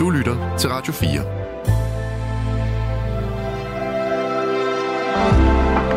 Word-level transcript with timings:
Du 0.00 0.10
lytter 0.10 0.56
til 0.58 0.70
Radio 0.70 0.92
4. 0.92 1.08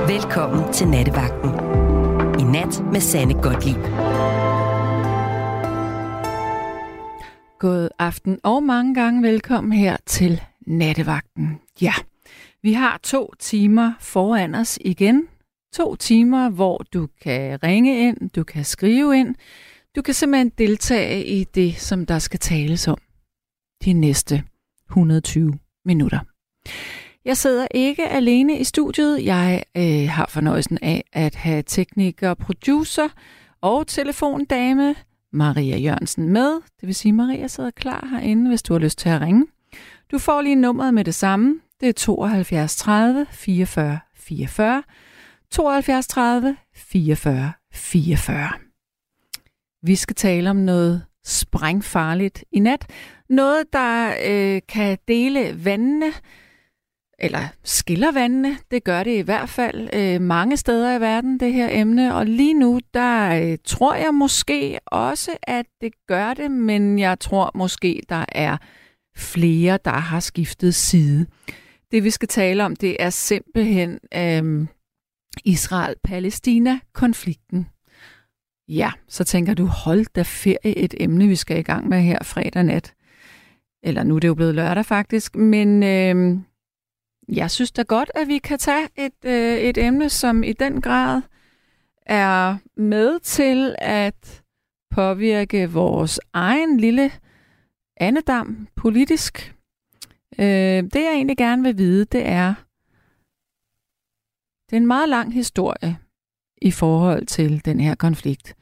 Velkommen 0.08 0.74
til 0.74 0.88
Nattevagten. 0.88 1.50
I 2.40 2.44
nat 2.44 2.84
med 2.92 3.00
Sanne 3.02 3.34
Godtlip. 3.34 3.84
God 7.60 7.90
aften 8.00 8.40
og 8.44 8.64
mange 8.64 8.96
gange 8.96 9.24
velkommen 9.24 9.74
her 9.74 9.98
til 10.06 10.42
Nattevagten. 10.68 11.60
Ja, 11.82 11.94
vi 12.64 12.74
har 12.74 13.00
to 13.04 13.34
timer 13.40 13.94
foran 14.00 14.56
os 14.56 14.80
igen. 14.82 15.28
To 15.74 15.96
timer, 15.96 16.50
hvor 16.50 16.86
du 16.94 17.08
kan 17.22 17.64
ringe 17.64 18.08
ind, 18.08 18.30
du 18.30 18.44
kan 18.44 18.64
skrive 18.64 19.20
ind, 19.20 19.36
du 19.96 20.02
kan 20.02 20.14
simpelthen 20.14 20.52
deltage 20.58 21.26
i 21.26 21.44
det, 21.44 21.76
som 21.76 22.06
der 22.06 22.20
skal 22.20 22.40
tales 22.40 22.88
om 22.88 22.98
de 23.86 23.94
næste 23.94 24.44
120 24.90 25.54
minutter. 25.86 26.20
Jeg 27.26 27.38
sidder 27.38 27.68
ikke 27.72 28.08
alene 28.08 28.60
i 28.60 28.64
studiet. 28.64 29.26
Jeg 29.26 29.64
øh, 29.78 30.10
har 30.10 30.26
fornøjelsen 30.30 30.78
af 30.82 31.04
at 31.14 31.36
have 31.36 31.64
tekniker, 31.68 32.34
producer 32.34 33.08
og 33.62 33.88
telefondame 33.88 34.96
Maria 35.34 35.78
Jørgensen 35.78 36.30
med. 36.30 36.54
Det 36.54 36.88
vil 36.88 36.96
sige, 36.96 37.14
Maria 37.14 37.48
sidder 37.48 37.72
klar 37.72 38.08
herinde, 38.12 38.50
hvis 38.50 38.64
du 38.64 38.74
har 38.74 38.80
lyst 38.80 38.98
til 38.98 39.10
at 39.10 39.22
ringe. 39.22 39.46
Du 40.12 40.18
får 40.18 40.42
lige 40.42 40.56
nummeret 40.56 40.94
med 40.94 41.06
det 41.06 41.16
samme. 41.16 41.60
Det 41.80 41.90
er 41.90 41.94
72 41.94 42.76
30 42.76 43.26
44 43.32 44.00
44. 44.16 44.84
72 45.52 46.08
30 46.08 46.58
44 46.74 47.52
44. 47.74 48.50
Vi 49.84 49.96
skal 49.96 50.16
tale 50.16 50.50
om 50.50 50.56
noget 50.56 51.06
sprængfarligt 51.26 52.44
i 52.52 52.60
nat. 52.60 52.88
Noget, 53.30 53.74
der 53.74 54.14
øh, 54.26 54.62
kan 54.68 54.98
dele 55.08 55.66
vandene, 55.66 56.12
eller 57.20 57.48
skiller 57.64 58.12
vandene. 58.12 58.58
Det 58.72 58.84
gør 58.84 59.04
det 59.04 59.18
i 59.18 59.22
hvert 59.22 59.50
fald 59.50 59.90
øh, 59.94 60.22
mange 60.22 60.58
steder 60.58 60.98
i 60.98 61.02
verden, 61.02 61.40
det 61.40 61.54
her 61.54 61.68
emne. 61.72 62.16
Og 62.16 62.26
lige 62.26 62.54
nu, 62.54 62.80
der 62.94 63.44
øh, 63.44 63.58
tror 63.66 63.96
jeg 63.96 64.14
måske 64.14 64.80
også, 64.86 65.32
at 65.44 65.66
det 65.82 65.94
gør 66.08 66.34
det, 66.34 66.52
men 66.52 67.00
jeg 67.00 67.20
tror 67.20 67.52
måske, 67.56 68.02
der 68.10 68.26
er 68.32 68.58
flere, 69.18 69.80
der 69.86 69.92
har 69.92 70.20
skiftet 70.20 70.76
side. 70.76 71.26
Det 71.92 72.04
vi 72.04 72.10
skal 72.10 72.28
tale 72.28 72.66
om, 72.66 72.76
det 72.76 72.98
er 73.00 73.10
simpelthen 73.10 74.00
øh, 74.16 74.68
Israel-Palæstina-konflikten. 75.46 77.68
Ja, 78.68 78.92
så 79.08 79.24
tænker 79.24 79.54
du, 79.54 79.66
hold 79.66 80.06
da 80.16 80.22
ferie 80.22 80.78
et 80.78 80.94
emne, 81.00 81.28
vi 81.28 81.36
skal 81.36 81.58
i 81.58 81.62
gang 81.62 81.88
med 81.88 82.02
her 82.02 82.24
fredag 82.24 82.64
nat. 82.64 82.94
Eller 83.84 84.04
nu 84.04 84.16
er 84.16 84.20
det 84.20 84.28
jo 84.28 84.36
blevet 84.36 84.56
lørdag 84.56 84.86
faktisk, 84.86 85.36
men 85.36 85.84
øh, 85.84 86.40
jeg 87.28 87.52
synes 87.52 87.72
da 87.72 87.82
godt, 87.82 88.12
at 88.16 88.28
vi 88.28 88.38
kan 88.38 88.60
tage 88.60 88.88
et, 88.96 89.26
øh, 89.26 89.58
et 89.58 89.78
emne, 89.78 90.10
som 90.10 90.44
i 90.44 90.54
den 90.54 90.82
grad 90.82 91.22
er 92.02 92.58
med 92.76 93.20
til 93.20 93.76
at 93.78 94.44
påvirke 94.92 95.72
vores 95.72 96.20
egen 96.34 96.78
lille 96.78 97.12
andedam 97.98 98.68
politisk. 98.76 99.56
Øh, 100.40 100.84
det 100.84 100.96
jeg 100.96 101.14
egentlig 101.14 101.38
gerne 101.38 101.64
vil 101.64 101.78
vide, 101.78 102.06
det 102.06 102.28
er, 102.28 102.54
det 104.70 104.76
er 104.76 104.82
en 104.82 104.88
meget 104.88 105.10
lang 105.10 105.34
historie 105.34 105.98
i 106.62 106.72
forhold 106.72 107.26
til 107.26 107.66
den 107.66 107.80
her 107.80 107.96
konflikt. 107.96 108.56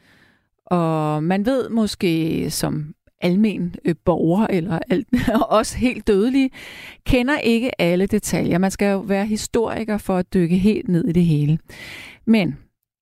Og 0.65 1.23
man 1.23 1.45
ved 1.45 1.69
måske 1.69 2.51
som 2.51 2.95
almen 3.21 3.75
øh, 3.85 3.95
borger, 4.05 4.47
eller 4.49 4.79
alt, 4.89 5.07
også 5.49 5.77
helt 5.77 6.07
dødelige, 6.07 6.49
kender 7.05 7.37
ikke 7.37 7.81
alle 7.81 8.05
detaljer. 8.05 8.57
Man 8.57 8.71
skal 8.71 8.91
jo 8.91 8.99
være 8.99 9.25
historiker 9.25 9.97
for 9.97 10.17
at 10.17 10.33
dykke 10.33 10.57
helt 10.57 10.89
ned 10.89 11.05
i 11.07 11.11
det 11.11 11.25
hele. 11.25 11.59
Men 12.25 12.57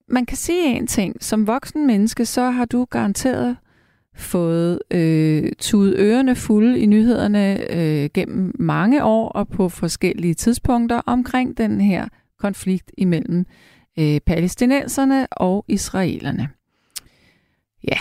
man 0.07 0.25
kan 0.25 0.37
sige 0.37 0.77
en 0.77 0.87
ting. 0.87 1.23
Som 1.23 1.47
voksen 1.47 1.87
menneske, 1.87 2.25
så 2.25 2.49
har 2.49 2.65
du 2.65 2.85
garanteret 2.85 3.57
fået 4.15 4.79
øh, 4.91 5.51
tudet 5.59 5.95
ørerne 5.99 6.35
fulde 6.35 6.79
i 6.79 6.85
nyhederne 6.85 7.73
øh, 7.73 8.09
gennem 8.13 8.55
mange 8.59 9.03
år 9.03 9.29
og 9.29 9.47
på 9.47 9.69
forskellige 9.69 10.33
tidspunkter 10.33 11.01
omkring 11.05 11.57
den 11.57 11.81
her 11.81 12.07
konflikt 12.39 12.91
imellem 12.97 13.45
øh, 13.99 14.19
palæstinenserne 14.25 15.27
og 15.31 15.65
israelerne. 15.67 16.49
Ja. 17.83 17.97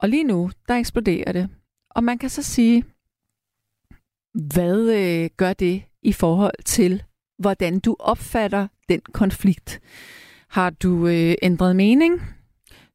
Og 0.00 0.08
lige 0.08 0.24
nu, 0.24 0.50
der 0.68 0.74
eksploderer 0.74 1.32
det. 1.32 1.48
Og 1.90 2.04
man 2.04 2.18
kan 2.18 2.30
så 2.30 2.42
sige, 2.42 2.84
hvad 4.34 4.90
øh, 4.90 5.30
gør 5.36 5.52
det 5.52 5.82
i 6.02 6.12
forhold 6.12 6.62
til, 6.64 7.02
hvordan 7.38 7.78
du 7.78 7.96
opfatter 7.98 8.68
den 8.88 9.00
konflikt? 9.12 9.80
Har 10.48 10.70
du 10.70 11.06
øh, 11.06 11.34
ændret 11.42 11.76
mening? 11.76 12.22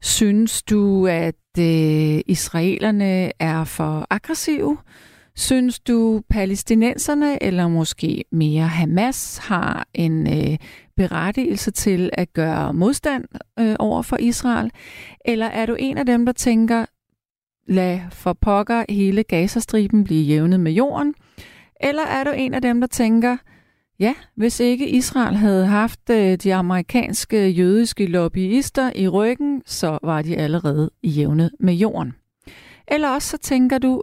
Synes 0.01 0.63
du, 0.63 1.07
at 1.07 1.35
øh, 1.59 2.21
israelerne 2.27 3.31
er 3.41 3.63
for 3.63 4.07
aggressive? 4.09 4.77
Synes 5.35 5.79
du, 5.79 6.21
palæstinenserne, 6.29 7.43
eller 7.43 7.67
måske 7.67 8.23
mere 8.31 8.67
Hamas, 8.67 9.37
har 9.37 9.87
en 9.93 10.27
øh, 10.27 10.57
berettigelse 10.99 11.71
til 11.71 12.09
at 12.13 12.33
gøre 12.33 12.73
modstand 12.73 13.25
øh, 13.59 13.75
over 13.79 14.01
for 14.01 14.17
Israel? 14.17 14.71
Eller 15.25 15.45
er 15.45 15.65
du 15.65 15.75
en 15.79 15.97
af 15.97 16.05
dem, 16.05 16.25
der 16.25 16.33
tænker, 16.33 16.85
lad 17.67 17.99
for 18.11 18.33
pokker 18.33 18.83
hele 18.89 19.23
Gazastriben 19.23 20.03
blive 20.03 20.23
jævnet 20.23 20.59
med 20.59 20.71
jorden? 20.71 21.13
Eller 21.81 22.03
er 22.03 22.23
du 22.23 22.31
en 22.31 22.53
af 22.53 22.61
dem, 22.61 22.81
der 22.81 22.87
tænker, 22.87 23.37
ja, 23.99 24.13
hvis 24.35 24.59
ikke 24.59 24.89
Israel 24.89 25.35
havde 25.35 25.65
haft 25.65 26.09
øh, 26.09 26.37
de 26.37 26.53
amerikanske 26.53 27.49
jødiske 27.49 28.05
lobbyister 28.05 28.91
i 28.95 29.07
ryggen, 29.07 29.61
så 29.65 29.99
var 30.03 30.21
de 30.21 30.37
allerede 30.37 30.89
jævnet 31.03 31.51
med 31.59 31.73
jorden? 31.73 32.13
Eller 32.87 33.09
også 33.09 33.27
så 33.27 33.37
tænker 33.37 33.77
du, 33.77 34.01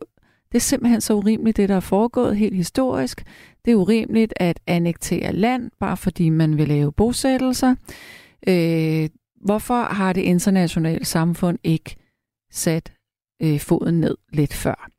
det 0.52 0.58
er 0.58 0.60
simpelthen 0.60 1.00
så 1.00 1.14
urimeligt, 1.14 1.56
det 1.56 1.68
der 1.68 1.76
er 1.76 1.80
foregået 1.80 2.36
helt 2.36 2.56
historisk. 2.56 3.24
Det 3.66 3.72
er 3.72 3.76
urimeligt 3.76 4.32
at 4.36 4.60
annektere 4.66 5.32
land, 5.32 5.70
bare 5.80 5.96
fordi 5.96 6.28
man 6.28 6.58
vil 6.58 6.68
lave 6.68 6.92
bosættelser. 6.92 7.74
Øh, 8.48 9.08
hvorfor 9.40 9.82
har 9.82 10.12
det 10.12 10.20
internationale 10.20 11.04
samfund 11.04 11.58
ikke 11.64 11.96
sat 12.50 12.92
øh, 13.42 13.60
foden 13.60 14.00
ned 14.00 14.16
lidt 14.32 14.54
før? 14.54 14.90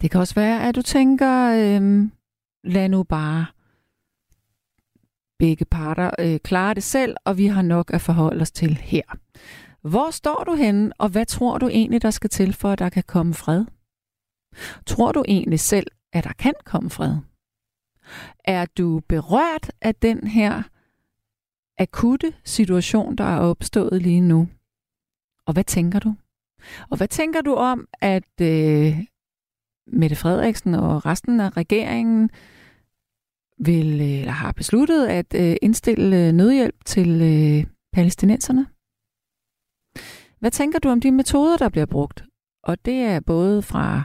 Det 0.00 0.10
kan 0.10 0.20
også 0.20 0.34
være, 0.34 0.68
at 0.68 0.74
du 0.74 0.82
tænker, 0.82 1.46
øh, 1.46 2.08
lad 2.64 2.88
nu 2.88 3.02
bare 3.02 3.46
begge 5.38 5.64
parter 5.64 6.10
øh, 6.18 6.40
klare 6.40 6.74
det 6.74 6.82
selv, 6.82 7.16
og 7.24 7.38
vi 7.38 7.46
har 7.46 7.62
nok 7.62 7.94
at 7.94 8.00
forholde 8.00 8.42
os 8.42 8.50
til 8.50 8.74
her. 8.74 9.02
Hvor 9.82 10.10
står 10.10 10.44
du 10.44 10.54
henne, 10.54 10.92
og 10.98 11.08
hvad 11.08 11.26
tror 11.26 11.58
du 11.58 11.68
egentlig, 11.68 12.02
der 12.02 12.10
skal 12.10 12.30
til, 12.30 12.52
for 12.52 12.70
at 12.70 12.78
der 12.78 12.88
kan 12.88 13.04
komme 13.06 13.34
fred? 13.34 13.64
Tror 14.86 15.12
du 15.12 15.24
egentlig 15.28 15.60
selv, 15.60 15.86
at 16.18 16.24
der 16.24 16.32
kan 16.32 16.54
komme 16.64 16.90
fred? 16.90 17.16
Er 18.44 18.66
du 18.66 19.00
berørt 19.08 19.70
af 19.80 19.94
den 19.94 20.26
her 20.26 20.62
akutte 21.78 22.34
situation, 22.44 23.16
der 23.16 23.24
er 23.24 23.38
opstået 23.38 24.02
lige 24.02 24.20
nu? 24.20 24.48
Og 25.46 25.52
hvad 25.52 25.64
tænker 25.64 25.98
du? 25.98 26.14
Og 26.90 26.96
hvad 26.96 27.08
tænker 27.08 27.40
du 27.40 27.54
om, 27.54 27.88
at 28.00 28.40
øh, 28.40 28.98
Mette 29.86 30.16
Frederiksen 30.16 30.74
og 30.74 31.06
resten 31.06 31.40
af 31.40 31.56
regeringen 31.56 32.30
vil 33.58 34.00
øh, 34.00 34.20
eller 34.20 34.32
har 34.32 34.52
besluttet 34.52 35.06
at 35.06 35.34
øh, 35.34 35.56
indstille 35.62 36.26
øh, 36.26 36.32
nødhjælp 36.32 36.84
til 36.84 37.22
øh, 37.22 37.66
palæstinenserne? 37.92 38.66
Hvad 40.38 40.50
tænker 40.50 40.78
du 40.78 40.88
om 40.88 41.00
de 41.00 41.12
metoder, 41.12 41.56
der 41.56 41.68
bliver 41.68 41.86
brugt? 41.86 42.24
Og 42.62 42.84
det 42.84 42.94
er 42.94 43.20
både 43.20 43.62
fra 43.62 44.02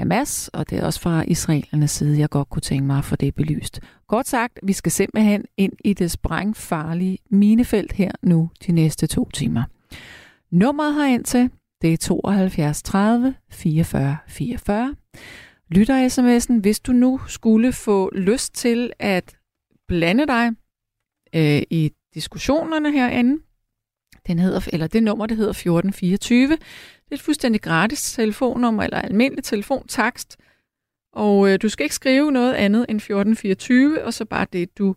Hamas, 0.00 0.48
og 0.48 0.70
det 0.70 0.78
er 0.78 0.84
også 0.84 1.00
fra 1.00 1.24
israelernes 1.26 1.90
side, 1.90 2.18
jeg 2.18 2.30
godt 2.30 2.48
kunne 2.48 2.62
tænke 2.62 2.86
mig 2.86 2.98
at 2.98 3.04
få 3.04 3.16
det 3.16 3.34
belyst. 3.34 3.80
Kort 4.08 4.28
sagt, 4.28 4.58
vi 4.62 4.72
skal 4.72 4.92
simpelthen 4.92 5.44
ind 5.56 5.72
i 5.84 5.92
det 5.92 6.10
sprængfarlige 6.10 7.18
minefelt 7.30 7.92
her 7.92 8.10
nu 8.22 8.50
de 8.66 8.72
næste 8.72 9.06
to 9.06 9.30
timer. 9.30 9.62
Nummeret 10.50 10.94
herind 10.94 11.24
til, 11.24 11.50
det 11.82 11.92
er 11.92 11.96
72 11.96 12.82
30 12.82 13.34
44 13.50 14.16
44. 14.28 14.94
Lytter 15.68 16.08
sms'en, 16.08 16.60
hvis 16.60 16.80
du 16.80 16.92
nu 16.92 17.20
skulle 17.26 17.72
få 17.72 18.10
lyst 18.14 18.54
til 18.54 18.92
at 18.98 19.36
blande 19.88 20.26
dig 20.26 20.50
øh, 21.34 21.62
i 21.70 21.92
diskussionerne 22.14 22.92
herinde, 22.92 23.42
den 24.30 24.38
hedder, 24.38 24.68
eller 24.72 24.86
det 24.86 25.02
nummer, 25.02 25.26
det 25.26 25.36
hedder 25.36 25.50
1424. 25.50 26.48
Det 26.48 26.58
er 27.10 27.14
et 27.14 27.20
fuldstændig 27.20 27.62
gratis 27.62 28.12
telefonnummer, 28.12 28.82
eller 28.82 28.98
almindelig 28.98 29.44
telefontakst. 29.44 30.36
Og 31.12 31.50
øh, 31.50 31.58
du 31.62 31.68
skal 31.68 31.84
ikke 31.84 31.94
skrive 31.94 32.32
noget 32.32 32.54
andet 32.54 32.86
end 32.88 32.96
1424, 32.96 34.04
og 34.04 34.14
så 34.14 34.24
bare 34.24 34.46
det, 34.52 34.78
du 34.78 34.94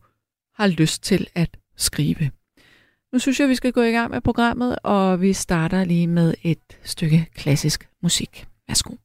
har 0.55 0.67
lyst 0.67 1.03
til 1.03 1.27
at 1.35 1.57
skrive. 1.77 2.31
Nu 3.13 3.19
synes 3.19 3.39
jeg, 3.39 3.49
vi 3.49 3.55
skal 3.55 3.71
gå 3.71 3.81
i 3.81 3.91
gang 3.91 4.11
med 4.11 4.21
programmet, 4.21 4.75
og 4.83 5.21
vi 5.21 5.33
starter 5.33 5.83
lige 5.83 6.07
med 6.07 6.33
et 6.43 6.77
stykke 6.83 7.27
klassisk 7.35 7.89
musik. 8.03 8.47
Værsgo. 8.67 8.95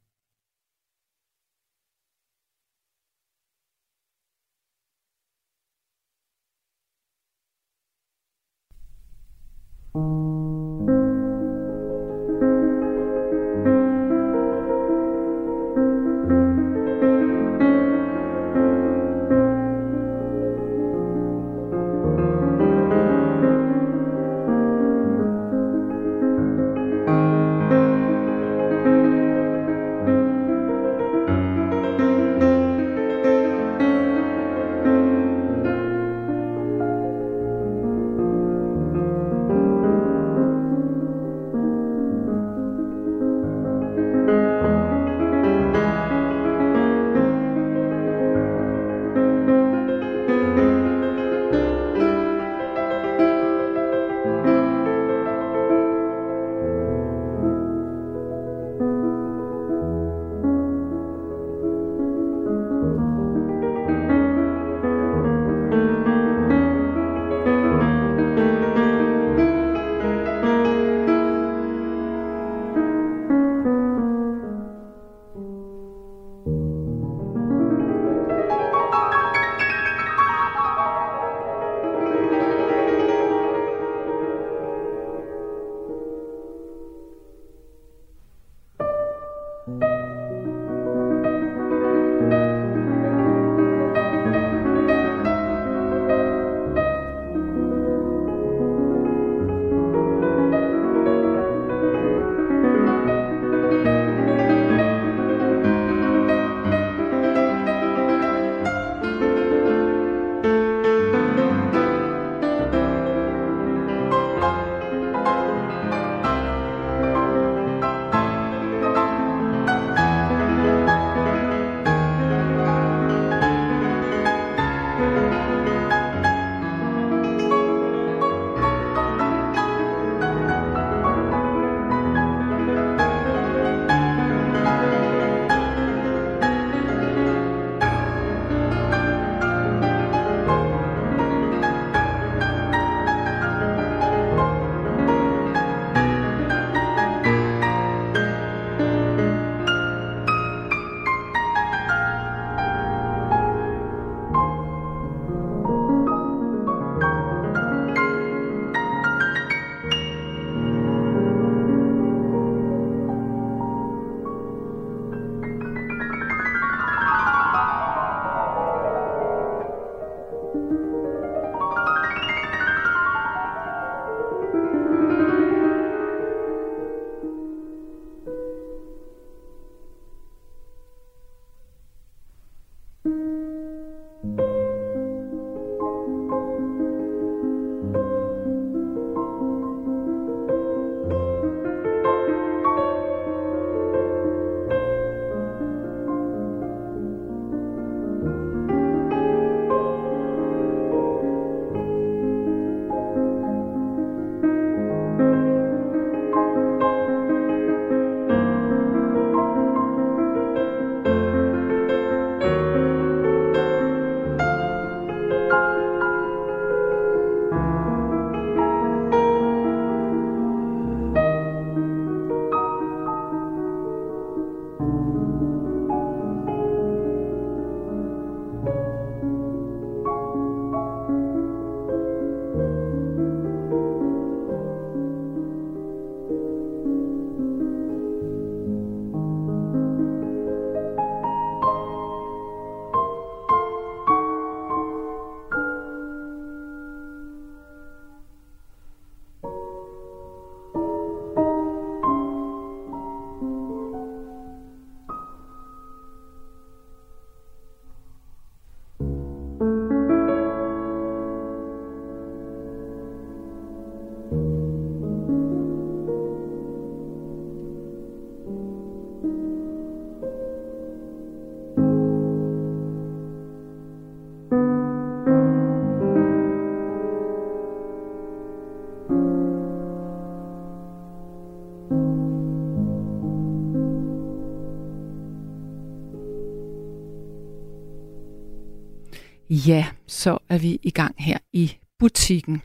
Ja, 289.67 289.85
så 290.07 290.37
er 290.49 290.57
vi 290.57 290.79
i 290.83 290.91
gang 290.91 291.15
her 291.17 291.37
i 291.53 291.77
butikken. 291.99 292.61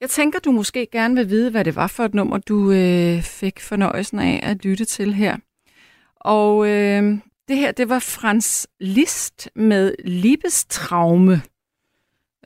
Jeg 0.00 0.10
tænker, 0.10 0.38
du 0.38 0.52
måske 0.52 0.88
gerne 0.92 1.14
vil 1.14 1.28
vide, 1.30 1.50
hvad 1.50 1.64
det 1.64 1.76
var 1.76 1.86
for 1.86 2.04
et 2.04 2.14
nummer, 2.14 2.38
du 2.38 2.72
øh, 2.72 3.22
fik 3.22 3.60
fornøjelsen 3.60 4.18
af 4.18 4.40
at 4.42 4.64
lytte 4.64 4.84
til 4.84 5.14
her. 5.14 5.36
Og 6.16 6.68
øh, 6.68 7.18
det 7.48 7.56
her, 7.56 7.72
det 7.72 7.88
var 7.88 7.98
Frans 7.98 8.66
Liszt 8.80 9.50
med 9.54 9.94
Liebestraume. 10.04 11.42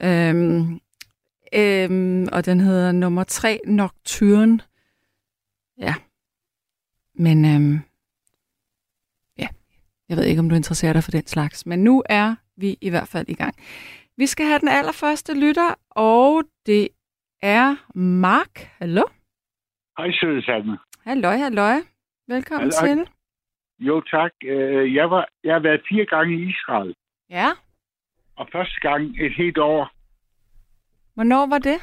Øhm, 0.02 0.80
Øhm, 1.54 2.28
og 2.32 2.44
den 2.44 2.60
hedder 2.60 2.92
nummer 2.92 3.24
3, 3.24 3.60
Nocturne. 3.66 4.60
Ja. 5.78 5.94
Men 7.14 7.44
øhm, 7.44 7.80
ja, 9.38 9.48
jeg 10.08 10.16
ved 10.16 10.24
ikke, 10.24 10.40
om 10.40 10.48
du 10.48 10.54
interesserer 10.54 10.92
dig 10.92 11.04
for 11.04 11.10
den 11.10 11.26
slags. 11.26 11.66
Men 11.66 11.84
nu 11.84 12.02
er 12.06 12.34
vi 12.56 12.76
i 12.80 12.90
hvert 12.90 13.08
fald 13.08 13.28
i 13.28 13.34
gang. 13.34 13.54
Vi 14.16 14.26
skal 14.26 14.46
have 14.46 14.58
den 14.58 14.68
allerførste 14.68 15.40
lytter, 15.40 15.74
og 15.90 16.44
det 16.66 16.88
er 17.42 17.76
Mark. 17.98 18.54
Hallo? 18.78 19.02
Hej, 19.98 20.10
søde 20.12 20.42
Salme. 20.42 20.78
Halløj, 21.04 21.36
halløj. 21.36 21.76
Velkommen 22.28 22.72
Halløj. 22.80 22.94
til. 23.04 23.12
Jo, 23.78 24.00
tak. 24.00 24.32
Øh, 24.44 24.94
Jeg, 24.94 25.10
var, 25.10 25.28
jeg 25.44 25.54
har 25.54 25.60
været 25.60 25.82
fire 25.88 26.06
gange 26.06 26.34
i 26.36 26.48
Israel, 26.50 26.94
Ja, 27.30 27.48
og 28.36 28.48
første 28.52 28.80
gang 28.80 29.02
et 29.20 29.34
helt 29.34 29.58
år. 29.58 29.90
hvornår 31.14 31.46
var 31.46 31.58
det? 31.58 31.78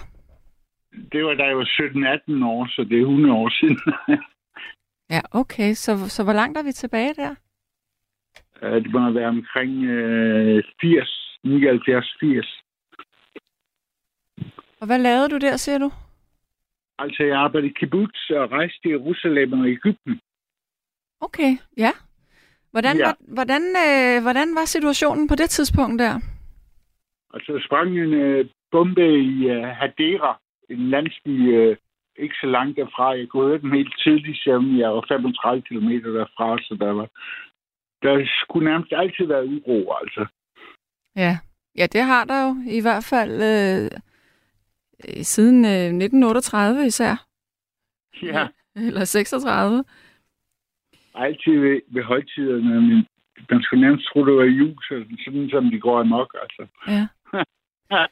Det 1.11 1.25
var 1.25 1.33
da 1.33 1.43
jeg 1.43 1.57
var 1.57 1.69
17-18 2.41 2.45
år, 2.45 2.67
så 2.75 2.83
det 2.83 2.97
er 2.97 3.01
100 3.01 3.33
år 3.35 3.49
siden. 3.59 3.79
Ja, 5.09 5.21
okay. 5.31 5.73
Så, 5.73 6.09
så 6.09 6.23
hvor 6.23 6.33
langt 6.33 6.57
er 6.57 6.63
vi 6.63 6.71
tilbage 6.71 7.13
der? 7.13 7.35
Øh, 8.63 8.83
det 8.83 8.91
må 8.91 9.11
være 9.11 9.27
omkring 9.27 9.85
øh, 9.85 10.63
80, 10.81 11.37
79, 11.43 12.15
80. 12.19 12.63
Og 14.79 14.85
hvad 14.85 14.99
lavede 14.99 15.29
du 15.29 15.37
der, 15.37 15.57
siger 15.57 15.77
du? 15.77 15.91
Altså, 16.99 17.23
jeg 17.23 17.37
arbejdede 17.37 17.71
i 17.71 17.75
kibbutz 17.79 18.29
og 18.29 18.51
rejste 18.51 18.79
til 18.81 18.91
Jerusalem 18.91 19.53
og 19.53 19.67
Ægypten. 19.67 20.19
Okay, 21.21 21.51
ja. 21.77 21.91
Hvordan, 22.71 22.97
Ja. 22.97 23.05
Var, 23.05 23.15
hvordan, 23.19 23.61
øh, 23.85 24.21
hvordan 24.21 24.55
var 24.55 24.65
situationen 24.65 25.27
på 25.27 25.35
det 25.35 25.49
tidspunkt 25.49 25.99
der? 25.99 26.13
Altså, 27.33 27.61
sprang 27.65 27.89
en 27.99 28.13
øh, 28.13 28.45
bombe 28.71 29.07
i 29.19 29.49
øh, 29.49 29.63
Hadera, 29.63 30.39
en 30.69 30.89
landsby 30.89 31.33
øh, 31.57 31.77
ikke 32.17 32.35
så 32.41 32.47
langt 32.47 32.77
derfra. 32.77 33.17
Jeg 33.17 33.27
kunne 33.27 33.47
høre 33.47 33.61
den 33.61 33.73
helt 33.73 33.95
tidligt, 34.03 34.43
selvom 34.43 34.79
jeg 34.79 34.89
var 34.89 35.05
35 35.07 35.61
km 35.61 35.89
derfra, 35.89 36.57
så 36.57 36.77
der 36.79 36.91
var... 36.91 37.07
Der 38.03 38.25
skulle 38.25 38.69
nærmest 38.69 38.93
altid 38.95 39.25
være 39.25 39.45
uro, 39.45 39.93
altså. 40.01 40.25
Ja, 41.15 41.37
ja 41.75 41.85
det 41.87 42.01
har 42.01 42.25
der 42.25 42.47
jo 42.47 42.55
i 42.77 42.81
hvert 42.81 43.05
fald 43.09 43.33
øh, 43.51 43.91
øh, 45.05 45.23
siden 45.23 45.65
øh, 45.65 46.05
1938 46.05 46.85
især. 46.85 47.25
Ja. 48.21 48.47
Eller 48.87 49.05
36. 49.05 49.83
altid 51.15 51.59
ved, 51.59 51.81
ved 51.87 52.03
højtiderne, 52.03 52.81
men 52.81 53.07
man 53.49 53.61
skulle 53.63 53.81
nærmest 53.81 54.07
tro, 54.07 54.25
det 54.25 54.35
var 54.35 54.43
jul, 54.43 54.75
så, 54.83 55.05
sådan 55.25 55.49
som 55.49 55.69
de 55.71 55.79
går 55.79 55.99
amok, 55.99 56.35
altså. 56.41 56.67
Ja. 56.87 57.07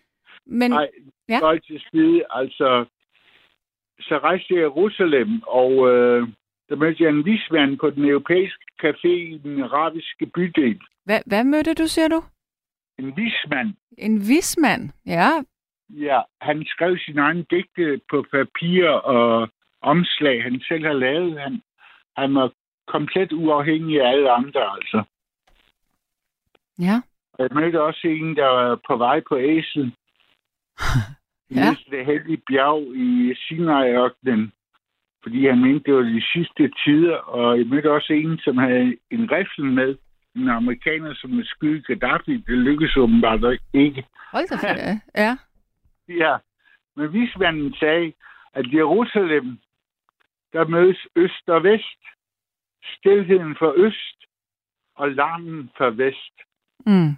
Men 0.45 0.71
ja. 0.71 0.87
ja. 1.29 1.57
til 1.67 1.81
side, 1.91 2.23
altså, 2.29 2.85
så 3.99 4.17
rejste 4.17 4.53
jeg 4.53 4.59
i 4.59 4.61
Jerusalem, 4.61 5.41
og 5.47 5.71
øh, 5.91 6.27
der 6.71 6.77
mødte 6.77 7.03
jeg 7.03 7.09
en 7.09 7.25
vismand 7.25 7.79
på 7.79 7.89
den 7.89 8.05
europæiske 8.05 8.65
café 8.83 9.07
i 9.07 9.37
den 9.43 9.63
arabiske 9.63 10.25
bydel. 10.25 10.81
hvad, 11.05 11.21
hvad 11.25 11.43
mødte 11.43 11.73
du, 11.73 11.87
siger 11.87 12.07
du? 12.07 12.23
En 12.99 13.17
vismand, 13.17 13.73
En 13.97 14.19
vismand? 14.27 14.89
Ja, 15.05 15.29
ja, 15.89 16.21
han 16.41 16.65
skrev 16.65 16.97
sin 16.97 17.17
egen 17.17 17.43
digte 17.51 18.01
på 18.09 18.25
papir 18.31 18.87
og 18.89 19.49
omslag, 19.81 20.43
han 20.43 20.61
selv 20.67 20.85
har 20.85 20.93
lavet. 20.93 21.39
Han, 21.41 21.61
han 22.17 22.35
var 22.35 22.51
komplet 22.87 23.31
uafhængig 23.31 24.01
af 24.01 24.09
alle 24.09 24.31
andre, 24.31 24.61
altså. 24.75 25.03
ja. 26.79 27.01
Og 27.33 27.43
Jeg 27.43 27.49
mødte 27.53 27.81
også 27.81 28.07
en, 28.07 28.35
der 28.35 28.45
var 28.45 28.79
på 28.87 28.97
vej 28.97 29.21
på 29.29 29.37
æsel. 29.39 29.91
Ja. 31.55 31.59
Ja. 31.59 31.97
det 31.97 32.05
hellige 32.05 32.41
bjerg 32.47 32.95
i 32.95 33.35
Sinai-ørkenen, 33.35 34.51
fordi 35.23 35.47
han 35.47 35.61
mente, 35.61 35.83
det 35.85 35.93
var 35.93 36.01
de 36.01 36.23
sidste 36.33 36.71
tider. 36.85 37.15
Og 37.15 37.57
jeg 37.57 37.67
mødte 37.67 37.91
også 37.91 38.13
en, 38.13 38.39
som 38.39 38.57
havde 38.57 38.97
en 39.11 39.31
rifle 39.31 39.65
med, 39.73 39.95
en 40.35 40.49
amerikaner, 40.49 41.13
som 41.13 41.31
ville 41.31 41.47
skyde 41.47 41.81
Gaddafi. 41.81 42.37
Det 42.37 42.57
lykkedes 42.57 42.97
åbenbart 42.97 43.59
ikke. 43.73 44.05
Hold 44.31 44.47
da 44.47 44.55
ferie. 44.55 45.01
Ja. 45.15 45.37
Ja, 46.09 46.37
men 46.95 47.13
vismanden 47.13 47.73
sagde, 47.73 48.13
at 48.53 48.73
Jerusalem, 48.73 49.57
der 50.53 50.67
mødes 50.67 51.07
øst 51.15 51.49
og 51.49 51.63
vest. 51.63 52.01
Stilheden 52.83 53.55
for 53.59 53.73
øst 53.77 54.25
og 54.95 55.11
larmen 55.11 55.69
for 55.77 55.89
vest. 55.89 56.35
Mm. 56.85 57.15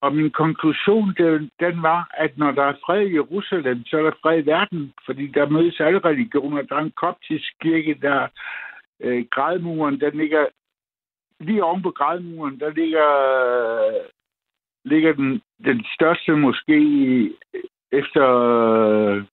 Og 0.00 0.14
min 0.14 0.30
konklusion, 0.30 1.14
den, 1.18 1.50
den 1.60 1.82
var, 1.82 2.10
at 2.14 2.38
når 2.38 2.50
der 2.50 2.62
er 2.62 2.74
fred 2.86 3.06
i 3.06 3.14
Jerusalem, 3.14 3.84
så 3.84 3.98
er 3.98 4.02
der 4.02 4.12
fred 4.22 4.42
i 4.42 4.46
verden, 4.46 4.92
fordi 5.06 5.26
der 5.26 5.48
mødes 5.48 5.80
alle 5.80 5.98
religioner. 5.98 6.62
Der 6.62 6.74
er 6.76 6.80
en 6.80 6.90
koptisk 6.90 7.52
kirke, 7.60 7.94
der 8.02 8.28
øh, 9.00 9.26
grædmuren, 9.30 10.00
den 10.00 10.16
ligger 10.16 10.46
lige 11.40 11.64
oven 11.64 11.82
på 11.82 11.90
grædmuren, 11.90 12.60
der 12.60 12.70
ligger, 12.70 13.08
ligger 14.84 15.12
den, 15.12 15.42
den 15.64 15.84
største 15.94 16.32
måske 16.32 16.78
efter 17.92 18.26
øh, 18.36 19.24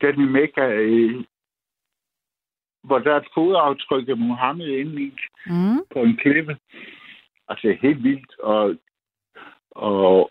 den 0.00 0.20
i 0.20 0.24
Mekka, 0.24 0.66
øh, 0.72 1.24
hvor 2.82 2.98
der 2.98 3.12
er 3.12 3.16
et 3.16 3.28
fodaftryk 3.34 4.08
af 4.08 4.16
Mohammed 4.16 4.68
inde 4.68 5.02
i 5.02 5.12
Mm. 5.46 5.84
på 5.92 5.98
en 5.98 6.16
klippe. 6.16 6.56
Altså 7.48 7.76
helt 7.82 8.04
vildt. 8.04 8.38
Og, 8.38 8.76
og, 9.70 10.30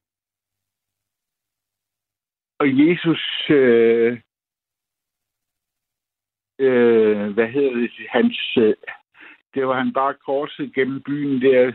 og 2.60 2.67
Jesus, 2.79 3.50
øh, 3.50 4.19
øh, 6.60 7.34
hvad 7.34 7.48
hedder 7.48 7.74
det, 7.74 7.91
hans, 8.10 8.58
øh, 8.58 8.75
det 9.53 9.67
var 9.67 9.77
han 9.77 9.93
bare 9.93 10.13
korset 10.13 10.74
gennem 10.74 11.01
byen 11.03 11.41
der, 11.41 11.72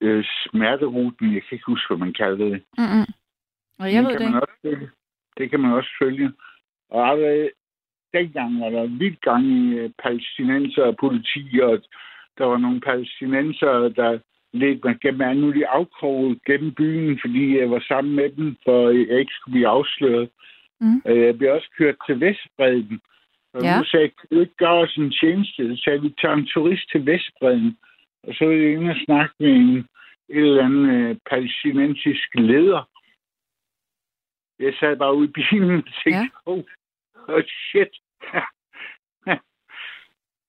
øh, 0.00 0.24
smerteruten, 0.24 1.34
jeg 1.34 1.42
kan 1.42 1.56
ikke 1.56 1.66
huske, 1.66 1.88
hvad 1.88 2.06
man 2.06 2.14
kalder 2.14 2.44
det. 2.44 2.62
Mm-mm. 2.78 3.06
Og 3.78 3.92
jeg 3.92 4.02
Den 4.02 4.06
ved 4.06 4.18
det 4.18 4.40
også. 4.42 4.88
Det 5.38 5.50
kan 5.50 5.60
man 5.60 5.72
også 5.72 5.90
følge. 6.02 6.32
Og 6.90 7.08
allerede 7.08 7.50
dengang 8.14 8.60
var 8.60 8.70
der 8.70 8.86
vildt 8.86 9.20
gang 9.20 9.44
i 9.46 9.74
øh, 9.78 9.90
palæstinenser 10.02 10.82
og 10.82 10.96
politi, 10.96 11.60
og 11.62 11.82
der 12.38 12.44
var 12.44 12.58
nogle 12.58 12.80
palæstinenser, 12.80 13.88
der 13.88 14.18
mig 14.54 14.96
gennem 15.02 15.20
alle 15.20 15.40
mulige 15.42 15.66
afkroge 15.66 16.40
gennem 16.46 16.74
byen, 16.74 17.18
fordi 17.20 17.58
jeg 17.58 17.70
var 17.70 17.84
sammen 17.88 18.14
med 18.14 18.30
dem, 18.30 18.56
for 18.64 18.88
jeg 18.90 19.18
ikke 19.20 19.32
skulle 19.34 19.52
blive 19.52 19.68
afsløret. 19.68 20.30
Mm. 20.80 21.02
Øh, 21.06 21.20
Jeg 21.20 21.38
blev 21.38 21.52
også 21.52 21.68
kørt 21.78 21.96
til 22.06 22.20
Vestbreden. 22.20 23.00
Og 23.54 23.62
Ja. 23.62 23.78
nu 23.78 23.84
sagde 23.84 24.04
jeg, 24.04 24.12
kan 24.16 24.40
ikke 24.40 24.54
gøre 24.56 24.78
os 24.84 24.96
en 24.96 25.10
tjeneste? 25.20 25.76
Så 25.76 25.98
vi 26.02 26.14
tager 26.20 26.34
en 26.34 26.46
turist 26.46 26.90
til 26.92 27.06
Vestbreden. 27.06 27.78
Og 28.22 28.34
så 28.34 28.44
var 28.44 28.52
jeg 28.52 28.72
inde 28.72 28.90
og 28.90 28.96
snakke 29.04 29.34
med 29.40 29.50
en 29.50 29.78
et 30.28 30.38
eller 30.38 30.64
anden 30.64 30.90
øh, 30.90 31.16
palæstinensisk 31.30 32.28
leder. 32.34 32.88
Jeg 34.58 34.74
sad 34.80 34.96
bare 34.96 35.14
ude 35.16 35.28
i 35.28 35.32
bilen 35.32 35.76
og 35.78 35.84
tænkte, 36.04 36.18
Ja. 36.18 36.28
oh, 36.46 36.62
oh 37.28 37.42
shit. 37.42 37.92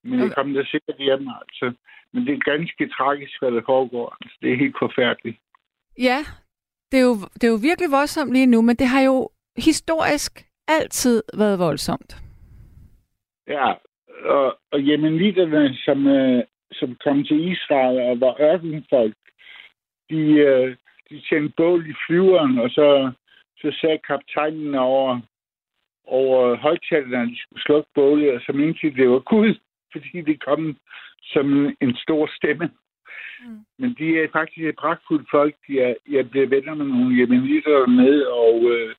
Men 0.05 0.19
jeg 0.19 0.35
kom 0.35 0.53
da 0.53 0.63
sikkert 0.63 0.97
hjem, 0.97 1.27
altså. 1.41 1.73
Men 2.13 2.25
det 2.27 2.33
er 2.33 2.51
ganske 2.51 2.89
tragisk, 2.89 3.33
hvad 3.41 3.51
der 3.51 3.61
foregår. 3.65 4.17
Altså, 4.21 4.37
det 4.41 4.51
er 4.51 4.57
helt 4.57 4.75
forfærdeligt. 4.79 5.37
Ja, 5.97 6.19
det 6.91 6.99
er, 6.99 7.03
jo, 7.03 7.15
det 7.33 7.43
er 7.43 7.51
jo 7.55 7.59
virkelig 7.69 7.91
voldsomt 7.91 8.33
lige 8.33 8.45
nu, 8.45 8.61
men 8.61 8.75
det 8.75 8.87
har 8.87 9.01
jo 9.01 9.29
historisk 9.57 10.45
altid 10.67 11.23
været 11.37 11.59
voldsomt. 11.59 12.15
Ja, 13.47 13.73
og, 14.25 14.57
og 14.71 14.87
jemeniterne, 14.87 15.75
som, 15.85 16.07
øh, 16.07 16.43
som 16.71 16.97
kom 17.03 17.23
til 17.23 17.51
Israel 17.51 17.97
og 18.09 18.21
var 18.21 18.41
ørkenfolk, 18.41 19.17
de, 20.09 20.21
øh, 20.47 20.75
de 21.09 21.21
tændte 21.29 21.53
bål 21.57 21.89
i 21.89 21.93
flyveren, 22.07 22.59
og 22.59 22.69
så, 22.69 23.11
så 23.57 23.77
sagde 23.81 23.99
kaptajnen 24.07 24.75
over, 24.75 25.19
over 26.07 26.55
højtalerne, 26.55 27.21
at 27.21 27.27
de 27.27 27.41
skulle 27.41 27.63
slukke 27.63 27.89
bålet, 27.95 28.33
og 28.33 28.41
så 28.45 28.51
mente 28.53 28.79
de, 28.81 28.95
det 28.95 29.09
var 29.09 29.19
Gud, 29.19 29.55
fordi 29.91 30.21
det 30.21 30.43
kom 30.43 30.77
som 31.23 31.75
en 31.81 31.95
stor 31.95 32.29
stemme. 32.35 32.69
Mm. 33.45 33.59
Men 33.79 33.95
de 33.99 34.19
er 34.19 34.27
faktisk 34.31 34.57
et 34.67 34.75
pragtfuldt 34.75 35.27
folk. 35.31 35.55
De 35.67 35.79
er, 35.79 35.93
jeg 36.09 36.29
blev 36.29 36.49
venner 36.49 36.73
med 36.73 36.85
nogle 36.85 37.19
jemenitter 37.19 37.87
med, 37.87 38.21
og, 38.21 38.71
øh, 38.71 38.95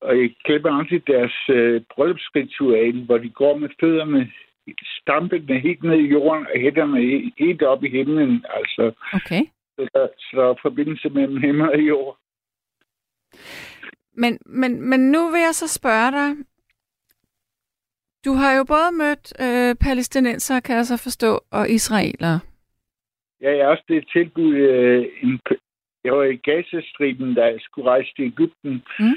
og 0.00 0.18
jeg 0.20 0.34
glemmer 0.44 0.70
aldrig 0.78 1.06
deres 1.06 1.36
øh, 1.48 1.82
bryllupsritual, 1.94 3.04
hvor 3.04 3.18
de 3.18 3.30
går 3.30 3.56
med 3.58 3.68
fødderne 3.80 4.32
stampende 5.00 5.58
helt 5.58 5.82
ned 5.82 5.98
i 5.98 6.10
jorden 6.10 6.46
og 6.54 6.60
hænderne 6.60 6.98
he- 7.00 7.30
helt 7.38 7.62
op 7.62 7.84
i 7.84 7.88
himlen. 7.88 8.44
Altså, 8.50 8.92
Okay. 9.14 9.42
så 9.76 9.88
der, 9.94 10.08
så 10.18 10.30
der 10.36 10.48
er 10.50 10.54
forbindelse 10.62 11.08
mellem 11.08 11.36
himmel 11.36 11.68
og 11.68 11.80
jord. 11.80 12.18
Men, 14.16 14.38
men, 14.46 14.88
men 14.90 15.00
nu 15.00 15.30
vil 15.30 15.40
jeg 15.40 15.54
så 15.54 15.68
spørge 15.68 16.10
dig. 16.12 16.30
Du 18.24 18.32
har 18.32 18.52
jo 18.58 18.64
både 18.64 18.90
mødt 19.02 19.26
øh, 19.40 19.74
palæstinenser, 19.86 20.60
kan 20.60 20.76
jeg 20.76 20.86
så 20.86 20.96
forstå, 20.96 21.40
og 21.50 21.70
israelere. 21.70 22.40
Ja, 23.40 23.50
jeg 23.50 23.60
er 23.60 23.66
også 23.66 23.84
blevet 23.86 24.08
tilbudt 24.12 24.56
øh, 24.56 25.04
en, 25.22 25.40
jeg 26.04 26.12
var 26.12 26.24
i 26.24 26.36
Gazastriben, 26.36 27.34
da 27.34 27.42
jeg 27.44 27.60
skulle 27.60 27.90
rejse 27.90 28.10
til 28.16 28.24
Ægypten. 28.24 28.72
Mm. 28.98 29.16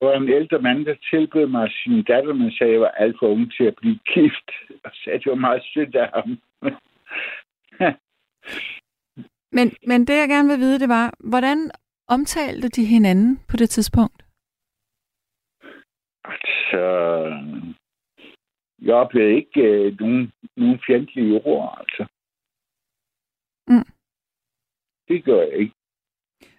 Var 0.00 0.16
en 0.16 0.28
ældre 0.28 0.58
mand, 0.58 0.84
der 0.84 0.94
tilbød 1.10 1.46
mig 1.46 1.70
sin 1.70 2.02
datter, 2.02 2.34
men 2.34 2.52
sagde, 2.52 2.70
at 2.70 2.72
jeg 2.72 2.80
var 2.80 2.94
alt 3.02 3.16
for 3.18 3.28
ung 3.28 3.52
til 3.52 3.64
at 3.64 3.76
blive 3.80 3.98
gift. 4.14 4.50
Og 4.84 4.90
sagde, 4.94 5.16
at 5.16 5.24
det 5.24 5.30
var 5.30 5.46
meget 5.48 5.62
sødt 5.74 5.94
af 5.94 6.08
ham. 6.14 6.38
Men, 9.52 9.72
men 9.86 10.06
det, 10.06 10.14
jeg 10.16 10.28
gerne 10.28 10.48
vil 10.48 10.58
vide, 10.58 10.80
det 10.80 10.88
var, 10.88 11.14
hvordan 11.18 11.70
omtalte 12.08 12.68
de 12.68 12.84
hinanden 12.84 13.40
på 13.48 13.56
det 13.56 13.70
tidspunkt? 13.70 14.24
Altså, 16.24 16.82
jeg 18.82 18.94
oplevede 18.94 19.34
ikke 19.34 19.60
øh, 19.60 20.00
nogen, 20.00 20.32
nogen 20.56 20.80
fjendtlige 20.86 21.40
ord, 21.44 21.76
altså. 21.80 22.06
Mm. 23.68 23.92
Det 25.08 25.24
gør 25.24 25.40
jeg 25.40 25.58
ikke. 25.58 25.74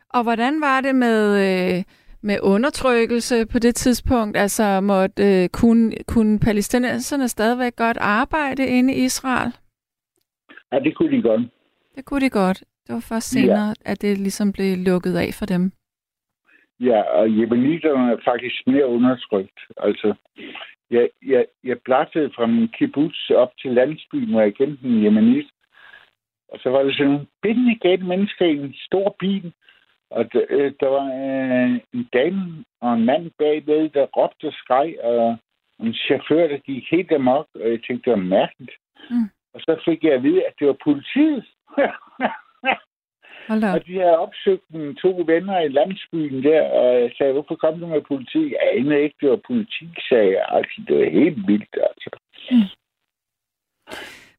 Og 0.10 0.24
hvordan 0.24 0.62
var 0.62 0.82
det 0.82 0.96
med, 0.96 1.20
øh, 1.48 1.84
med 2.22 2.38
undertrykkelse 2.44 3.46
på 3.52 3.60
det 3.60 3.76
tidspunkt? 3.76 4.38
Altså, 4.38 4.82
måtte, 4.82 5.44
øh, 5.44 5.50
kunne, 5.50 5.92
kunne 6.08 6.40
palæstinenserne 6.40 7.28
stadigvæk 7.28 7.76
godt 7.76 7.98
arbejde 7.98 8.68
inde 8.68 8.94
i 8.94 9.04
Israel? 9.06 9.52
Ja, 10.72 10.80
det 10.80 10.96
kunne 10.96 11.18
de 11.18 11.22
godt. 11.22 11.42
Det 11.96 12.06
kunne 12.06 12.22
de 12.22 12.30
godt. 12.30 12.64
Det 12.88 12.94
var 12.94 13.06
først 13.10 13.30
senere, 13.30 13.68
ja. 13.68 13.92
at 13.92 14.02
det 14.02 14.18
ligesom 14.18 14.54
blev 14.54 14.78
lukket 14.78 15.16
af 15.18 15.30
for 15.40 15.46
dem. 15.46 15.72
Ja, 16.80 17.02
og 17.02 17.38
jemeniterne 17.38 18.12
er 18.12 18.18
faktisk 18.26 18.68
mere 18.68 18.88
undertrykt. 18.88 19.60
Altså, 19.78 20.16
jeg, 20.92 21.10
jeg, 21.26 21.46
jeg 21.64 21.78
blattede 21.86 22.32
fra 22.36 22.46
min 22.46 22.68
kibbutz 22.68 23.30
op 23.30 23.52
til 23.62 23.72
landsbyen, 23.72 24.30
hvor 24.32 24.42
jeg 24.42 24.56
kendte 24.56 24.88
en 24.88 25.04
jemenit. 25.04 25.48
Og 26.50 26.60
så 26.60 26.70
var 26.70 26.84
der 26.84 26.92
sådan 26.92 27.06
nogle 27.06 27.28
bindende 27.42 27.76
gale 27.76 28.06
mennesker 28.06 28.46
i 28.46 28.58
en 28.58 28.76
stor 28.88 29.16
bil. 29.20 29.54
Og 30.10 30.34
der, 30.34 30.46
øh, 30.50 30.74
der 30.80 30.88
var 30.88 31.06
øh, 31.22 31.80
en 31.94 32.10
dame 32.14 32.64
og 32.82 32.94
en 32.94 33.06
mand 33.06 33.32
bagved, 33.40 33.90
der 33.90 34.06
råbte 34.18 34.48
og 34.48 34.54
skreg, 34.54 34.96
og 35.04 35.38
en 35.80 35.94
chauffør, 35.94 36.48
der 36.48 36.58
gik 36.58 36.92
helt 36.92 37.12
amok, 37.12 37.48
og 37.56 37.70
jeg 37.72 37.80
tænkte, 37.84 38.10
det 38.10 38.18
var 38.20 38.26
mærkeligt. 38.26 38.72
Mm. 39.10 39.30
Og 39.54 39.60
så 39.62 39.82
fik 39.86 40.04
jeg 40.04 40.14
at 40.14 40.24
vide, 40.24 40.46
at 40.46 40.54
det 40.60 40.68
var 40.68 40.78
politiet. 40.84 41.46
Og 43.50 43.86
de 43.88 43.94
havde 43.94 44.18
opsøgt 44.18 44.64
mine 44.74 44.96
to 44.96 45.24
venner 45.26 45.60
i 45.60 45.68
landsbyen 45.68 46.44
der, 46.44 46.62
og 46.62 47.12
sagde, 47.18 47.34
hvorfor 47.34 47.56
kom 47.56 47.80
du 47.80 47.88
med 47.88 48.02
politi? 48.08 48.52
Jeg 48.52 48.60
anede 48.74 49.02
ikke, 49.02 49.16
det 49.22 49.30
var 49.30 49.40
politik, 49.48 49.90
sagde 50.10 50.32
jeg. 50.38 50.46
Altså, 50.50 50.82
det 50.88 50.98
var 50.98 51.10
helt 51.10 51.48
vildt, 51.48 51.78
altså. 51.90 52.10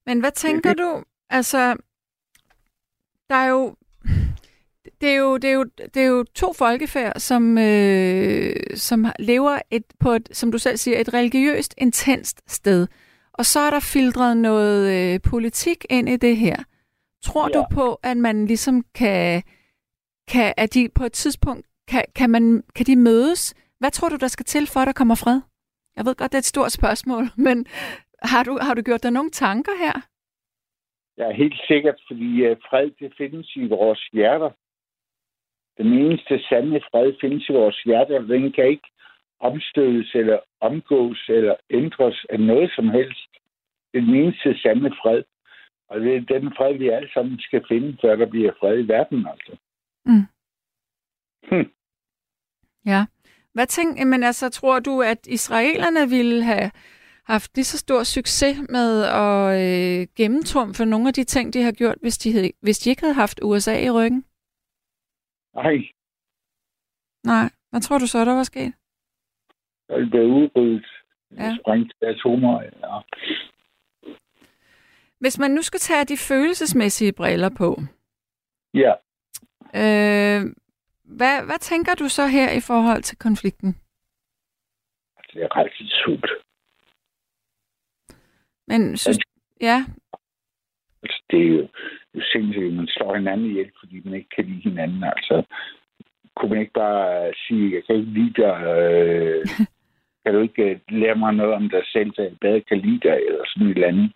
Men 0.07 0.21
hvad 0.21 0.31
tænker 0.31 0.75
du? 0.75 1.05
Altså, 1.31 1.77
der 3.29 3.35
er 3.35 3.49
jo... 3.49 3.75
Det 5.01 5.09
er 5.09 5.17
jo, 5.17 5.37
det 5.37 5.51
er 5.51 5.55
jo, 5.55 5.65
det 5.95 6.03
er 6.03 6.07
jo 6.07 6.25
to 6.35 6.53
folkefærd, 6.53 7.21
som, 7.21 7.59
øh, 7.59 8.57
som 8.75 9.07
lever 9.19 9.59
et, 9.71 9.85
på 10.01 10.11
et, 10.11 10.29
som 10.33 10.53
du 10.53 10.59
selv 10.59 10.77
siger, 10.77 11.01
et 11.01 11.15
religiøst 11.15 11.75
intenst 11.79 12.51
sted. 12.51 12.87
Og 13.33 13.45
så 13.45 13.61
er 13.61 13.71
der 13.71 13.81
filtreret 13.81 14.37
noget 14.37 15.15
øh, 15.15 15.21
politik 15.31 15.85
ind 15.91 16.09
i 16.09 16.17
det 16.17 16.37
her. 16.37 16.57
Tror 17.23 17.49
ja. 17.49 17.59
Ja. 17.59 17.59
du 17.59 17.65
på, 17.75 17.95
at 18.03 18.17
man 18.17 18.47
ligesom 18.47 18.85
kan, 18.95 19.43
kan 20.33 20.55
at 20.57 20.75
de 20.75 20.89
på 20.99 21.05
et 21.05 21.13
tidspunkt, 21.13 21.67
kan, 21.89 22.05
kan, 22.15 22.31
man, 22.31 22.63
kan 22.77 22.87
de 22.87 22.97
mødes? 22.97 23.55
Hvad 23.81 23.91
tror 23.91 24.09
du, 24.09 24.17
der 24.17 24.29
skal 24.29 24.45
til 24.45 24.67
for, 24.67 24.81
at 24.81 24.87
der 24.87 24.93
kommer 24.93 25.15
fred? 25.15 25.41
Jeg 25.97 26.05
ved 26.07 26.15
godt, 26.15 26.33
det 26.33 26.39
er 26.39 26.47
et 26.47 26.55
stort 26.55 26.73
spørgsmål, 26.73 27.25
men 27.47 27.67
har 28.23 28.43
du, 28.45 28.59
har 28.63 28.75
du 28.75 28.83
gjort 28.83 29.03
dig 29.03 29.11
nogle 29.11 29.31
tanker 29.31 29.73
her? 29.85 29.95
Jeg 31.17 31.29
er 31.29 31.35
helt 31.35 31.61
sikkert, 31.67 32.01
fordi 32.09 32.51
uh, 32.51 32.57
fred, 32.71 32.91
det 33.01 33.15
findes 33.19 33.57
i 33.57 33.67
vores 33.67 34.09
hjerter. 34.13 34.51
Den 35.79 35.93
eneste 35.93 36.41
sande 36.49 36.81
fred 36.91 37.13
findes 37.21 37.49
i 37.49 37.53
vores 37.53 37.83
hjerter, 37.83 38.19
og 38.19 38.29
den 38.29 38.53
kan 38.53 38.67
ikke 38.67 38.89
omstødes 39.41 40.15
eller 40.15 40.39
omgås 40.61 41.27
eller 41.29 41.55
ændres 41.71 42.27
af 42.31 42.41
noget 42.41 42.73
som 42.77 42.89
helst. 42.89 43.31
Det 43.93 44.03
den 44.03 44.15
eneste 44.15 44.59
sande 44.59 44.91
fred. 45.03 45.23
Og 45.89 46.01
det 46.01 46.17
er 46.17 46.21
den 46.21 46.53
fred, 46.57 46.79
vi 46.79 46.89
alle 46.89 47.11
sammen 47.13 47.41
skal 47.41 47.65
finde, 47.69 47.99
før 48.01 48.17
der 48.17 48.27
bliver 48.27 48.53
fred 48.61 48.79
i 48.79 48.89
verden, 48.89 49.27
altså. 49.27 49.57
Mm. 50.05 50.27
Hm. 51.51 51.71
Ja. 52.87 53.07
Hvad 53.53 53.67
tænk, 53.67 54.07
men 54.07 54.23
altså, 54.23 54.51
tror 54.51 54.79
du, 54.81 55.03
at 55.03 55.27
israelerne 55.27 56.09
ville 56.09 56.45
have 56.45 56.71
haft 57.25 57.57
lige 57.57 57.65
så 57.65 57.79
stor 57.79 58.03
succes 58.03 58.57
med 58.69 58.91
at 59.25 59.43
øh, 59.65 60.07
gennemtrumfe 60.17 60.85
nogle 60.85 61.09
af 61.09 61.15
de 61.15 61.25
ting, 61.25 61.55
de 61.55 61.63
har 61.63 61.73
gjort, 61.73 61.99
hvis 62.01 62.19
de, 62.19 62.33
havde, 62.33 62.53
hvis 62.61 62.79
de 62.79 62.91
ikke 62.91 63.03
havde 63.03 63.15
haft 63.15 63.41
USA 63.43 63.85
i 63.87 63.91
ryggen? 63.91 64.25
Ej, 65.55 65.79
Nej. 67.25 67.51
Hvad 67.71 67.81
tror 67.81 67.99
du 67.99 68.07
så, 68.07 68.25
der 68.25 68.35
var 68.35 68.43
sket? 68.43 68.73
der 69.89 70.11
blive 70.11 70.27
udryddet. 70.27 70.87
Ja. 71.37 71.57
Sprængt 71.61 71.93
atomer. 72.03 72.63
Ja. 72.63 72.99
Hvis 75.21 75.39
man 75.39 75.51
nu 75.51 75.63
skal 75.63 75.81
tage 75.81 76.05
de 76.05 76.17
følelsesmæssige 76.17 77.13
briller 77.13 77.51
på, 77.59 77.83
ja. 78.75 78.93
øh, 79.75 80.41
hvad, 81.05 81.45
hvad 81.47 81.59
tænker 81.61 81.95
du 81.95 82.09
så 82.09 82.27
her 82.27 82.51
i 82.53 82.61
forhold 82.61 83.03
til 83.03 83.19
konflikten? 83.19 83.69
Altså, 85.17 85.33
det 85.35 85.43
er 85.43 85.57
rigtig 85.57 85.89
sult. 86.05 86.31
Men 88.67 88.97
synes, 88.97 89.19
ja, 89.61 89.85
Altså, 91.03 91.23
det 91.31 91.41
er 91.43 91.49
jo, 91.49 91.69
jo 92.15 92.23
sindssygt, 92.33 92.67
at 92.67 92.73
man 92.73 92.87
slår 92.87 93.15
hinanden 93.15 93.47
ihjel, 93.47 93.71
fordi 93.81 94.03
man 94.05 94.15
ikke 94.15 94.29
kan 94.37 94.45
lide 94.45 94.69
hinanden. 94.71 95.05
Altså, 95.05 95.43
kunne 96.37 96.51
man 96.51 96.61
ikke 96.61 96.73
bare 96.73 97.33
sige, 97.47 97.75
jeg 97.75 97.85
kan 97.85 97.97
ikke 97.97 98.13
lide 98.19 98.35
dig, 98.43 98.55
øh, 98.75 99.47
kan 100.23 100.35
du 100.35 100.41
ikke 100.41 100.63
øh, 100.63 100.81
lære 100.89 101.17
mig 101.17 101.33
noget 101.35 101.55
om 101.55 101.69
dig 101.71 101.83
selv, 101.93 102.11
så 102.15 102.23
jeg 102.23 102.37
bedre 102.41 102.61
kan 102.61 102.79
lide 102.79 103.01
dig, 103.09 103.19
eller 103.29 103.45
sådan 103.47 103.69
et 103.69 103.75
eller 103.75 103.89
andet. 103.89 104.13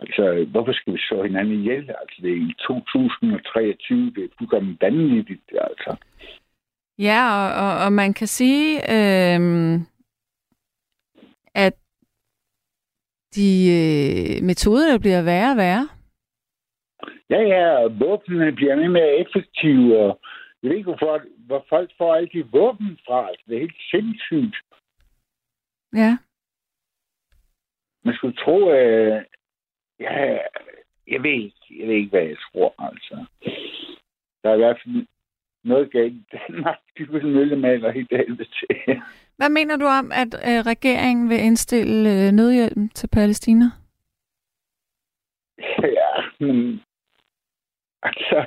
Altså, 0.00 0.46
hvorfor 0.50 0.72
skal 0.72 0.92
vi 0.92 0.98
slå 0.98 1.22
hinanden 1.22 1.54
ihjel? 1.54 1.90
Altså, 2.00 2.16
det 2.22 2.30
er 2.32 2.36
i 2.36 2.54
2023, 2.66 4.10
det 4.10 4.24
er 4.24 4.28
fuldkommen 4.38 4.78
vanvittigt, 4.80 5.52
altså. 5.60 5.96
Ja, 6.98 7.20
og, 7.38 7.48
og, 7.64 7.84
og 7.84 7.92
man 7.92 8.14
kan 8.14 8.26
sige, 8.26 8.76
øh, 8.96 9.40
at 11.54 11.76
de 13.34 13.50
øh, 13.78 14.44
metoderne 14.44 15.00
bliver 15.00 15.22
værre 15.22 15.50
og 15.50 15.56
værre. 15.56 15.88
Ja, 17.30 17.40
ja, 17.40 17.84
og 17.84 18.00
våbnene 18.00 18.52
bliver 18.52 18.76
mere 18.76 18.88
mere 18.88 19.16
effektive, 19.16 19.98
og 19.98 20.20
jeg 20.62 20.70
ved 20.70 20.76
ikke, 20.76 20.90
hvorfor, 20.90 21.22
hvor 21.46 21.66
folk 21.68 21.90
får 21.98 22.14
alle 22.14 22.28
de 22.32 22.50
våben 22.52 22.98
fra. 23.06 23.28
Altså, 23.28 23.44
det 23.48 23.56
er 23.56 23.60
helt 23.60 23.82
sindssygt. 23.90 24.56
Ja, 25.94 26.18
Man 28.04 28.14
skulle 28.14 28.36
tro, 28.36 28.68
at... 28.68 29.26
Ja, 30.00 30.38
jeg 31.06 31.22
ved 31.22 31.30
ikke, 31.30 31.56
jeg 31.78 31.88
ved 31.88 31.94
ikke, 31.94 32.10
hvad 32.10 32.22
jeg 32.22 32.36
tror, 32.52 32.74
altså. 32.78 33.24
Der 34.42 34.50
er 34.50 34.54
i 34.54 34.58
hvert 34.58 34.80
fald 34.84 35.06
noget 35.64 35.92
galt 35.92 36.14
i 36.14 36.24
Danmark. 36.32 36.78
De 36.98 37.08
vil 37.08 37.26
møllemaler 37.26 37.88
af 37.88 37.94
helvede 37.94 38.44
til. 38.44 39.02
Hvad 39.36 39.50
mener 39.50 39.76
du 39.76 39.84
om, 39.84 40.12
at 40.12 40.34
øh, 40.34 40.60
regeringen 40.72 41.28
vil 41.28 41.40
indstille 41.40 42.10
øh, 42.10 42.32
nødhjælpen 42.32 42.88
til 42.88 43.08
Palæstina? 43.08 43.64
ja, 45.98 46.12
men... 46.40 46.82
Altså... 48.02 48.46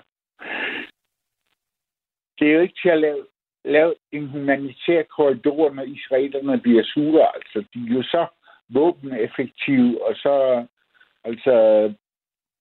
Det 2.40 2.48
er 2.48 2.54
jo 2.54 2.62
ikke 2.62 2.80
til 2.82 2.90
at 2.90 3.00
lave, 3.00 3.26
lave 3.66 3.96
en 4.12 4.28
humanitær 4.28 5.04
korridor, 5.04 5.74
når 5.74 5.84
israelerne 5.84 6.60
bliver 6.62 6.84
sure. 6.84 7.36
Altså, 7.36 7.66
de 7.74 7.80
er 7.90 7.94
jo 7.94 8.04
så 8.04 8.28
våbeneffektive, 8.70 10.08
og 10.08 10.16
så... 10.16 10.66
Altså, 11.30 11.54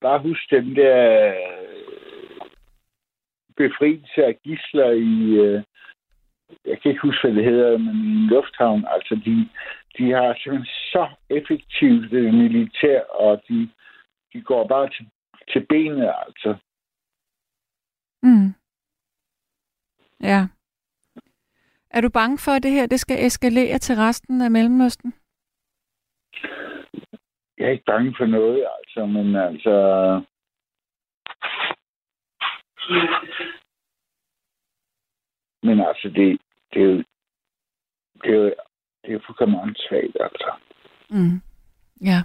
bare 0.00 0.18
husk 0.18 0.50
den 0.50 0.76
der 0.76 0.98
øh, 1.28 2.50
befrielse 3.56 4.24
af 4.24 4.38
gisler 4.44 4.90
i... 4.90 5.14
Øh, 5.46 5.62
jeg 6.64 6.80
kan 6.80 6.90
ikke 6.90 7.02
huske, 7.02 7.22
hvad 7.22 7.36
det 7.36 7.44
hedder, 7.44 7.78
men 7.78 7.96
i 7.96 8.14
en 8.16 8.26
lufthavn. 8.26 8.84
Altså, 8.88 9.14
de, 9.24 9.48
de 9.98 10.10
har 10.12 10.34
simpelthen 10.34 10.66
så 10.66 11.08
effektivt 11.30 12.10
det 12.10 12.34
militær, 12.34 13.00
og 13.02 13.42
de, 13.48 13.70
de 14.32 14.42
går 14.42 14.66
bare 14.66 14.88
til, 14.88 15.08
til 15.52 15.66
benet, 15.66 16.12
altså. 16.26 16.56
Mm. 18.22 18.48
Ja. 20.20 20.48
Er 21.90 22.00
du 22.00 22.10
bange 22.10 22.38
for, 22.38 22.52
at 22.52 22.62
det 22.62 22.70
her 22.70 22.86
det 22.86 23.00
skal 23.00 23.26
eskalere 23.26 23.78
til 23.78 23.96
resten 23.96 24.40
af 24.40 24.50
Mellemøsten? 24.50 25.14
Jeg 27.58 27.66
er 27.66 27.70
ikke 27.70 27.84
bange 27.84 28.14
for 28.18 28.26
noget, 28.26 28.66
altså, 28.78 29.06
men 29.06 29.36
altså... 29.36 29.74
Men 35.62 35.80
altså, 35.80 36.08
det, 36.08 36.40
det 36.72 36.82
er 36.82 36.86
jo... 36.86 37.04
Det 38.22 38.30
er 38.30 38.36
jo, 38.36 38.44
det 39.02 39.08
er 39.08 39.12
jo 39.12 39.20
fuldkommen 39.26 39.60
åndssvagt, 39.60 40.16
altså. 40.20 40.52
Mm. 41.10 41.40
Ja. 42.00 42.18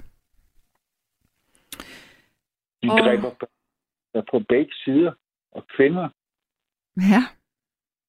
De 2.83 2.91
Og- 2.91 2.99
dræber 2.99 3.29
børn 3.39 4.25
på 4.31 4.39
begge 4.39 4.73
sider, 4.73 5.13
og 5.51 5.67
kvinder. 5.67 6.09
Ja. 6.97 7.21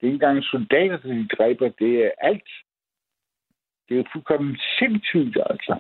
Det 0.00 0.02
er 0.08 0.12
ikke 0.12 0.14
engang 0.14 0.44
soldater, 0.44 0.96
de 0.96 1.28
dræber. 1.28 1.68
Det 1.68 2.04
er 2.04 2.10
alt. 2.18 2.48
Det 3.88 3.98
er 4.00 4.04
fuldkommen 4.12 4.56
sindssygt, 4.78 5.36
altså. 5.50 5.78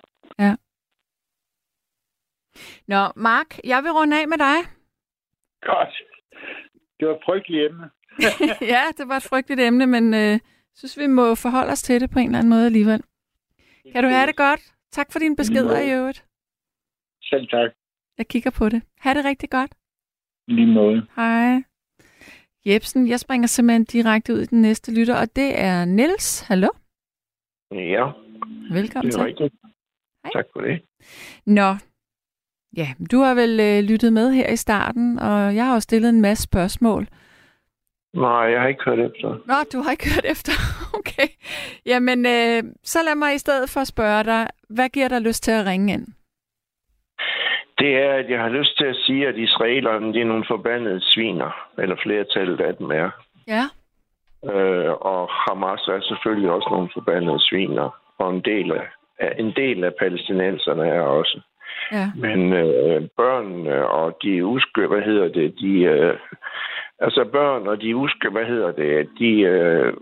Nå, 2.88 3.02
Mark, 3.16 3.58
jeg 3.64 3.82
vil 3.82 3.90
runde 3.92 4.20
af 4.20 4.28
med 4.28 4.38
dig. 4.38 4.58
Godt. 5.62 5.94
Det 7.00 7.08
var 7.08 7.14
et 7.14 7.22
frygteligt 7.26 7.64
emne. 7.70 7.90
ja, 8.74 8.82
det 8.98 9.08
var 9.08 9.16
et 9.16 9.22
frygteligt 9.22 9.60
emne, 9.60 9.86
men 9.86 10.14
øh, 10.14 10.38
synes, 10.74 10.98
vi 10.98 11.06
må 11.06 11.34
forholde 11.34 11.72
os 11.72 11.82
til 11.82 12.00
det 12.00 12.10
på 12.10 12.18
en 12.18 12.26
eller 12.26 12.38
anden 12.38 12.50
måde 12.50 12.66
alligevel. 12.66 13.02
Kan 13.92 14.04
du 14.04 14.08
have 14.08 14.26
det 14.26 14.36
godt? 14.36 14.60
Tak 14.92 15.12
for 15.12 15.18
dine 15.18 15.36
beskeder 15.36 15.78
i 15.80 15.92
øvrigt. 15.92 16.24
Selv 17.22 17.48
tak. 17.48 17.70
Jeg 18.18 18.26
kigger 18.28 18.50
på 18.50 18.68
det. 18.68 18.82
Ha' 19.00 19.14
det 19.14 19.24
rigtig 19.24 19.50
godt. 19.50 19.72
Lige 20.48 20.66
måde. 20.66 21.06
Hej. 21.16 21.62
Jebsen, 22.66 23.08
jeg 23.08 23.20
springer 23.20 23.46
simpelthen 23.46 23.84
direkte 23.84 24.32
ud 24.34 24.38
i 24.38 24.44
den 24.46 24.62
næste 24.62 24.94
lytter, 24.94 25.16
og 25.20 25.36
det 25.36 25.60
er 25.60 25.84
Niels. 25.84 26.40
Hallo? 26.40 26.68
Ja, 27.70 28.04
Velkommen 28.72 29.12
det 29.12 29.18
er 29.18 29.18
til. 29.18 29.26
rigtigt. 29.26 29.54
Hej. 30.24 30.32
Tak 30.32 30.44
for 30.52 30.60
det. 30.60 30.82
Nå, 31.46 31.70
ja, 32.76 32.86
du 33.12 33.18
har 33.18 33.34
vel 33.34 33.60
øh, 33.60 33.84
lyttet 33.90 34.12
med 34.12 34.32
her 34.32 34.48
i 34.52 34.56
starten, 34.56 35.18
og 35.18 35.54
jeg 35.54 35.64
har 35.66 35.74
jo 35.74 35.80
stillet 35.80 36.08
en 36.08 36.20
masse 36.20 36.42
spørgsmål. 36.42 37.06
Nej, 38.14 38.44
jeg 38.52 38.60
har 38.60 38.68
ikke 38.68 38.84
hørt 38.84 38.98
efter. 38.98 39.28
Nå, 39.28 39.54
du 39.72 39.82
har 39.82 39.90
ikke 39.90 40.14
hørt 40.14 40.24
efter. 40.24 40.52
Okay. 40.98 41.28
Jamen, 41.86 42.26
øh, 42.26 42.62
så 42.82 42.98
lad 43.06 43.14
mig 43.14 43.34
i 43.34 43.38
stedet 43.38 43.70
for 43.70 43.84
spørge 43.84 44.24
dig, 44.24 44.46
hvad 44.68 44.88
giver 44.88 45.08
dig 45.08 45.20
lyst 45.20 45.42
til 45.42 45.50
at 45.50 45.66
ringe 45.66 45.92
ind? 45.92 46.06
Det 47.78 47.96
er, 47.96 48.12
at 48.12 48.30
jeg 48.30 48.40
har 48.40 48.48
lyst 48.48 48.76
til 48.78 48.84
at 48.84 48.96
sige, 48.96 49.28
at 49.28 49.36
israelerne 49.36 50.12
de 50.14 50.20
er 50.20 50.24
nogle 50.24 50.44
forbandede 50.48 51.00
sviner, 51.00 51.50
eller 51.78 51.96
flertallet 52.02 52.60
af 52.60 52.76
dem 52.76 52.90
er. 52.90 53.10
Ja. 53.46 53.64
Øh, 54.52 54.92
og 54.92 55.28
Hamas 55.30 55.88
er 55.88 56.00
selvfølgelig 56.00 56.50
også 56.50 56.68
nogle 56.70 56.88
forbandede 56.94 57.40
sviner, 57.40 57.88
og 58.18 58.34
en 58.34 58.40
del 58.40 58.72
af, 58.72 58.86
en 59.38 59.52
del 59.56 59.84
af 59.84 59.94
palæstinenserne 59.94 60.88
er 60.88 61.00
også. 61.00 61.40
Ja. 61.92 62.10
Men 62.16 62.52
øh, 62.52 63.08
børnene 63.16 63.86
og 63.88 64.16
de 64.22 64.44
uske, 64.46 64.86
hvad 64.86 65.02
hedder 65.02 65.28
det, 65.28 65.54
de, 65.60 65.72
øh, 65.82 66.18
altså 66.98 67.24
børn 67.32 67.66
og 67.68 67.80
de 67.80 67.96
uske, 67.96 68.28
hvad 68.28 68.44
hedder 68.46 68.72
det, 68.72 69.08
de, 69.18 69.40
øh, 69.40 69.92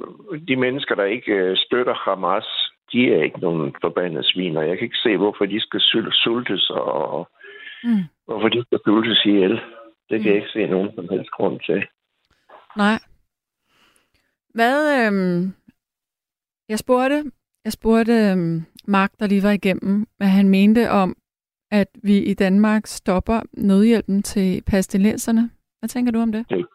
de 0.49 0.57
mennesker, 0.57 0.95
der 0.95 1.05
ikke 1.05 1.33
øh, 1.33 1.57
støtter 1.57 1.95
Hamas, 1.95 2.47
de 2.93 3.15
er 3.15 3.23
ikke 3.23 3.39
nogen 3.41 3.75
forbandede 3.81 4.25
sviner. 4.25 4.63
Jeg 4.63 4.79
kan 4.79 4.85
ikke 4.85 4.97
se, 5.03 5.17
hvorfor 5.17 5.47
de 5.47 5.61
skal 5.61 5.81
sul- 5.81 6.23
sultes 6.23 6.71
og 6.71 7.29
Mm. 7.85 8.03
hvorfor 8.27 8.49
de 8.49 8.63
skal 8.63 8.79
sultes 8.85 9.25
ihjel. 9.25 9.61
Det 10.11 10.21
kan 10.21 10.21
Mm. 10.21 10.27
jeg 10.27 10.35
ikke 10.35 10.49
se 10.53 10.67
nogen 10.67 10.91
som 10.95 11.09
helst 11.11 11.31
grund 11.31 11.61
til. 11.61 11.85
Nej. 12.77 12.99
Hvad, 14.55 15.07
øhm, 15.07 15.53
jeg 16.69 16.79
spurgte, 16.79 17.25
jeg 17.65 17.73
spurgte 17.73 18.13
øhm, 18.13 18.63
Mark, 18.89 19.11
der 19.21 19.27
lige 19.27 19.43
var 19.43 19.51
igennem, 19.51 20.07
hvad 20.17 20.27
han 20.29 20.49
mente 20.49 20.91
om, 20.91 21.17
at 21.73 21.89
vi 22.03 22.17
i 22.19 22.35
Danmark 22.35 22.83
stopper 22.87 23.41
nødhjælpen 23.53 24.23
til 24.23 24.63
pestilenserne. 24.71 25.51
Hvad 25.79 25.89
tænker 25.89 26.13
du 26.13 26.19
om 26.19 26.33
det? 26.33 26.67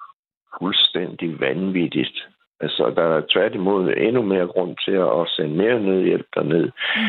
Fuldstændig 0.59 1.39
vanvittigt. 1.39 2.17
Altså, 2.59 2.93
der 2.95 3.03
er 3.17 3.21
tværtimod 3.33 3.93
endnu 3.97 4.21
mere 4.21 4.47
grund 4.47 4.75
til 4.85 4.97
at 5.19 5.23
sende 5.35 5.55
mere 5.55 5.79
nødhjælp 5.79 6.25
derned. 6.35 6.65
Mm. 6.95 7.01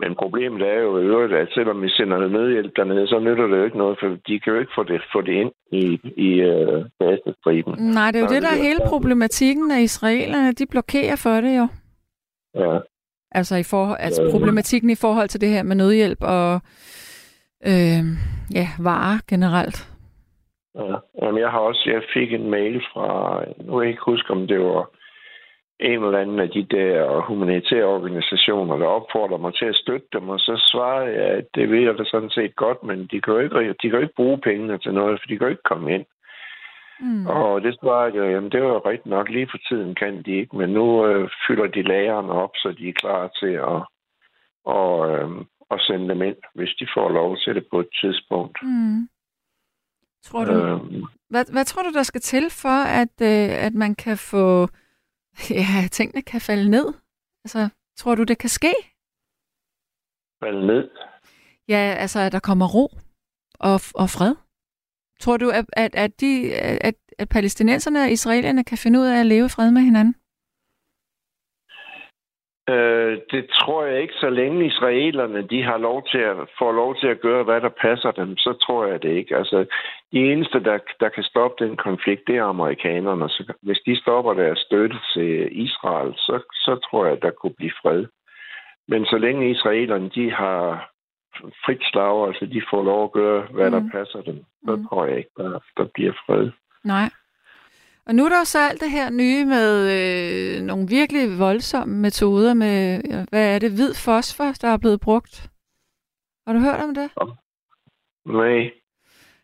Men 0.00 0.14
problemet 0.22 0.62
er 0.62 0.80
jo 0.80 0.98
i 0.98 1.04
øvrigt, 1.04 1.32
at 1.32 1.48
selvom 1.54 1.82
vi 1.82 1.88
sender 1.88 2.28
nødhjælp 2.28 2.76
derned, 2.76 3.06
så 3.06 3.18
nytter 3.18 3.46
det 3.46 3.58
jo 3.58 3.64
ikke 3.64 3.78
noget, 3.78 3.96
for 4.00 4.08
de 4.28 4.40
kan 4.40 4.52
jo 4.52 4.58
ikke 4.58 4.72
få 4.74 4.82
det, 4.82 5.00
få 5.12 5.20
det 5.20 5.32
ind 5.32 5.52
i, 5.72 5.84
i 6.16 6.30
øh, 6.50 6.84
Gazastriben. 7.00 7.74
Nej, 7.98 8.10
det 8.10 8.18
er 8.18 8.24
jo 8.24 8.34
det, 8.34 8.42
der 8.42 8.50
det 8.50 8.58
er 8.58 8.60
er 8.60 8.68
hele 8.68 8.80
problematikken, 8.88 9.70
at 9.70 9.80
israelerne, 9.80 10.52
de 10.52 10.66
blokerer 10.66 11.16
for 11.16 11.40
det 11.40 11.56
jo. 11.60 11.66
Ja. 12.54 12.78
Altså, 13.30 13.56
i 13.56 13.62
forhold, 13.62 13.98
altså 14.00 14.28
problematikken 14.32 14.90
i 14.90 14.94
forhold 14.94 15.28
til 15.28 15.40
det 15.40 15.48
her 15.48 15.62
med 15.62 15.76
nødhjælp 15.76 16.18
og 16.20 16.60
øh, 17.66 18.02
ja, 18.54 18.68
varer 18.78 19.18
generelt. 19.28 19.78
Ja. 20.74 20.96
Jamen, 21.22 21.40
jeg 21.40 21.50
har 21.50 21.58
også, 21.58 21.82
jeg 21.86 22.02
fik 22.14 22.32
en 22.32 22.50
mail 22.50 22.82
fra, 22.92 23.40
nu 23.64 23.72
kan 23.72 23.82
jeg 23.82 23.90
ikke 23.90 24.10
huske, 24.12 24.30
om 24.30 24.46
det 24.46 24.60
var 24.60 24.90
en 25.80 26.04
eller 26.04 26.18
anden 26.18 26.40
af 26.40 26.50
de 26.50 26.62
der 26.62 27.20
humanitære 27.20 27.84
organisationer, 27.84 28.76
der 28.76 28.86
opfordrer 28.86 29.38
mig 29.38 29.54
til 29.54 29.64
at 29.64 29.76
støtte 29.76 30.06
dem, 30.12 30.28
og 30.28 30.40
så 30.40 30.68
svarer 30.72 31.08
jeg, 31.08 31.26
at 31.38 31.44
det 31.54 31.70
ved 31.70 31.78
jeg 31.78 31.98
da 31.98 32.04
sådan 32.04 32.30
set 32.30 32.56
godt, 32.56 32.82
men 32.82 33.06
de 33.10 33.20
kan 33.20 33.32
jo 33.32 33.38
ikke, 33.38 33.68
de 33.68 33.88
kan 33.88 33.98
jo 33.98 33.98
ikke 33.98 34.14
bruge 34.16 34.38
pengene 34.38 34.78
til 34.78 34.94
noget, 34.94 35.20
for 35.20 35.26
de 35.28 35.38
kan 35.38 35.46
jo 35.46 35.50
ikke 35.50 35.70
komme 35.72 35.94
ind. 35.94 36.04
Mm. 37.00 37.26
Og 37.26 37.62
det 37.62 37.76
svarede 37.80 38.22
jeg, 38.22 38.32
jamen 38.32 38.50
det 38.50 38.62
var 38.62 38.86
rigtigt 38.86 39.06
nok, 39.06 39.28
lige 39.28 39.48
for 39.50 39.58
tiden 39.68 39.94
kan 39.94 40.22
de 40.22 40.36
ikke, 40.36 40.56
men 40.56 40.70
nu 40.70 41.06
øh, 41.06 41.28
fylder 41.46 41.66
de 41.66 41.82
lagerne 41.82 42.32
op, 42.32 42.50
så 42.54 42.74
de 42.78 42.88
er 42.88 42.92
klar 42.92 43.28
til 43.40 43.52
at, 43.52 43.82
og, 44.64 45.10
øh, 45.10 45.30
at 45.70 45.80
sende 45.80 46.08
dem 46.08 46.22
ind, 46.22 46.36
hvis 46.54 46.70
de 46.80 46.86
får 46.96 47.08
lov 47.08 47.36
til 47.36 47.54
det 47.54 47.66
på 47.70 47.80
et 47.80 47.88
tidspunkt. 48.00 48.58
Mm. 48.62 49.08
Tror 50.24 50.44
du, 50.44 50.52
Øh, 50.52 51.02
Hvad, 51.30 51.44
hvad 51.52 51.64
tror 51.64 51.82
du, 51.82 51.92
der 51.92 52.02
skal 52.02 52.20
til 52.20 52.50
for, 52.50 52.78
at, 53.02 53.14
øh, 53.22 53.64
at 53.66 53.74
man 53.74 53.94
kan 53.94 54.18
få... 54.18 54.68
Ja, 55.60 55.88
tingene 55.92 56.22
kan 56.22 56.40
falde 56.40 56.70
ned? 56.70 56.94
Altså, 57.44 57.68
tror 57.96 58.14
du, 58.14 58.22
det 58.24 58.38
kan 58.38 58.48
ske? 58.50 58.74
falde 60.44 60.66
ned. 60.66 60.90
Ja, 61.68 61.94
altså, 61.98 62.20
at 62.20 62.32
der 62.32 62.40
kommer 62.40 62.66
ro 62.74 62.86
og, 63.60 63.80
og 63.94 64.10
fred? 64.10 64.34
Tror 65.20 65.36
du, 65.36 65.50
at, 65.50 65.64
at, 65.72 65.94
at, 65.94 66.20
de, 66.20 66.54
at, 66.88 66.94
at 67.18 67.28
palæstinenserne 67.28 68.02
og 68.02 68.10
israelerne 68.10 68.64
kan 68.64 68.78
finde 68.78 68.98
ud 69.00 69.04
af 69.06 69.20
at 69.20 69.26
leve 69.26 69.46
i 69.46 69.48
fred 69.48 69.70
med 69.70 69.82
hinanden? 69.82 70.14
Øh, 72.70 73.18
det 73.30 73.46
tror 73.60 73.84
jeg 73.84 74.02
ikke, 74.02 74.14
så 74.14 74.30
længe 74.30 74.66
israelerne 74.66 75.42
de 75.42 75.62
har 75.62 75.78
lov 75.78 76.06
til 76.10 76.18
at, 76.18 76.36
får 76.58 76.72
lov 76.72 76.96
til 76.96 77.06
at 77.06 77.20
gøre, 77.20 77.42
hvad 77.44 77.60
der 77.60 77.68
passer 77.68 78.10
dem, 78.10 78.36
så 78.36 78.52
tror 78.52 78.86
jeg 78.86 79.02
det 79.02 79.08
ikke. 79.10 79.36
Altså, 79.36 79.66
de 80.12 80.18
eneste, 80.32 80.64
der, 80.64 80.78
der 81.00 81.08
kan 81.08 81.22
stoppe 81.24 81.64
den 81.66 81.76
konflikt, 81.76 82.22
det 82.26 82.36
er 82.36 82.44
amerikanerne. 82.44 83.28
Så 83.28 83.52
hvis 83.62 83.78
de 83.86 84.00
stopper 84.00 84.34
deres 84.34 84.58
støtte 84.58 84.96
til 85.14 85.48
Israel, 85.66 86.12
så, 86.14 86.40
så 86.52 86.78
tror 86.90 87.06
jeg, 87.06 87.22
der 87.22 87.30
kunne 87.30 87.54
blive 87.56 87.72
fred. 87.82 88.06
Men 88.88 89.04
så 89.06 89.18
længe 89.18 89.50
israelerne 89.50 90.08
de 90.08 90.32
har 90.32 90.90
frit 91.64 91.82
slag, 91.84 92.26
altså 92.26 92.46
de 92.46 92.62
får 92.70 92.82
lov 92.84 93.04
at 93.04 93.12
gøre, 93.12 93.46
hvad 93.50 93.66
mm. 93.66 93.72
der 93.72 93.80
Mm. 93.80 93.90
passer 93.90 94.20
dem, 94.22 94.44
så 94.66 94.76
Mm. 94.76 94.86
tror 94.88 95.06
jeg 95.06 95.16
ikke, 95.18 95.30
der, 95.36 95.58
der 95.76 95.86
bliver 95.94 96.12
fred. 96.26 96.50
Nej. 96.84 97.08
Og 98.06 98.14
nu 98.14 98.24
er 98.24 98.28
der 98.28 98.44
så 98.44 98.58
alt 98.58 98.80
det 98.80 98.90
her 98.90 99.10
nye 99.10 99.44
med 99.44 99.68
øh, 99.96 100.62
nogle 100.62 100.88
virkelig 100.88 101.38
voldsomme 101.38 101.96
metoder 101.96 102.54
med, 102.54 103.02
hvad 103.30 103.54
er 103.54 103.58
det, 103.58 103.70
hvid 103.70 103.94
fosfor, 103.94 104.52
der 104.62 104.68
er 104.68 104.76
blevet 104.76 105.00
brugt. 105.00 105.50
Har 106.46 106.52
du 106.52 106.58
hørt 106.58 106.80
om 106.80 106.94
det? 106.94 107.10
Nej. 108.26 108.70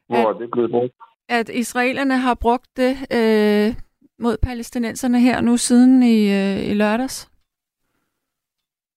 Hvor 0.08 0.28
er 0.28 0.38
det 0.38 0.50
blevet 0.50 0.70
brugt? 0.70 0.94
at 1.28 1.48
israelerne 1.48 2.16
har 2.16 2.34
brugt 2.34 2.76
det 2.76 2.92
øh, 3.18 3.74
mod 4.18 4.36
palæstinenserne 4.42 5.20
her 5.20 5.40
nu 5.40 5.56
siden 5.56 6.02
i, 6.02 6.18
øh, 6.40 6.70
i 6.70 6.74
lørdags. 6.74 7.30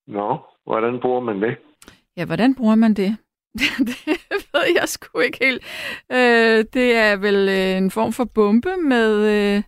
Nå, 0.08 0.38
hvordan 0.64 1.00
bruger 1.02 1.20
man 1.20 1.42
det? 1.42 1.58
Ja, 2.18 2.26
hvordan 2.26 2.56
bruger 2.56 2.76
man 2.76 2.94
det? 2.94 3.18
det 3.90 4.48
ved 4.54 4.66
jeg 4.80 4.90
sgu 4.90 5.20
ikke 5.20 5.38
helt. 5.46 5.64
Øh, 6.12 6.66
det 6.74 6.96
er 6.96 7.16
vel 7.18 7.50
øh, 7.50 7.78
en 7.78 7.92
form 7.92 8.12
for 8.14 8.26
bombe 8.36 8.78
med, 8.78 9.12
øh, 9.36 9.64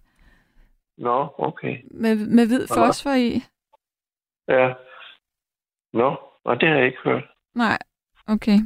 Nå, 0.97 1.28
okay. 1.38 1.78
med, 1.91 2.15
med 2.15 2.47
hvid 2.47 2.67
fosfor 2.67 3.15
i. 3.28 3.32
Ja. 4.47 4.73
Nå, 5.93 6.15
og 6.43 6.62
det 6.62 6.69
har 6.69 6.76
jeg 6.76 6.86
ikke 6.86 7.04
hørt. 7.04 7.23
Nej, 7.56 7.78
okay. 8.28 8.58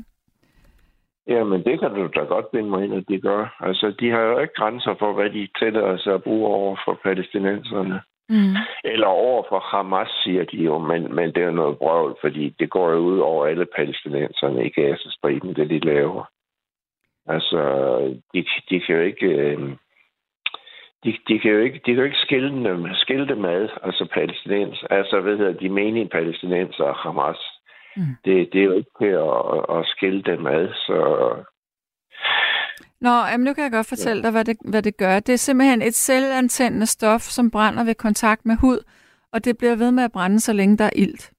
Jamen, 1.28 1.64
det 1.64 1.80
kan 1.80 1.92
du 1.94 2.08
da 2.08 2.20
godt 2.20 2.52
binde 2.52 2.70
mig 2.70 2.84
ind, 2.84 2.94
at 2.94 3.04
de 3.08 3.22
gør. 3.22 3.58
Altså, 3.60 3.96
de 4.00 4.10
har 4.10 4.22
jo 4.22 4.40
ikke 4.40 4.54
grænser 4.54 4.96
for, 5.00 5.14
hvad 5.14 5.30
de 5.30 5.50
tillader 5.60 5.98
sig 5.98 6.14
at 6.14 6.24
bruge 6.24 6.48
over 6.48 6.78
for 6.86 7.00
palæstinenserne. 7.04 8.02
Mm. 8.32 8.56
Eller 8.84 9.08
over 9.08 9.44
for 9.50 9.60
Hamas, 9.60 10.10
siger 10.24 10.44
de 10.44 10.58
jo, 10.58 10.78
men, 10.78 11.16
men 11.16 11.34
det 11.36 11.44
er 11.44 11.52
noget 11.52 11.78
brøvl, 11.78 12.18
fordi 12.22 12.56
det 12.60 12.70
går 12.70 12.92
jo 12.92 12.98
ud 12.98 13.20
over 13.20 13.46
alle 13.46 13.66
palæstinenserne 13.66 14.66
i 14.66 14.70
Gazastriben, 14.70 15.56
det 15.56 15.70
de 15.70 15.80
laver. 15.80 16.24
Altså, 17.28 17.62
de, 18.34 18.46
de 18.70 18.80
kan 18.80 18.96
jo 18.96 19.02
ikke... 19.02 19.26
Øh, 19.26 19.76
de, 21.04 21.18
de, 21.28 21.40
kan 21.40 21.52
jo 21.52 21.60
ikke, 21.60 21.82
de 21.86 21.92
kan 21.92 21.96
jo 21.96 22.04
ikke 22.04 22.26
skille 22.26 22.70
dem, 22.70 22.88
skille 22.94 23.28
dem 23.28 23.46
ad, 23.46 23.70
altså 23.84 24.08
palæstinens, 24.14 24.84
altså 24.90 25.22
hvad 25.22 25.38
hedder 25.38 25.54
de 25.54 25.70
menige 25.70 26.10
palæstinenser 26.10 26.84
og 26.84 26.96
Hamas. 26.96 27.40
Mm. 27.96 28.04
Det, 28.26 28.54
det 28.54 28.62
er 28.62 28.66
jo 28.66 28.72
ikke 28.72 28.92
til 29.02 29.14
at, 29.30 29.78
at 29.78 29.86
skille 29.86 30.22
dem 30.22 30.48
ad, 30.48 30.68
så 30.68 30.98
Nå, 33.02 33.10
jamen, 33.10 33.46
nu 33.46 33.54
kan 33.54 33.64
jeg 33.64 33.72
godt 33.72 33.88
fortælle 33.88 34.24
dig, 34.24 34.32
hvad 34.32 34.46
det, 34.46 34.58
hvad 34.66 34.82
det 34.82 34.98
gør. 34.98 35.20
Det 35.20 35.34
er 35.34 35.38
simpelthen 35.38 35.82
et 35.82 35.94
selvantændende 35.96 36.86
stof, 36.86 37.22
som 37.22 37.52
brænder 37.52 37.84
ved 37.84 37.96
kontakt 37.96 38.46
med 38.46 38.56
hud, 38.62 38.80
og 39.34 39.46
det 39.46 39.58
bliver 39.58 39.76
ved 39.76 39.92
med 39.92 40.04
at 40.04 40.12
brænde, 40.12 40.40
så 40.40 40.54
længe 40.54 40.78
der 40.78 40.86
er 40.86 40.96
ilt. 40.96 41.32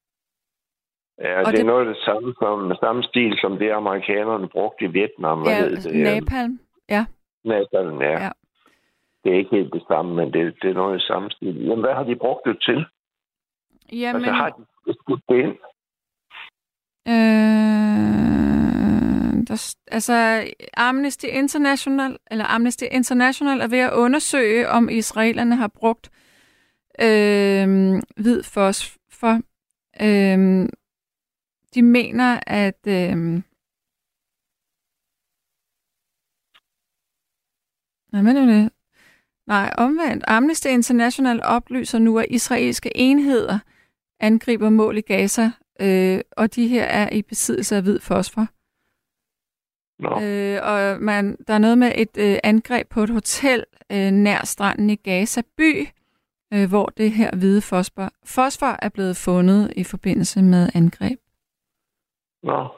ja, 1.21 1.39
Og 1.41 1.47
det, 1.47 1.53
det- 1.53 1.61
er 1.61 1.65
noget 1.65 1.87
af 1.89 1.95
det 1.95 2.03
samme, 2.05 2.35
som, 2.39 2.73
samme 2.81 3.03
stil, 3.03 3.33
som 3.41 3.59
det 3.59 3.71
amerikanerne 3.71 4.49
brugte 4.49 4.85
i 4.85 4.89
Vietnam. 4.89 5.41
Hvad 5.43 5.53
Ja, 5.53 5.59
hed 5.69 5.77
det? 5.77 5.95
napalm. 6.03 6.61
Ja. 6.89 7.05
Napalm, 7.45 8.01
ja. 8.03 8.23
Ja. 8.25 8.31
det 9.25 9.33
er 9.33 9.37
ikke 9.39 9.57
helt 9.57 9.73
det 9.73 9.83
samme, 9.89 10.15
men 10.15 10.33
det, 10.33 10.55
det 10.63 10.71
er 10.71 10.75
noget 10.75 10.99
i 11.03 11.07
samme 11.07 11.31
stil. 11.31 11.55
Jamen, 11.67 11.81
hvad 11.85 11.95
har 11.95 12.05
de 12.05 12.17
brugt 12.17 12.41
det 12.47 12.57
til? 12.63 12.85
Jamen, 13.93 14.23
Altså, 14.25 14.33
har 14.33 14.49
de 14.87 14.93
skudt 15.03 15.23
det 15.29 15.37
ind? 15.45 15.57
øh, 17.09 18.22
der, 19.47 19.75
altså, 19.87 20.45
Amnesty 20.75 21.27
International, 21.27 22.19
eller 22.31 22.45
Amnesty 22.45 22.85
International 22.91 23.61
er 23.61 23.67
ved 23.67 23.79
at 23.79 23.93
undersøge, 23.93 24.69
om 24.69 24.89
israelerne 24.89 25.57
har 25.57 25.69
brugt 25.69 26.11
øh, 27.01 28.03
hvid 28.17 28.43
fosfor. 28.43 29.41
Øh, 30.01 30.69
de 31.75 31.83
mener, 31.83 32.41
at 32.47 32.87
øh, 32.87 33.43
Nej, 38.13 38.23
men 38.23 38.37
det 38.37 38.71
Nej, 39.47 39.73
omvendt. 39.79 40.25
Amnesty 40.27 40.67
International 40.67 41.41
oplyser 41.43 41.99
nu, 41.99 42.19
at 42.19 42.27
israelske 42.31 42.97
enheder 42.97 43.59
angriber 44.21 44.71
mål 44.71 44.99
i 44.99 45.01
Gaza, 45.01 45.51
øh, 45.81 46.21
og 46.37 46.55
de 46.55 46.69
her 46.69 46.85
er 46.85 47.11
i 47.11 47.23
besiddelse 47.23 47.77
af 47.77 47.83
hvid 47.83 48.01
fosfor. 48.01 48.47
Nå, 50.03 50.21
Øh, 50.23 50.59
og 50.63 51.03
man, 51.03 51.37
der 51.47 51.55
er 51.55 51.59
noget 51.59 51.79
med 51.79 51.93
et 51.97 52.17
øh, 52.19 52.39
angreb 52.45 52.89
på 52.89 53.01
et 53.03 53.11
hotel 53.11 53.65
øh, 53.93 54.11
nær 54.11 54.41
stranden 54.45 54.91
i 54.91 54.95
Gaza 54.95 55.43
by, 55.57 55.89
øh, 56.55 56.69
hvor 56.69 56.87
det 56.97 57.11
her 57.11 57.31
hvide 57.37 57.63
fosfor, 57.63 58.09
fosfor 58.27 58.77
er 58.83 58.89
blevet 58.89 59.17
fundet 59.17 59.73
i 59.77 59.85
forbindelse 59.85 60.43
med 60.43 60.69
angreb. 60.75 61.19
nå. 62.43 62.69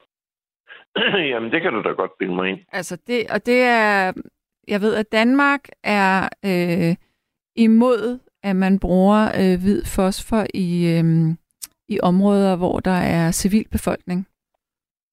Jamen, 1.33 1.53
det 1.53 1.63
kan 1.63 1.73
du 1.73 1.83
da 1.83 1.89
godt 1.89 2.19
bilde 2.19 2.35
mig 2.35 2.49
ind. 2.49 2.59
Altså 2.73 2.97
det, 3.07 3.31
og 3.31 3.47
det 3.47 3.63
er, 3.63 4.13
jeg 4.69 4.81
ved, 4.81 4.95
at 4.95 5.13
Danmark 5.13 5.61
er 5.85 6.29
øh, 6.45 6.97
imod, 7.57 8.19
at 8.43 8.57
man 8.57 8.79
bruger 8.79 9.23
øh, 9.25 9.61
hvid 9.63 9.85
fosfor 9.85 10.47
i, 10.55 10.99
øh, 10.99 11.35
i 11.89 12.01
områder, 12.01 12.57
hvor 12.57 12.81
der 12.81 12.99
er 13.17 13.31
civilbefolkning. 13.31 14.27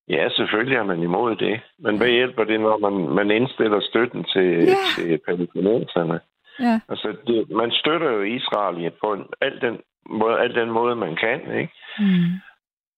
Ja, 0.09 0.29
selvfølgelig 0.29 0.77
er 0.77 0.83
man 0.83 1.03
imod 1.03 1.35
det. 1.35 1.61
Men 1.79 1.97
hvad 1.97 2.07
hjælper 2.07 2.43
det, 2.43 2.59
når 2.59 2.77
man, 2.77 3.15
man 3.15 3.31
indstiller 3.31 3.79
støtten 3.81 4.23
til, 4.23 4.49
Ja. 4.55 4.75
til 4.95 5.19
palæstinenserne? 5.27 6.19
Ja, 6.59 6.79
Altså, 6.89 7.15
det, 7.27 7.49
man 7.49 7.71
støtter 7.71 8.11
jo 8.11 8.21
Israel 8.21 8.85
i- 8.85 8.89
på 8.89 9.13
en, 9.13 9.25
al, 9.41 9.61
den 9.61 9.79
måde, 10.09 10.39
al 10.39 10.55
den 10.55 10.71
måde, 10.71 10.95
man 10.95 11.15
kan, 11.15 11.57
ikke? 11.59 11.73
mm. 11.99 12.31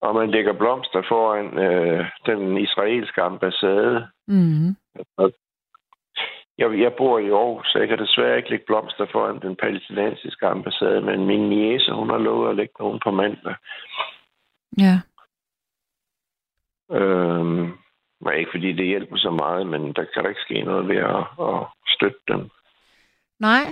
Og 0.01 0.15
man 0.15 0.31
lægger 0.31 0.53
blomster 0.53 1.01
foran 1.07 1.57
øh, 1.59 2.05
den 2.25 2.57
israelske 2.57 3.21
ambassade. 3.21 4.07
Mm. 4.27 4.67
Jeg, 6.57 6.79
jeg 6.79 6.93
bor 6.97 7.19
i 7.19 7.29
Aarhus, 7.29 7.67
så 7.67 7.79
jeg 7.79 7.87
kan 7.87 7.97
desværre 7.99 8.37
ikke 8.37 8.49
lægge 8.49 8.65
blomster 8.65 9.05
foran 9.11 9.39
den 9.41 9.55
palæstinensiske 9.55 10.45
ambassade, 10.47 11.01
men 11.01 11.25
min 11.25 11.49
niece, 11.49 11.91
hun 11.91 12.09
har 12.09 12.17
lovet 12.17 12.49
at 12.49 12.55
lægge 12.55 12.73
nogen 12.79 12.99
på 13.03 13.11
mandag. 13.11 13.55
ja. 14.77 14.95
Øhm, 16.93 17.77
men 18.21 18.33
ikke 18.37 18.51
fordi 18.51 18.71
det 18.71 18.85
hjælper 18.85 19.17
så 19.17 19.29
meget, 19.29 19.67
men 19.67 19.93
der 19.93 20.05
kan 20.13 20.23
der 20.23 20.29
ikke 20.29 20.41
ske 20.41 20.61
noget 20.61 20.87
ved 20.87 20.97
at, 20.97 21.25
at 21.49 21.65
støtte 21.87 22.19
dem. 22.27 22.49
Nej. 23.39 23.63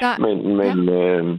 Der, 0.00 0.18
Men, 0.18 0.56
men, 0.56 0.88
ja. 0.88 0.94
øh, 0.94 1.38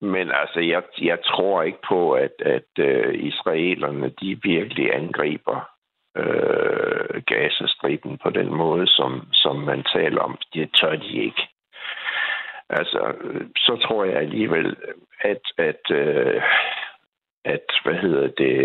men 0.00 0.30
altså, 0.30 0.60
jeg, 0.60 0.82
jeg 1.00 1.18
tror 1.24 1.62
ikke 1.62 1.78
på, 1.88 2.12
at, 2.12 2.34
at 2.38 2.72
øh, 2.78 3.14
israelerne 3.14 4.08
de 4.20 4.40
virkelig 4.42 4.94
angriber 4.94 5.70
øh, 6.16 7.22
Gazastriben 7.26 8.18
på 8.18 8.30
den 8.30 8.54
måde, 8.54 8.86
som, 8.86 9.28
som 9.32 9.56
man 9.56 9.82
taler 9.82 10.20
om. 10.20 10.38
Det 10.54 10.70
tør 10.74 10.96
de 10.96 11.12
ikke. 11.12 11.48
Altså, 12.68 13.14
øh, 13.20 13.46
så 13.56 13.76
tror 13.84 14.04
jeg 14.04 14.16
alligevel, 14.16 14.76
at, 15.20 15.42
at, 15.58 15.90
øh, 15.90 16.42
at 17.44 17.66
hvad 17.84 17.94
hedder 17.94 18.28
det, 18.42 18.56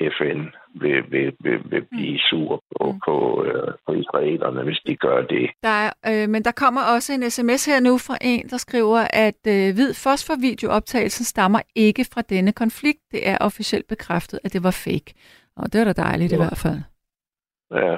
øh, 0.00 0.10
FN 0.18 0.40
vil, 0.82 1.10
vil, 1.10 1.32
vil, 1.40 1.58
vil 1.70 1.84
blive 1.90 2.18
sur 2.18 2.62
på, 2.72 2.92
Mm. 2.92 3.00
på, 3.06 3.44
øh, 3.44 3.72
på 3.86 3.92
israelerne, 3.92 4.62
hvis 4.64 4.80
de 4.86 4.96
gør 4.96 5.22
det. 5.22 5.50
der 5.62 5.68
er, 5.86 5.92
øh, 6.06 6.28
men 6.28 6.42
der 6.44 6.52
kommer 6.52 6.80
også 6.94 7.12
en 7.12 7.30
sms 7.30 7.66
her 7.66 7.80
nu 7.80 7.98
fra 7.98 8.18
en, 8.20 8.48
der 8.48 8.56
skriver, 8.56 8.98
at 9.12 9.40
øh, 9.46 9.74
hvid 9.74 9.94
fosfor-videooptagelsen 9.94 11.24
stammer 11.24 11.60
ikke 11.74 12.04
fra 12.12 12.22
denne 12.22 12.52
konflikt. 12.52 13.00
Det 13.12 13.28
er 13.28 13.38
officielt 13.40 13.86
bekræftet, 13.88 14.40
at 14.44 14.52
det 14.52 14.62
var 14.62 14.70
fake. 14.70 15.14
Og 15.56 15.72
det 15.72 15.78
var 15.80 15.84
da 15.92 16.02
dejligt 16.02 16.32
ja. 16.32 16.36
i 16.36 16.40
hvert 16.40 16.58
fald. 16.58 16.78
Ja. 17.70 17.94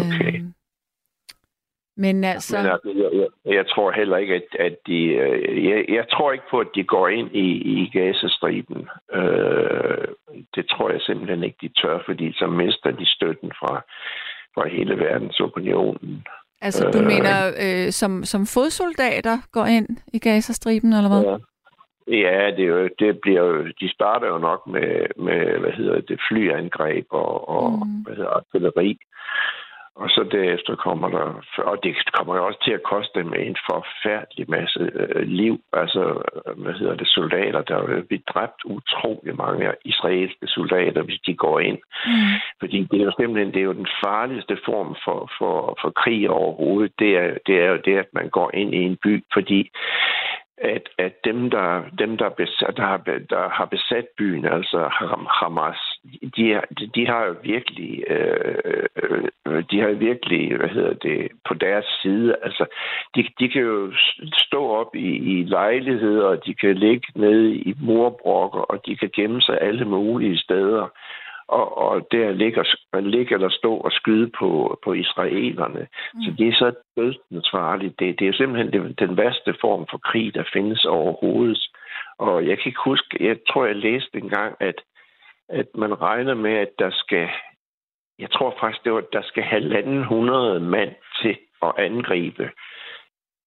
Okay. 0.00 0.34
Øh, 0.34 0.44
men 1.96 2.24
altså, 2.24 2.56
Men 2.56 2.98
jeg, 3.02 3.10
jeg, 3.12 3.54
jeg 3.54 3.66
tror 3.68 3.90
heller 3.90 4.16
ikke, 4.16 4.34
at, 4.34 4.48
at 4.66 4.76
de... 4.86 4.98
øh, 5.04 5.64
Jeg, 5.64 5.84
jeg 5.88 6.04
tror 6.12 6.32
ikke 6.32 6.44
på, 6.50 6.58
at 6.58 6.66
de 6.74 6.84
går 6.84 7.08
ind 7.08 7.30
i, 7.36 7.48
i 7.74 7.90
Gazastriben. 7.92 8.88
Øh, 9.12 10.08
det 10.54 10.64
tror 10.70 10.90
jeg 10.90 11.00
simpelthen 11.00 11.44
ikke, 11.44 11.58
de 11.60 11.68
tør, 11.68 11.98
fordi 12.06 12.32
så 12.32 12.46
mister 12.46 12.90
de 12.90 13.06
støtten 13.06 13.52
fra, 13.60 13.82
fra 14.54 14.68
hele 14.68 14.98
verdensopinionen. 14.98 16.26
altså 16.60 16.90
du 16.90 16.98
øh, 16.98 17.04
mener, 17.06 17.36
øh, 17.64 17.90
som, 17.92 18.24
som 18.24 18.46
fodsoldater 18.46 19.36
går 19.52 19.64
ind 19.64 19.88
i 20.12 20.18
Gazastriben, 20.18 20.92
eller 20.92 21.08
hvad? 21.08 21.24
Ja. 21.32 21.36
Ja, 22.08 22.50
det, 22.56 22.60
er 22.64 22.66
jo, 22.68 22.88
det 22.98 23.20
bliver 23.20 23.40
jo, 23.40 23.66
de 23.80 23.88
starter 23.92 24.26
jo 24.28 24.38
nok 24.38 24.66
med, 24.66 25.06
med 25.16 25.58
hvad 25.58 25.72
hedder 25.72 26.00
det, 26.00 26.20
flyangreb 26.28 27.06
og, 27.10 27.48
og 27.48 27.70
Mm. 27.72 28.02
hvad 28.04 28.16
hedder 28.16 28.30
artilleri. 28.30 28.98
Og 30.02 30.08
så 30.10 30.22
derefter 30.30 30.74
kommer 30.74 31.08
der, 31.08 31.26
og 31.58 31.76
det 31.82 31.92
kommer 32.12 32.36
jo 32.36 32.46
også 32.46 32.60
til 32.64 32.72
at 32.72 32.82
koste 32.82 33.18
dem 33.18 33.34
en 33.34 33.56
forfærdelig 33.70 34.50
masse 34.50 34.90
øh, 35.00 35.22
liv. 35.22 35.60
Altså, 35.72 36.04
øh, 36.46 36.62
hvad 36.62 36.72
hedder 36.72 36.96
det, 36.96 37.08
soldater, 37.08 37.62
der 37.62 37.86
vil 37.86 38.04
blive 38.04 38.28
dræbt 38.32 38.60
utrolig 38.64 39.36
mange 39.36 39.72
israelske 39.84 40.46
soldater, 40.46 41.02
hvis 41.02 41.20
de 41.26 41.34
går 41.34 41.60
ind. 41.60 41.78
Mm. 42.06 42.34
Fordi 42.60 42.78
det 42.90 43.00
er 43.00 43.04
jo 43.04 43.12
simpelthen 43.20 43.54
det 43.54 43.60
er 43.60 43.70
jo 43.70 43.80
den 43.82 43.90
farligste 44.04 44.58
form 44.64 44.96
for, 45.04 45.30
for, 45.38 45.78
for 45.80 45.90
krig 45.90 46.30
overhovedet. 46.30 46.92
Det 46.98 47.16
er, 47.16 47.28
det 47.46 47.56
er 47.64 47.68
jo 47.70 47.78
det, 47.84 47.96
at 47.96 48.10
man 48.12 48.28
går 48.28 48.50
ind 48.54 48.74
i 48.74 48.82
en 48.82 48.96
by, 49.04 49.24
fordi 49.32 49.70
at, 50.58 50.88
at 50.98 51.24
dem, 51.24 51.50
der, 51.50 51.82
dem 51.98 52.16
der, 52.16 52.28
besat, 52.28 52.76
der, 52.76 52.82
har, 52.82 53.00
der 53.30 53.48
har 53.48 53.64
besat 53.64 54.06
byen, 54.18 54.44
altså 54.44 54.88
Hamas, 55.40 55.76
de, 56.36 56.60
de, 56.94 57.06
har 57.06 57.24
jo 57.24 57.34
virkelig, 57.42 58.04
øh, 58.10 59.62
de 59.70 59.80
har 59.80 59.90
virkelig, 59.90 60.56
hvad 60.56 60.68
hedder 60.68 60.94
det, 60.94 61.28
på 61.48 61.54
deres 61.54 61.84
side. 62.02 62.36
Altså, 62.42 62.66
de, 63.14 63.24
de 63.40 63.48
kan 63.48 63.62
jo 63.62 63.92
stå 64.32 64.66
op 64.66 64.94
i, 64.94 65.16
i 65.16 65.44
lejligheder, 65.44 66.24
og 66.24 66.46
de 66.46 66.54
kan 66.54 66.76
ligge 66.76 67.06
nede 67.14 67.54
i 67.54 67.74
murbrokker, 67.80 68.60
og 68.60 68.86
de 68.86 68.96
kan 68.96 69.10
gemme 69.16 69.40
sig 69.40 69.58
alle 69.60 69.84
mulige 69.84 70.38
steder 70.38 70.88
og, 71.48 71.78
og 71.78 72.06
der 72.10 72.32
ligger, 72.32 72.64
ligge 73.00 73.34
eller 73.34 73.48
stå 73.48 73.76
og 73.76 73.92
skyde 73.92 74.30
på, 74.38 74.78
på 74.84 74.92
israelerne. 74.92 75.86
Mm. 76.14 76.22
Så 76.22 76.34
det 76.38 76.48
er 76.48 76.52
så 76.52 76.72
dødsens 76.96 77.50
farligt. 77.50 77.98
Det, 77.98 78.18
det 78.18 78.28
er 78.28 78.32
simpelthen 78.32 78.72
den, 78.72 78.92
den 78.92 79.16
værste 79.16 79.54
form 79.60 79.86
for 79.90 79.98
krig, 79.98 80.34
der 80.34 80.44
findes 80.52 80.84
overhovedet. 80.84 81.68
Og 82.18 82.46
jeg 82.46 82.58
kan 82.58 82.66
ikke 82.66 82.80
huske, 82.84 83.26
jeg 83.26 83.36
tror, 83.48 83.66
jeg 83.66 83.76
læste 83.76 84.18
engang, 84.18 84.56
at, 84.60 84.82
at 85.48 85.66
man 85.74 86.02
regner 86.02 86.34
med, 86.34 86.52
at 86.52 86.70
der 86.78 86.90
skal, 86.92 87.28
jeg 88.18 88.30
tror 88.30 88.56
faktisk, 88.60 88.84
det 88.84 88.92
var, 88.92 88.98
at 88.98 89.12
der 89.12 89.22
skal 89.22 89.42
halvanden 89.42 90.04
hundrede 90.04 90.60
mand 90.60 90.94
til 91.22 91.36
at 91.62 91.72
angribe 91.78 92.50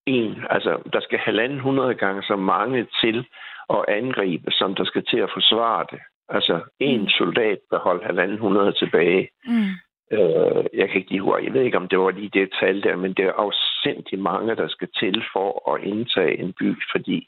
en. 0.06 0.46
Altså, 0.50 0.82
der 0.94 1.00
skal 1.00 1.20
halvanden 1.20 1.60
hundrede 1.60 1.96
gange 1.96 2.24
så 2.24 2.36
mange 2.36 2.88
til 3.02 3.28
at 3.70 3.86
angribe, 3.88 4.52
som 4.52 4.76
der 4.76 4.84
skal 4.84 5.06
til 5.06 5.18
at 5.18 5.30
forsvare 5.34 5.86
det. 5.92 6.00
Altså, 6.30 6.62
en 6.80 7.02
Mm. 7.02 7.08
soldat, 7.10 7.60
der 7.72 7.80
holdt 7.80 8.06
halvanden 8.06 8.38
hundrede 8.38 8.72
tilbage. 8.72 9.30
Mm. 9.46 9.72
Øh, 10.12 10.64
jeg 10.74 10.90
kan 10.90 10.98
ikke 10.98 11.12
lige 11.12 11.36
jeg 11.36 11.54
ved 11.54 11.62
ikke, 11.62 11.78
om 11.78 11.88
det 11.88 12.00
var 12.00 12.12
lige 12.12 12.30
det 12.34 12.50
tal 12.60 12.84
der, 12.84 12.96
men 12.96 13.14
det 13.14 13.26
er 13.26 13.34
afsindig 13.34 14.20
mange, 14.20 14.56
der 14.56 14.68
skal 14.68 14.90
til 15.00 15.24
for 15.34 15.74
at 15.74 15.84
indtage 15.84 16.40
en 16.40 16.54
by, 16.54 16.76
fordi 16.92 17.28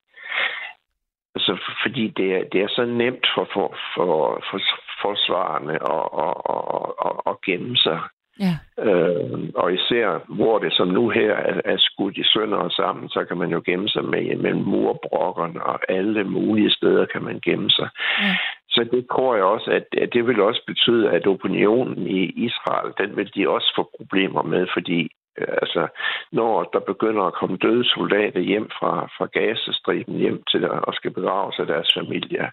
altså, 1.36 1.58
fordi 1.84 2.08
det 2.08 2.36
er, 2.36 2.44
det 2.52 2.62
er 2.62 2.68
så 2.68 2.86
nemt 2.86 3.28
for, 3.36 3.48
for, 3.54 3.78
for, 3.96 4.44
for 4.52 4.60
forsvarerne 5.02 5.74
at, 5.74 6.06
at, 6.26 6.36
at, 6.56 6.64
at, 7.06 7.32
at 7.32 7.42
gemme 7.46 7.78
sig. 7.78 8.00
Ja. 8.46 8.56
Øh, 8.88 9.40
og 9.56 9.74
især 9.74 10.34
hvor 10.36 10.60
det 10.60 10.74
som 10.74 10.88
nu 10.88 11.10
her 11.10 11.34
er, 11.34 11.62
er 11.66 11.78
skudt 11.78 12.18
i 12.18 12.24
sønder 12.24 12.58
og 12.58 12.72
sammen, 12.72 13.10
så 13.10 13.26
kan 13.26 13.38
man 13.38 13.50
jo 13.50 13.62
gemme 13.66 13.90
sig 13.90 14.06
med, 14.06 14.36
mellem 14.36 14.64
murbrokkerne 14.64 15.64
og 15.64 15.80
alle 15.90 16.24
mulige 16.24 16.72
steder 16.72 17.06
kan 17.06 17.24
man 17.24 17.40
gemme 17.46 17.70
sig. 17.70 17.90
Ja. 18.22 18.36
Så 18.70 18.84
det 18.92 19.08
tror 19.12 19.36
jeg 19.36 19.44
også, 19.44 19.72
at, 19.72 19.86
at 20.02 20.10
det 20.14 20.28
vil 20.28 20.42
også 20.42 20.62
betyde, 20.68 21.10
at 21.10 21.28
opinionen 21.28 22.08
i 22.08 22.22
Israel, 22.48 22.94
den 22.98 23.18
vil 23.18 23.32
de 23.36 23.50
også 23.50 23.74
få 23.76 23.90
problemer 23.98 24.44
med, 24.44 24.68
fordi 24.74 25.02
øh, 25.38 25.54
altså, 25.62 25.88
når 26.32 26.70
der 26.74 26.80
begynder 26.80 27.24
at 27.24 27.34
komme 27.34 27.58
døde 27.58 27.86
soldater 27.86 28.40
hjem 28.40 28.70
fra, 28.80 29.10
fra 29.18 29.26
Gazastriben 29.26 30.16
hjem 30.16 30.44
til 30.52 30.62
der, 30.62 30.70
og 30.70 30.94
skal 30.94 31.12
begraves 31.12 31.60
af 31.60 31.66
deres 31.66 31.92
familie, 31.98 32.52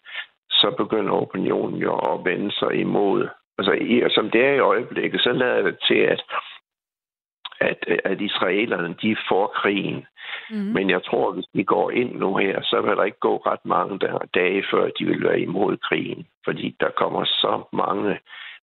så 0.51 0.75
begynder 0.79 1.13
opinionen 1.13 1.81
jo 1.81 1.95
at 1.95 2.25
vende 2.25 2.53
sig 2.53 2.75
imod. 2.75 3.29
Altså, 3.59 4.15
som 4.15 4.31
det 4.31 4.45
er 4.47 4.53
i 4.53 4.59
øjeblikket, 4.59 5.21
så 5.21 5.33
lader 5.33 5.63
det 5.63 5.77
til, 5.89 5.95
at 5.95 6.23
at, 7.61 7.85
at 8.05 8.21
israelerne 8.21 8.95
de 9.03 9.17
får 9.29 9.47
krigen. 9.47 10.07
Mm. 10.51 10.57
Men 10.57 10.91
jeg 10.91 11.03
tror, 11.05 11.29
at 11.29 11.35
hvis 11.35 11.47
de 11.55 11.65
går 11.65 11.91
ind 11.91 12.15
nu 12.15 12.37
her, 12.37 12.63
så 12.63 12.81
vil 12.81 12.97
der 12.97 13.05
ikke 13.05 13.19
gå 13.19 13.37
ret 13.37 13.65
mange 13.65 13.99
der, 13.99 14.19
dage, 14.35 14.65
før 14.71 14.91
de 14.99 15.05
vil 15.05 15.25
være 15.25 15.41
imod 15.41 15.77
krigen. 15.77 16.27
Fordi 16.45 16.77
der 16.81 16.91
kommer 16.91 17.25
så 17.25 17.63
mange 17.73 18.19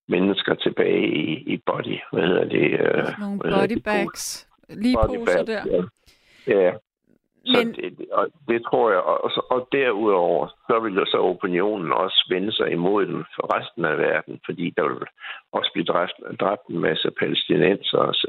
mennesker 0.07 0.55
tilbage 0.55 1.07
i, 1.07 1.53
i 1.53 1.57
body. 1.65 1.97
Hvad 2.11 2.23
hedder 2.23 2.45
det? 2.45 2.67
Uh, 2.73 3.19
Nogle 3.19 3.39
body 3.39 3.81
bags. 3.83 4.49
Lige 4.69 4.97
poser 5.05 5.43
der. 5.43 5.63
Ja. 6.47 6.61
ja. 6.61 6.71
Men... 7.53 7.75
Så 7.75 7.81
det, 7.81 8.09
og 8.11 8.27
det 8.47 8.63
tror 8.63 8.91
jeg, 8.91 8.99
og, 8.99 9.31
og 9.49 9.67
derudover, 9.71 10.47
så 10.67 10.79
vil 10.79 10.95
der 10.95 11.05
så 11.05 11.17
opinionen 11.17 11.91
også 11.93 12.25
vende 12.29 12.51
sig 12.51 12.71
imod 12.71 13.05
den 13.05 13.25
for 13.35 13.57
resten 13.57 13.85
af 13.85 13.97
verden, 13.97 14.39
fordi 14.45 14.73
der 14.77 14.83
vil 14.83 15.07
også 15.51 15.69
blive 15.73 15.85
dræbt, 15.85 16.39
dræbt 16.39 16.65
en 16.69 16.79
masse 16.79 17.11
palæstinenser, 17.19 18.11
så 18.13 18.27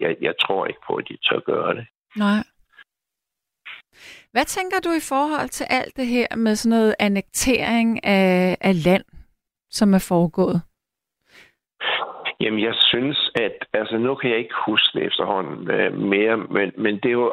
jeg, 0.00 0.16
jeg 0.20 0.34
tror 0.40 0.66
ikke 0.66 0.80
på, 0.86 0.94
at 0.94 1.08
de 1.08 1.16
tør 1.16 1.40
gøre 1.40 1.74
det. 1.74 1.86
Nej. 2.16 2.42
Hvad 4.32 4.44
tænker 4.44 4.80
du 4.84 4.90
i 4.90 5.04
forhold 5.08 5.48
til 5.48 5.66
alt 5.70 5.96
det 5.96 6.06
her 6.06 6.36
med 6.36 6.56
sådan 6.56 6.78
noget 6.78 6.94
annektering 6.98 8.04
af, 8.04 8.56
af 8.60 8.84
land, 8.84 9.04
som 9.70 9.94
er 9.94 10.06
foregået? 10.08 10.62
Jamen, 12.40 12.60
jeg 12.62 12.74
synes, 12.74 13.30
at... 13.34 13.56
Altså, 13.72 13.98
nu 13.98 14.14
kan 14.14 14.30
jeg 14.30 14.38
ikke 14.38 14.54
huske 14.66 14.98
det 14.98 15.06
efterhånden 15.06 15.58
uh, 15.58 15.98
mere, 15.98 16.36
men, 16.36 16.72
men 16.76 16.94
det 16.94 17.06
er 17.06 17.18
jo 17.24 17.30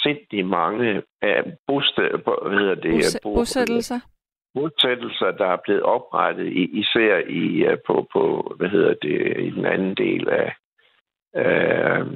afsindig 0.00 0.46
mange 0.46 1.02
af 1.22 1.42
bosteder, 1.66 2.48
hvad 2.48 2.58
hedder 2.58 2.74
det? 2.74 2.92
Bos- 2.92 3.18
bosættelser? 3.22 4.00
Bosættelser, 4.54 5.30
der 5.30 5.46
er 5.46 5.56
blevet 5.64 5.82
oprettet, 5.82 6.46
især 6.52 7.16
i, 7.28 7.66
uh, 7.66 7.78
på, 7.86 8.08
på, 8.12 8.54
hvad 8.56 8.68
hedder 8.68 8.94
det, 9.02 9.36
i 9.38 9.50
den 9.50 9.64
anden 9.64 9.94
del 9.94 10.28
af, 10.28 10.52
uh, 11.36 12.06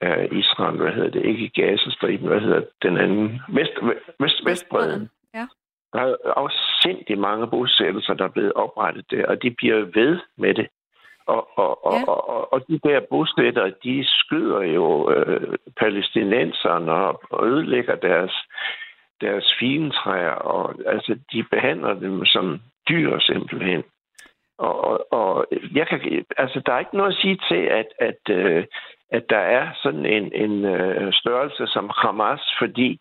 af 0.00 0.28
Israel, 0.32 0.76
hvad 0.76 0.92
hedder 0.92 1.10
det, 1.10 1.24
ikke 1.24 1.44
i 1.44 1.60
Gazastriben, 1.60 2.26
hvad 2.28 2.40
hedder 2.40 2.62
den 2.82 2.96
anden, 2.98 3.40
vest, 3.48 3.72
vest, 4.20 4.44
vestbreden. 4.44 5.10
Ja. 5.34 5.46
Der 5.92 6.00
er 6.00 6.16
afsindig 6.36 7.18
mange 7.18 7.46
bosættelser, 7.46 8.14
der 8.14 8.24
er 8.24 8.28
blevet 8.36 8.52
oprettet 8.52 9.10
der, 9.10 9.26
og 9.26 9.42
de 9.42 9.50
bliver 9.50 9.78
ved 9.94 10.20
med 10.38 10.54
det. 10.54 10.68
Og, 11.26 11.58
og, 11.58 11.92
ja. 11.92 12.04
og, 12.06 12.28
og, 12.28 12.52
og 12.52 12.68
de 12.68 12.78
der 12.78 13.00
bosættere, 13.10 13.72
de 13.84 14.04
skyder 14.06 14.62
jo 14.62 15.10
øh, 15.12 15.58
palæstinenserne 15.76 16.92
og 16.92 17.46
ødelægger 17.46 17.94
deres, 17.94 18.34
deres 19.20 19.54
fintræer, 19.58 20.30
og 20.30 20.74
altså, 20.86 21.18
de 21.32 21.44
behandler 21.50 21.94
dem 21.94 22.24
som 22.24 22.60
dyr 22.88 23.18
simpelthen. 23.18 23.82
Og, 24.58 24.84
og, 24.84 25.12
og 25.12 25.46
jeg 25.74 25.86
kan, 25.88 26.24
altså, 26.36 26.62
der 26.66 26.72
er 26.72 26.78
ikke 26.78 26.96
noget 26.96 27.12
at 27.12 27.20
sige 27.20 27.38
til, 27.48 27.62
at, 27.80 27.86
at, 27.98 28.20
øh, 28.30 28.64
at 29.10 29.24
der 29.30 29.38
er 29.58 29.68
sådan 29.82 30.06
en, 30.06 30.32
en 30.34 30.64
øh, 30.64 31.12
størrelse 31.12 31.66
som 31.66 31.90
Hamas, 31.94 32.54
fordi 32.58 33.00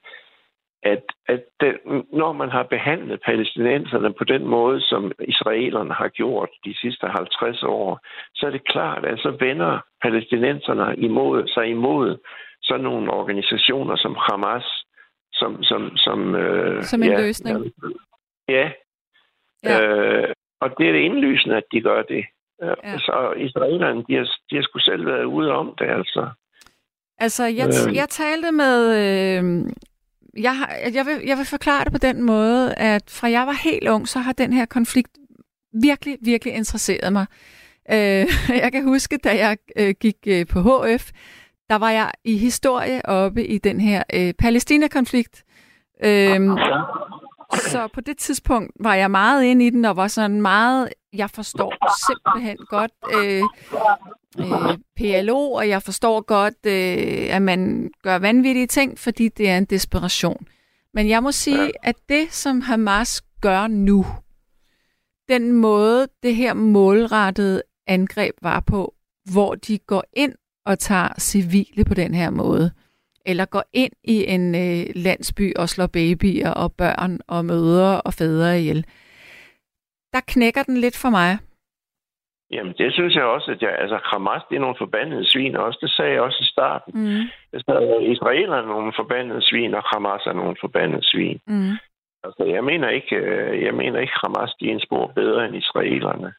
at, 0.84 1.04
at 1.28 1.43
det, 1.60 1.74
når 2.13 2.32
man 2.34 2.50
har 2.50 2.63
behandlet 2.63 3.22
palæstinenserne 3.26 4.13
på 4.13 4.24
den 4.24 4.43
måde, 4.46 4.82
som 4.82 5.12
israelerne 5.19 5.93
har 5.93 6.08
gjort 6.08 6.50
de 6.65 6.78
sidste 6.82 7.08
50 7.08 7.63
år, 7.63 8.00
så 8.36 8.46
er 8.48 8.52
det 8.52 8.67
klart, 8.67 9.06
at 9.06 9.19
så 9.19 9.38
vender 9.39 9.80
palæstinenserne 10.02 10.96
imod, 10.98 11.48
sig 11.48 11.67
imod 11.67 12.17
sådan 12.62 12.84
nogle 12.84 13.12
organisationer 13.12 13.96
som 13.96 14.15
Hamas, 14.15 14.86
som... 15.34 15.63
Som, 15.63 15.98
som, 15.98 16.36
øh, 16.36 16.84
som 16.84 17.04
en 17.04 17.10
ja, 17.10 17.22
løsning? 17.22 17.74
Ja. 18.50 18.72
ja. 19.63 19.82
Øh, 19.82 20.34
og 20.62 20.69
det 20.78 20.88
er 20.88 20.91
det 20.91 21.00
indlysende, 21.00 21.58
at 21.58 21.63
de 21.72 21.82
gør 21.82 22.02
det. 22.02 22.26
Ja. 22.62 22.98
Så 22.98 23.34
israelerne, 23.38 24.04
de 24.08 24.15
har, 24.15 24.28
de 24.50 24.56
har 24.56 24.63
sgu 24.63 24.80
selv 24.80 25.06
været 25.06 25.24
ude 25.24 25.52
om 25.52 25.76
det, 25.80 25.86
altså. 25.86 26.30
Altså, 27.17 27.43
jeg, 27.43 27.67
øh. 27.67 27.96
jeg 27.96 28.10
talte 28.10 28.52
med... 28.52 28.78
Øh, 29.04 29.43
jeg, 30.38 30.58
har, 30.58 30.76
jeg, 30.93 31.06
vil, 31.06 31.22
jeg 31.26 31.38
vil 31.38 31.46
forklare 31.46 31.84
det 31.84 31.91
på 31.91 31.98
den 31.98 32.22
måde, 32.22 32.74
at 32.76 33.04
fra 33.10 33.30
jeg 33.30 33.48
var 33.48 33.54
helt 33.63 33.88
ung, 33.88 34.08
så 34.08 34.19
har 34.19 34.34
den 34.34 34.54
her 34.54 34.65
konflikt 34.65 35.17
virkelig, 35.82 36.17
virkelig 36.22 36.54
interesseret 36.54 37.13
mig. 37.13 37.26
Øh, 37.91 38.28
jeg 38.63 38.72
kan 38.72 38.84
huske, 38.84 39.17
da 39.17 39.38
jeg 39.38 39.58
øh, 39.76 39.96
gik 40.00 40.17
øh, 40.28 40.48
på 40.48 40.60
HF, 40.62 41.12
der 41.69 41.76
var 41.76 41.89
jeg 41.89 42.12
i 42.24 42.38
historie 42.38 43.06
oppe 43.06 43.48
i 43.48 43.58
den 43.58 43.82
her 43.82 44.04
øh, 44.13 44.34
Palæstina-konflikt. 44.34 45.43
Øh, 46.04 46.39
så 47.54 47.88
på 47.93 48.02
det 48.02 48.17
tidspunkt 48.17 48.72
var 48.80 48.96
jeg 48.96 49.12
meget 49.12 49.43
inde 49.43 49.65
i 49.65 49.69
den, 49.69 49.86
og 49.86 49.96
var 49.96 50.08
sådan 50.08 50.41
meget, 50.41 50.89
jeg 51.13 51.30
forstår 51.30 51.73
simpelthen 52.08 52.58
godt 52.69 52.91
øh, 53.13 53.43
øh, 54.39 54.78
PLO, 54.95 55.52
og 55.52 55.69
jeg 55.69 55.84
forstår 55.84 56.21
godt, 56.21 56.65
øh, 56.65 57.36
at 57.36 57.41
man 57.41 57.91
gør 58.04 58.15
vanvittige 58.15 58.67
ting, 58.67 58.99
fordi 58.99 59.30
det 59.30 59.49
er 59.49 59.58
en 59.58 59.65
desperation. 59.65 60.47
Men 60.93 61.10
jeg 61.10 61.23
må 61.23 61.32
sige, 61.32 61.71
at 61.84 61.95
det, 62.10 62.34
som 62.34 62.62
Hamas 62.62 63.21
gør 63.41 63.67
nu, 63.67 64.06
den 65.30 65.52
måde, 65.52 66.08
det 66.23 66.36
her 66.36 66.54
målrettede 66.54 67.62
angreb 67.88 68.36
var 68.41 68.60
på, 68.60 68.93
hvor 69.32 69.56
de 69.56 69.78
går 69.78 70.04
ind 70.13 70.34
og 70.65 70.80
tager 70.80 71.10
civile 71.19 71.84
på 71.84 71.93
den 71.93 72.13
her 72.13 72.30
måde, 72.30 72.71
eller 73.26 73.45
går 73.45 73.63
ind 73.73 73.91
i 74.04 74.26
en 74.26 74.56
øh, 74.56 74.86
landsby 74.95 75.56
og 75.56 75.69
slår 75.69 75.88
babyer 75.88 76.49
og 76.49 76.73
børn 76.73 77.19
og 77.28 77.45
mødre 77.45 78.02
og 78.02 78.13
fædre 78.13 78.60
ihjel, 78.60 78.86
der 80.13 80.21
knækker 80.28 80.63
den 80.63 80.78
lidt 80.78 80.97
for 81.02 81.10
mig. 81.10 81.32
Jamen, 82.52 82.73
det 82.78 82.93
synes 82.93 83.15
jeg 83.15 83.23
også, 83.23 83.52
at 83.52 83.62
jeg, 83.62 83.76
altså, 83.80 83.99
Hamas, 84.04 84.41
det 84.49 84.56
er 84.56 84.60
nogle 84.60 84.82
forbandede 84.84 85.26
svin 85.32 85.56
også. 85.56 85.80
Det 85.82 85.91
sagde 85.91 86.12
jeg 86.12 86.21
også 86.21 86.39
i 86.41 86.52
starten. 86.56 86.91
Mm. 86.93 87.23
Altså, 87.54 87.97
Israel 88.13 88.49
er 88.49 88.62
nogle 88.62 88.93
forbandede 88.95 89.41
svin, 89.41 89.73
og 89.73 89.84
Hamas 89.84 90.26
er 90.26 90.34
nogle 90.34 90.56
forbandede 90.62 91.06
svin. 91.12 91.39
Mm. 91.47 91.71
Altså, 92.23 92.43
jeg 92.56 92.63
mener 92.63 92.89
ikke, 92.89 93.15
øh, 93.15 93.63
jeg 93.63 93.73
mener 93.73 93.99
ikke, 93.99 94.19
Hamas 94.23 94.54
de 94.60 94.67
er 94.67 94.71
en 94.71 94.86
spor 94.88 95.08
bedre 95.08 95.45
end 95.45 95.56
israelerne. 95.56 96.34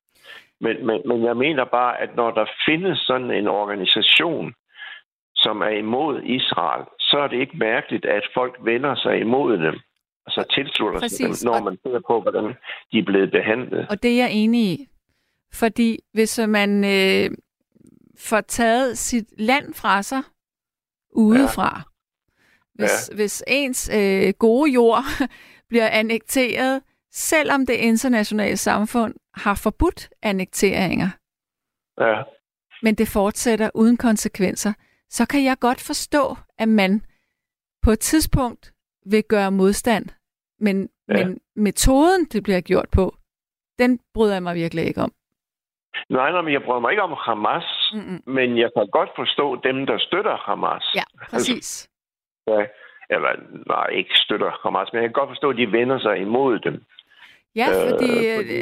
Men, 0.60 0.86
men, 0.86 1.02
men 1.04 1.24
jeg 1.24 1.36
mener 1.36 1.64
bare, 1.64 2.00
at 2.00 2.16
når 2.16 2.30
der 2.30 2.46
findes 2.66 2.98
sådan 2.98 3.30
en 3.30 3.48
organisation, 3.48 4.54
som 5.36 5.60
er 5.60 5.74
imod 5.84 6.22
Israel, 6.22 6.84
så 6.98 7.18
er 7.18 7.28
det 7.28 7.40
ikke 7.40 7.56
mærkeligt, 7.56 8.04
at 8.04 8.24
folk 8.34 8.54
vender 8.60 8.94
sig 8.94 9.20
imod 9.20 9.58
dem. 9.58 9.80
Altså 10.26 10.54
tilslutter 10.54 11.08
sig 11.08 11.18
dem, 11.18 11.52
når 11.52 11.62
man 11.62 11.78
ser 11.82 12.00
på, 12.06 12.20
hvordan 12.20 12.44
de 12.92 12.98
er 12.98 13.04
blevet 13.04 13.30
behandlet. 13.30 13.86
Og 13.90 14.02
det 14.02 14.10
er 14.10 14.16
jeg 14.16 14.32
enig 14.32 14.60
i. 14.60 14.88
Fordi 15.52 15.98
hvis 16.12 16.40
man 16.48 16.84
øh, 16.84 17.30
får 18.18 18.40
taget 18.40 18.98
sit 18.98 19.26
land 19.38 19.74
fra 19.74 20.02
sig 20.02 20.22
udefra, 21.12 21.76
ja. 21.76 21.82
hvis, 22.74 23.10
ja. 23.10 23.14
hvis 23.14 23.44
ens 23.46 23.90
øh, 23.94 24.34
gode 24.38 24.72
jord 24.72 25.04
bliver 25.68 25.88
annekteret, 25.88 26.82
selvom 27.12 27.66
det 27.66 27.74
internationale 27.74 28.56
samfund 28.56 29.14
har 29.34 29.54
forbudt 29.54 30.08
annekteringer, 30.22 31.08
ja. 32.00 32.22
men 32.82 32.94
det 32.94 33.08
fortsætter 33.08 33.70
uden 33.74 33.96
konsekvenser, 33.96 34.72
så 35.10 35.26
kan 35.26 35.44
jeg 35.44 35.58
godt 35.58 35.80
forstå, 35.80 36.36
at 36.58 36.68
man 36.68 37.02
på 37.82 37.90
et 37.90 38.00
tidspunkt 38.00 38.73
vil 39.04 39.24
gøre 39.24 39.50
modstand. 39.50 40.06
Men, 40.60 40.88
ja. 41.08 41.14
men 41.26 41.40
metoden, 41.56 42.24
det 42.24 42.42
bliver 42.42 42.60
gjort 42.60 42.88
på, 42.92 43.14
den 43.78 44.00
bryder 44.14 44.32
jeg 44.32 44.42
mig 44.42 44.54
virkelig 44.54 44.84
ikke 44.84 45.00
om. 45.00 45.12
Nej, 46.10 46.30
nej, 46.32 46.42
men 46.42 46.52
jeg 46.52 46.62
bryder 46.62 46.80
mig 46.80 46.90
ikke 46.90 47.02
om 47.02 47.16
Hamas, 47.26 47.92
Mm-mm. 47.94 48.22
men 48.26 48.58
jeg 48.58 48.70
kan 48.76 48.86
godt 48.92 49.10
forstå 49.16 49.56
dem, 49.56 49.86
der 49.86 49.98
støtter 49.98 50.36
Hamas. 50.36 50.84
Ja, 50.94 51.02
præcis. 51.30 51.88
Altså, 52.46 52.60
ja, 52.60 52.66
eller 53.14 53.30
nej, 53.66 53.86
ikke 53.86 54.14
støtter 54.14 54.50
Hamas, 54.62 54.88
men 54.92 55.02
jeg 55.02 55.08
kan 55.08 55.20
godt 55.20 55.30
forstå, 55.30 55.50
at 55.50 55.56
de 55.56 55.72
vender 55.72 55.98
sig 55.98 56.18
imod 56.18 56.58
dem. 56.58 56.84
Ja, 57.56 57.66
fordi, 57.90 58.26
øh, 58.26 58.36
fordi... 58.36 58.58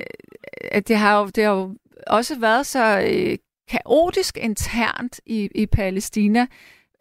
Øh, 0.74 0.82
det, 0.88 0.96
har 0.96 1.20
jo, 1.20 1.26
det 1.26 1.44
har 1.44 1.52
jo 1.52 1.76
også 2.06 2.40
været 2.40 2.66
så 2.66 2.84
øh, 3.12 3.38
kaotisk 3.70 4.38
internt 4.38 5.20
i, 5.26 5.48
i 5.54 5.66
Palæstina. 5.66 6.46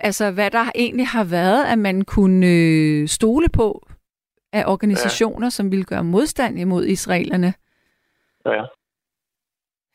Altså, 0.04 0.32
hvad 0.32 0.52
der 0.52 0.66
egentlig 0.76 1.08
har 1.08 1.28
været, 1.32 1.64
at 1.72 1.80
man 1.80 2.02
kunne 2.02 2.48
øh, 2.48 3.08
stole 3.08 3.48
på 3.60 3.68
af 4.54 4.64
organisationer, 4.68 5.46
ja. 5.46 5.50
som 5.50 5.72
ville 5.72 5.86
gøre 5.86 6.04
modstand 6.04 6.60
imod 6.60 6.84
israelerne. 6.86 7.54
Ja. 8.46 8.64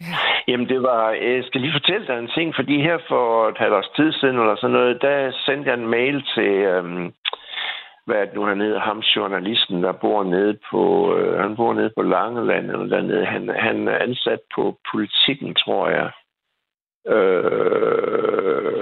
Ja. 0.00 0.16
Jamen, 0.48 0.68
det 0.68 0.82
var... 0.82 1.10
Jeg 1.10 1.44
skal 1.44 1.60
lige 1.60 1.78
fortælle 1.80 2.06
dig 2.06 2.18
en 2.18 2.30
ting, 2.36 2.54
fordi 2.54 2.82
her 2.82 2.98
for 3.08 3.48
et 3.48 3.58
halvt 3.58 3.74
års 3.74 3.90
tid 3.96 4.12
siden, 4.12 4.36
eller 4.38 4.56
sådan 4.56 4.76
noget, 4.78 5.02
der 5.02 5.32
sendte 5.46 5.70
jeg 5.70 5.78
en 5.78 5.88
mail 5.88 6.24
til... 6.34 6.50
Øhm, 6.72 7.12
hvad 8.06 8.16
er 8.16 8.24
det 8.24 8.34
nu, 8.34 8.46
hedder, 8.46 8.80
ham 8.80 8.98
journalisten, 8.98 9.82
der 9.82 9.92
bor 9.92 10.24
nede 10.24 10.58
på, 10.70 11.14
øh, 11.16 11.38
han 11.40 11.56
bor 11.56 11.74
nede 11.74 11.92
på 11.96 12.02
Langeland, 12.02 12.70
eller 12.70 12.86
dernede. 12.86 13.24
Han, 13.24 13.48
han 13.48 13.88
er 13.88 13.98
ansat 13.98 14.40
på 14.54 14.78
politikken, 14.92 15.54
tror 15.54 15.88
jeg. 15.88 16.10
Øh, 17.14 18.76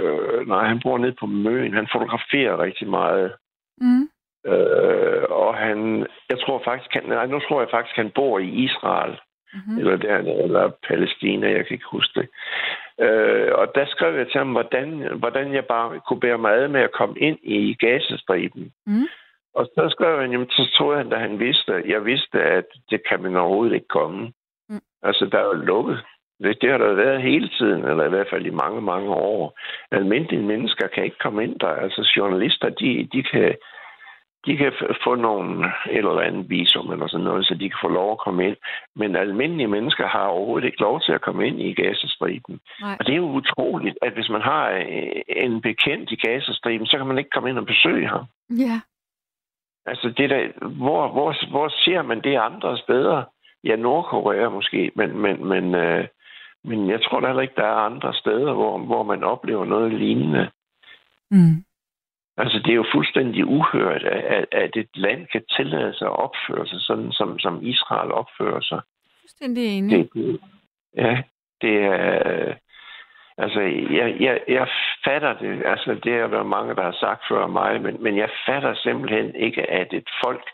nej, 0.47 0.67
han 0.69 0.81
bor 0.83 0.99
nede 0.99 1.17
på 1.21 1.27
Møn. 1.27 1.75
Han 1.75 1.89
fotograferer 1.93 2.63
rigtig 2.63 2.89
meget. 2.89 3.33
Mm. 3.81 4.09
Øh, 4.47 5.23
og 5.31 5.55
han, 5.55 6.07
jeg 6.31 6.39
tror 6.41 6.63
faktisk, 6.65 6.91
han, 6.93 7.03
nej, 7.07 7.27
nu 7.27 7.41
tror 7.41 7.61
jeg 7.61 7.71
faktisk, 7.71 7.97
han 7.97 8.11
bor 8.11 8.39
i 8.39 8.49
Israel. 8.49 9.19
mm-hmm. 9.55 9.79
eller 9.79 9.97
der, 9.97 10.17
eller 10.19 10.71
Palæstina, 10.89 11.47
jeg 11.51 11.67
kan 11.67 11.75
ikke 11.75 11.93
huske 11.97 12.21
det. 12.21 12.29
Øh, 13.01 13.51
og 13.55 13.67
der 13.75 13.87
skrev 13.87 14.17
jeg 14.17 14.27
til 14.27 14.39
ham, 14.39 14.53
hvordan, 14.53 15.19
hvordan 15.19 15.55
jeg 15.55 15.65
bare 15.65 16.01
kunne 16.09 16.21
bære 16.21 16.39
mig 16.39 16.53
ad 16.53 16.69
med 16.69 16.81
at 16.81 16.93
komme 16.93 17.19
ind 17.19 17.39
i 17.43 17.75
Gazastriben. 17.75 18.73
Mm. 18.87 19.09
Og 19.55 19.67
så 19.75 19.89
skrev 19.91 20.21
han, 20.21 20.33
jamen, 20.33 20.51
så 20.51 20.71
troede 20.77 20.99
han, 20.99 21.09
da 21.11 21.17
han 21.17 21.39
vidste, 21.39 21.83
jeg 21.87 22.05
vidste, 22.05 22.43
at 22.43 22.65
det 22.91 23.09
kan 23.09 23.23
man 23.23 23.37
overhovedet 23.37 23.75
ikke 23.75 23.89
komme. 23.89 24.33
Mm. 24.69 24.81
Altså, 25.03 25.25
der 25.33 25.39
er 25.39 25.45
jo 25.45 25.53
lukket. 25.53 26.05
Det, 26.43 26.59
det 26.61 26.71
har 26.71 26.79
der 26.79 26.95
været 26.95 27.23
hele 27.23 27.49
tiden, 27.49 27.85
eller 27.85 28.05
i 28.05 28.09
hvert 28.09 28.27
fald 28.31 28.47
i 28.47 28.61
mange, 28.63 28.81
mange 28.81 29.11
år. 29.11 29.59
Almindelige 29.91 30.43
mennesker 30.43 30.87
kan 30.87 31.05
ikke 31.05 31.19
komme 31.19 31.45
ind 31.45 31.59
der. 31.61 31.69
Altså, 31.69 32.13
journalister, 32.17 32.69
de, 32.69 33.09
de 33.13 33.23
kan 33.23 33.55
de 34.47 34.57
kan 34.57 34.73
få 35.05 35.15
nogle 35.15 35.67
et 35.91 35.97
eller 35.99 36.21
andet 36.21 36.51
visum 36.51 36.93
eller 36.93 37.07
sådan 37.07 37.25
noget, 37.25 37.47
så 37.47 37.55
de 37.55 37.69
kan 37.69 37.79
få 37.83 37.89
lov 37.89 38.13
at 38.13 38.19
komme 38.19 38.47
ind. 38.49 38.57
Men 38.97 39.17
almindelige 39.17 39.69
mennesker 39.69 40.07
har 40.07 40.27
overhovedet 40.27 40.67
ikke 40.67 40.81
lov 40.81 41.01
til 41.01 41.13
at 41.13 41.21
komme 41.21 41.47
ind 41.47 41.61
i 41.61 41.75
Gazastriben. 41.75 42.61
Og 42.99 43.07
det 43.07 43.13
er 43.13 43.17
jo 43.17 43.31
utroligt, 43.31 43.99
at 44.03 44.13
hvis 44.13 44.29
man 44.29 44.43
har 44.43 44.71
øh, 44.71 45.23
en 45.29 45.61
bekendt 45.61 46.13
i 46.13 46.17
Gazastriben, 46.17 46.87
så 46.87 46.97
kan 46.97 47.07
man 47.07 47.19
ikke 47.19 47.31
komme 47.31 47.51
ind 47.51 47.59
og 47.59 47.67
besøge 47.67 48.09
ham. 48.09 48.25
Ja. 48.51 48.81
Altså, 49.87 50.09
det 50.17 50.31
der, 50.31 50.69
hvor, 50.69 51.09
hvor, 51.09 51.51
hvor 51.51 51.69
ser 51.69 52.03
man 52.03 52.21
det 52.21 52.37
andre 52.37 52.79
steder? 52.79 53.23
Ja, 53.65 53.77
Nordkorea 53.77 54.49
måske, 54.49 54.91
men, 54.95 55.19
men, 55.19 55.49
men, 55.49 55.75
øh, 55.75 56.07
men 56.65 56.91
jeg 56.91 57.03
tror 57.03 57.21
da 57.21 57.27
heller 57.27 57.43
ikke, 57.43 57.57
der 57.57 57.67
er 57.67 57.87
andre 57.91 58.15
steder, 58.15 58.53
hvor, 58.53 58.79
hvor 58.79 59.03
man 59.03 59.25
oplever 59.25 59.65
noget 59.65 59.93
lignende. 59.93 60.51
Mm. 61.31 61.65
Altså, 62.37 62.59
det 62.59 62.71
er 62.71 62.75
jo 62.75 62.87
fuldstændig 62.95 63.47
uhørt, 63.47 64.03
at, 64.03 64.47
at 64.53 64.77
et 64.77 64.89
land 64.95 65.27
kan 65.27 65.43
tillade 65.57 65.95
sig 65.95 66.07
at 66.07 66.19
opføre 66.19 66.67
sig 66.67 66.81
sådan, 66.81 67.13
som, 67.13 67.39
som 67.39 67.59
Israel 67.63 68.13
opfører 68.13 68.61
sig. 68.61 68.81
Fuldstændig 69.21 69.79
enig. 69.79 70.09
Det, 70.15 70.41
ja, 70.97 71.23
det 71.61 71.77
er... 71.85 72.55
Altså, 73.39 73.61
jeg, 73.91 74.17
jeg, 74.21 74.41
jeg 74.49 74.69
fatter 75.05 75.39
det. 75.39 75.63
Altså, 75.67 76.01
det 76.05 76.13
er 76.15 76.27
der 76.27 76.43
mange, 76.43 76.75
der 76.75 76.83
har 76.83 76.97
sagt 77.01 77.23
før 77.29 77.47
mig, 77.47 77.83
men, 77.83 78.03
men 78.03 78.17
jeg 78.17 78.29
fatter 78.47 78.75
simpelthen 78.75 79.35
ikke, 79.35 79.71
at 79.71 79.93
et 79.93 80.09
folk 80.25 80.45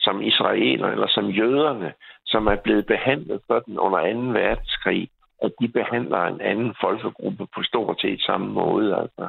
som 0.00 0.22
israeler 0.22 0.88
eller 0.88 1.06
som 1.08 1.26
jøderne, 1.26 1.92
som 2.26 2.46
er 2.46 2.56
blevet 2.56 2.86
behandlet 2.86 3.40
sådan 3.46 3.78
under 3.78 4.12
2. 4.12 4.18
verdenskrig, 4.18 5.10
at 5.42 5.52
de 5.60 5.68
behandler 5.68 6.22
en 6.22 6.40
anden 6.40 6.74
folkegruppe 6.80 7.46
på 7.54 7.62
stort 7.62 8.00
set 8.00 8.20
samme 8.20 8.48
måde. 8.52 8.96
Altså 8.96 9.28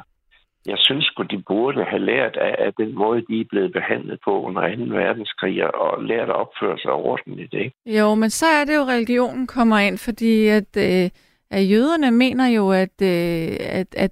jeg 0.66 0.78
synes 0.78 1.12
at 1.18 1.26
de 1.30 1.42
burde 1.46 1.84
have 1.84 2.04
lært 2.04 2.36
af, 2.36 2.54
af 2.58 2.72
den 2.74 2.94
måde, 2.94 3.22
de 3.28 3.40
er 3.40 3.44
blevet 3.50 3.72
behandlet 3.72 4.18
på 4.24 4.42
under 4.42 4.76
2. 4.76 4.94
verdenskrig, 4.94 5.74
og 5.74 6.04
lært 6.04 6.28
at 6.28 6.36
opføre 6.36 6.78
sig 6.78 6.92
ordentligt. 6.92 7.54
Ikke? 7.54 7.76
Jo, 7.86 8.14
men 8.14 8.30
så 8.30 8.46
er 8.46 8.64
det 8.64 8.76
jo, 8.76 8.82
religionen 8.82 9.46
kommer 9.46 9.78
ind, 9.78 9.98
fordi 9.98 10.48
at, 10.48 10.76
øh, 10.76 11.10
at 11.50 11.70
jøderne 11.70 12.10
mener 12.10 12.46
jo, 12.48 12.70
at, 12.70 13.02
øh, 13.02 13.56
at, 13.60 13.94
at, 13.96 14.10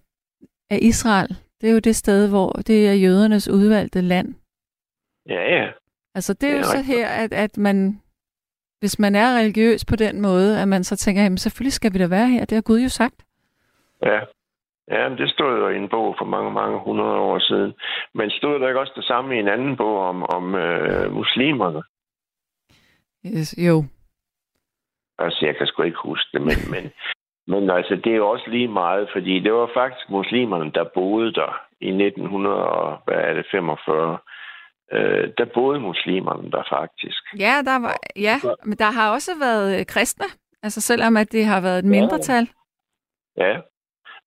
at 0.70 0.78
Israel, 0.82 1.36
det 1.60 1.68
er 1.68 1.72
jo 1.72 1.78
det 1.78 1.96
sted, 1.96 2.28
hvor 2.28 2.50
det 2.52 2.88
er 2.88 2.92
jødernes 2.92 3.48
udvalgte 3.48 4.00
land. 4.00 4.34
Ja, 5.28 5.56
ja. 5.56 5.68
Altså 6.14 6.34
det 6.34 6.42
er, 6.42 6.48
det 6.48 6.54
er 6.54 6.58
jo 6.58 6.64
rigtigt. 6.64 6.86
så 6.86 6.92
her, 6.92 7.08
at, 7.08 7.32
at 7.32 7.56
man, 7.58 8.00
hvis 8.80 8.98
man 8.98 9.14
er 9.14 9.38
religiøs 9.38 9.84
på 9.84 9.96
den 9.96 10.20
måde, 10.20 10.62
at 10.62 10.68
man 10.68 10.84
så 10.84 10.96
tænker, 10.96 11.22
jamen 11.22 11.38
selvfølgelig 11.38 11.72
skal 11.72 11.92
vi 11.92 11.98
da 11.98 12.06
være 12.06 12.28
her, 12.28 12.44
det 12.44 12.56
har 12.56 12.62
Gud 12.62 12.80
jo 12.80 12.88
sagt. 12.88 13.24
Ja, 14.02 14.20
Ja, 14.90 15.08
men 15.08 15.18
det 15.18 15.30
stod 15.30 15.58
jo 15.58 15.68
i 15.68 15.76
en 15.76 15.88
bog 15.88 16.14
for 16.18 16.24
mange, 16.24 16.50
mange 16.50 16.78
hundrede 16.78 17.16
år 17.16 17.38
siden. 17.38 17.74
Men 18.14 18.30
stod 18.30 18.60
der 18.60 18.68
ikke 18.68 18.80
også 18.80 18.92
det 18.96 19.04
samme 19.04 19.36
i 19.36 19.38
en 19.38 19.48
anden 19.48 19.76
bog 19.76 19.98
om, 19.98 20.22
om 20.22 20.54
øh, 20.54 21.12
muslimerne? 21.12 21.82
Yes, 23.26 23.54
jo. 23.58 23.84
Altså, 25.18 25.46
jeg 25.46 25.56
kan 25.56 25.66
sgu 25.66 25.82
ikke 25.82 25.98
huske 26.04 26.28
det, 26.32 26.42
men, 26.42 26.56
men, 26.70 26.92
men 27.46 27.70
altså, 27.70 27.96
det 28.04 28.12
er 28.12 28.16
jo 28.16 28.28
også 28.28 28.50
lige 28.50 28.68
meget, 28.68 29.08
fordi 29.12 29.40
det 29.40 29.52
var 29.52 29.70
faktisk 29.74 30.10
muslimerne, 30.10 30.72
der 30.72 30.84
boede 30.94 31.32
der 31.32 31.60
i 31.80 31.88
1945. 31.88 34.18
Øh, 34.92 35.28
der 35.38 35.44
boede 35.54 35.80
muslimerne 35.80 36.50
der 36.50 36.62
faktisk. 36.70 37.22
Ja, 37.38 37.54
der 37.64 37.78
var, 37.78 37.96
ja, 38.16 38.36
men 38.64 38.78
der 38.78 38.90
har 38.90 39.12
også 39.12 39.30
været 39.40 39.86
kristne, 39.86 40.26
altså 40.62 40.80
selvom 40.80 41.16
at 41.16 41.32
det 41.32 41.44
har 41.44 41.60
været 41.60 41.78
et 41.78 41.84
mindretal. 41.84 42.48
Ja, 43.36 43.46
ja 43.46 43.60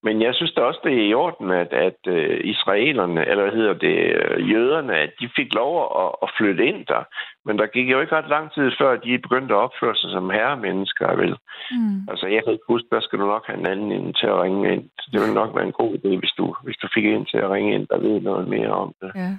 men 0.06 0.22
jeg 0.22 0.34
synes 0.36 0.54
da 0.54 0.62
også, 0.62 0.80
det 0.84 0.94
er 0.94 1.08
i 1.10 1.14
orden, 1.14 1.52
at, 1.52 1.74
at 1.74 2.00
uh, 2.08 2.38
israelerne, 2.54 3.28
eller 3.30 3.44
hvad 3.44 3.54
hedder 3.60 3.74
det, 3.74 3.98
uh, 4.22 4.52
jøderne, 4.52 4.96
at 4.96 5.12
de 5.20 5.30
fik 5.36 5.54
lov 5.54 5.72
at, 6.04 6.12
at 6.24 6.30
flytte 6.38 6.66
ind 6.66 6.86
der. 6.86 7.04
Men 7.46 7.58
der 7.60 7.68
gik 7.68 7.92
jo 7.92 8.02
ikke 8.02 8.16
ret 8.16 8.30
lang 8.30 8.52
tid 8.54 8.72
før, 8.80 8.96
de 8.96 9.20
begyndte 9.26 9.54
at 9.54 9.64
opføre 9.66 9.96
sig 9.96 10.10
som 10.12 10.30
herremennesker, 10.30 11.16
vel? 11.16 11.36
Mm. 11.72 12.00
Altså, 12.12 12.28
jeg 12.28 12.42
kan 12.44 12.54
ikke 12.54 12.72
huske, 12.74 12.88
der 12.92 13.02
skal 13.02 13.20
du 13.20 13.26
nok 13.26 13.46
have 13.48 13.60
en 13.60 13.66
anden 13.66 13.92
ind 13.92 14.14
til 14.14 14.28
at 14.28 14.42
ringe 14.42 14.74
ind. 14.74 14.84
Det 15.12 15.20
ville 15.22 15.34
nok 15.42 15.56
være 15.56 15.66
en 15.66 15.80
god 15.82 15.92
idé, 15.98 16.10
hvis 16.20 16.34
du, 16.38 16.56
hvis 16.64 16.78
du 16.78 16.88
fik 16.94 17.06
en 17.06 17.26
til 17.26 17.38
at 17.38 17.50
ringe 17.50 17.76
ind, 17.76 17.88
der 17.88 17.98
ved 17.98 18.22
noget 18.22 18.48
mere 18.48 18.72
om 18.84 18.94
det. 19.02 19.12
Ja. 19.16 19.32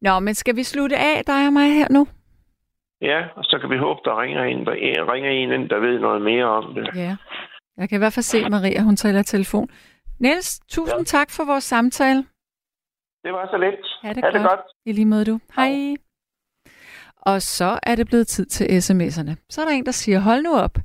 Nå, 0.00 0.18
men 0.20 0.34
skal 0.34 0.56
vi 0.56 0.62
slutte 0.62 0.96
af, 0.96 1.24
dig 1.26 1.46
og 1.46 1.52
mig 1.52 1.74
her 1.74 1.88
nu? 1.90 2.06
Ja, 3.00 3.20
og 3.36 3.44
så 3.44 3.58
kan 3.60 3.70
vi 3.70 3.76
håbe, 3.76 4.00
der 4.04 4.22
ringer 4.22 4.42
en, 4.44 4.66
der 4.66 5.12
ringer 5.12 5.30
en 5.30 5.52
ind, 5.52 5.68
der 5.68 5.78
ved 5.78 5.98
noget 6.00 6.22
mere 6.22 6.44
om 6.44 6.74
det. 6.74 6.88
Ja. 6.94 7.16
Jeg 7.76 7.88
kan 7.88 7.96
i 7.96 8.02
hvert 8.02 8.12
fald 8.12 8.22
se, 8.22 8.48
Maria, 8.48 8.82
hun 8.82 8.96
taler 8.96 9.22
telefon. 9.22 9.68
Niels, 10.18 10.60
tusind 10.68 10.98
ja. 10.98 11.04
tak 11.04 11.30
for 11.30 11.44
vores 11.44 11.64
samtale. 11.64 12.24
Det 13.24 13.32
var 13.32 13.46
så 13.50 13.58
lidt. 13.58 13.86
Ha' 14.02 14.12
det, 14.12 14.24
ha 14.24 14.30
det 14.30 14.48
godt. 14.48 14.60
I 14.86 14.92
lige 14.92 15.06
måde 15.06 15.24
du. 15.24 15.40
Hej. 15.56 15.68
Hej. 15.68 15.96
Og 17.16 17.42
så 17.42 17.78
er 17.82 17.94
det 17.94 18.06
blevet 18.06 18.26
tid 18.26 18.46
til 18.46 18.64
sms'erne. 18.64 19.46
Så 19.50 19.60
er 19.60 19.64
der 19.64 19.72
en, 19.72 19.86
der 19.86 19.92
siger, 19.92 20.18
hold 20.18 20.42
nu 20.42 20.56
op. 20.56 20.78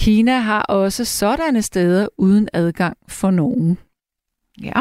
Kina 0.00 0.38
har 0.38 0.62
også 0.62 1.04
sådanne 1.04 1.62
steder 1.62 2.08
uden 2.18 2.48
adgang 2.52 2.96
for 3.08 3.30
nogen. 3.30 3.78
Ja. 4.62 4.80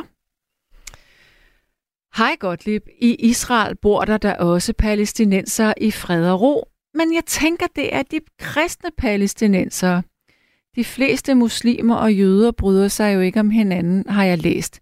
Hej 2.17 2.35
Gottlieb. 2.39 2.87
I 2.99 3.15
Israel 3.19 3.75
bor 3.75 4.05
der 4.05 4.17
da 4.17 4.33
også 4.33 4.73
palæstinenser 4.73 5.73
i 5.81 5.91
fred 5.91 6.29
og 6.31 6.41
ro. 6.41 6.67
Men 6.93 7.13
jeg 7.13 7.23
tænker, 7.25 7.65
det 7.75 7.95
er 7.95 8.03
de 8.03 8.19
kristne 8.39 8.89
palæstinenser. 8.97 10.01
De 10.75 10.83
fleste 10.83 11.35
muslimer 11.35 11.95
og 11.95 12.13
jøder 12.13 12.51
bryder 12.51 12.87
sig 12.87 13.15
jo 13.15 13.19
ikke 13.19 13.39
om 13.39 13.49
hinanden, 13.49 14.09
har 14.09 14.23
jeg 14.23 14.37
læst. 14.37 14.79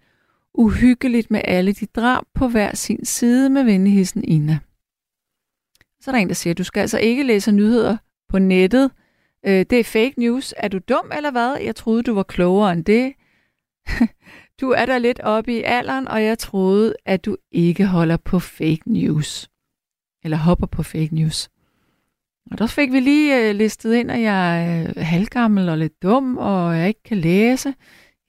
Uhyggeligt 0.54 1.32
med 1.32 1.42
alle 1.44 1.74
de 1.74 1.86
drab 1.86 2.24
på 2.34 2.48
hver 2.48 2.76
sin 2.76 3.06
side 3.06 3.50
med 3.50 3.64
venligheden 3.64 4.24
Ina. 4.24 4.60
Så 6.02 6.12
er 6.12 6.16
der 6.16 6.20
en, 6.22 6.28
der 6.28 6.34
siger, 6.34 6.54
du 6.54 6.64
skal 6.64 6.82
altså 6.82 6.98
ikke 6.98 7.24
læse 7.24 7.52
nyheder 7.52 7.98
på 8.30 8.40
nettet. 8.40 8.92
Øh, 9.46 9.66
det 9.70 9.80
er 9.80 9.84
fake 9.84 10.14
news. 10.18 10.54
Er 10.58 10.68
du 10.68 10.80
dum 10.90 11.12
eller 11.16 11.32
hvad? 11.32 11.56
Jeg 11.56 11.76
troede, 11.76 12.04
du 12.04 12.14
var 12.14 12.24
klogere 12.24 12.72
end 12.72 12.86
det. 12.86 13.14
du 14.62 14.70
er 14.70 14.86
der 14.86 14.98
lidt 14.98 15.20
oppe 15.20 15.58
i 15.58 15.64
alderen, 15.66 16.08
og 16.08 16.24
jeg 16.24 16.40
troede, 16.40 16.96
at 17.06 17.26
du 17.26 17.38
ikke 17.52 17.86
holder 17.86 18.18
på 18.18 18.40
fake 18.40 18.82
news. 18.86 19.50
Eller 20.24 20.38
hopper 20.38 20.68
på 20.68 20.84
fake 20.84 21.16
news. 21.16 21.50
Og 22.52 22.58
der 22.58 22.68
fik 22.68 22.92
vi 22.92 23.00
lige 23.00 23.50
øh, 23.50 23.56
listet 23.56 23.94
ind, 23.94 24.12
at 24.12 24.22
jeg 24.22 24.68
er 24.68 24.90
øh, 24.90 24.94
halvgammel 24.98 25.70
og 25.70 25.78
lidt 25.78 26.04
dum, 26.04 26.38
og 26.38 26.78
jeg 26.78 26.88
ikke 26.88 27.04
kan 27.04 27.18
læse. 27.18 27.74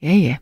Ja, 0.03 0.12
ja. 0.12 0.37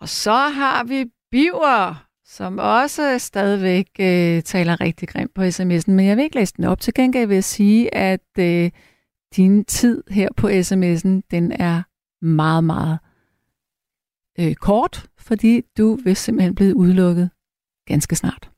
Og 0.00 0.08
så 0.08 0.32
har 0.32 0.84
vi 0.84 1.04
Biver, 1.30 2.06
som 2.24 2.58
også 2.58 3.12
øh, 3.12 3.20
stadigvæk 3.20 3.88
øh, 4.00 4.42
taler 4.42 4.80
rigtig 4.80 5.08
grimt 5.08 5.34
på 5.34 5.42
sms'en, 5.42 5.90
men 5.90 6.06
jeg 6.06 6.16
vil 6.16 6.24
ikke 6.24 6.36
læse 6.36 6.54
den 6.56 6.64
op. 6.64 6.80
Til 6.80 6.94
gengæld 6.94 7.28
vil 7.28 7.34
jeg 7.34 7.44
sige, 7.44 7.94
at 7.94 8.38
øh, 8.38 8.70
din 9.36 9.64
tid 9.64 10.02
her 10.10 10.28
på 10.36 10.48
sms'en, 10.48 11.28
den 11.30 11.52
er 11.52 11.82
meget, 12.24 12.64
meget 12.64 12.98
øh, 14.38 14.54
kort, 14.54 15.06
fordi 15.18 15.60
du 15.78 15.98
vil 16.04 16.16
simpelthen 16.16 16.54
blive 16.54 16.76
udelukket 16.76 17.30
ganske 17.86 18.16
snart. 18.16 18.50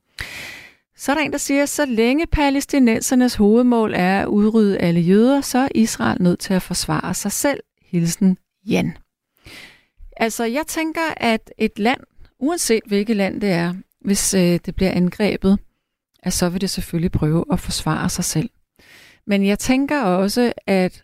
Så 0.95 1.11
er 1.11 1.15
der 1.15 1.21
en, 1.21 1.31
der 1.31 1.37
siger, 1.37 1.65
så 1.65 1.85
længe 1.85 2.27
palæstinensernes 2.27 3.35
hovedmål 3.35 3.93
er 3.95 4.21
at 4.21 4.27
udrydde 4.27 4.77
alle 4.77 4.99
jøder, 4.99 5.41
så 5.41 5.57
er 5.57 5.67
Israel 5.75 6.21
nødt 6.21 6.39
til 6.39 6.53
at 6.53 6.61
forsvare 6.61 7.13
sig 7.13 7.31
selv. 7.31 7.59
Hilsen 7.81 8.37
Jan. 8.65 8.97
Altså, 10.17 10.43
jeg 10.43 10.67
tænker, 10.67 11.01
at 11.17 11.51
et 11.57 11.79
land, 11.79 11.99
uanset 12.39 12.81
hvilket 12.85 13.15
land 13.15 13.41
det 13.41 13.49
er, 13.49 13.73
hvis 14.01 14.33
øh, 14.33 14.59
det 14.65 14.75
bliver 14.75 14.91
angrebet, 14.91 15.59
at 16.23 16.33
så 16.33 16.49
vil 16.49 16.61
det 16.61 16.69
selvfølgelig 16.69 17.11
prøve 17.11 17.45
at 17.51 17.59
forsvare 17.59 18.09
sig 18.09 18.23
selv. 18.23 18.49
Men 19.27 19.45
jeg 19.45 19.59
tænker 19.59 20.01
også, 20.01 20.53
at 20.67 21.03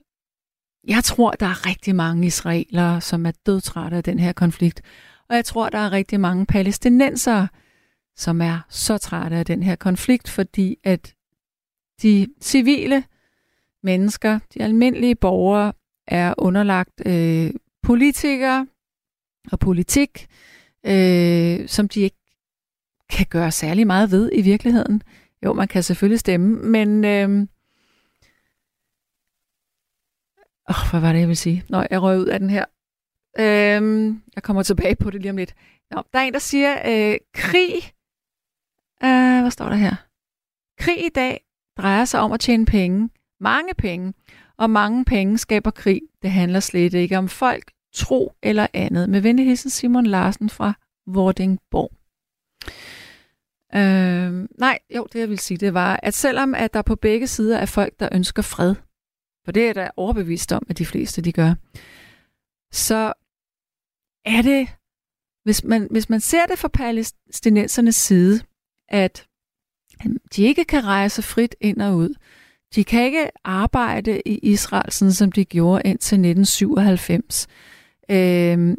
jeg 0.87 1.03
tror, 1.03 1.31
der 1.31 1.45
er 1.45 1.65
rigtig 1.65 1.95
mange 1.95 2.27
israelere, 2.27 3.01
som 3.01 3.25
er 3.25 3.31
dødtrætte 3.45 3.97
af 3.97 4.03
den 4.03 4.19
her 4.19 4.33
konflikt. 4.33 4.81
Og 5.29 5.35
jeg 5.35 5.45
tror, 5.45 5.69
der 5.69 5.77
er 5.77 5.91
rigtig 5.91 6.19
mange 6.19 6.45
palæstinensere, 6.45 7.47
som 8.15 8.41
er 8.41 8.59
så 8.69 8.97
trætte 8.97 9.37
af 9.37 9.45
den 9.45 9.63
her 9.63 9.75
konflikt, 9.75 10.29
fordi 10.29 10.77
at 10.83 11.15
de 12.01 12.27
civile 12.41 13.03
mennesker, 13.83 14.39
de 14.53 14.63
almindelige 14.63 15.15
borgere, 15.15 15.73
er 16.07 16.33
underlagt 16.37 17.01
øh, 17.05 17.51
politikere 17.83 18.67
og 19.51 19.59
politik, 19.59 20.27
øh, 20.85 21.67
som 21.67 21.89
de 21.89 22.01
ikke 22.01 22.17
kan 23.09 23.25
gøre 23.29 23.51
særlig 23.51 23.87
meget 23.87 24.11
ved 24.11 24.31
i 24.33 24.41
virkeligheden. 24.41 25.01
Jo, 25.45 25.53
man 25.53 25.67
kan 25.67 25.83
selvfølgelig 25.83 26.19
stemme, 26.19 26.55
men, 26.55 27.05
øh, 27.05 27.47
hvad 30.91 31.01
var 31.01 31.11
det, 31.11 31.19
jeg 31.19 31.27
ville 31.27 31.35
sige? 31.35 31.63
Nå, 31.69 31.85
jeg 31.91 32.01
røg 32.01 32.19
ud 32.19 32.25
af 32.25 32.39
den 32.39 32.49
her. 32.49 32.65
Øhm, 33.39 34.21
jeg 34.35 34.43
kommer 34.43 34.63
tilbage 34.63 34.95
på 34.95 35.09
det 35.09 35.21
lige 35.21 35.29
om 35.29 35.37
lidt. 35.37 35.55
Nå, 35.91 36.03
der 36.13 36.19
er 36.19 36.23
en, 36.23 36.33
der 36.33 36.39
siger, 36.39 36.71
øh, 36.85 37.17
krig... 37.33 37.73
Øh, 39.03 39.41
hvad 39.41 39.51
står 39.51 39.69
der 39.69 39.75
her? 39.75 39.95
Krig 40.79 41.05
i 41.05 41.09
dag 41.09 41.45
drejer 41.77 42.05
sig 42.05 42.19
om 42.19 42.31
at 42.31 42.39
tjene 42.39 42.65
penge. 42.65 43.09
Mange 43.39 43.73
penge. 43.77 44.13
Og 44.57 44.69
mange 44.69 45.05
penge 45.05 45.37
skaber 45.37 45.71
krig. 45.71 46.01
Det 46.21 46.31
handler 46.31 46.59
slet 46.59 46.93
ikke 46.93 47.17
om 47.17 47.27
folk, 47.27 47.71
tro 47.93 48.33
eller 48.43 48.67
andet. 48.73 49.09
Med 49.09 49.21
venligheden 49.21 49.69
Simon 49.69 50.05
Larsen 50.05 50.49
fra 50.49 50.73
Vordingborg. 51.07 51.91
Øh, 53.75 54.47
nej, 54.59 54.79
jo, 54.95 55.07
det 55.13 55.19
jeg 55.19 55.29
vil 55.29 55.39
sige, 55.39 55.57
det 55.57 55.73
var, 55.73 55.99
at 56.03 56.13
selvom 56.13 56.55
at 56.55 56.73
der 56.73 56.81
på 56.81 56.95
begge 56.95 57.27
sider 57.27 57.57
er 57.57 57.65
folk, 57.65 57.99
der 57.99 58.09
ønsker 58.11 58.41
fred, 58.41 58.75
for 59.45 59.51
det 59.51 59.69
er 59.69 59.73
der 59.73 59.89
overbevist 59.97 60.51
om, 60.51 60.65
at 60.69 60.77
de 60.77 60.85
fleste 60.85 61.21
de 61.21 61.31
gør, 61.31 61.53
så 62.71 63.13
er 64.25 64.41
det, 64.41 64.67
hvis 65.43 65.63
man, 65.63 65.87
hvis 65.91 66.09
man 66.09 66.19
ser 66.19 66.45
det 66.45 66.59
fra 66.59 66.67
palæstinensernes 66.67 67.95
side, 67.95 68.41
at 68.89 69.27
de 70.35 70.43
ikke 70.43 70.65
kan 70.65 70.85
rejse 70.85 71.21
frit 71.21 71.55
ind 71.61 71.81
og 71.81 71.95
ud. 71.95 72.15
De 72.75 72.83
kan 72.83 73.05
ikke 73.05 73.31
arbejde 73.43 74.21
i 74.25 74.37
Israel, 74.37 74.91
sådan 74.91 75.11
som 75.11 75.31
de 75.31 75.45
gjorde 75.45 75.81
indtil 75.85 76.15
1997. 76.15 77.47
Øh, 78.11 78.77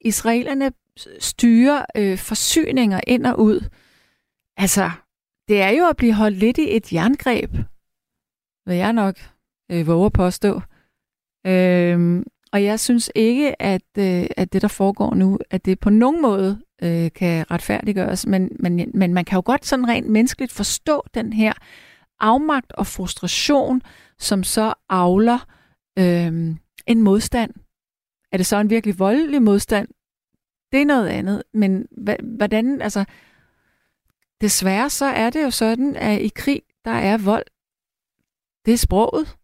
israelerne 0.00 0.72
styrer 1.18 1.84
øh, 1.96 2.18
forsyninger 2.18 3.00
ind 3.06 3.26
og 3.26 3.40
ud. 3.40 3.68
Altså, 4.56 4.90
det 5.48 5.60
er 5.60 5.70
jo 5.70 5.88
at 5.88 5.96
blive 5.96 6.12
holdt 6.12 6.36
lidt 6.36 6.58
i 6.58 6.76
et 6.76 6.92
jerngreb, 6.92 7.50
vil 8.68 8.76
jeg 8.76 8.92
nok 8.92 9.16
øh, 9.70 9.86
våge 9.86 10.06
at 10.06 10.12
påstå. 10.12 10.60
Øh, 11.46 12.24
og 12.52 12.64
jeg 12.64 12.80
synes 12.80 13.10
ikke, 13.14 13.62
at, 13.62 13.82
øh, 13.98 14.26
at 14.36 14.52
det, 14.52 14.62
der 14.62 14.68
foregår 14.68 15.14
nu, 15.14 15.38
at 15.50 15.64
det 15.64 15.80
på 15.80 15.90
nogen 15.90 16.22
måde 16.22 16.60
øh, 16.82 17.10
kan 17.14 17.50
retfærdiggøres, 17.50 18.26
men, 18.26 18.56
men, 18.58 18.90
men 18.94 19.14
man 19.14 19.24
kan 19.24 19.36
jo 19.36 19.42
godt 19.44 19.66
sådan 19.66 19.88
rent 19.88 20.08
menneskeligt 20.08 20.52
forstå 20.52 21.02
den 21.14 21.32
her 21.32 21.52
afmagt 22.20 22.72
og 22.72 22.86
frustration, 22.86 23.82
som 24.18 24.42
så 24.42 24.74
avler 24.88 25.46
øh, 25.98 26.56
en 26.86 27.02
modstand. 27.02 27.54
Er 28.32 28.36
det 28.36 28.46
så 28.46 28.56
en 28.56 28.70
virkelig 28.70 28.98
voldelig 28.98 29.42
modstand? 29.42 29.88
Det 30.72 30.82
er 30.82 30.86
noget 30.86 31.08
andet, 31.08 31.42
men 31.54 31.86
hvordan, 32.36 32.82
altså, 32.82 33.04
desværre 34.40 34.90
så 34.90 35.04
er 35.04 35.30
det 35.30 35.42
jo 35.42 35.50
sådan, 35.50 35.96
at 35.96 36.20
i 36.20 36.28
krig, 36.34 36.62
der 36.84 36.90
er 36.90 37.18
vold. 37.18 37.46
Det 38.68 38.74
er 38.74 38.78
sproget. 38.78 39.36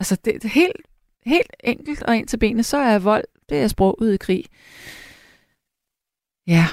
Altså, 0.00 0.16
det 0.24 0.44
er 0.44 0.48
helt, 0.48 0.86
helt 1.26 1.52
enkelt 1.64 2.02
og 2.02 2.16
ind 2.16 2.28
til 2.28 2.36
benet, 2.36 2.66
så 2.66 2.76
er 2.76 2.98
vold, 2.98 3.24
det 3.48 3.58
er 3.58 3.68
sproget 3.68 4.14
i 4.14 4.16
krig. 4.16 4.44
Ja. 6.46 6.66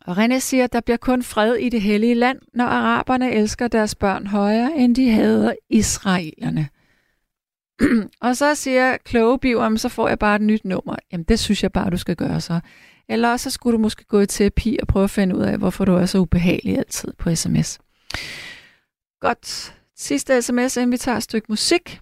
Og 0.00 0.24
René 0.24 0.38
siger, 0.38 0.64
at 0.64 0.72
der 0.72 0.80
bliver 0.80 0.96
kun 0.96 1.22
fred 1.22 1.54
i 1.54 1.68
det 1.68 1.80
hellige 1.80 2.14
land, 2.14 2.38
når 2.54 2.64
araberne 2.64 3.32
elsker 3.32 3.68
deres 3.68 3.94
børn 3.94 4.26
højere, 4.26 4.76
end 4.76 4.94
de 4.94 5.10
hader 5.10 5.54
israelerne. 5.70 6.68
og 8.28 8.36
så 8.36 8.54
siger 8.54 8.96
kloge 8.96 9.38
Bivram, 9.38 9.76
så 9.76 9.88
får 9.88 10.08
jeg 10.08 10.18
bare 10.18 10.36
et 10.36 10.42
nyt 10.42 10.64
nummer. 10.64 10.96
Jamen, 11.12 11.24
det 11.24 11.38
synes 11.38 11.62
jeg 11.62 11.72
bare, 11.72 11.90
du 11.90 11.96
skal 11.96 12.16
gøre 12.16 12.40
så. 12.40 12.60
Eller 13.08 13.30
også 13.30 13.44
så 13.44 13.54
skulle 13.54 13.76
du 13.76 13.82
måske 13.82 14.04
gå 14.04 14.20
i 14.20 14.26
terapi 14.26 14.78
og 14.82 14.88
prøve 14.88 15.04
at 15.04 15.10
finde 15.10 15.36
ud 15.36 15.42
af, 15.42 15.58
hvorfor 15.58 15.84
du 15.84 15.94
er 15.94 16.06
så 16.06 16.18
ubehagelig 16.18 16.78
altid 16.78 17.12
på 17.18 17.34
sms. 17.34 17.78
Godt. 19.24 19.76
Sidste 19.96 20.42
sms, 20.42 20.76
inden 20.76 20.92
vi 20.92 20.96
tager 20.96 21.16
et 21.16 21.22
stykke 21.22 21.46
musik. 21.48 22.00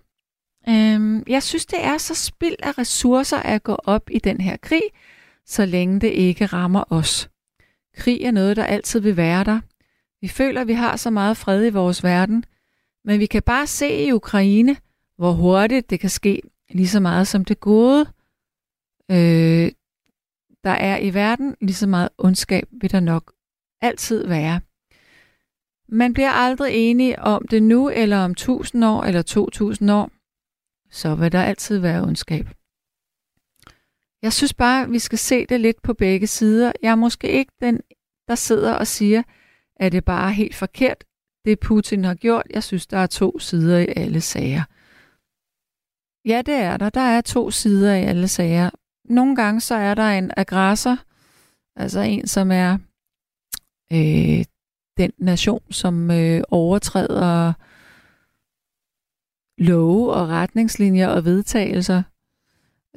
Øhm, 0.69 1.23
jeg 1.29 1.43
synes, 1.43 1.67
det 1.67 1.85
er 1.85 1.99
så 1.99 2.15
spild 2.15 2.57
af 2.63 2.79
ressourcer 2.79 3.37
at 3.37 3.63
gå 3.63 3.75
op 3.85 4.11
i 4.11 4.19
den 4.19 4.41
her 4.41 4.57
krig, 4.57 4.83
så 5.47 5.67
længe 5.67 6.01
det 6.01 6.09
ikke 6.09 6.47
rammer 6.47 6.85
os. 6.91 7.31
Krig 7.97 8.23
er 8.23 8.31
noget, 8.31 8.57
der 8.57 8.65
altid 8.65 9.01
vil 9.01 9.17
være 9.17 9.45
der. 9.45 9.61
Vi 10.21 10.29
føler, 10.29 10.65
vi 10.65 10.73
har 10.73 10.97
så 10.97 11.11
meget 11.11 11.37
fred 11.37 11.67
i 11.67 11.71
vores 11.71 12.05
verden, 12.05 12.45
men 13.05 13.21
vi 13.21 13.27
kan 13.27 13.43
bare 13.43 13.67
se 13.67 14.05
i 14.07 14.13
Ukraine, 14.13 14.77
hvor 15.17 15.33
hurtigt 15.33 15.91
det 15.91 16.01
kan 16.01 16.11
ske, 16.11 16.43
lige 16.71 16.89
så 16.89 17.01
meget 17.01 17.29
som 17.29 17.45
det 17.45 17.61
gode. 17.61 18.07
Øh, 19.11 19.73
der 20.65 20.71
er 20.71 20.99
i 20.99 21.15
verden 21.15 21.57
lige 21.61 21.75
så 21.75 21.87
meget 21.87 22.09
ondskab, 22.19 22.69
vil 22.81 22.91
der 22.91 23.01
nok 23.01 23.33
altid 23.81 24.27
være. 24.27 24.61
Man 25.93 26.13
bliver 26.13 26.31
aldrig 26.31 26.75
enige 26.75 27.19
om 27.19 27.49
det 27.49 27.63
nu, 27.63 27.89
eller 27.89 28.19
om 28.19 28.31
1000 28.31 28.85
år, 28.85 29.03
eller 29.03 29.23
2000 29.23 29.91
år. 29.91 30.11
Så 30.91 31.15
vil 31.15 31.33
der 31.33 31.43
altid 31.43 31.79
være 31.79 32.03
ondskab. 32.03 32.47
Jeg 34.23 34.33
synes 34.33 34.55
bare, 34.55 34.91
vi 34.91 34.99
skal 34.99 35.19
se 35.19 35.47
det 35.47 35.61
lidt 35.61 35.83
på 35.83 35.95
begge 35.95 36.27
sider. 36.27 36.73
Jeg 36.83 36.91
er 36.91 36.95
måske 36.95 37.29
ikke 37.29 37.53
den, 37.61 37.81
der 38.29 38.35
sidder 38.35 38.75
og 38.75 38.87
siger, 38.87 39.23
at 39.77 39.93
det 39.93 40.05
bare 40.05 40.29
er 40.29 40.33
helt 40.33 40.55
forkert, 40.55 41.05
det 41.45 41.61
Putin 41.61 42.05
har 42.05 42.15
gjort. 42.15 42.47
Jeg 42.51 42.63
synes, 42.63 42.87
der 42.87 42.99
er 42.99 43.07
to 43.07 43.39
sider 43.39 43.79
i 43.79 43.87
alle 43.97 44.21
sager. 44.21 44.65
Ja, 46.29 46.43
det 46.43 46.55
er 46.55 46.77
der. 46.77 46.91
Der 46.91 47.01
er 47.01 47.21
to 47.21 47.51
sider 47.51 47.95
i 47.95 48.03
alle 48.03 48.29
sager. 48.29 48.71
Nogle 49.05 49.37
gange 49.37 49.61
så 49.61 49.75
er 49.75 49.95
der 49.95 50.11
en 50.11 50.31
aggressor, 50.37 50.99
altså 51.77 52.01
en, 52.01 52.27
som 52.27 52.51
er 52.51 52.79
øh, 53.93 54.45
den 54.97 55.13
nation, 55.19 55.63
som 55.71 56.11
øh, 56.11 56.43
overtræder 56.51 57.53
love 59.59 60.13
og 60.13 60.29
retningslinjer 60.29 61.09
og 61.09 61.25
vedtagelser. 61.25 62.03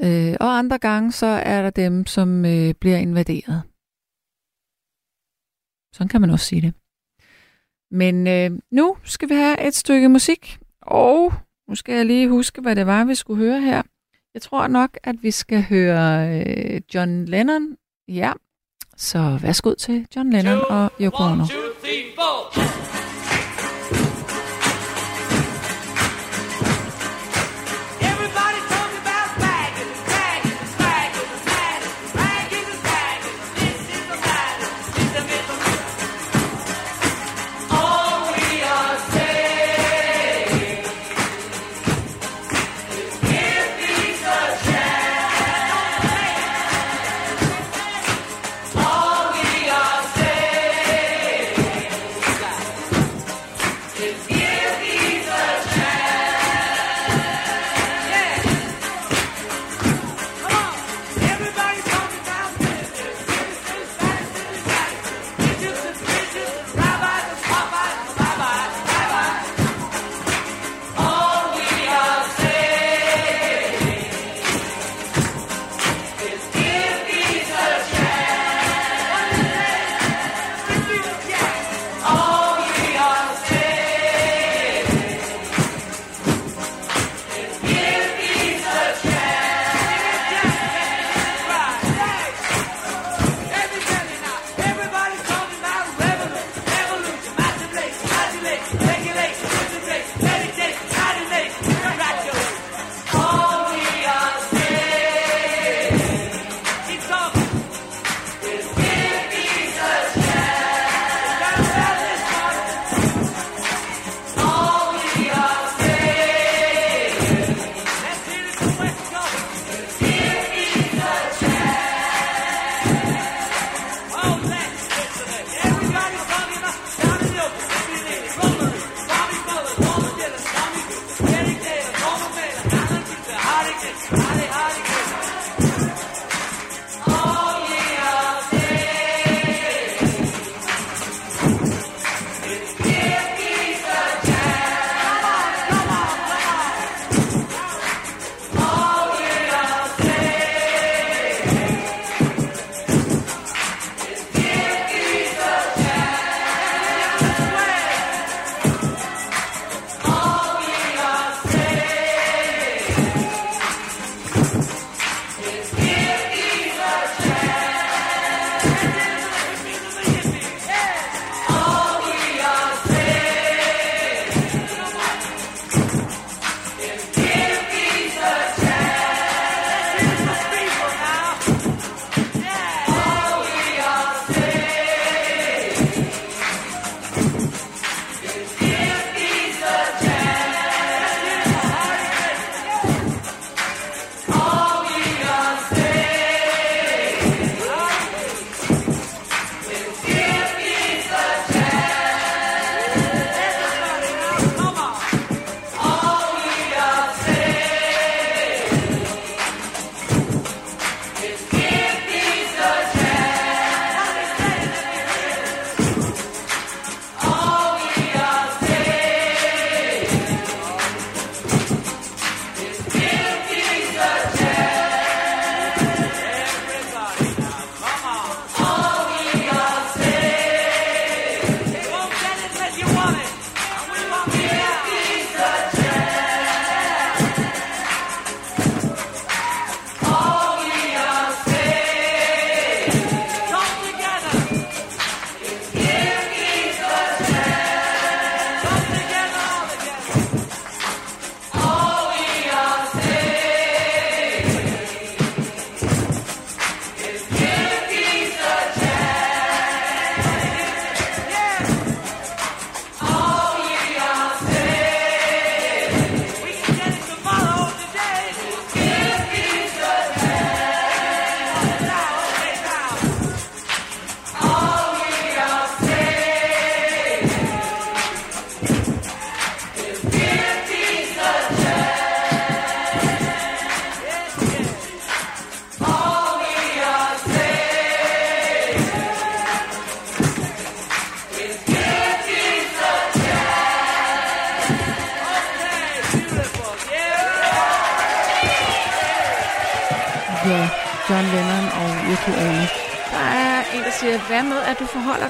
Øh, 0.03 0.35
og 0.39 0.57
andre 0.57 0.77
gange 0.77 1.11
så 1.11 1.25
er 1.25 1.61
der 1.61 1.69
dem, 1.69 2.05
som 2.05 2.45
øh, 2.45 2.73
bliver 2.73 2.97
invaderet. 2.97 3.61
Sådan 5.93 6.07
kan 6.07 6.21
man 6.21 6.29
også 6.29 6.45
sige 6.45 6.61
det. 6.61 6.73
Men 7.91 8.27
øh, 8.27 8.59
nu 8.71 8.97
skal 9.03 9.29
vi 9.29 9.33
have 9.33 9.67
et 9.67 9.75
stykke 9.75 10.09
musik, 10.09 10.59
og 10.81 11.33
nu 11.67 11.75
skal 11.75 11.95
jeg 11.95 12.05
lige 12.05 12.29
huske, 12.29 12.61
hvad 12.61 12.75
det 12.75 12.85
var, 12.85 13.03
vi 13.05 13.15
skulle 13.15 13.43
høre 13.45 13.61
her. 13.61 13.81
Jeg 14.33 14.41
tror 14.41 14.67
nok, 14.67 14.97
at 15.03 15.15
vi 15.21 15.31
skal 15.31 15.63
høre 15.63 16.39
øh, 16.39 16.81
John 16.93 17.25
Lennon. 17.25 17.77
Ja, 18.07 18.33
så 18.97 19.39
værsgo 19.41 19.73
til 19.73 20.07
John 20.15 20.29
Lennon 20.29 20.59
og 20.69 20.91
Yoko 21.01 21.23
Ono. 21.23 21.33
One, 21.33 21.47
two, 21.47 21.64
out. 22.53 22.84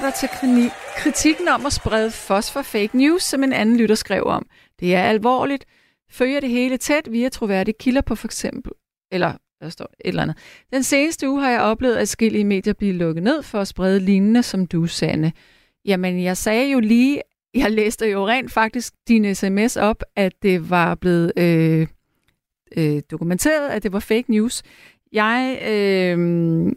At 0.06 0.12
dig 0.20 0.30
til 0.30 0.70
kritikken 0.96 1.48
om 1.48 1.66
at 1.66 1.72
sprede 1.72 2.10
fosfor 2.10 2.62
fake 2.62 2.98
news, 2.98 3.22
som 3.22 3.44
en 3.44 3.52
anden 3.52 3.76
lytter 3.76 3.94
skrev 3.94 4.22
om. 4.22 4.46
Det 4.80 4.94
er 4.94 5.02
alvorligt. 5.02 5.64
Følger 6.10 6.40
det 6.40 6.50
hele 6.50 6.76
tæt 6.76 7.12
via 7.12 7.28
troværdige 7.28 7.74
kilder 7.80 8.00
på 8.00 8.14
for 8.14 8.28
eksempel, 8.28 8.72
eller 9.12 9.32
der 9.60 9.68
står 9.68 9.84
et 9.84 10.08
eller 10.08 10.22
andet. 10.22 10.36
Den 10.72 10.82
seneste 10.82 11.30
uge 11.30 11.42
har 11.42 11.50
jeg 11.50 11.60
oplevet, 11.60 11.96
at 11.96 12.08
skille 12.08 12.44
medier 12.44 12.72
blive 12.72 12.92
lukket 12.92 13.22
ned 13.22 13.42
for 13.42 13.60
at 13.60 13.68
sprede 13.68 14.00
lignende, 14.00 14.42
som 14.42 14.66
du, 14.66 14.86
Sande. 14.86 15.32
Jamen, 15.84 16.22
jeg 16.22 16.36
sagde 16.36 16.70
jo 16.70 16.80
lige, 16.80 17.22
jeg 17.54 17.70
læste 17.70 18.06
jo 18.06 18.26
rent 18.26 18.52
faktisk 18.52 18.94
din 19.08 19.34
sms 19.34 19.76
op, 19.76 20.02
at 20.16 20.32
det 20.42 20.70
var 20.70 20.94
blevet 20.94 21.32
øh, 21.36 21.86
øh, 22.76 23.02
dokumenteret, 23.10 23.68
at 23.68 23.82
det 23.82 23.92
var 23.92 24.00
fake 24.00 24.30
news. 24.30 24.62
Jeg 25.12 25.58
øh, 25.68 26.72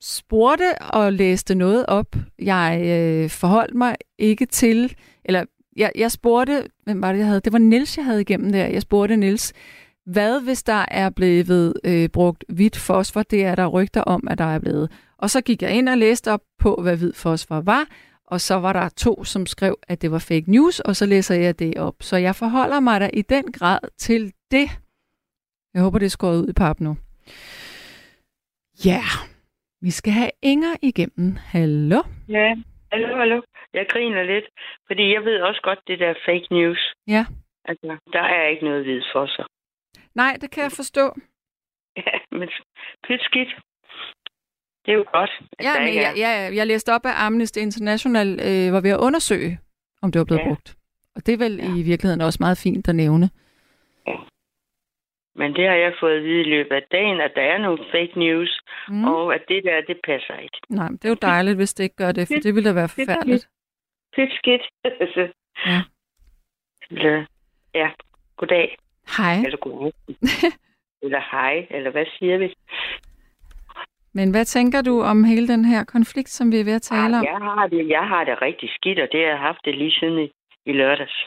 spurgte 0.00 0.74
og 0.80 1.12
læste 1.12 1.54
noget 1.54 1.86
op. 1.86 2.16
Jeg 2.38 2.82
øh, 2.84 3.30
forholdt 3.30 3.74
mig 3.74 3.96
ikke 4.18 4.46
til, 4.46 4.96
eller 5.24 5.44
jeg, 5.76 5.92
jeg 5.94 6.12
spurgte, 6.12 6.68
hvem 6.84 7.02
var 7.02 7.12
det, 7.12 7.18
jeg 7.18 7.26
havde? 7.26 7.40
Det 7.40 7.52
var 7.52 7.58
Nils 7.58 7.96
jeg 7.96 8.04
havde 8.04 8.20
igennem 8.20 8.52
der. 8.52 8.66
Jeg 8.66 8.82
spurgte 8.82 9.16
Nils, 9.16 9.52
hvad 10.06 10.40
hvis 10.40 10.62
der 10.62 10.84
er 10.88 11.10
blevet 11.10 11.74
øh, 11.84 12.08
brugt 12.08 12.44
hvidt 12.48 12.76
fosfor? 12.76 13.22
Det 13.22 13.44
er 13.44 13.54
der 13.54 13.66
rygter 13.66 14.02
om, 14.02 14.28
at 14.30 14.38
der 14.38 14.44
er 14.44 14.58
blevet. 14.58 14.90
Og 15.18 15.30
så 15.30 15.40
gik 15.40 15.62
jeg 15.62 15.70
ind 15.70 15.88
og 15.88 15.98
læste 15.98 16.32
op 16.32 16.40
på, 16.58 16.78
hvad 16.82 16.96
hvid 16.96 17.12
fosfor 17.12 17.60
var, 17.60 17.86
og 18.26 18.40
så 18.40 18.54
var 18.54 18.72
der 18.72 18.88
to, 18.88 19.24
som 19.24 19.46
skrev, 19.46 19.78
at 19.88 20.02
det 20.02 20.10
var 20.10 20.18
fake 20.18 20.50
news, 20.50 20.80
og 20.80 20.96
så 20.96 21.06
læser 21.06 21.34
jeg 21.34 21.58
det 21.58 21.78
op. 21.78 21.94
Så 22.00 22.16
jeg 22.16 22.36
forholder 22.36 22.80
mig 22.80 23.00
da 23.00 23.10
i 23.12 23.22
den 23.22 23.52
grad 23.52 23.78
til 23.98 24.32
det. 24.50 24.70
Jeg 25.74 25.82
håber, 25.82 25.98
det 25.98 26.06
er 26.06 26.10
skåret 26.10 26.42
ud 26.42 26.48
i 26.48 26.52
pap 26.52 26.80
nu. 26.80 26.96
Ja, 28.84 28.90
yeah 28.90 29.37
vi 29.80 29.90
skal 29.90 30.12
have 30.12 30.30
Inger 30.42 30.74
igennem. 30.82 31.36
Hallo? 31.36 32.00
Ja, 32.28 32.56
hallo, 32.92 33.16
hallo. 33.16 33.42
Jeg 33.74 33.86
griner 33.88 34.22
lidt, 34.22 34.44
fordi 34.86 35.12
jeg 35.14 35.24
ved 35.24 35.40
også 35.40 35.60
godt, 35.62 35.78
det 35.86 35.98
der 35.98 36.14
fake 36.26 36.46
news. 36.50 36.92
Ja. 37.06 37.26
Altså, 37.64 37.98
der 38.12 38.22
er 38.22 38.48
ikke 38.48 38.64
noget 38.64 38.84
hvid 38.84 39.02
for 39.12 39.26
sig. 39.26 39.44
Nej, 40.14 40.36
det 40.40 40.50
kan 40.50 40.62
jeg 40.62 40.72
forstå. 40.72 41.04
Ja, 42.06 42.18
men 42.38 42.48
pyt 43.08 43.20
skidt. 43.20 43.48
Det 44.84 44.92
er 44.92 44.96
jo 44.96 45.04
godt. 45.12 45.30
Ja, 45.62 45.72
men 45.84 45.94
jeg, 45.94 46.12
jeg, 46.16 46.50
jeg 46.54 46.66
læste 46.66 46.92
op, 46.94 47.06
at 47.06 47.12
Amnesty 47.16 47.58
International 47.58 48.28
øh, 48.48 48.72
var 48.72 48.80
ved 48.80 48.90
at 48.90 48.98
undersøge, 49.00 49.58
om 50.02 50.12
det 50.12 50.18
var 50.18 50.24
blevet 50.24 50.40
Ja. 50.40 50.48
brugt. 50.48 50.76
Og 51.16 51.26
det 51.26 51.34
er 51.34 51.38
vel 51.38 51.56
Ja. 51.56 51.64
i 51.78 51.82
virkeligheden 51.82 52.20
også 52.20 52.36
meget 52.40 52.58
fint 52.58 52.88
at 52.88 52.96
nævne. 52.96 53.30
Men 55.38 55.54
det 55.56 55.68
har 55.68 55.74
jeg 55.74 55.92
fået 56.00 56.16
at 56.16 56.22
vide 56.24 56.40
i 56.40 56.50
løbet 56.54 56.72
af 56.76 56.82
dagen, 56.92 57.20
at 57.20 57.32
der 57.36 57.42
er 57.42 57.58
nogle 57.58 57.84
fake 57.92 58.18
news, 58.18 58.60
Mm. 58.88 59.04
og 59.04 59.34
at 59.34 59.42
det 59.48 59.64
der, 59.64 59.80
det 59.80 59.98
passer 60.04 60.36
ikke. 60.36 60.58
Nej, 60.68 60.88
det 60.88 61.04
er 61.04 61.08
jo 61.08 61.14
dejligt, 61.22 61.56
hvis 61.56 61.74
det 61.74 61.84
ikke 61.84 61.96
gør 61.96 62.12
det, 62.12 62.26
for 62.28 62.40
det 62.42 62.54
ville 62.54 62.68
da 62.68 62.74
være 62.74 62.88
forfærdeligt. 62.88 63.48
Pyt 64.16 64.32
skidt. 64.38 64.62
Ja. 65.66 65.80
Så, 66.90 67.24
ja, 67.74 67.90
goddag. 68.36 68.76
Hej. 69.18 69.34
Eller 69.44 69.56
god 69.58 69.92
eller 71.04 71.20
hej, 71.30 71.66
eller 71.70 71.90
hvad 71.90 72.06
siger 72.18 72.38
vi? 72.38 72.54
Men 74.12 74.30
hvad 74.30 74.44
tænker 74.44 74.82
du 74.82 75.02
om 75.02 75.24
hele 75.24 75.48
den 75.48 75.64
her 75.64 75.84
konflikt, 75.84 76.28
som 76.28 76.52
vi 76.52 76.60
er 76.60 76.64
ved 76.64 76.72
at 76.72 76.82
tale 76.82 77.16
om? 77.16 77.22
Ah, 77.26 77.30
jeg, 77.32 77.38
har 77.40 77.66
det, 77.66 77.88
jeg 77.88 78.08
har 78.08 78.24
det 78.24 78.42
rigtig 78.42 78.70
skidt, 78.74 78.98
og 78.98 79.08
det 79.12 79.20
har 79.20 79.28
jeg 79.28 79.38
haft 79.38 79.58
det 79.64 79.74
lige 79.78 79.92
siden 80.00 80.18
i, 80.18 80.30
i 80.66 80.72
lørdags. 80.72 81.26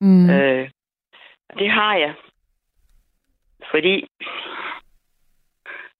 Mm. 0.00 0.30
Øh, 0.30 0.70
det 1.58 1.70
har 1.70 1.96
jeg. 1.96 2.14
Fordi 3.72 3.94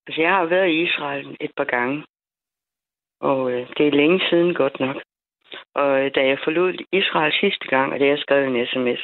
altså, 0.06 0.20
jeg 0.20 0.32
har 0.36 0.44
været 0.44 0.68
i 0.68 0.82
Israel 0.82 1.36
et 1.40 1.52
par 1.56 1.64
gange. 1.64 2.04
Og 3.20 3.52
øh, 3.52 3.68
det 3.76 3.86
er 3.86 3.98
længe 4.00 4.20
siden 4.28 4.54
godt 4.54 4.80
nok. 4.80 4.96
Og 5.74 5.90
øh, 6.00 6.14
da 6.14 6.20
jeg 6.26 6.38
forlod 6.44 6.72
Israel 6.92 7.32
sidste 7.40 7.66
gang, 7.68 7.92
og 7.92 7.98
det 7.98 8.06
har 8.06 8.14
jeg 8.14 8.24
skrevet 8.24 8.46
en 8.46 8.66
sms, 8.66 9.02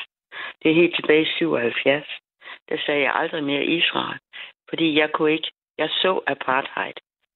det 0.62 0.70
er 0.70 0.80
helt 0.80 0.94
tilbage 0.96 1.22
i 1.22 1.32
77, 1.36 2.06
der 2.68 2.76
sagde 2.86 3.02
jeg 3.02 3.14
aldrig 3.14 3.44
mere 3.44 3.64
Israel. 3.64 4.18
Fordi 4.68 4.98
jeg 4.98 5.12
kunne 5.12 5.32
ikke, 5.32 5.50
jeg 5.78 5.88
så 5.88 6.20
apartheid. 6.26 6.92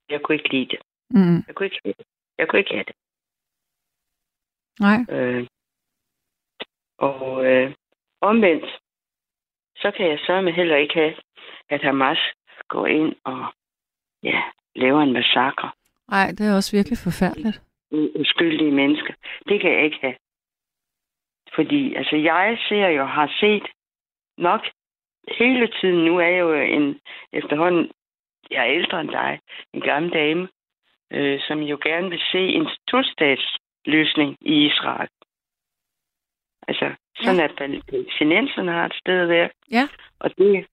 Jeg 0.08 0.22
kunne 0.22 0.36
ikke 0.36 0.52
lide 0.52 0.68
det. 0.70 0.80
Mm. 1.10 1.40
Jeg 1.46 1.54
kunne 1.54 1.66
ikke 1.66 1.80
have 1.84 1.94
det. 1.98 2.06
Jeg 2.38 2.48
kunne 2.48 2.58
ikke 2.58 2.74
have 2.74 2.84
det. 2.84 2.96
Nej. 4.80 4.98
Øh, 5.10 5.46
og 6.98 7.46
øh, 7.46 7.74
omvendt, 8.20 8.81
så 9.82 9.90
kan 9.96 10.06
jeg 10.10 10.44
med 10.44 10.52
heller 10.52 10.76
ikke 10.76 10.94
have, 10.94 11.14
at 11.68 11.82
Hamas 11.82 12.18
går 12.68 12.86
ind 12.86 13.14
og 13.24 13.52
ja, 14.22 14.42
laver 14.74 15.02
en 15.02 15.12
massakre 15.12 15.70
Nej, 16.08 16.26
det 16.38 16.46
er 16.46 16.56
også 16.56 16.76
virkelig 16.76 16.98
forfærdeligt. 16.98 17.62
uskyldige 18.22 18.70
mennesker. 18.70 19.14
Det 19.48 19.60
kan 19.60 19.72
jeg 19.72 19.84
ikke 19.84 19.98
have. 20.00 20.16
Fordi 21.54 21.94
altså, 21.94 22.16
jeg 22.16 22.58
ser 22.68 22.88
jo, 22.88 23.04
har 23.04 23.36
set 23.40 23.66
nok 24.38 24.60
hele 25.38 25.66
tiden. 25.80 26.04
Nu 26.04 26.18
er 26.18 26.26
jeg 26.26 26.40
jo 26.40 26.52
en 26.54 27.00
efterhånden, 27.32 27.90
jeg 28.50 28.60
er 28.68 28.74
ældre 28.74 29.00
end 29.00 29.10
dig, 29.10 29.40
en 29.74 29.80
gammel 29.80 30.12
dame, 30.12 30.48
øh, 31.12 31.40
som 31.40 31.58
jo 31.60 31.78
gerne 31.82 32.10
vil 32.10 32.22
se 32.32 32.38
en 32.38 32.68
tostatsløsning 32.88 34.36
i 34.40 34.66
Israel. 34.66 35.08
Altså, 36.68 36.94
sådan 37.16 37.36
ja. 37.36 37.44
at 37.44 37.82
palæstinenserne 37.88 38.72
har 38.72 38.86
et 38.86 38.94
sted 38.94 39.20
at 39.20 39.28
være. 39.28 39.50
Ja. 39.70 39.88
Og 40.18 40.30
det, 40.38 40.66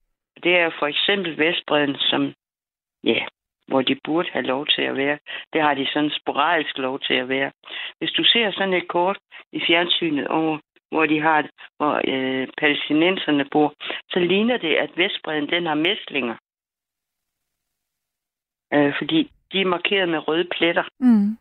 det 0.43 0.57
er 0.57 0.69
for 0.79 0.87
eksempel 0.87 1.37
Vestbreden, 1.37 1.95
som, 1.95 2.33
ja, 3.03 3.25
hvor 3.67 3.81
de 3.81 3.99
burde 4.03 4.29
have 4.31 4.45
lov 4.45 4.67
til 4.67 4.81
at 4.81 4.95
være. 4.97 5.19
Det 5.53 5.61
har 5.61 5.73
de 5.73 5.87
sådan 5.93 6.11
sporadisk 6.21 6.77
lov 6.77 6.99
til 6.99 7.13
at 7.13 7.29
være. 7.29 7.51
Hvis 7.97 8.11
du 8.11 8.23
ser 8.23 8.51
sådan 8.51 8.73
et 8.73 8.87
kort 8.87 9.17
i 9.51 9.61
fjernsynet 9.67 10.27
over, 10.27 10.59
hvor 10.91 11.05
de 11.05 11.21
har 11.21 11.49
hvor 11.77 12.01
øh, 12.07 12.47
palæstinenserne 12.57 13.45
bor, 13.51 13.73
så 14.09 14.19
ligner 14.19 14.57
det, 14.57 14.75
at 14.75 14.91
Vestbreden 14.97 15.49
den 15.49 15.65
har 15.65 15.75
mæslinger. 15.75 16.35
Øh, 18.73 18.93
fordi 18.97 19.31
de 19.51 19.61
er 19.61 19.65
markeret 19.65 20.09
med 20.09 20.27
røde 20.27 20.47
pletter. 20.57 20.83
Mm. 20.99 21.37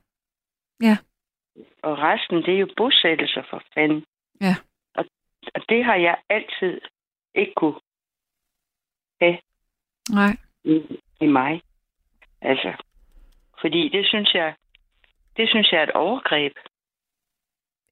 Og 1.83 1.99
resten, 1.99 2.37
det 2.37 2.55
er 2.55 2.59
jo 2.59 2.69
bosættelser 2.77 3.43
for 3.51 3.63
fanden. 3.75 4.05
Ja. 4.41 4.55
Og, 5.55 5.61
det 5.69 5.85
har 5.85 5.95
jeg 5.95 6.17
altid 6.29 6.81
ikke 7.35 7.53
kunne 7.57 7.81
Nej. 10.11 10.37
i, 10.65 11.01
i 11.21 11.27
mig. 11.27 11.63
Altså, 12.41 12.73
fordi 13.61 13.89
det 13.89 14.07
synes 14.07 14.35
jeg, 14.35 14.55
det 15.37 15.49
synes 15.49 15.73
jeg 15.73 15.79
er 15.79 15.83
et 15.83 15.91
overgreb, 15.91 16.53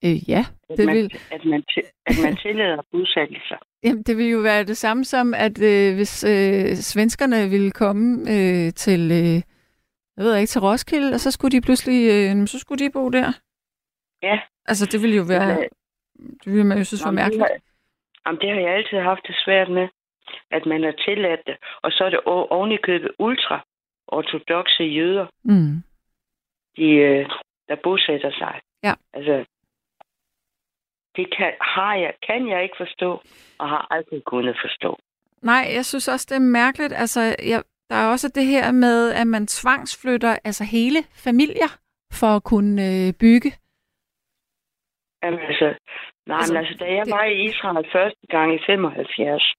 Øh, 0.05 0.31
ja, 0.31 0.45
at, 0.71 0.79
det 0.79 0.87
man, 0.87 0.97
vil, 0.97 1.19
at, 1.31 1.45
man, 1.45 1.63
at 2.07 2.15
man 2.25 2.37
tillader 2.37 2.83
bosættelser. 2.93 3.57
jamen, 3.85 4.03
det 4.03 4.17
vil 4.17 4.27
jo 4.27 4.39
være 4.39 4.65
det 4.65 4.77
samme 4.77 5.05
som, 5.05 5.35
at 5.35 5.63
øh, 5.63 5.95
hvis 5.95 6.25
øh, 6.25 6.75
svenskerne 6.75 7.51
ville 7.51 7.71
komme 7.71 8.21
øh, 8.21 8.73
til, 8.73 9.01
øh, 9.01 9.43
jeg 10.17 10.25
ved 10.25 10.37
ikke, 10.37 10.51
til 10.51 10.61
Roskilde, 10.61 11.15
og 11.15 11.21
så 11.21 11.31
skulle 11.31 11.57
de 11.57 11.61
pludselig, 11.61 12.01
øh, 12.11 12.47
så 12.47 12.59
skulle 12.59 12.85
de 12.85 12.91
bo 12.91 13.09
der. 13.09 13.33
Ja. 14.23 14.41
Altså, 14.67 14.87
det 14.87 15.03
ville 15.03 15.17
jo 15.17 15.23
være, 15.23 15.69
det 16.45 16.53
ville 16.53 16.65
man 16.67 16.79
jo 16.79 16.85
synes 16.85 17.05
var 17.05 17.09
Jamen, 17.09 17.15
mærkeligt. 17.23 17.43
Det 17.43 17.51
har, 17.51 17.61
jamen, 18.27 18.41
det 18.41 18.49
har 18.51 18.61
jeg 18.61 18.75
altid 18.79 18.99
haft 18.99 19.21
det 19.27 19.37
svært 19.45 19.71
med, 19.71 19.89
at 20.51 20.67
man 20.67 20.83
har 20.83 20.93
tilladt 21.07 21.41
det. 21.47 21.57
Og 21.83 21.93
så 21.93 22.05
er 22.05 22.11
det 22.11 22.19
o- 22.19 22.49
oven 22.57 22.73
i 22.73 22.77
købet 22.77 23.11
ultra-ortodoxe 23.19 24.83
jøder, 24.83 25.27
Mm. 25.45 25.83
de, 26.77 26.89
øh, 26.91 27.27
der 27.69 27.77
bosætter 27.83 28.31
sig. 28.39 28.61
Ja. 28.83 28.95
Altså, 29.13 29.45
det 31.17 31.37
kan, 31.37 31.53
har 31.61 31.95
jeg, 31.95 32.15
kan 32.27 32.49
jeg 32.49 32.63
ikke 32.63 32.75
forstå, 32.79 33.11
og 33.59 33.69
har 33.69 33.87
aldrig 33.91 34.25
kunnet 34.25 34.57
forstå. 34.65 34.99
Nej, 35.43 35.71
jeg 35.75 35.85
synes 35.85 36.09
også, 36.09 36.27
det 36.31 36.37
er 36.37 36.41
mærkeligt. 36.41 36.93
Altså, 36.93 37.21
jeg, 37.45 37.63
der 37.91 37.97
er 37.97 38.07
også 38.11 38.29
det 38.29 38.47
her 38.47 38.73
med, 38.73 39.13
at 39.13 39.27
man 39.27 39.47
tvangsflytter 39.47 40.37
altså 40.45 40.65
hele 40.65 40.99
familier 41.25 41.79
for 42.13 42.27
at 42.27 42.45
kunne 42.45 43.07
øh, 43.07 43.13
bygge. 43.21 43.53
Jamen, 45.27 45.41
altså, 45.41 45.75
nej, 46.27 46.37
Altså, 46.39 46.53
men 46.53 46.59
altså, 46.65 46.75
da 46.85 46.85
jeg 46.95 47.05
det- 47.07 47.13
var 47.15 47.25
i 47.25 47.43
Israel 47.45 47.87
første 47.93 48.27
gang 48.31 48.55
i 48.55 48.59
75, 48.67 49.55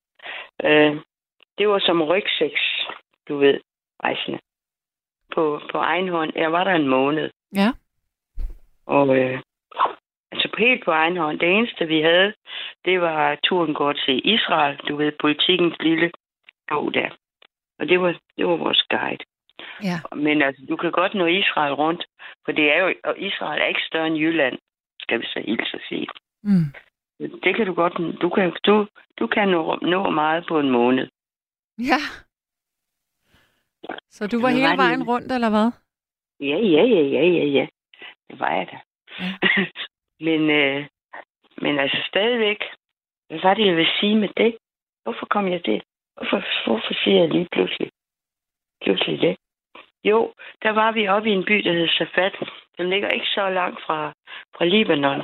øh, 0.63 0.95
det 1.57 1.70
var 1.70 1.80
som 1.80 2.01
rygsæks, 2.01 2.61
du 3.30 3.38
ved, 3.38 3.59
rejsende. 4.03 4.39
På, 5.36 5.61
på 5.72 5.78
egen 5.78 6.07
hånd. 6.09 6.32
Jeg 6.36 6.51
var 6.51 6.63
der 6.63 6.72
en 6.76 6.88
måned. 6.88 7.30
Ja. 7.55 7.70
Og 8.86 9.18
øh, 9.18 9.39
altså 10.32 10.49
helt 10.57 10.86
på 10.86 10.91
egen 10.91 11.18
hånd. 11.18 11.39
Det 11.39 11.49
eneste, 11.49 11.88
vi 11.88 12.01
havde, 12.01 12.34
det 12.86 13.01
var 13.01 13.38
turen 13.43 13.74
går 13.74 13.93
til 13.93 14.22
Israel. 14.34 14.78
Du 14.78 14.95
ved, 14.95 15.11
politikens 15.20 15.76
lille 15.80 16.11
bog 16.70 16.93
der. 16.93 17.09
Og 17.80 17.89
det 17.89 18.01
var, 18.01 18.15
det 18.38 18.47
var 18.47 18.55
vores 18.55 18.84
guide. 18.89 19.24
Ja. 19.84 19.97
Men 20.15 20.41
altså, 20.41 20.65
du 20.70 20.76
kan 20.76 20.91
godt 20.91 21.13
nå 21.13 21.26
Israel 21.26 21.74
rundt, 21.74 22.05
for 22.45 22.51
det 22.51 22.76
er 22.76 22.80
jo, 22.84 22.93
og 23.03 23.20
Israel 23.20 23.61
er 23.61 23.65
ikke 23.65 23.82
større 23.88 24.07
end 24.07 24.18
Jylland, 24.18 24.57
skal 25.08 25.20
vi 25.20 25.26
så 25.26 25.39
hilse 25.45 25.76
at 25.76 25.82
sige. 25.89 26.08
Mm. 26.43 26.68
Det 27.43 27.55
kan 27.55 27.66
du 27.66 27.74
godt. 27.74 28.22
Du 28.22 28.30
kan, 28.30 28.55
du, 28.66 28.88
du 29.20 29.28
kan 29.28 29.47
nå, 29.47 29.80
nå 29.82 30.10
meget 30.10 30.45
på 30.47 30.60
en 30.60 30.70
måned. 30.70 31.08
Ja. 31.78 32.01
Så 34.10 34.28
du 34.28 34.41
var 34.41 34.49
Men 34.49 34.58
hele 34.58 34.70
var 34.70 34.76
vejen 34.76 35.03
rundt, 35.03 35.32
eller 35.32 35.49
hvad? 35.49 35.72
Ja, 36.39 36.58
ja, 36.76 36.84
ja, 36.84 37.01
ja, 37.16 37.24
ja, 37.38 37.45
ja. 37.58 37.68
Det 38.30 38.39
var 38.39 38.51
jeg 38.51 38.68
da. 38.72 38.78
Ja. 39.20 39.32
men, 40.28 40.41
øh, 40.49 40.88
men 41.62 41.80
altså 41.80 41.97
stadigvæk, 42.08 42.60
hvad 43.28 43.39
var 43.43 43.53
det, 43.53 43.66
jeg 43.66 43.76
vil 43.76 43.88
sige 43.99 44.16
med 44.16 44.30
det? 44.38 44.58
Hvorfor 45.03 45.26
kom 45.26 45.47
jeg 45.47 45.66
det? 45.66 45.84
Hvorfor, 46.16 46.39
hvorfor 46.66 46.93
siger 47.03 47.18
jeg 47.22 47.30
lige 47.30 47.47
pludselig, 47.51 47.91
pludselig 48.82 49.22
det? 49.22 49.38
Jo, 50.10 50.34
der 50.64 50.70
var 50.70 50.91
vi 50.91 51.08
oppe 51.08 51.30
i 51.30 51.34
en 51.34 51.45
by, 51.45 51.58
der 51.64 51.74
hed 51.74 51.88
Safat. 51.88 52.36
Den 52.78 52.89
ligger 52.89 53.10
ikke 53.10 53.26
så 53.26 53.49
langt 53.49 53.82
fra, 53.86 54.14
fra 54.58 54.66
Libanon. 54.66 55.22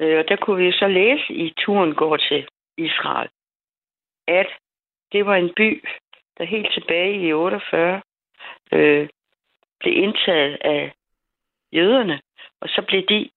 Øh, 0.00 0.18
og 0.18 0.28
der 0.28 0.36
kunne 0.36 0.64
vi 0.64 0.72
så 0.72 0.88
læse 0.88 1.32
i 1.32 1.54
turen 1.56 1.94
går 1.94 2.16
til 2.16 2.46
Israel, 2.78 3.28
at 4.26 4.46
det 5.12 5.26
var 5.26 5.36
en 5.36 5.52
by, 5.56 5.84
der 6.38 6.44
helt 6.44 6.72
tilbage 6.72 7.26
i 7.28 7.32
48 7.32 8.02
øh, 8.72 9.08
blev 9.80 9.96
indtaget 9.96 10.58
af 10.60 10.92
jøderne, 11.72 12.20
og 12.60 12.68
så 12.68 12.82
blev 12.88 13.02
de, 13.06 13.30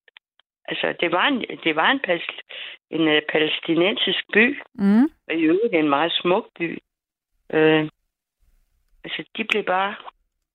altså 0.65 0.95
det 0.99 1.11
var 1.11 1.27
en, 1.27 1.45
det 1.63 1.75
var 1.75 1.91
en, 1.91 1.99
pal- 2.07 2.41
en 2.89 3.07
uh, 3.07 3.21
palæstinensisk 3.29 4.23
by, 4.33 4.61
Mm. 4.73 5.03
og 5.27 5.33
i 5.35 5.41
øvrigt 5.41 5.73
en 5.73 5.89
meget 5.89 6.11
smuk 6.11 6.47
by. 6.59 6.79
Øh, 7.53 7.89
altså 9.07 9.23
de 9.37 9.43
blev 9.43 9.63
bare 9.63 9.95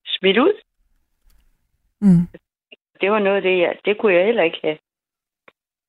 smidt 0.05 0.37
ud. 0.37 0.53
Mm. 2.01 2.27
Det 3.01 3.11
var 3.11 3.19
noget 3.19 3.35
af 3.35 3.41
det, 3.41 3.59
jeg, 3.59 3.79
det 3.85 3.97
kunne 3.97 4.13
jeg 4.13 4.25
heller 4.25 4.43
ikke 4.43 4.59
have. 4.63 4.77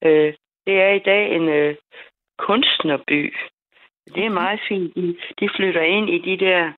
Øh, 0.03 0.35
det 0.67 0.75
er 0.83 0.89
i 0.89 0.99
dag 0.99 1.37
en 1.37 1.49
øh, 1.49 1.77
kunstnerby. 2.39 3.37
Det 4.15 4.25
er 4.25 4.31
meget 4.43 4.61
fint. 4.69 4.95
De, 4.95 5.19
de 5.41 5.49
flytter 5.57 5.83
ind 5.83 6.11
i 6.11 6.19
de 6.19 6.45
der... 6.45 6.73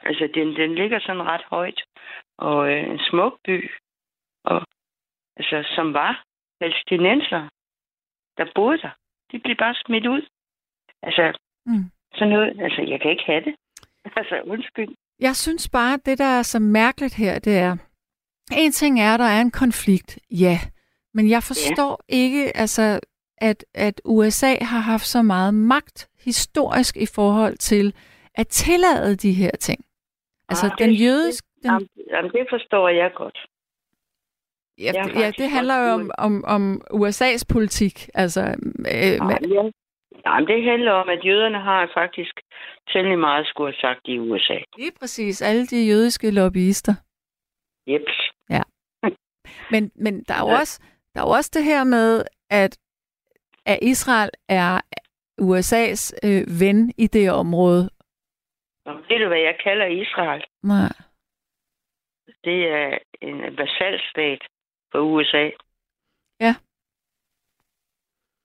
Altså, 0.00 0.28
den, 0.34 0.56
den 0.56 0.74
ligger 0.74 0.98
sådan 1.00 1.22
ret 1.22 1.44
højt. 1.44 1.82
Og 2.38 2.72
øh, 2.72 2.90
en 2.90 2.98
smuk 2.98 3.38
by. 3.44 3.70
Og, 4.44 4.66
altså, 5.36 5.72
som 5.76 5.94
var 5.94 6.24
palæstinenser, 6.60 7.48
der 8.38 8.52
boede 8.54 8.78
der. 8.78 8.90
De 9.32 9.38
blev 9.38 9.56
bare 9.56 9.74
smidt 9.74 10.06
ud. 10.06 10.22
Altså, 11.02 11.38
Mm. 11.66 11.84
sådan 12.14 12.28
noget... 12.28 12.60
Altså, 12.62 12.82
jeg 12.82 13.00
kan 13.00 13.10
ikke 13.10 13.24
have 13.24 13.44
det. 13.44 13.56
Altså, 14.16 14.40
undskyld. 14.44 14.94
Jeg 15.20 15.36
synes 15.36 15.68
bare, 15.68 15.94
at 15.94 16.06
det, 16.06 16.18
der 16.18 16.24
er 16.24 16.42
så 16.42 16.58
mærkeligt 16.58 17.14
her, 17.14 17.38
det 17.38 17.58
er, 17.58 17.76
en 18.52 18.72
ting 18.72 19.00
er, 19.00 19.14
at 19.14 19.20
der 19.20 19.26
er 19.26 19.40
en 19.40 19.50
konflikt, 19.50 20.18
ja, 20.30 20.58
men 21.14 21.30
jeg 21.30 21.42
forstår 21.42 22.04
ja. 22.08 22.14
ikke, 22.14 22.56
altså, 22.56 23.00
at, 23.38 23.64
at 23.74 24.00
USA 24.04 24.54
har 24.60 24.80
haft 24.80 25.06
så 25.06 25.22
meget 25.22 25.54
magt 25.54 26.08
historisk 26.24 26.96
i 26.96 27.06
forhold 27.06 27.56
til 27.56 27.94
at 28.34 28.48
tillade 28.48 29.16
de 29.16 29.32
her 29.32 29.50
ting. 29.50 29.84
Altså, 30.48 30.66
Ah, 30.66 30.78
den 30.78 30.92
jødiske... 30.92 31.48
Den, 31.62 31.70
Jamen, 31.70 31.88
jamen, 32.10 32.30
det 32.32 32.46
forstår 32.50 32.88
jeg 32.88 33.10
godt. 33.14 33.38
ja, 34.78 35.20
ja, 35.20 35.32
det 35.38 35.50
handler 35.50 35.76
jo 35.76 35.92
om, 35.92 36.10
om, 36.18 36.44
om 36.44 36.82
USA's 36.92 37.42
politik. 37.48 38.08
Altså, 38.14 38.40
øh, 38.40 38.56
med, 38.78 38.92
ja. 38.92 39.18
Nej, 39.18 39.70
men 40.26 40.46
det 40.46 40.64
handler 40.64 40.92
om, 40.92 41.08
at 41.08 41.24
jøderne 41.24 41.60
har 41.60 41.90
faktisk 41.94 42.40
temmelig 42.92 43.18
meget 43.18 43.46
skulle 43.46 43.72
have 43.72 43.80
sagt 43.80 44.00
i 44.04 44.18
USA. 44.18 44.58
lige 44.76 44.92
præcis 45.00 45.42
alle 45.42 45.66
de 45.66 45.86
jødiske 45.86 46.30
lobbyister. 46.30 46.94
Jeps. 47.86 48.16
Men, 49.70 49.92
men 49.94 50.22
der, 50.24 50.34
er 50.34 50.40
jo 50.40 50.48
Ja. 50.48 50.58
også, 50.58 50.82
der 51.14 51.20
er 51.20 51.24
jo 51.24 51.30
også 51.30 51.50
det 51.54 51.64
her 51.64 51.84
med, 51.84 52.24
at, 52.50 52.78
at 53.66 53.78
Israel 53.82 54.30
er 54.48 54.80
USA's 55.40 56.02
øh, 56.26 56.60
ven 56.60 56.92
i 56.98 57.06
det 57.06 57.30
område. 57.32 57.90
Og 58.84 58.94
ved 58.94 59.18
du, 59.18 59.28
hvad 59.28 59.38
jeg 59.38 59.58
kalder 59.64 59.86
Israel? 59.86 60.44
Nej. 60.62 60.92
Det 62.44 62.68
er 62.68 62.98
en 63.22 63.56
basalstat 63.56 64.42
for 64.92 64.98
USA. 64.98 65.50
Ja. 66.40 66.54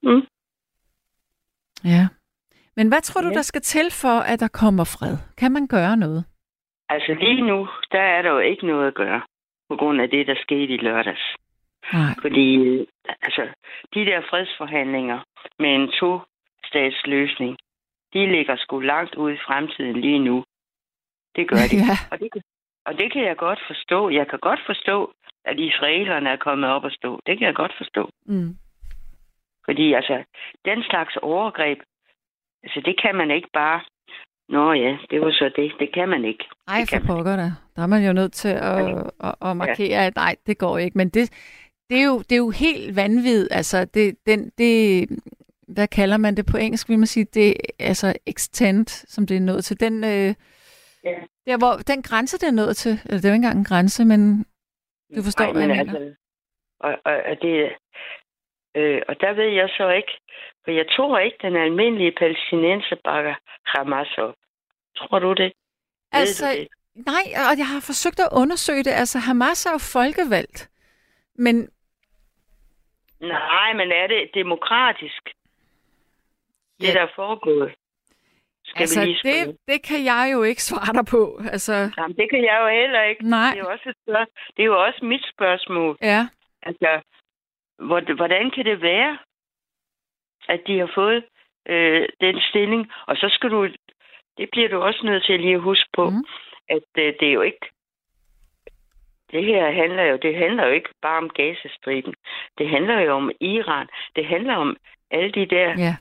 Mm. 0.04 0.28
Ja. 1.86 2.08
Men 2.76 2.88
hvad 2.88 3.02
tror 3.02 3.22
du, 3.22 3.28
Ja. 3.28 3.34
der 3.34 3.42
skal 3.42 3.62
til 3.62 3.88
for, 3.92 4.18
at 4.32 4.40
der 4.40 4.48
kommer 4.48 4.84
fred? 4.84 5.18
Kan 5.38 5.52
man 5.52 5.68
gøre 5.68 5.98
noget? 5.98 6.26
Altså 6.90 7.14
lige 7.14 7.42
nu, 7.42 7.68
der 7.92 8.00
er 8.02 8.22
der 8.22 8.30
jo 8.32 8.40
ikke 8.40 8.66
noget 8.68 8.88
at 8.88 8.94
gøre, 8.94 9.22
på 9.70 9.76
grund 9.76 10.02
af 10.02 10.10
det, 10.10 10.28
der 10.28 10.36
skete 10.42 10.74
i 10.74 10.78
lørdags. 10.78 11.26
Nej. 11.94 12.14
Fordi 12.22 12.48
altså, 13.22 13.42
de 13.94 14.06
der 14.06 14.22
fredsforhandlinger 14.30 15.20
med 15.60 15.76
en 15.76 15.88
to-statsløsning, 16.00 17.58
de 18.14 18.32
ligger 18.32 18.56
sgu 18.56 18.80
langt 18.80 19.16
ude 19.16 19.34
i 19.34 19.38
fremtiden 19.48 20.02
lige 20.02 20.20
nu. 20.20 20.44
Det 21.36 21.48
gør 21.50 21.64
de. 21.72 21.78
Ja. 21.90 21.98
Og 22.12 22.20
det, 22.20 22.30
og 22.86 22.94
det 23.00 23.14
kan 23.14 23.24
jeg 23.24 23.38
godt 23.38 23.60
forstå. 23.68 24.10
Jeg 24.10 24.28
kan 24.30 24.40
godt 24.40 24.60
forstå, 24.66 25.14
at 25.46 25.60
israelerne 25.60 26.30
er 26.30 26.36
kommet 26.38 26.70
op 26.70 26.84
og 26.84 26.92
stå. 26.92 27.20
Det 27.26 27.38
kan 27.38 27.48
jeg 27.48 27.56
godt 27.56 27.74
forstå. 27.78 28.10
Mm. 28.26 28.58
Fordi 29.66 29.94
altså, 29.94 30.24
den 30.66 30.84
slags 30.84 31.18
overgreb, 31.22 31.80
altså 32.64 32.82
det 32.86 33.02
kan 33.02 33.16
man 33.16 33.32
ikke 33.32 33.50
bare... 33.54 33.82
Nå 34.50 34.74
ja, 34.74 34.98
det 35.10 35.22
var 35.22 35.32
så 35.32 35.52
det. 35.56 35.72
Det 35.80 35.94
kan 35.94 36.10
man 36.10 36.26
ikke. 36.26 36.46
Ej, 36.68 36.80
Det 36.80 36.90
for 36.90 37.08
pokker 37.16 37.36
da. 37.36 37.52
Der 37.76 37.82
er 37.84 37.88
man 37.88 38.06
jo 38.06 38.14
nødt 38.14 38.34
til 38.34 38.50
at, 38.50 38.98
at, 39.24 39.36
at 39.42 39.58
markere, 39.58 40.06
at 40.06 40.16
nej, 40.16 40.36
det 40.48 40.58
går 40.58 40.78
ikke. 40.78 40.98
Men 40.98 41.10
det, 41.10 41.30
det, 41.90 41.98
er, 42.02 42.06
jo, 42.06 42.20
det 42.20 42.32
er 42.32 42.38
jo 42.38 42.50
helt 42.50 42.96
vanvittigt. 42.96 43.48
Altså, 43.52 43.86
det, 43.86 44.16
den, 44.26 44.52
det, 44.58 45.08
hvad 45.68 45.88
kalder 45.88 46.18
man 46.18 46.38
det 46.38 46.46
på 46.52 46.58
engelsk, 46.58 46.90
vil 46.90 47.00
man 47.00 47.08
sige? 47.08 47.26
Det 47.26 47.56
altså 47.80 48.14
extent, 48.28 48.90
som 48.90 49.28
det 49.28 49.38
er 49.38 49.42
nået 49.42 49.64
til. 49.66 49.80
Den, 49.80 50.04
øh, 50.04 50.34
Ja. 51.06 51.20
der, 51.48 51.58
hvor, 51.58 51.74
den 51.88 52.02
grænse, 52.02 52.38
det 52.40 52.48
er 52.48 52.52
nået 52.52 52.78
til, 52.78 52.92
eller 53.06 53.18
det 53.22 53.26
er 53.26 53.30
jo 53.30 53.34
ikke 53.34 53.46
engang 53.46 53.58
en 53.58 53.64
grænse, 53.72 54.06
men 54.06 54.46
Du 55.16 55.24
forstår, 55.24 55.46
Ej, 55.46 55.52
hvad 55.52 55.62
jeg 55.62 55.70
men 55.70 55.78
mener. 55.78 56.00
Altså, 56.00 56.16
og, 56.80 56.92
og, 57.06 57.16
og, 57.30 57.36
det, 57.42 57.70
øh, 58.76 59.02
og 59.08 59.22
der 59.22 59.34
ved 59.34 59.50
jeg 59.62 59.70
så 59.78 59.90
ikke, 59.90 60.14
for 60.64 60.72
jeg 60.72 60.86
tror 60.96 61.20
ikke, 61.20 61.38
den 61.42 61.56
almindelige 61.56 62.12
palæstinenser 62.12 62.96
bakker 63.04 63.36
Hamas 63.66 64.18
op. 64.18 64.36
Tror 64.98 65.20
du 65.20 65.34
det? 65.34 65.54
Altså, 66.12 66.46
ved 66.46 66.56
du 66.56 66.60
det? 66.62 66.68
nej, 67.06 67.24
og 67.52 67.58
jeg 67.58 67.68
har 67.68 67.82
forsøgt 67.86 68.20
at 68.20 68.30
undersøge 68.32 68.84
det. 68.84 68.92
Altså, 68.92 69.20
Hamas 69.20 69.66
er 69.66 69.72
jo 69.72 69.78
folkevalgt. 69.78 70.70
Men 71.36 71.70
Nej, 73.22 73.74
men 73.74 73.92
er 73.92 74.08
det 74.08 74.30
demokratisk? 74.34 75.24
Det, 76.80 76.88
Ja. 76.88 76.94
der 76.94 77.02
er 77.02 77.08
foregået? 77.16 77.74
Skal 78.66 78.82
altså, 78.84 79.00
vi 79.00 79.06
lige 79.06 79.20
spørge? 79.20 79.46
det, 79.48 79.58
det 79.68 79.84
kan 79.84 80.06
jeg 80.06 80.30
jo 80.34 80.44
ikke 80.44 80.64
svare 80.64 80.94
dig 80.94 81.06
på. 81.06 81.40
Altså, 81.52 81.74
Jamen, 81.98 82.16
det 82.18 82.28
kan 82.30 82.44
jeg 82.44 82.58
jo 82.62 82.68
heller 82.82 83.04
ikke. 83.04 83.30
nej. 83.30 83.50
Det 83.50 83.60
er 83.60 83.64
jo 83.64 83.72
også, 83.72 83.90
et 83.90 83.96
spørg- 84.08 84.32
det 84.58 84.62
er 84.64 84.66
jo 84.66 84.84
også 84.84 85.06
mit 85.06 85.26
spørgsmål. 85.34 85.98
Ja, 86.02 86.28
Altså, 86.64 87.02
hvordan 88.16 88.52
kan 88.52 88.66
det 88.66 88.82
være, 88.82 89.18
at 90.48 90.62
de 90.68 90.80
har 90.80 90.92
fået 90.96 91.26
øh, 91.68 92.08
den 92.22 92.42
stilling? 92.50 92.92
Og 93.08 93.18
så 93.18 93.30
skal 93.30 93.50
du, 93.50 93.68
det 94.38 94.50
bliver 94.52 94.70
du 94.70 94.82
også 94.82 95.06
nødt 95.06 95.24
til 95.24 95.40
lige 95.40 95.56
at 95.56 95.62
huske 95.62 95.90
på, 95.94 96.10
mm. 96.10 96.26
at 96.70 96.84
øh, 96.98 97.14
det 97.20 97.28
er 97.28 97.34
jo 97.34 97.42
ikke, 97.42 97.66
det 99.32 99.46
her 99.46 99.72
handler 99.72 100.04
jo, 100.04 100.18
det 100.18 100.36
handler 100.36 100.66
jo 100.66 100.72
ikke 100.72 100.90
bare 101.02 101.18
om 101.18 101.30
Gazastriben. 101.30 102.14
Det 102.58 102.70
handler 102.70 103.00
jo 103.00 103.14
om 103.14 103.32
Iran. 103.40 103.88
Det 104.16 104.26
handler 104.26 104.56
om 104.56 104.78
alle 105.12 105.32
de 105.32 105.46
der, 105.46 105.70
ja. 105.78 105.96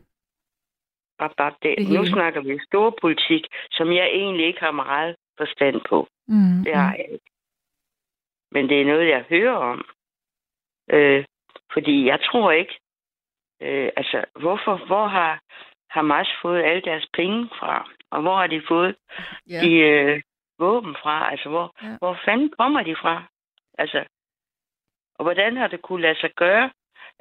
bap, 1.19 1.33
bap, 1.37 1.53
det, 1.63 1.89
nu 1.89 2.07
snakker 2.07 2.41
vi 2.41 2.59
store 2.67 2.93
politik, 3.01 3.47
som 3.71 3.93
jeg 3.93 4.07
egentlig 4.07 4.47
ikke 4.47 4.61
har 4.61 4.71
meget 4.71 5.17
forstand 5.39 5.81
på. 5.89 6.09
Mm, 6.29 6.65
Det 6.65 6.75
har 6.75 6.95
jeg 6.95 7.07
ikke. 7.13 7.25
Men 8.51 8.69
det 8.69 8.81
er 8.81 8.85
noget, 8.85 9.09
jeg 9.09 9.25
hører 9.29 9.55
om. 9.55 9.85
Øh, 10.91 11.25
fordi 11.73 12.07
jeg 12.07 12.19
tror 12.25 12.51
ikke, 12.53 12.79
øh, 13.63 13.91
altså, 13.97 14.25
hvorfor, 14.41 14.87
hvor 14.87 15.07
har 15.07 15.41
Hamas 15.91 16.29
fået 16.43 16.63
alle 16.63 16.83
deres 16.83 17.07
penge 17.15 17.49
fra? 17.59 17.91
Og 18.11 18.23
hvor 18.23 18.37
har 18.37 18.47
de 18.47 18.63
fået 18.69 18.97
ja. 19.51 19.61
de 19.61 19.73
øh, 19.73 20.23
våben 20.59 20.97
fra? 21.03 21.31
Altså, 21.31 21.49
hvor, 21.49 21.75
Ja. 21.83 21.97
hvor 21.99 22.19
fanden 22.25 22.51
kommer 22.59 22.83
de 22.83 22.97
fra? 23.03 23.25
Altså, 23.79 24.05
og 25.19 25.25
hvordan 25.25 25.57
har 25.57 25.67
det 25.67 25.83
kunne 25.83 26.03
lade 26.03 26.21
sig 26.21 26.31
gøre, 26.37 26.71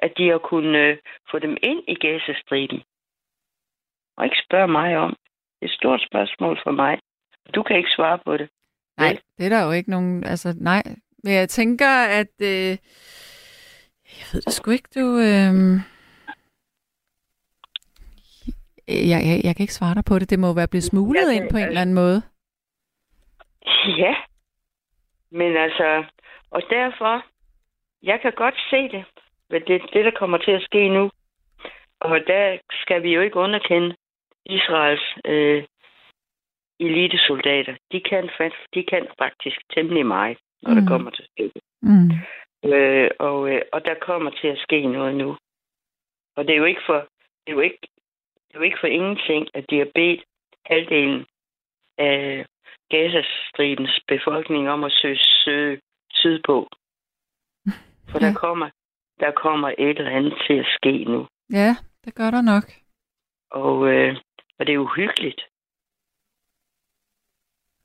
at 0.00 0.12
de 0.18 0.28
har 0.28 0.38
kunnet 0.38 0.80
øh, 0.80 0.98
få 1.30 1.38
dem 1.38 1.56
ind 1.62 1.82
i 1.88 1.94
Gazastriben? 1.94 2.82
Og 4.16 4.24
ikke 4.24 4.42
spørge 4.46 4.68
mig 4.68 4.96
om. 4.96 5.10
Det 5.60 5.68
er 5.68 5.72
et 5.72 5.78
stort 5.80 6.02
spørgsmål 6.10 6.58
for 6.64 6.70
mig. 6.70 6.98
Du 7.54 7.62
kan 7.62 7.76
ikke 7.76 7.90
svare 7.96 8.18
på 8.26 8.36
det. 8.36 8.48
Nej, 8.98 9.18
det 9.38 9.46
er 9.46 9.48
der 9.48 9.64
jo 9.66 9.72
ikke 9.72 9.90
nogen... 9.90 10.24
Altså, 10.24 10.54
nej. 10.60 10.82
Men 11.24 11.34
jeg 11.34 11.48
tænker, 11.48 11.88
at... 12.20 12.34
Øh, 12.42 12.78
jeg 14.18 14.26
ved 14.32 14.42
det 14.42 14.52
sgu 14.52 14.70
ikke, 14.70 14.88
du... 14.94 15.18
Øh, 15.18 15.54
jeg, 18.88 19.20
jeg, 19.28 19.40
jeg 19.44 19.56
kan 19.56 19.64
ikke 19.64 19.80
svare 19.80 19.94
dig 19.94 20.04
på 20.04 20.18
det. 20.18 20.30
Det 20.30 20.38
må 20.38 20.54
være 20.54 20.68
blevet 20.68 20.84
smuglet 20.84 21.28
Jeg 21.28 21.36
ind 21.36 21.50
på 21.50 21.56
en 21.56 21.68
eller 21.68 21.80
anden 21.80 21.94
måde. 21.94 22.22
Ja, 24.02 24.14
men 25.30 25.56
altså, 25.56 26.04
og 26.50 26.62
derfor, 26.70 27.24
jeg 28.02 28.20
kan 28.22 28.32
godt 28.32 28.54
se 28.70 28.88
det, 28.88 29.04
hvad 29.48 29.60
det, 29.60 29.82
det, 29.92 30.04
der 30.04 30.10
kommer 30.18 30.38
til 30.38 30.50
at 30.50 30.62
ske 30.62 30.88
nu. 30.88 31.10
Og 32.00 32.20
der 32.26 32.58
skal 32.82 33.02
vi 33.02 33.14
jo 33.14 33.20
ikke 33.20 33.36
underkende 33.36 33.96
Israels 34.46 35.06
øh, 35.24 35.64
elitesoldater. 36.80 37.74
De 37.92 38.00
kan, 38.00 38.30
de 38.74 38.82
kan 38.84 39.06
faktisk 39.18 39.58
temmelig 39.74 40.06
meget, 40.06 40.38
når. 40.62 40.70
Mm. 40.70 40.76
det 40.80 40.88
kommer 40.88 41.10
til 41.10 41.24
stykket. 41.24 41.62
Mm. 41.82 42.10
Øh, 42.64 43.10
og, 43.18 43.50
øh, 43.54 43.62
og 43.72 43.84
der 43.84 43.94
kommer 44.02 44.30
til 44.30 44.48
at 44.48 44.58
ske 44.58 44.86
noget 44.86 45.14
nu. 45.14 45.36
Og 46.36 46.44
det 46.46 46.52
er 46.52 46.56
jo 46.58 46.64
ikke 46.64 46.82
for, 46.86 46.98
det 47.44 47.48
er 47.48 47.52
jo 47.52 47.60
ikke, 47.60 47.78
det 48.48 48.54
er 48.54 48.58
jo 48.58 48.62
ikke 48.62 48.78
for 48.80 48.86
ingenting, 48.86 49.48
at 49.54 49.64
de 49.70 49.78
har 49.78 49.88
bedt 49.94 50.24
halvdelen 50.66 51.26
af 51.98 52.46
Gazastribens 52.90 54.00
befolkning 54.08 54.70
om 54.70 54.84
at 54.84 54.92
søge, 54.92 55.18
søge 55.18 55.80
sydpå. 56.10 56.68
For 58.10 58.18
Ja. 58.20 58.26
der 58.26 58.34
kommer, 58.34 58.70
der 59.20 59.30
kommer 59.30 59.68
et 59.78 59.98
eller 59.98 60.10
andet 60.10 60.34
til 60.46 60.54
at 60.58 60.66
ske 60.76 61.04
nu. 61.04 61.28
Ja, 61.52 61.76
det 62.04 62.14
gør 62.14 62.30
der 62.30 62.42
nok. 62.42 62.64
Og, 63.50 63.88
øh, 63.92 64.16
og 64.58 64.66
det 64.66 64.74
er 64.74 64.78
uhyggeligt. 64.78 65.40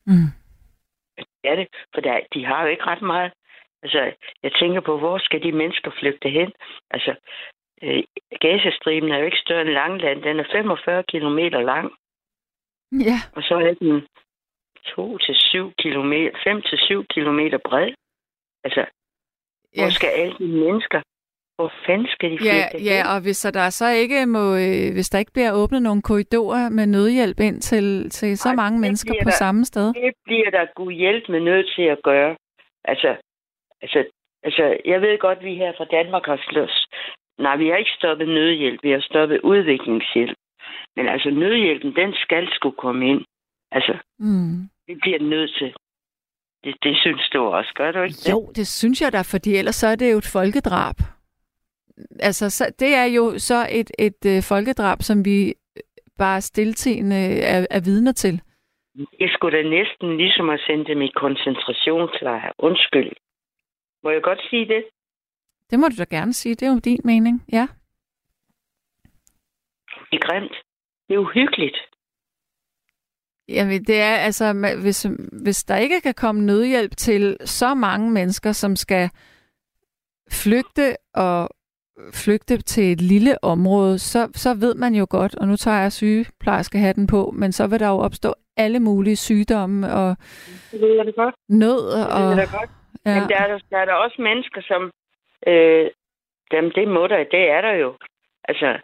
Mm. 0.05 0.29
Ja, 1.43 1.55
det, 1.55 1.67
for 1.93 2.01
der, 2.01 2.19
de 2.33 2.45
har 2.45 2.63
jo 2.63 2.67
ikke 2.69 2.83
ret 2.83 3.01
meget. 3.01 3.31
Altså, 3.87 4.03
jeg 4.43 4.51
tænker 4.61 4.81
på, 4.81 4.93
hvor 4.97 5.17
skal 5.17 5.43
de 5.43 5.51
mennesker 5.51 5.91
flygte 5.99 6.29
hen? 6.29 6.49
Altså, 6.95 7.11
øh, 7.83 8.03
Gazastriben 8.43 9.11
er 9.11 9.17
jo 9.19 9.25
ikke 9.25 9.43
større 9.45 9.61
end 9.61 9.69
Langland. 9.69 10.21
Den 10.21 10.39
er 10.39 10.47
45 10.51 11.03
kilometer 11.13 11.59
lang, 11.61 11.87
Ja, 13.09 13.17
og 13.35 13.41
så 13.43 13.55
er 13.67 13.73
den 13.73 14.07
2 14.95 15.17
til 15.17 15.35
7 15.35 15.71
kilometer, 15.83 16.31
5 16.43 16.61
til 16.61 16.77
7 16.77 17.05
kilometer 17.15 17.57
bred. 17.69 17.91
Altså, 18.63 18.85
hvor 19.75 19.83
ja. 19.83 19.89
skal 19.89 20.09
alle 20.09 20.35
de 20.37 20.47
mennesker? 20.47 21.01
Hvor 21.55 21.71
fanden 21.85 22.07
skal 22.07 22.31
de 22.31 22.37
flygte 22.37 22.55
Ja, 22.55 22.67
hen? 22.71 22.81
ja, 22.91 22.99
og 23.15 23.21
hvis 23.21 23.39
der 23.53 23.69
så 23.69 23.87
ikke 23.89 24.25
må, 24.25 24.43
øh, 24.55 24.87
hvis 24.95 25.09
der 25.09 25.19
ikke 25.19 25.31
bliver 25.33 25.51
åbnet 25.61 25.81
nogle 25.81 26.01
korridorer 26.01 26.69
med 26.69 26.85
nødhjælp 26.87 27.39
ind 27.39 27.61
til, 27.61 28.09
til 28.09 28.37
så 28.37 28.49
Ej, 28.49 28.55
mange 28.55 28.79
mennesker 28.79 29.13
på 29.23 29.29
der- 29.29 29.41
samme 29.43 29.65
sted. 29.65 29.93
Det 29.93 30.13
bliver 30.25 30.49
der 30.49 30.65
gud 30.75 30.93
hjælp 30.93 31.29
med 31.29 31.39
nødt 31.39 31.67
til 31.75 31.81
at 31.83 31.99
gøre. 32.03 32.35
Altså, 32.85 33.15
altså, 33.81 34.05
altså, 34.43 34.77
jeg 34.85 35.01
ved 35.01 35.17
godt, 35.19 35.37
at 35.37 35.45
vi 35.45 35.55
her 35.55 35.71
fra 35.77 35.85
Danmark 35.85 36.25
har 36.25 36.39
slås. 36.49 36.87
Nej, 37.39 37.55
vi 37.55 37.67
har 37.67 37.75
ikke 37.75 37.97
stoppet 37.99 38.27
nødhjælp. 38.27 38.79
Vi 38.83 38.91
har 38.91 38.99
stoppet 38.99 39.39
udviklingshjælp. 39.43 40.37
Men 40.95 41.07
altså, 41.07 41.29
nødhjælpen, 41.29 41.95
den 41.95 42.13
skal 42.13 42.47
skulle 42.53 42.75
komme 42.77 43.09
ind. 43.09 43.21
Altså, 43.71 43.93
Mm. 44.19 44.69
det 44.87 44.97
bliver 45.01 45.19
nødt 45.19 45.51
til. 45.59 45.73
Det, 46.63 46.75
det 46.83 46.97
synes 46.97 47.29
du 47.33 47.39
også, 47.43 47.71
gør 47.75 47.91
du 47.91 48.01
ikke? 48.01 48.15
Jo, 48.31 48.51
det 48.55 48.67
synes 48.67 49.01
jeg 49.01 49.11
da, 49.13 49.21
fordi 49.21 49.55
ellers 49.55 49.75
så 49.75 49.87
er 49.87 49.95
det 49.95 50.11
jo 50.11 50.17
et 50.17 50.29
folkedrab. 50.33 50.95
Altså, 52.19 52.49
så, 52.49 52.75
det 52.79 52.95
er 52.95 53.05
jo 53.05 53.39
så 53.39 53.67
et, 53.71 53.91
et 53.99 54.21
øh, 54.25 54.43
folkedrab, 54.43 54.97
som 55.01 55.25
vi 55.25 55.47
øh, 55.47 55.81
bare 56.17 56.41
stiltigende 56.41 57.21
er, 57.41 57.65
er 57.71 57.81
vidner 57.85 58.11
til. 58.11 58.41
Jeg 59.19 59.29
skulle 59.33 59.57
da 59.57 59.63
næsten 59.69 60.17
ligesom 60.17 60.49
at 60.49 60.59
sende 60.67 60.85
dem 60.85 61.01
i 61.01 61.07
koncentrationslejr. 61.15 62.51
Undskyld. 62.59 63.11
Må 64.03 64.09
jeg 64.09 64.21
godt 64.23 64.39
sige 64.49 64.67
det? 64.67 64.83
Det 65.69 65.79
må 65.79 65.87
du 65.87 65.95
da 65.97 66.03
gerne 66.09 66.33
sige. 66.33 66.55
Det 66.55 66.67
er 66.67 66.71
jo 66.71 66.79
din 66.79 66.99
mening. 67.03 67.43
Ja. 67.51 67.67
Det 70.11 70.17
er 70.21 70.27
grimt. 70.29 70.55
Det 71.07 71.13
er 71.15 71.17
uhyggeligt. 71.19 71.77
Jamen, 73.49 73.83
det 73.83 74.01
er 74.01 74.15
altså, 74.15 74.75
hvis, 74.81 75.07
hvis 75.43 75.63
der 75.63 75.75
ikke 75.77 76.01
kan 76.01 76.13
komme 76.13 76.45
nødhjælp 76.45 76.97
til 76.97 77.37
så 77.45 77.73
mange 77.73 78.11
mennesker, 78.11 78.51
som 78.51 78.75
skal 78.75 79.09
flygte 80.31 80.95
og 81.13 81.49
flygte 82.13 82.57
til 82.57 82.91
et 82.91 83.01
lille 83.01 83.43
område, 83.43 83.99
så, 83.99 84.29
så 84.35 84.53
ved 84.53 84.75
man 84.75 84.95
jo 84.95 85.07
godt, 85.09 85.35
og 85.35 85.47
nu 85.47 85.55
tager 85.55 85.77
jeg 85.81 85.91
sygeplejerskehatten 85.91 87.07
på, 87.07 87.31
men 87.35 87.51
så 87.51 87.67
vil 87.67 87.79
der 87.79 87.87
jo 87.87 87.97
opstå 87.97 88.33
alle 88.57 88.79
mulige 88.79 89.15
sygdomme 89.15 89.93
og 89.93 90.17
Det 90.71 90.81
ved 90.81 90.95
jeg 90.95 91.05
det 91.05 91.15
godt. 91.15 91.35
nød. 91.49 91.91
Det 91.97 92.07
Og, 92.13 92.21
ved 92.21 92.29
jeg 92.29 92.37
da 92.37 92.57
godt. 92.57 92.69
Ja. 93.07 93.19
Men 93.19 93.29
der 93.29 93.37
er, 93.37 93.47
der, 93.47 93.59
der 93.71 93.77
er 93.77 93.85
der 93.85 93.93
også 93.93 94.21
mennesker, 94.21 94.61
som... 94.61 94.91
Øh, 95.47 95.89
dem, 96.51 96.71
det 96.71 96.87
må 96.87 97.07
der, 97.07 97.17
det 97.23 97.49
er 97.49 97.61
der 97.61 97.71
jo. 97.73 97.97
Altså, 98.43 98.79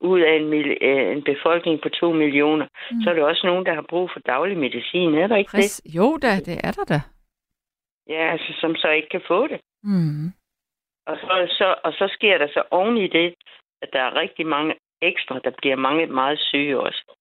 ud 0.00 0.20
af 0.20 0.32
en, 0.36 0.52
øh, 0.54 1.12
en 1.16 1.22
befolkning 1.24 1.80
på 1.82 1.88
to 1.88 2.12
millioner, 2.12 2.66
Mm. 2.90 3.02
så 3.02 3.10
er 3.10 3.14
der 3.14 3.24
også 3.24 3.46
nogen, 3.46 3.66
der 3.66 3.74
har 3.74 3.82
brug 3.88 4.10
for 4.12 4.20
daglig 4.20 4.58
medicin. 4.58 5.14
Er 5.14 5.26
der 5.26 5.36
ikke 5.36 5.48
det? 5.48 5.54
Præcis. 5.56 5.94
Jo 5.96 6.18
da, 6.22 6.36
det 6.48 6.56
er 6.64 6.72
der 6.72 6.84
da. 6.84 7.00
Ja, 8.08 8.32
altså, 8.32 8.52
som 8.60 8.74
så 8.76 8.88
ikke 8.88 9.08
kan 9.08 9.22
få 9.26 9.46
det. 9.46 9.60
Mm. 9.82 10.26
Og 11.06 11.16
så, 11.16 11.54
så, 11.58 11.74
og 11.84 11.92
så 11.92 12.08
sker 12.12 12.38
der 12.38 12.48
så 12.48 12.62
oven 12.70 12.96
i 12.96 13.06
det, 13.06 13.34
at 13.82 13.88
der 13.92 14.00
er 14.00 14.14
rigtig 14.16 14.46
mange 14.46 14.74
ekstra, 15.02 15.38
der 15.44 15.50
bliver 15.58 15.76
mange 15.76 16.06
meget 16.06 16.38
syge 16.38 16.80
også. 16.80 17.16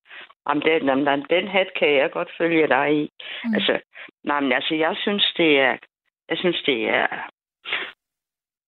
Jamen, 0.49 0.63
den, 0.63 0.87
den, 1.07 1.25
den 1.29 1.47
hat 1.47 1.67
kan 1.79 1.93
jeg 1.93 2.11
godt 2.11 2.31
følge 2.37 2.67
dig 2.67 2.87
i. 3.03 3.09
Mm. 3.45 3.53
Altså, 3.55 3.79
nej, 4.23 4.39
men 4.39 4.51
altså, 4.51 4.75
jeg 4.75 4.95
synes, 5.01 5.33
det 5.37 5.59
er... 5.59 5.77
Jeg 6.31 6.37
synes, 6.37 6.61
det 6.65 6.89
er... 6.89 7.07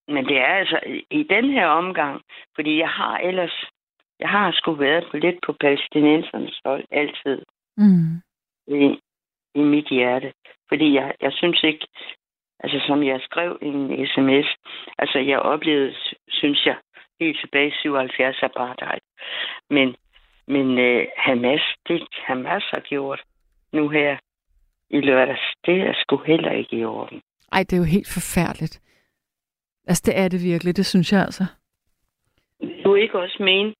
Men 0.07 0.25
det 0.25 0.37
er 0.37 0.45
altså 0.61 0.79
i- 1.11 1.23
den 1.23 1.49
her 1.49 1.67
omgang, 1.67 2.21
fordi 2.55 2.77
jeg 2.79 2.89
har 2.89 3.17
ellers... 3.17 3.65
Jeg 4.19 4.29
har 4.29 4.51
sgu 4.51 4.71
været 4.73 5.07
på 5.11 5.17
lidt 5.17 5.35
på 5.45 5.53
palæstinensernes 5.53 6.59
hold 6.65 6.83
altid 6.91 7.41
Mm. 7.77 8.21
i, 8.67 8.99
i 9.55 9.59
mit 9.63 9.87
hjerte. 9.89 10.33
Fordi 10.69 10.93
jeg, 10.93 11.13
jeg 11.21 11.31
synes 11.33 11.63
ikke, 11.63 11.87
altså 12.59 12.79
som 12.87 13.03
jeg 13.03 13.21
skrev 13.21 13.57
i 13.61 13.65
en 13.67 14.07
sms, 14.07 14.47
altså 14.97 15.19
jeg 15.19 15.39
oplevede, 15.39 15.93
sy- 15.93 16.13
synes 16.27 16.65
jeg, 16.65 16.77
helt 17.19 17.39
tilbage 17.39 17.67
i 17.67 17.71
77 17.71 18.43
apartheid. 18.43 18.99
Men, 19.69 19.95
men 20.47 20.77
øh, 20.79 21.07
Hamas, 21.17 21.61
det 21.87 22.07
Hamas 22.17 22.63
har 22.73 22.79
gjort 22.79 23.21
nu 23.73 23.89
her 23.89 24.17
i 24.89 25.01
lørdags, 25.01 25.53
det 25.65 25.81
er 25.81 25.93
sgu 25.93 26.17
heller 26.17 26.51
ikke 26.51 26.75
i 26.75 26.85
orden. 26.85 27.21
Ej, 27.53 27.59
det 27.63 27.73
er 27.73 27.77
jo 27.77 27.83
helt 27.83 28.07
forfærdeligt. 28.13 28.81
Altså, 29.87 30.03
det 30.05 30.17
er 30.19 30.27
det 30.27 30.43
virkelig, 30.43 30.77
det 30.77 30.85
synes 30.85 31.11
jeg 31.11 31.21
altså. 31.21 31.45
Du 32.83 32.95
ikke 32.95 33.19
også 33.19 33.43
mene, 33.43 33.73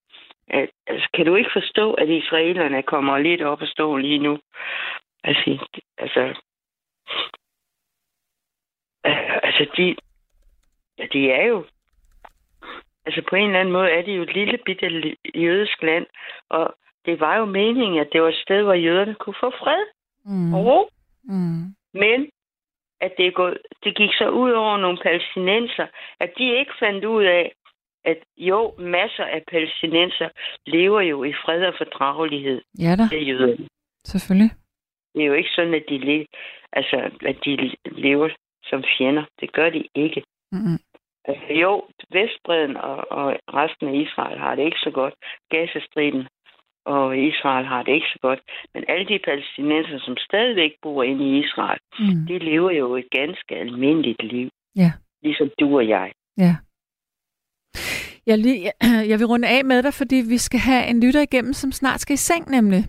at, 0.48 0.70
altså, 0.88 1.08
kan 1.14 1.26
du 1.26 1.36
ikke 1.36 1.50
forstå, 1.54 1.94
at 1.94 2.10
israelerne 2.10 2.84
kommer 2.84 3.18
lidt 3.18 3.42
op 3.42 3.62
og 3.62 3.68
stå 3.68 3.98
lige 3.98 4.20
nu? 4.20 4.40
Altså, 5.24 5.68
altså, 5.98 6.42
altså 9.44 9.66
de, 9.78 9.96
ja, 10.98 11.06
de 11.14 11.32
er 11.32 11.46
jo, 11.46 11.66
altså 13.06 13.22
på 13.30 13.36
en 13.36 13.46
eller 13.48 13.60
anden 13.60 13.74
måde 13.74 13.90
er 13.92 14.02
det 14.02 14.18
jo 14.18 14.22
et 14.24 14.34
lille 14.34 14.58
bitte 14.66 15.16
jødisk 15.36 15.82
land, 15.84 16.06
og 16.50 16.76
det 17.06 17.20
var 17.20 17.38
jo 17.38 17.46
meningen, 17.46 18.00
at 18.00 18.10
det 18.14 18.22
var 18.22 18.30
et 18.30 18.44
sted, 18.46 18.64
hvor 18.64 18.74
jøderne 18.74 19.16
kunne 19.16 19.36
få 19.40 19.50
fred 19.50 19.86
Mm. 20.26 20.54
og 20.54 20.66
ro. 20.66 20.90
Mm. 21.24 21.64
Men 21.94 22.30
at 23.06 23.12
det, 23.18 23.26
er 23.28 23.32
gået, 23.32 23.58
det 23.84 23.98
gik 23.98 24.14
så 24.22 24.28
ud 24.30 24.52
over 24.52 24.78
nogle 24.78 24.98
palæstinenser, 25.04 25.88
at 26.20 26.32
de 26.38 26.46
ikke 26.60 26.74
fandt 26.80 27.06
ud 27.06 27.24
af, 27.24 27.46
at 28.06 28.18
jo, 28.38 28.74
masser 28.78 29.24
af 29.36 29.42
palæstinenser 29.52 30.30
lever 30.66 31.02
jo 31.02 31.24
i 31.24 31.34
fred 31.34 31.62
og 31.66 31.74
fordragelighed 31.78 32.62
Ja 32.80 32.96
da, 33.00 33.04
med 33.12 33.22
jøderne. 33.30 33.68
selvfølgelig. 34.06 34.52
Det 35.14 35.22
er 35.22 35.28
jo 35.28 35.34
ikke 35.34 35.50
sådan, 35.56 35.74
at 35.74 35.86
de, 35.90 35.98
le- 35.98 36.26
altså, 36.74 36.98
at 37.26 37.38
de 37.46 37.72
lever 37.86 38.30
som 38.64 38.84
fjender. 38.98 39.24
Det 39.40 39.52
gør 39.54 39.70
de 39.70 39.84
ikke. 39.96 40.24
Mm. 40.52 40.80
Altså, 41.26 41.54
jo, 41.64 41.84
Vestbreden 42.12 42.78
og, 42.78 43.12
og 43.12 43.36
resten 43.54 43.88
af 43.88 43.96
Israel 43.96 44.40
har 44.40 44.56
det 44.56 44.66
ikke 44.66 44.84
så 44.84 44.92
godt. 44.92 45.14
Gazastriben 45.50 46.28
og 46.86 47.18
Israel 47.18 47.66
har 47.66 47.84
det 47.84 47.92
ikke 47.94 48.08
så 48.14 48.20
godt. 48.22 48.40
Men 48.74 48.84
alle 48.88 49.06
de 49.08 49.20
palæstinenser, 49.26 50.00
som 50.00 50.18
stadigvæk 50.18 50.72
bor 50.82 51.04
inde 51.04 51.24
i 51.30 51.40
Israel, 51.44 51.80
Mm. 52.00 52.26
de 52.28 52.38
lever 52.40 52.72
jo 52.72 52.96
et 52.96 53.06
ganske 53.12 53.56
almindeligt 53.56 54.24
liv. 54.24 54.50
Ja. 54.76 54.92
Ligesom 55.24 55.50
du 55.60 55.78
og 55.78 55.88
jeg. 55.88 56.12
Ja. 56.38 56.56
Jeg, 58.26 58.38
lige, 58.38 58.72
jeg 59.12 59.20
vil 59.20 59.28
runde 59.28 59.48
af 59.48 59.66
med 59.66 59.84
dig, 59.84 59.94
fordi 59.94 60.16
vi 60.16 60.38
skal 60.38 60.60
have 60.60 60.88
en 60.88 61.00
lytter 61.04 61.22
igennem, 61.22 61.54
som 61.54 61.72
snart 61.72 62.00
skal 62.00 62.14
i 62.14 62.18
seng 62.18 62.50
nemlig. 62.50 62.86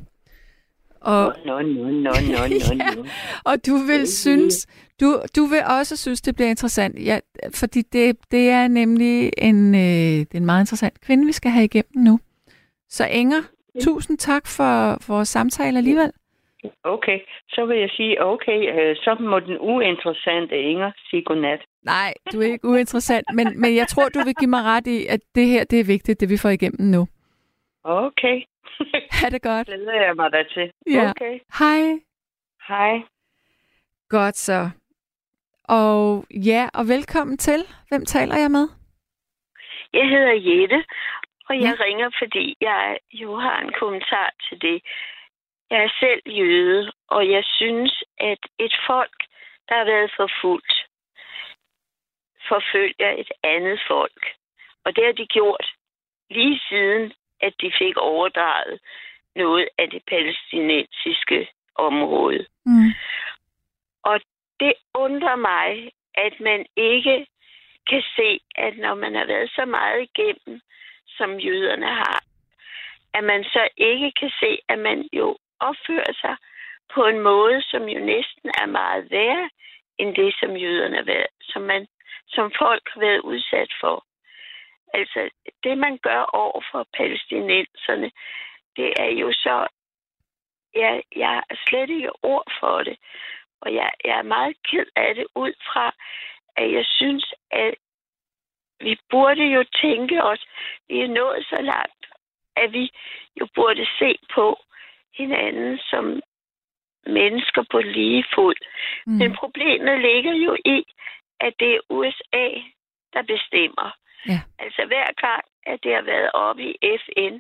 Og, 1.01 1.35
Nå, 1.47 1.61
nå, 1.61 1.69
nå, 1.69 1.91
nå, 1.91 2.11
nå, 2.11 2.45
Ja. 2.85 2.95
nå. 2.97 3.05
og 3.45 3.67
du 3.67 3.77
vil 3.77 4.07
synes, 4.13 4.67
du, 5.01 5.07
du 5.37 5.45
vil 5.45 5.61
også 5.81 5.97
synes, 5.97 6.21
det 6.21 6.35
bliver 6.35 6.49
interessant. 6.49 7.05
Ja, 7.05 7.19
fordi 7.55 7.83
det, 7.83 8.17
det 8.31 8.49
er 8.51 8.69
nemlig 8.69 9.31
en, 9.39 9.75
øh, 9.75 9.81
det 9.81 10.35
er 10.35 10.39
en 10.39 10.47
meget 10.47 10.63
interessant 10.63 11.01
kvinde, 11.01 11.27
vi 11.27 11.33
skal 11.33 11.51
have 11.51 11.65
igennem 11.65 12.05
nu. 12.05 12.19
Så 12.89 13.07
Inger, 13.07 13.43
tusind 13.81 14.19
tak 14.19 14.47
for, 14.47 14.73
vores 15.13 15.29
samtale 15.29 15.79
alligevel. 15.79 16.13
Okay, 16.85 17.19
så 17.49 17.67
vil 17.67 17.79
jeg 17.79 17.91
sige, 17.91 18.25
okay, 18.25 18.59
øh, 18.75 18.97
så 18.97 19.17
må 19.21 19.41
den 19.41 19.59
uinteressante 19.59 20.63
Inger 20.63 20.93
sige 21.11 21.23
godnat. 21.25 21.61
Nej, 21.83 22.15
du 22.33 22.41
er 22.41 22.45
ikke 22.47 22.69
uinteressant, 22.69 23.27
men, 23.35 23.61
men 23.61 23.77
jeg 23.77 23.89
tror, 23.89 24.09
du 24.09 24.19
vil 24.25 24.35
give 24.35 24.51
mig 24.51 24.63
ret 24.65 24.87
i, 24.87 25.07
at 25.07 25.21
det 25.35 25.47
her 25.47 25.65
det 25.65 25.81
er 25.81 25.85
vigtigt, 25.85 26.21
det 26.21 26.29
vi 26.31 26.37
får 26.37 26.49
igennem 26.49 26.91
nu. 26.91 27.07
Okay, 27.85 28.43
Ha' 29.21 29.29
det 29.31 29.43
godt. 29.43 29.67
glæder 29.67 30.03
jeg 30.07 30.17
mig 30.17 30.33
da 30.33 30.43
til. 30.55 30.71
Ja. 30.87 31.11
Okay, 31.11 31.39
Hej. 31.59 31.81
hej. 32.69 33.03
Godt 34.09 34.37
så. 34.37 34.71
Og 35.65 36.25
ja, 36.31 36.69
og 36.75 36.89
velkommen 36.89 37.39
til. 37.39 37.61
Hvem 37.89 38.05
taler 38.05 38.37
jeg 38.37 38.51
med? 38.51 38.69
Jeg 39.93 40.09
hedder 40.09 40.33
Jette, 40.33 40.85
og 41.49 41.55
jeg 41.61 41.77
ja. 41.79 41.85
ringer, 41.85 42.11
fordi 42.19 42.57
jeg 42.61 42.99
jo 43.13 43.37
har 43.37 43.61
en 43.61 43.73
kommentar 43.73 44.31
til 44.49 44.63
det. 44.63 44.83
Jeg 45.71 45.85
er 45.85 45.93
selv 46.01 46.23
jøde, 46.27 46.93
og 47.09 47.31
jeg 47.31 47.45
synes, 47.45 48.05
at 48.19 48.39
et 48.59 48.75
folk, 48.87 49.19
der 49.69 49.75
har 49.75 49.85
været 49.85 50.13
forfulgt, 50.17 50.75
forfølger 52.49 53.11
et 53.11 53.33
andet 53.43 53.81
folk. 53.89 54.23
Og 54.85 54.97
det 54.97 55.05
har 55.05 55.13
de 55.13 55.27
gjort 55.27 55.67
lige 56.31 56.61
siden, 56.69 57.13
at 57.41 57.55
de 57.61 57.73
fik 57.79 57.97
overdraget 57.97 58.81
noget 59.37 59.69
af 59.79 59.91
det 59.91 60.03
palæstinensiske 60.09 61.49
område. 61.75 62.47
Mm. 62.67 62.91
Og 64.03 64.21
det 64.61 64.75
undrer 64.95 65.37
mig, 65.37 65.93
at 66.15 66.41
man 66.41 66.67
ikke 66.77 67.27
kan 67.91 68.03
se, 68.17 68.41
at 68.55 68.79
når 68.79 68.95
man 68.95 69.15
har 69.15 69.27
været 69.27 69.51
så 69.51 69.65
meget 69.65 70.09
igennem, 70.09 70.61
som 71.19 71.39
jøderne 71.39 71.87
har, 71.87 72.25
at 73.15 73.25
man 73.25 73.45
så 73.45 73.69
ikke 73.77 74.13
kan 74.21 74.31
se, 74.41 74.59
at 74.69 74.79
man 74.79 75.09
jo 75.13 75.37
opfører 75.61 76.13
sig 76.21 76.37
på 76.95 77.07
en 77.07 77.21
måde, 77.21 77.63
som 77.63 77.83
jo 77.89 78.01
næsten 78.01 78.51
er 78.63 78.67
meget 78.67 79.11
værre 79.11 79.51
end 79.99 80.15
det, 80.15 80.35
som 80.41 80.57
jøderne 80.57 80.97
har 80.97 81.05
været, 81.05 81.27
som, 81.43 81.63
man, 81.63 81.87
som 82.29 82.53
folk 82.59 82.83
har 82.93 83.01
været 83.01 83.21
udsat 83.21 83.73
for. 83.81 84.05
Altså, 84.95 85.31
det 85.65 85.79
man 85.79 85.99
gør 85.99 86.23
over 86.23 86.61
for 86.71 86.87
palæstinenserne, 86.97 88.11
det 88.77 88.93
er 88.97 89.11
jo 89.23 89.33
så... 89.33 89.67
Jeg, 90.75 91.03
jeg 91.17 91.29
har 91.29 91.45
slet 91.69 91.91
ikke 91.91 92.25
ord 92.25 92.53
for 92.61 92.83
det. 92.83 92.97
Og 93.61 93.75
jeg, 93.75 93.91
jeg 94.05 94.19
er 94.19 94.23
meget 94.23 94.57
ked 94.71 94.87
af 94.97 95.15
det 95.15 95.27
ud 95.35 95.53
fra, 95.67 95.95
at 96.57 96.73
jeg 96.73 96.85
synes, 96.85 97.35
at 97.51 97.75
vi 98.81 98.99
burde 99.11 99.45
jo 99.45 99.65
tænke 99.83 100.23
os, 100.23 100.47
vi 100.95 101.01
er 101.01 101.15
nået 101.21 101.47
så 101.53 101.59
langt, 101.73 102.03
at 102.57 102.73
vi 102.73 102.85
jo 103.41 103.49
burde 103.55 103.87
se 103.99 104.11
på 104.35 104.47
hinanden 105.19 105.79
som 105.91 106.05
mennesker 107.07 107.63
på 107.71 107.79
lige 107.79 108.25
fod. 108.35 108.55
Mm. 109.07 109.13
Men 109.13 109.37
problemet 109.37 110.01
ligger 110.01 110.35
jo 110.47 110.57
i, 110.65 110.79
at 111.41 111.53
det 111.61 111.75
er 111.75 111.87
USA, 111.91 112.47
der 113.15 113.23
bestemmer. 113.23 113.89
Ja. 114.29 114.41
Altså 114.59 114.83
hver 114.87 115.11
gang, 115.27 115.45
at 115.67 115.79
det 115.83 115.95
har 115.95 116.03
været 116.03 116.31
oppe 116.35 116.63
i 116.63 116.75
FN, 117.03 117.35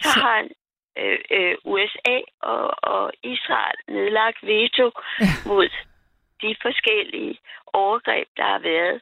så, 0.00 0.12
så... 0.12 0.20
har 0.20 0.48
øh, 0.98 1.18
øh, 1.30 1.54
USA 1.64 2.18
og, 2.40 2.62
og 2.94 3.12
Israel 3.22 3.78
nedlagt 3.88 4.46
veto 4.46 4.86
Ja. 5.20 5.32
mod 5.46 5.68
de 6.42 6.56
forskellige 6.62 7.38
overgreb, 7.72 8.28
der 8.36 8.44
har 8.44 8.58
været. 8.58 9.00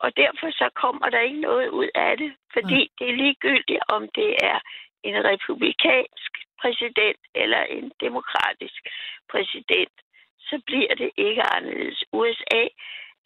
Og 0.00 0.16
derfor 0.16 0.50
så 0.50 0.70
kommer 0.74 1.08
der 1.10 1.20
ikke 1.20 1.40
noget 1.40 1.68
ud 1.68 1.88
af 1.94 2.16
det, 2.16 2.32
fordi 2.52 2.90
det 2.98 3.08
er 3.08 3.20
ligegyldigt, 3.22 3.82
om 3.88 4.08
det 4.14 4.36
er 4.42 4.58
en 5.02 5.24
republikansk 5.24 6.32
præsident 6.60 7.20
eller 7.34 7.62
en 7.62 7.92
demokratisk 8.00 8.82
præsident, 9.30 9.96
så 10.38 10.62
bliver 10.66 10.94
det 10.94 11.10
ikke 11.16 11.42
anderledes. 11.56 12.04
USA 12.12 12.64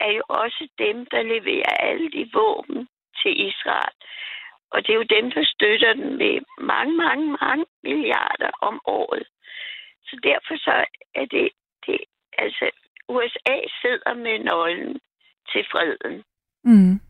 er 0.00 0.10
jo 0.18 0.22
også 0.28 0.68
dem, 0.78 1.06
der 1.06 1.22
leverer 1.22 1.74
alle 1.88 2.10
de 2.10 2.30
våben 2.32 2.88
til 3.22 3.32
Israel. 3.48 3.96
Og 4.70 4.86
det 4.86 4.92
er 4.92 4.96
jo 4.96 5.14
dem, 5.16 5.30
der 5.30 5.44
støtter 5.44 5.92
den 5.92 6.16
med 6.16 6.40
mange, 6.58 6.96
mange, 6.96 7.36
mange 7.40 7.66
milliarder 7.82 8.50
om 8.60 8.80
året. 8.84 9.26
Så 10.06 10.20
derfor 10.22 10.56
så 10.56 10.84
er 11.14 11.24
det, 11.24 11.50
det 11.86 11.98
altså 12.38 12.70
USA 13.08 13.56
sidder 13.82 14.14
med 14.14 14.38
nøglen 14.38 15.00
til 15.52 15.64
freden. 15.72 16.24
Mm. 16.64 17.00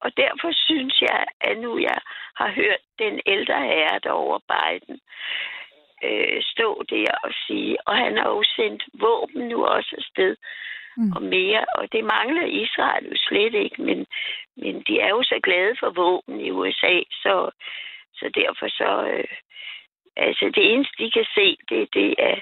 Og 0.00 0.16
derfor 0.16 0.50
synes 0.52 1.00
jeg, 1.00 1.26
at 1.40 1.58
nu 1.58 1.78
jeg 1.78 1.98
har 2.34 2.50
hørt 2.52 2.82
den 2.98 3.20
ældre 3.26 3.60
herre 3.66 3.98
derovre 4.02 4.40
Biden 4.52 5.00
øh, 6.04 6.42
stå 6.42 6.82
der 6.90 7.14
og 7.22 7.32
sige, 7.46 7.88
og 7.88 7.96
han 7.96 8.16
har 8.16 8.28
jo 8.28 8.42
sendt 8.56 8.82
våben 8.94 9.48
nu 9.48 9.64
også 9.66 9.94
afsted 9.98 10.36
Mm. 10.96 11.12
og 11.16 11.22
mere, 11.22 11.64
og 11.74 11.92
det 11.92 12.04
mangler 12.04 12.46
Israel 12.46 13.04
jo 13.06 13.16
slet 13.16 13.54
ikke, 13.54 13.82
men, 13.82 14.06
men 14.56 14.82
de 14.86 15.00
er 15.00 15.08
jo 15.08 15.22
så 15.22 15.40
glade 15.42 15.74
for 15.80 15.90
våben 15.90 16.40
i 16.40 16.50
USA, 16.50 17.00
så, 17.10 17.50
så 18.14 18.30
derfor 18.34 18.68
så, 18.68 19.06
øh, 19.12 19.36
altså 20.16 20.52
det 20.54 20.72
eneste 20.72 20.94
de 20.98 21.10
kan 21.10 21.26
se, 21.34 21.56
det, 21.68 21.88
det 21.94 22.14
er, 22.18 22.40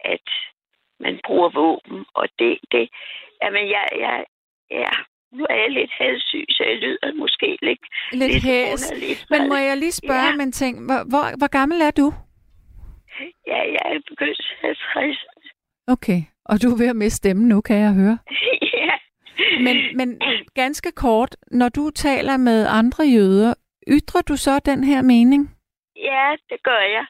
at 0.00 0.28
man 1.00 1.20
bruger 1.26 1.48
våben, 1.48 2.06
og 2.14 2.28
det, 2.38 2.58
det, 2.72 2.90
jamen 3.42 3.68
jeg, 3.70 3.88
jeg, 3.98 4.24
ja, 4.70 4.92
nu 5.32 5.42
er 5.50 5.54
jeg 5.64 5.70
lidt 5.70 5.92
halvsyg, 6.02 6.44
så 6.50 6.62
jeg 6.70 6.76
lyder 6.76 7.12
måske 7.14 7.58
lidt, 7.62 7.80
Lidt 8.12 8.42
hæs. 8.44 8.72
underligt. 8.74 9.26
Men 9.30 9.48
må 9.48 9.56
jeg 9.56 9.76
lige 9.76 9.92
spørge 9.92 10.26
Ja. 10.28 10.32
om 10.34 10.40
en 10.40 10.52
ting? 10.52 10.74
Hvor, 10.86 11.00
hvor, 11.10 11.24
hvor 11.38 11.50
gammel 11.58 11.80
er 11.80 11.90
du? 11.90 12.12
Ja, 13.46 13.58
jeg 13.76 13.82
er 13.84 14.00
begyndt 14.08 14.40
at 14.62 14.78
50. 14.94 15.18
Okay. 15.86 16.20
Og 16.44 16.62
du 16.62 16.66
er 16.74 16.78
ved 16.78 16.88
at 16.88 16.96
miste 16.96 17.16
stemmen 17.16 17.48
nu, 17.48 17.60
kan 17.60 17.76
jeg 17.76 17.92
høre. 17.94 18.18
ja. 18.78 18.90
Men, 19.66 19.76
men 19.96 20.20
ganske 20.54 20.90
kort, 20.92 21.36
når 21.50 21.68
du 21.68 21.90
taler 21.90 22.36
med 22.36 22.66
andre 22.80 23.04
jøder, 23.04 23.54
ytrer 23.88 24.22
du 24.22 24.36
så 24.36 24.58
den 24.64 24.84
her 24.84 25.02
mening? 25.02 25.42
Ja, 25.96 26.26
det 26.50 26.62
gør 26.62 26.82
jeg. 26.96 27.06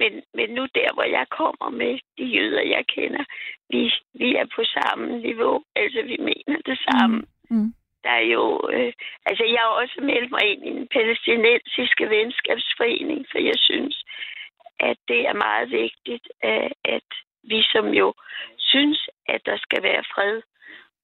Men, 0.00 0.12
men 0.34 0.48
nu 0.50 0.62
der, 0.74 0.88
hvor 0.94 1.02
jeg 1.18 1.26
kommer 1.40 1.68
med 1.70 1.98
de 2.18 2.24
jøder, 2.24 2.62
jeg 2.62 2.84
kender, 2.96 3.24
vi, 3.70 3.80
vi 4.14 4.28
er 4.34 4.46
på 4.56 4.62
samme 4.76 5.18
niveau. 5.20 5.62
Altså, 5.76 6.02
vi 6.02 6.16
mener 6.28 6.58
det 6.66 6.78
samme. 6.90 7.16
Mm. 7.16 7.26
Mm. 7.50 7.74
Der 8.04 8.10
er 8.10 8.26
jo... 8.36 8.68
Øh, 8.72 8.92
altså, 9.26 9.44
jeg 9.44 9.60
har 9.60 9.74
også 9.82 9.98
meldt 10.02 10.30
mig 10.30 10.44
ind 10.52 10.66
i 10.66 10.72
den 10.78 10.88
palæstinensiske 10.94 12.10
venskabsforening, 12.10 13.26
for 13.30 13.38
jeg 13.38 13.58
synes, 13.58 14.04
at 14.80 14.96
det 15.08 15.20
er 15.28 15.42
meget 15.46 15.70
vigtigt, 15.70 16.26
øh, 16.44 16.70
at 16.84 17.08
vi 17.42 17.62
som 17.72 17.86
jo 18.00 18.14
synes, 18.58 19.08
at 19.28 19.40
der 19.46 19.56
skal 19.56 19.82
være 19.82 20.04
fred 20.14 20.42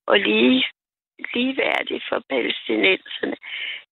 og 0.06 0.18
lige, 0.18 0.64
ligeværdigt 1.34 2.04
for 2.08 2.22
palæstinenserne, 2.30 3.36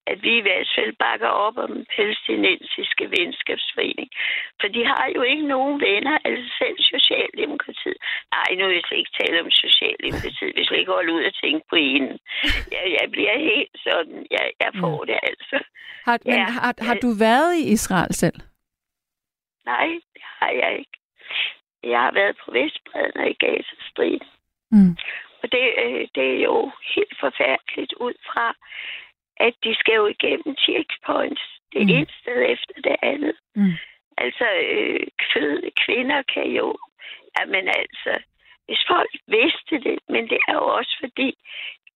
at 0.06 0.22
vi 0.22 0.32
i 0.38 0.44
hvert 0.46 0.68
fald 0.76 0.92
bakker 1.06 1.28
op 1.46 1.56
om 1.64 1.70
den 1.76 1.86
palæstinensiske 1.96 3.04
venskabsforening. 3.16 4.08
For 4.60 4.68
de 4.76 4.82
har 4.92 5.06
jo 5.16 5.22
ikke 5.22 5.46
nogen 5.54 5.80
venner, 5.80 6.18
altså 6.24 6.46
selv 6.60 6.76
Socialdemokratiet. 6.94 7.98
Nej, 8.36 8.48
nu 8.58 8.62
vil 8.66 8.74
jeg 8.78 8.84
slet 8.86 8.98
ikke 9.02 9.16
tale 9.22 9.40
om 9.44 9.50
Socialdemokratiet, 9.50 10.52
hvis 10.54 10.70
jeg 10.70 10.78
ikke 10.78 10.92
holde 10.98 11.12
ud 11.16 11.24
og 11.30 11.34
tænke 11.42 11.64
på 11.70 11.76
en. 11.76 12.04
Jeg, 12.74 12.84
jeg 13.00 13.06
bliver 13.14 13.36
helt 13.52 13.76
sådan, 13.86 14.26
jeg, 14.30 14.44
jeg 14.60 14.70
får 14.82 15.04
det 15.04 15.18
altså. 15.30 15.58
Har, 16.06 16.18
men 16.24 16.34
Ja. 16.34 16.44
har, 16.58 16.74
har 16.88 16.94
du 17.04 17.10
været 17.26 17.52
i 17.56 17.64
Israel 17.76 18.14
selv? 18.14 18.38
Nej, 19.66 19.86
det 20.14 20.22
har 20.40 20.50
jeg 20.62 20.78
ikke. 20.78 20.96
Jeg 21.82 22.00
har 22.00 22.12
været 22.12 22.36
på 22.44 22.50
Vestbredden 22.52 23.20
og 23.20 23.30
i 23.30 23.36
Gazastriden. 23.44 24.26
Mm. 24.70 24.96
Og 25.42 25.52
det, 25.52 25.64
øh, 25.84 26.08
det 26.14 26.26
er 26.36 26.40
jo 26.50 26.70
helt 26.94 27.16
forfærdeligt 27.20 27.92
ud 28.06 28.14
fra, 28.28 28.46
at 29.36 29.54
de 29.64 29.74
skal 29.74 29.94
jo 29.94 30.06
igennem 30.06 30.56
checkpoints. 30.64 31.42
Det 31.72 31.80
Mm. 31.80 31.86
mm. 31.86 31.96
ene 31.96 32.06
sted 32.22 32.38
efter 32.54 32.74
det 32.88 32.96
andet. 33.02 33.36
Mm. 33.56 33.72
Altså, 34.18 34.46
øh, 34.70 35.00
fødende 35.32 35.70
kvinder 35.84 36.22
kan 36.34 36.46
jo... 36.60 36.76
Jamen 37.38 37.68
altså, 37.68 38.12
hvis 38.66 38.82
folk 38.88 39.10
vidste 39.26 39.74
det, 39.88 39.98
men 40.08 40.22
det 40.28 40.38
er 40.48 40.52
jo 40.54 40.66
også 40.78 40.96
fordi, 41.00 41.30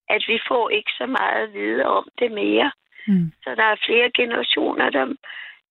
at 0.09 0.24
vi 0.28 0.39
får 0.49 0.70
ikke 0.70 0.91
så 0.99 1.07
meget 1.07 1.43
at 1.47 1.53
vide 1.53 1.84
om 1.84 2.09
det 2.18 2.32
mere. 2.32 2.72
Mm. 3.07 3.32
Så 3.43 3.55
der 3.55 3.64
er 3.64 3.76
flere 3.86 4.11
generationer, 4.16 4.91
der, 4.91 5.05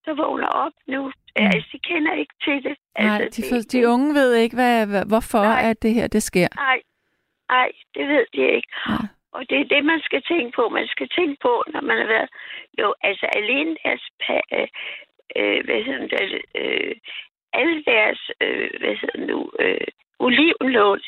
der 0.04 0.14
vågner 0.14 0.46
op 0.46 0.72
nu. 0.86 1.06
Mm. 1.06 1.46
Altså, 1.46 1.68
de 1.72 1.78
kender 1.78 2.12
ikke 2.14 2.34
til 2.44 2.64
det. 2.64 2.76
Nej, 2.98 3.22
altså, 3.22 3.42
de, 3.42 3.48
for, 3.48 3.56
de 3.72 3.88
unge 3.88 4.14
ved 4.14 4.34
ikke, 4.34 4.56
hvad, 4.56 5.04
hvorfor 5.08 5.42
Nej. 5.42 5.70
at 5.70 5.82
det 5.82 5.94
her 5.94 6.06
det 6.06 6.22
sker. 6.22 6.48
Nej, 6.56 6.80
nej, 7.50 7.72
det 7.94 8.08
ved 8.08 8.26
de 8.34 8.40
ikke. 8.56 8.68
Nej. 8.88 8.98
Og 9.32 9.50
det 9.50 9.60
er 9.60 9.64
det, 9.74 9.84
man 9.84 10.00
skal 10.00 10.22
tænke 10.22 10.50
på. 10.56 10.68
Man 10.68 10.88
skal 10.88 11.08
tænke 11.08 11.36
på, 11.42 11.64
når 11.72 11.80
man 11.80 11.98
har 11.98 12.06
været... 12.06 12.28
Jo, 12.78 12.94
altså 13.00 13.26
alene 13.26 13.76
deres... 13.84 14.02
Pa- 14.22 14.48
øh, 14.58 14.68
øh, 15.36 15.64
hvad 15.64 15.82
hedder 15.84 16.06
det? 16.06 16.42
Øh, 16.54 16.94
alle 17.52 17.84
deres... 17.84 18.30
Øh, 18.40 18.70
hvad 18.80 18.94
hedder 19.00 19.18
det 19.18 19.26
nu? 19.28 19.50
Øh, 19.60 19.86
olivenlån. 20.18 21.00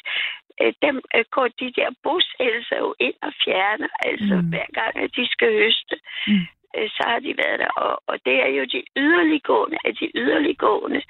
Øh, 0.61 0.73
dem 0.83 1.03
øh, 1.17 1.25
går 1.31 1.49
de 1.49 1.73
der 1.79 1.91
bosættelser 2.03 2.77
jo 2.79 2.95
ind 3.01 3.15
og 3.23 3.33
fjerner. 3.45 3.89
Altså 4.01 4.35
Mm. 4.35 4.49
hver 4.49 4.67
gang, 4.73 4.97
at 4.97 5.11
de 5.17 5.27
skal 5.29 5.53
høste. 5.53 5.97
Mm. 6.27 6.45
Øh, 6.77 6.89
så 6.91 7.03
har 7.07 7.19
de 7.19 7.35
været 7.43 7.59
der. 7.59 7.71
Og, 7.85 8.03
og 8.07 8.17
det 8.25 8.37
er 8.47 8.49
jo 8.59 8.65
de 8.65 8.83
yderliggående 8.97 9.79
af 9.85 9.95
de 9.97 10.11
yderliggående 10.15 11.03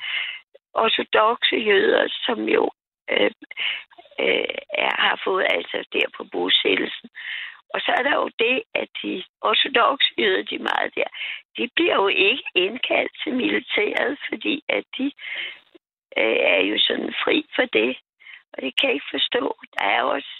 ortodoxe 0.74 1.56
jøder, 1.56 2.04
som 2.26 2.38
jo 2.48 2.70
øh, 3.11 3.30
øh, 4.20 4.54
er, 4.88 4.89
har 5.11 5.20
fået 5.24 5.46
altså 5.56 5.78
der 5.92 6.06
på 6.16 6.22
bosættelsen. 6.32 7.08
Og 7.74 7.80
så 7.84 7.90
er 7.98 8.02
der 8.08 8.14
jo 8.22 8.28
det, 8.44 8.56
at 8.74 8.88
de 9.02 9.22
ortodoxe 9.48 10.11
jøder, 10.18 10.42
de 10.42 10.58
meget 10.58 10.90
der, 10.94 11.08
de 11.56 11.68
bliver 11.74 11.94
jo 11.94 12.08
ikke 12.08 12.44
indkaldt 12.54 13.12
til 13.22 13.32
militæret, 13.42 14.18
fordi 14.28 14.54
at 14.68 14.84
de 14.98 15.06
øh, 16.20 16.38
er 16.54 16.61
jo 16.70 16.76
sådan 16.78 17.14
fri 17.24 17.36
for 17.56 17.66
det. 17.78 17.90
Og 18.52 18.62
det 18.62 18.70
kan 18.76 18.88
jeg 18.88 18.94
ikke 18.94 19.14
forstå. 19.16 19.42
Der 19.74 19.84
er 19.84 20.00
jo 20.00 20.08
også 20.11 20.34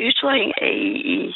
ytringer 0.00 0.64
i, 0.64 0.90
i, 1.16 1.34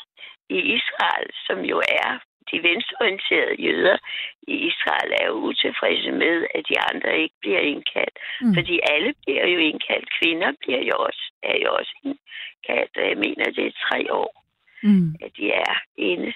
i 0.48 0.58
Israel, 0.76 1.28
som 1.46 1.58
jo 1.64 1.78
er 2.04 2.18
de 2.50 2.62
venstreorienterede 2.62 3.62
jøder 3.66 3.98
i 4.42 4.54
Israel, 4.70 5.10
er 5.20 5.26
jo 5.26 5.32
utilfredse 5.32 6.12
med, 6.12 6.46
at 6.54 6.62
de 6.68 6.76
andre 6.90 7.18
ikke 7.22 7.34
bliver 7.40 7.60
indkaldt. 7.60 8.18
Mm. 8.40 8.54
Fordi 8.54 8.80
alle 8.92 9.14
bliver 9.22 9.46
jo 9.46 9.58
indkaldt. 9.58 10.08
Kvinder 10.18 10.52
bliver 10.60 10.82
jo 10.90 10.94
også, 11.08 11.24
er 11.42 11.56
jo 11.64 11.68
også 11.78 11.94
indkaldt. 12.04 12.92
Jeg 12.96 13.18
mener, 13.18 13.44
det 13.44 13.66
er 13.66 13.80
tre 13.88 14.12
år, 14.12 14.44
mm. 14.82 15.14
at 15.24 15.30
de 15.36 15.52
er 15.52 15.74
inde. 15.96 16.32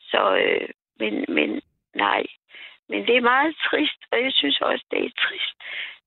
Så, 0.00 0.36
øh, 0.44 0.68
men, 1.00 1.24
men 1.28 1.60
nej. 1.94 2.22
Men 2.88 3.06
det 3.06 3.16
er 3.16 3.30
meget 3.34 3.56
trist, 3.70 4.00
og 4.12 4.18
jeg 4.24 4.32
synes 4.32 4.60
også, 4.60 4.84
det 4.90 5.04
er 5.04 5.10
trist, 5.26 5.56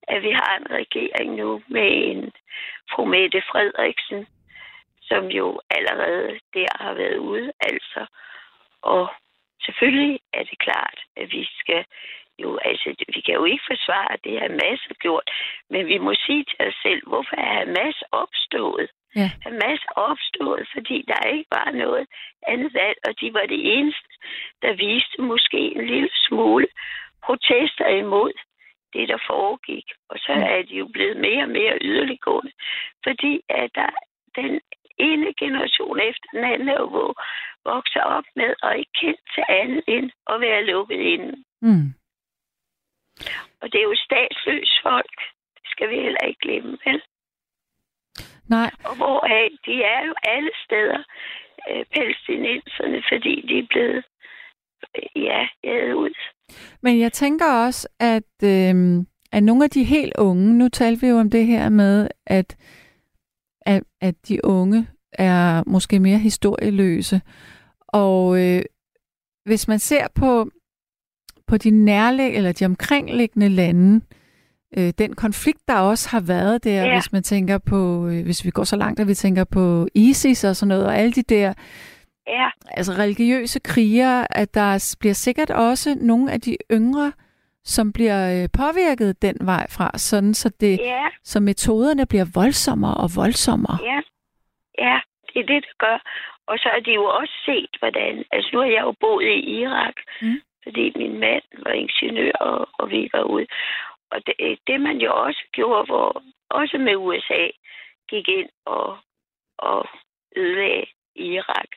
at 0.04 0.24
vi 0.24 0.32
har 0.32 0.58
en 0.58 0.72
regering 0.72 1.36
nu 1.36 1.62
med 1.68 1.90
en 2.12 2.32
fru 2.92 3.06
Mette 3.06 3.42
Frederiksen, 3.52 4.28
som 5.12 5.26
jo 5.40 5.62
allerede 5.70 6.40
der 6.54 6.72
har 6.84 6.94
været 6.94 7.18
ude, 7.18 7.52
altså. 7.60 8.06
Og 8.82 9.04
selvfølgelig 9.66 10.20
er 10.34 10.44
det 10.44 10.60
klart, 10.60 11.00
at 11.18 11.32
vi 11.32 11.44
skal 11.60 11.86
jo, 12.40 12.60
altså, 12.66 12.96
vi 13.16 13.22
kan 13.22 13.34
jo 13.34 13.46
ikke 13.46 13.64
forsvare, 13.68 14.12
at 14.14 14.24
det 14.24 14.34
har 14.40 14.48
Hamas 14.48 14.82
har 14.88 14.98
gjort, 15.06 15.28
men 15.70 15.88
vi 15.88 15.98
må 15.98 16.14
sige 16.26 16.44
til 16.44 16.68
os 16.68 16.78
selv, 16.86 17.02
hvorfor 17.08 17.36
er 17.36 17.54
Hamas 17.60 18.04
opstået? 18.12 18.90
Ja. 19.16 19.32
Hamas 19.44 19.84
opstået, 19.96 20.68
fordi 20.74 20.98
der 21.08 21.30
ikke 21.34 21.50
var 21.52 21.72
noget 21.72 22.08
andet 22.48 22.74
valg, 22.74 22.98
og 23.08 23.14
de 23.22 23.34
var 23.34 23.46
det 23.54 23.62
eneste, 23.78 24.14
der 24.62 24.74
viste 24.74 25.22
måske 25.22 25.62
en 25.76 25.86
lille 25.86 26.10
smule 26.28 26.68
protester 27.26 27.88
imod 27.88 28.34
det, 28.94 29.10
der 29.10 29.18
foregik. 29.28 29.86
Og 30.10 30.18
så 30.20 30.32
er 30.32 30.62
de 30.62 30.76
jo 30.76 30.88
blevet 30.94 31.18
mere 31.18 31.44
og 31.44 31.50
mere 31.50 31.78
yderliggående, 31.82 32.52
fordi 33.04 33.42
at 33.50 33.70
der, 33.76 33.90
den 34.36 34.62
ene 35.10 35.34
generation 35.42 36.00
efter 36.10 36.28
den 36.34 36.44
anden 36.52 36.68
er 36.70 36.80
jo 36.80 37.14
vokser 37.66 38.04
op 38.18 38.28
med 38.36 38.52
og 38.64 38.78
ikke 38.78 38.96
kendt 39.02 39.22
til 39.34 39.44
andet 39.50 39.84
end 39.88 40.08
at 40.32 40.42
være 40.42 40.66
lukket 40.72 41.02
inde. 41.14 41.32
Mm. 41.62 41.88
Og 43.62 43.66
det 43.72 43.78
er 43.80 43.88
jo 43.92 43.96
statsløs 44.08 44.72
folk. 44.84 45.18
Det 45.56 45.66
skal 45.74 45.90
vi 45.90 45.96
heller 45.96 46.24
ikke 46.28 46.40
glemme, 46.40 46.78
vel? 46.86 47.02
Nej. 48.56 48.72
Og 48.86 48.96
hvor 48.98 49.20
er, 49.26 49.50
de 49.66 49.84
er 49.84 50.06
jo 50.08 50.14
alle 50.24 50.52
steder 50.66 51.00
øh, 51.70 51.86
palæstinenserne, 51.94 53.04
fordi 53.12 53.36
de 53.48 53.60
er 53.60 53.68
blevet 53.70 54.04
øh, 54.98 55.24
ja, 55.24 55.48
jaget 55.64 55.94
ud. 55.94 56.16
Men 56.82 57.00
jeg 57.00 57.14
tænker 57.14 57.46
også, 57.66 57.88
at, 58.00 58.34
øh, 58.44 58.76
at 59.32 59.44
nogle 59.44 59.64
af 59.64 59.70
de 59.70 59.84
helt 59.84 60.14
unge, 60.18 60.58
nu 60.58 60.70
talte 60.70 61.02
vi 61.02 61.08
jo 61.08 61.20
om 61.20 61.30
det 61.30 61.46
her 61.46 61.70
med, 61.70 62.08
at, 62.28 62.58
at, 63.62 63.84
at 64.02 64.16
de 64.28 64.46
unge 64.46 64.88
er 65.14 65.64
måske 65.68 66.00
mere 66.00 66.18
historieløse. 66.18 67.22
Og 67.88 68.40
øh, 68.40 68.62
hvis 69.46 69.68
man 69.68 69.80
ser 69.80 70.08
på, 70.16 70.50
på 71.48 71.58
de 71.58 71.70
nærliggende 71.70 72.38
eller 72.38 72.52
de 72.52 72.66
omkringliggende 72.66 73.50
lande, 73.50 74.02
øh, 74.78 74.94
den 74.98 75.14
konflikt, 75.14 75.68
der 75.68 75.76
også 75.76 76.10
har 76.10 76.20
været 76.20 76.64
der, 76.64 76.84
ja. 76.84 76.96
hvis 76.96 77.12
man 77.12 77.24
tænker 77.24 77.58
på, 77.58 78.08
øh, 78.08 78.24
hvis 78.24 78.46
vi 78.46 78.50
går 78.50 78.64
så 78.64 78.76
langt, 78.76 79.00
at 79.00 79.08
vi 79.08 79.14
tænker 79.14 79.44
på 79.44 79.88
ISIS 79.96 80.44
og 80.44 80.56
sådan 80.56 80.68
noget, 80.68 80.86
og 80.86 80.98
alle 80.98 81.12
de 81.12 81.22
der 81.22 81.54
ja. 82.28 82.50
altså 82.68 82.92
religiøse 82.92 83.60
kriger, 83.60 84.26
at 84.30 84.54
der 84.54 84.96
bliver 85.00 85.14
sikkert 85.14 85.50
også 85.50 85.96
nogle 86.02 86.32
af 86.32 86.42
de 86.42 86.58
yngre, 86.72 87.12
som 87.64 87.94
bliver 87.94 88.20
øh, 88.36 88.50
påvirket 88.62 89.22
den 89.22 89.38
vej 89.42 89.66
fra, 89.76 89.98
sådan 89.98 90.34
så, 90.34 90.50
det, 90.60 90.80
ja. 90.80 91.10
så 91.24 91.40
metoderne 91.40 92.06
bliver 92.06 92.26
voldsommere 92.34 92.98
og 93.04 93.10
voldsommere. 93.16 93.78
Ja. 93.84 94.00
ja, 94.88 95.00
det 95.34 95.40
er 95.40 95.48
det, 95.54 95.64
der 95.64 95.76
gør. 95.86 95.98
Og 96.48 96.58
så 96.58 96.70
har 96.74 96.80
de 96.80 96.94
jo 96.94 97.06
også 97.06 97.34
set, 97.46 97.74
hvordan... 97.80 98.26
Altså, 98.32 98.50
nu 98.54 98.60
har 98.60 98.68
jeg 98.68 98.82
jo 98.82 98.94
boet 99.00 99.26
i 99.26 99.40
Irak, 99.62 99.96
mm. 100.22 100.42
fordi 100.64 100.94
min 100.96 101.20
mand 101.20 101.44
var 101.66 101.72
ingeniør, 101.72 102.32
og, 102.32 102.70
og 102.80 102.92
vi 102.92 103.10
var 103.14 103.24
ude. 103.24 103.48
Og 104.12 104.22
det, 104.26 104.60
det 104.68 104.82
man 104.82 104.98
jo 104.98 105.12
også 105.14 105.44
gjorde, 105.52 105.86
hvor 105.86 106.24
også 106.50 106.78
med 106.78 106.96
USA 106.96 107.48
gik 108.10 108.28
ind 108.28 108.50
og, 108.66 108.98
og 109.58 109.90
ødelagde 110.36 110.86
Irak. 111.16 111.70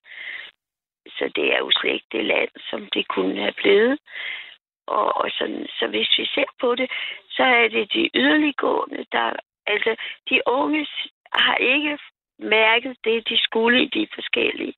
Så 1.06 1.30
det 1.36 1.46
er 1.54 1.58
jo 1.58 1.70
slet 1.70 1.92
ikke 1.92 2.12
det 2.12 2.24
land, 2.24 2.50
som 2.70 2.88
det 2.94 3.08
kunne 3.08 3.40
have 3.40 3.52
blevet. 3.62 3.98
Og, 4.86 5.16
og 5.16 5.30
sådan, 5.38 5.66
så 5.78 5.86
hvis 5.86 6.10
vi 6.18 6.26
ser 6.34 6.50
på 6.60 6.74
det, 6.74 6.90
så 7.30 7.42
er 7.42 7.68
det 7.68 7.92
de 7.92 8.10
yderliggående, 8.14 9.04
der... 9.12 9.32
Altså, 9.66 9.96
de 10.30 10.40
unge 10.46 10.86
har 11.32 11.56
ikke 11.56 11.98
mærket 12.38 12.96
det, 13.04 13.28
de 13.28 13.38
skulle 13.38 13.82
i 13.82 13.86
de 13.86 14.06
forskellige 14.14 14.74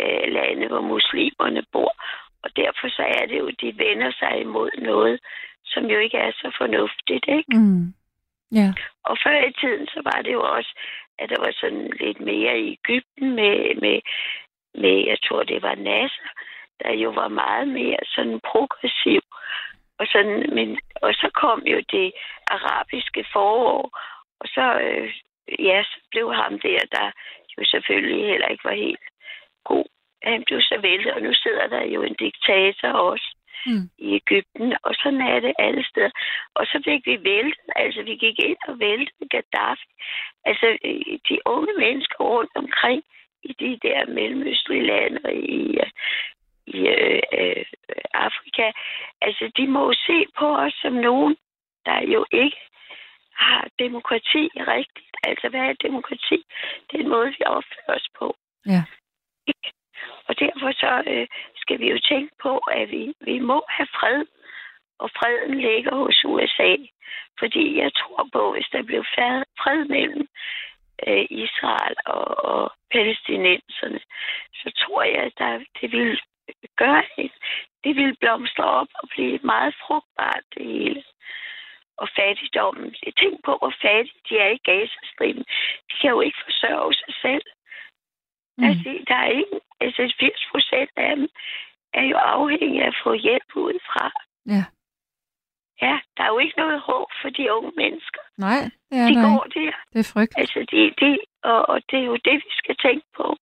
øh, 0.00 0.32
lande, 0.32 0.66
hvor 0.68 0.80
muslimerne 0.80 1.62
bor. 1.72 1.92
Og 2.42 2.56
derfor 2.56 2.88
så 2.88 3.02
er 3.02 3.26
det 3.26 3.38
jo, 3.38 3.50
de 3.50 3.78
vender 3.78 4.12
sig 4.18 4.40
imod 4.40 4.70
noget, 4.78 5.20
som 5.64 5.84
jo 5.84 5.98
ikke 5.98 6.16
er 6.16 6.32
så 6.32 6.52
fornuftigt, 6.58 7.24
ikke? 7.28 7.56
Mm. 7.58 7.94
Ja. 8.52 8.72
Og 9.04 9.16
før 9.24 9.38
i 9.48 9.52
tiden, 9.60 9.86
så 9.86 10.00
var 10.04 10.22
det 10.22 10.32
jo 10.32 10.42
også, 10.56 10.72
at 11.18 11.28
der 11.28 11.38
var 11.38 11.52
sådan 11.60 11.90
lidt 12.00 12.20
mere 12.20 12.60
i 12.60 12.72
Ægypten 12.72 13.34
med, 13.34 13.74
med, 13.74 14.00
med, 14.74 14.96
jeg 15.06 15.18
tror, 15.24 15.42
det 15.42 15.62
var 15.62 15.74
Nasser, 15.74 16.30
der 16.82 16.92
jo 16.92 17.10
var 17.10 17.28
meget 17.28 17.68
mere 17.68 17.98
sådan 18.14 18.40
progressiv. 18.40 19.20
Og, 19.98 20.06
sådan, 20.12 20.54
men, 20.54 20.78
og 21.02 21.14
så 21.14 21.30
kom 21.34 21.62
jo 21.66 21.82
det 21.92 22.12
arabiske 22.46 23.24
forår, 23.32 23.98
og 24.40 24.46
så, 24.54 24.80
øh, 24.86 25.12
ja, 25.58 25.82
så 25.82 25.96
blev 26.10 26.34
ham 26.34 26.58
der, 26.58 26.80
der 26.92 27.06
jo 27.58 27.64
selvfølgelig 27.64 28.26
heller 28.26 28.48
ikke 28.48 28.64
var 28.64 28.74
helt 28.86 29.06
god. 29.64 29.86
Han 30.22 30.42
blev 30.46 30.60
så 30.60 30.78
væltet, 30.82 31.12
og 31.12 31.22
nu 31.22 31.32
sidder 31.34 31.66
der 31.66 31.84
jo 31.84 32.02
en 32.02 32.14
diktator 32.14 32.88
også 32.88 33.36
mm. 33.66 33.84
i 33.98 34.08
Ægypten, 34.14 34.76
og 34.82 34.94
sådan 35.02 35.20
er 35.20 35.40
det 35.40 35.54
alle 35.58 35.84
steder. 35.84 36.10
Og 36.54 36.66
så 36.66 36.82
fik 36.84 37.06
vi 37.06 37.16
væltet, 37.30 37.68
altså 37.76 38.02
vi 38.02 38.14
gik 38.24 38.38
ind 38.38 38.56
og 38.68 38.78
væltede 38.78 39.28
Gaddafi. 39.30 39.88
Altså 40.44 40.66
øh, 40.84 41.18
de 41.28 41.36
unge 41.46 41.72
mennesker 41.78 42.24
rundt 42.24 42.52
omkring 42.54 43.02
i 43.42 43.52
de 43.62 43.78
der 43.88 44.06
mellemøstlige 44.06 44.86
lande 44.86 45.34
i, 45.34 45.78
øh, 45.82 45.90
i 46.66 46.78
øh, 46.88 47.22
øh, 47.38 47.64
Afrika, 48.14 48.72
altså 49.20 49.52
de 49.56 49.66
må 49.66 49.80
jo 49.86 49.94
se 50.08 50.26
på 50.38 50.46
os 50.56 50.74
som 50.82 50.92
nogen, 50.92 51.36
der 51.86 52.00
jo 52.14 52.26
ikke 52.32 52.60
har 53.34 53.68
demokrati 53.78 54.44
rigtigt. 54.74 55.16
Altså, 55.22 55.48
hvad 55.48 55.60
er 55.60 55.82
demokrati? 55.88 56.38
Det 56.90 56.94
er 56.96 57.04
en 57.04 57.08
måde, 57.08 57.28
vi 57.38 57.44
opfører 57.46 57.96
os 57.96 58.08
på. 58.18 58.36
Ja. 58.66 58.82
Og 60.28 60.38
derfor 60.38 60.72
så 60.72 61.02
øh, 61.06 61.26
skal 61.56 61.78
vi 61.80 61.90
jo 61.90 61.98
tænke 61.98 62.34
på, 62.42 62.58
at 62.58 62.90
vi, 62.90 63.14
vi 63.20 63.38
må 63.38 63.64
have 63.68 63.88
fred, 63.98 64.24
og 64.98 65.10
freden 65.10 65.60
ligger 65.60 65.94
hos 65.96 66.24
USA. 66.24 66.76
Fordi 67.38 67.78
jeg 67.78 67.90
tror 67.94 68.28
på, 68.32 68.52
hvis 68.52 68.68
der 68.72 68.82
blev 68.82 69.04
fred 69.62 69.84
mellem 69.84 70.28
øh, 71.06 71.26
Israel 71.30 71.96
og, 72.06 72.44
og 72.50 72.72
palæstinenserne, 72.92 74.00
så 74.54 74.70
tror 74.80 75.02
jeg, 75.02 75.22
at 75.22 75.32
der, 75.38 75.64
det 75.80 75.92
vil 75.92 76.20
gøre 76.82 77.04
det. 77.16 77.32
Det 77.84 77.96
vil 77.96 78.16
blomstre 78.20 78.64
op 78.64 78.88
og 78.94 79.08
blive 79.08 79.38
meget 79.42 79.74
frugtbart, 79.82 80.44
det 80.54 80.66
hele 80.66 81.02
og 82.02 82.08
fattigdommen. 82.18 82.94
Tænk 83.20 83.44
på, 83.44 83.52
hvor 83.60 83.74
fattige 83.82 84.20
de 84.28 84.34
er 84.38 84.50
i 84.56 84.60
Gazastriben. 84.68 85.44
De 85.88 85.94
kan 86.00 86.10
jo 86.10 86.20
ikke 86.20 86.40
forsørge 86.44 86.94
sig 86.94 87.14
selv. 87.24 87.46
Mm. 88.58 88.64
Altså, 88.64 88.88
der 89.08 89.14
er 89.14 89.30
ikke, 89.40 89.56
altså 89.80 90.14
80 90.20 90.46
procent 90.52 90.90
af 90.96 91.16
dem 91.16 91.28
er 91.94 92.04
jo 92.12 92.16
afhængige 92.16 92.82
af 92.82 92.86
at 92.86 92.96
få 93.04 93.12
hjælp 93.12 93.50
udefra. 93.56 94.06
Ja. 94.46 94.64
Ja, 95.82 95.98
der 96.16 96.22
er 96.24 96.28
jo 96.28 96.38
ikke 96.38 96.58
noget 96.58 96.80
håb 96.80 97.08
for 97.22 97.28
de 97.28 97.52
unge 97.52 97.72
mennesker. 97.76 98.22
Nej, 98.38 98.62
det 98.90 98.98
er 98.98 99.08
de 99.08 99.14
der 99.14 99.22
går 99.22 99.44
ikke. 99.44 99.60
der. 99.60 99.76
Det 99.92 100.00
er 100.04 100.10
frygteligt. 100.14 100.40
Altså, 100.40 100.58
de, 100.70 100.80
de, 101.00 101.18
og, 101.42 101.68
og 101.68 101.78
det 101.90 101.98
er 101.98 102.06
jo 102.12 102.16
det, 102.28 102.34
vi 102.46 102.52
skal 102.62 102.76
tænke 102.76 103.06
på. 103.16 103.36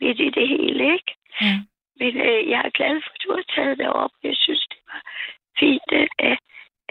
Midt 0.00 0.20
i 0.20 0.30
det 0.30 0.48
hele, 0.48 0.92
ikke? 0.92 1.12
Ja. 1.40 1.54
Men 2.00 2.12
øh, 2.28 2.40
jeg 2.52 2.60
er 2.68 2.72
glad 2.78 2.94
for, 3.04 3.10
at 3.14 3.20
du 3.24 3.28
har 3.36 3.44
taget 3.54 3.78
det 3.78 3.88
op. 4.02 4.14
Jeg 4.28 4.36
synes, 4.44 4.62
det 4.72 4.80
var 4.90 5.00
fint, 5.60 5.88
at, 6.30 6.38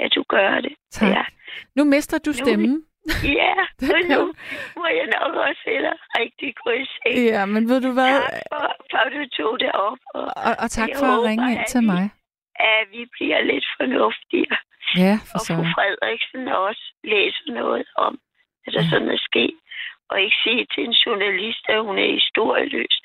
at 0.03 0.09
du 0.15 0.23
gør 0.35 0.61
det. 0.65 0.75
Tak. 0.91 1.09
Ja. 1.09 1.23
Nu 1.75 1.83
mister 1.83 2.17
du 2.25 2.33
stemmen. 2.33 2.71
Nu, 2.71 2.83
ja, 3.41 3.55
og 3.95 4.01
nu 4.13 4.21
må 4.79 4.87
jeg 4.99 5.07
nok 5.17 5.33
også 5.47 5.63
heller 5.65 5.93
rigtig 6.19 6.49
gå 6.63 6.69
i 6.83 6.85
seng. 6.95 7.15
Ja, 7.33 7.45
men 7.45 7.69
ved 7.69 7.81
du 7.81 7.91
hvad? 7.97 8.15
Tak 8.21 8.41
for, 8.51 8.65
for 8.91 8.97
at 9.05 9.11
du 9.17 9.23
tog 9.39 9.59
det 9.59 9.71
op. 9.71 9.99
Og, 10.13 10.27
og, 10.47 10.53
og 10.63 10.69
tak 10.79 10.89
for 10.99 11.07
at 11.17 11.23
ringe 11.29 11.47
ind 11.53 11.63
til 11.73 11.81
vi, 11.81 11.85
mig. 11.85 12.05
At 12.73 12.83
vi 12.91 13.01
bliver 13.15 13.41
lidt 13.51 13.67
fornuftige. 13.77 14.47
Ja, 15.03 15.15
for 15.29 15.35
og 15.35 15.39
så. 15.45 15.53
fru 15.55 15.63
Frederiksen 15.75 16.47
også 16.67 16.85
læser 17.03 17.47
noget 17.61 17.85
om, 18.05 18.13
at 18.65 18.73
der 18.73 18.83
ja. 18.83 18.89
sådan 18.89 19.09
er 19.17 19.21
sket. 19.29 19.57
Og 20.09 20.21
ikke 20.21 20.37
sige 20.43 20.63
til 20.73 20.83
en 20.89 20.95
journalist, 21.05 21.63
at 21.73 21.79
hun 21.87 21.97
er 21.97 22.09
historieløs. 22.19 22.95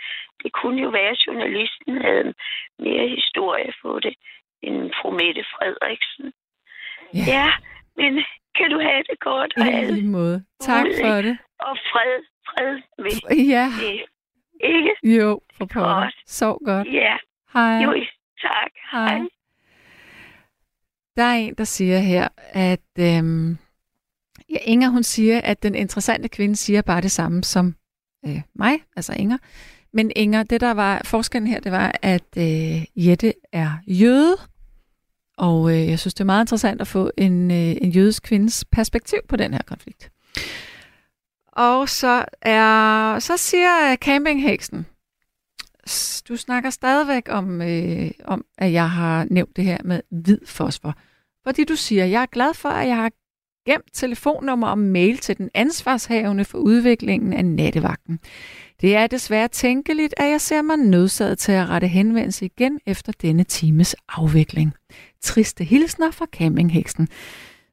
Det 0.45 0.53
kunne 0.53 0.83
jo 0.83 0.89
være, 0.89 1.11
at 1.17 1.23
journalisten 1.27 1.93
havde 2.07 2.35
mere 2.79 3.09
historie 3.09 3.73
på 3.83 4.01
det 4.01 4.15
end 4.63 4.79
fru 4.99 5.11
Mette 5.11 5.45
Frederiksen. 5.55 6.33
Ja. 7.15 7.25
Ja, 7.37 7.49
men 7.97 8.13
kan 8.59 8.71
du 8.71 8.79
have 8.89 9.03
det 9.11 9.19
godt? 9.21 9.53
I 9.57 9.61
alle 9.61 10.03
måde. 10.19 10.45
Tak 10.61 10.87
ude, 10.87 10.95
for 11.01 11.15
det. 11.27 11.39
Og 11.61 11.77
fred, 11.93 12.15
fred 12.49 12.73
med 12.99 13.37
Ja, 13.55 13.67
det. 13.83 14.01
Ikke? 14.61 14.93
jo, 15.19 15.41
for 15.57 15.65
pokker. 15.67 15.95
Godt. 16.01 16.15
Sov 16.27 16.59
godt. 16.65 16.89
Ja, 16.93 17.17
Hej. 17.53 17.83
jo, 17.85 18.05
tak. 18.43 18.73
Hej. 18.93 19.19
Der 21.17 21.23
er 21.23 21.35
en, 21.35 21.55
der 21.55 21.65
siger 21.65 21.99
her, 21.99 22.29
at 22.53 22.91
øhm, 22.99 23.59
ja, 24.51 24.57
Inger 24.65 24.89
hun 24.89 25.03
siger, 25.03 25.41
at 25.45 25.63
den 25.63 25.75
interessante 25.75 26.29
kvinde 26.29 26.57
siger 26.57 26.83
bare 26.83 27.01
det 27.01 27.11
samme 27.11 27.43
som 27.45 27.75
øh, 28.27 28.41
mig, 28.55 28.73
altså 28.97 29.15
Inger. 29.19 29.39
Men 29.95 30.13
Inger, 30.17 30.43
det 30.43 30.61
der 30.61 30.75
var 30.75 31.03
forskellen 31.05 31.47
her, 31.47 31.61
det 31.61 31.73
var, 31.73 31.93
at 32.03 32.37
øh, 32.37 33.07
Jette 33.07 33.35
er 33.53 33.71
jøde, 33.87 34.37
og 35.39 35.71
øh, 35.71 35.89
jeg 35.89 35.99
synes, 35.99 36.15
det 36.15 36.21
er 36.21 36.25
meget 36.25 36.43
interessant 36.43 36.81
at 36.81 36.87
få 36.87 37.11
en, 37.17 37.51
øh, 37.51 37.57
en 37.57 37.91
jødisk 37.91 38.23
kvindes 38.23 38.65
perspektiv 38.65 39.19
på 39.29 39.37
den 39.37 39.53
her 39.53 39.63
konflikt. 39.67 40.11
Og 41.53 41.89
så 41.89 42.25
er 42.43 43.19
så 43.19 43.37
siger 43.37 43.97
campingheksen, 43.97 44.87
du 46.29 46.37
snakker 46.37 46.71
stadigvæk 46.71 47.29
om, 47.29 47.63
øh, 47.63 48.11
om, 48.25 48.45
at 48.59 48.73
jeg 48.73 48.91
har 48.91 49.27
nævnt 49.31 49.57
det 49.57 49.65
her 49.65 49.79
med 49.85 50.01
hvid 50.11 50.39
fosfor. 50.47 50.95
Fordi 51.45 51.65
du 51.65 51.77
siger, 51.77 52.05
jeg 52.05 52.23
er 52.23 52.27
glad 52.27 52.55
for, 52.55 52.69
at 52.69 52.89
jeg 52.89 52.97
har 52.97 53.11
gemt 53.67 53.93
telefonnummer 53.93 54.69
og 54.69 54.79
mail 54.79 55.19
til 55.19 55.39
den 55.39 55.51
ansvarshavende 55.55 56.45
for 56.45 56.59
udviklingen 56.59 57.33
af 57.33 57.45
nattevagten. 57.45 58.19
Det 58.81 58.97
er 58.97 59.07
desværre 59.07 59.49
tænkeligt, 59.49 60.15
at 60.17 60.31
jeg 60.31 60.41
ser 60.41 60.63
mig 60.63 60.77
nødsaget 60.77 61.39
til 61.39 61.53
at 61.53 61.69
rette 61.69 61.87
henvendelse 61.87 62.47
igen 62.47 62.81
efter 62.87 63.13
denne 63.23 63.45
times 63.45 63.97
afvikling. 64.09 64.73
Triste 65.21 65.65
hilsner 65.65 66.11
fra 66.11 66.27
campingheksen. 66.33 67.09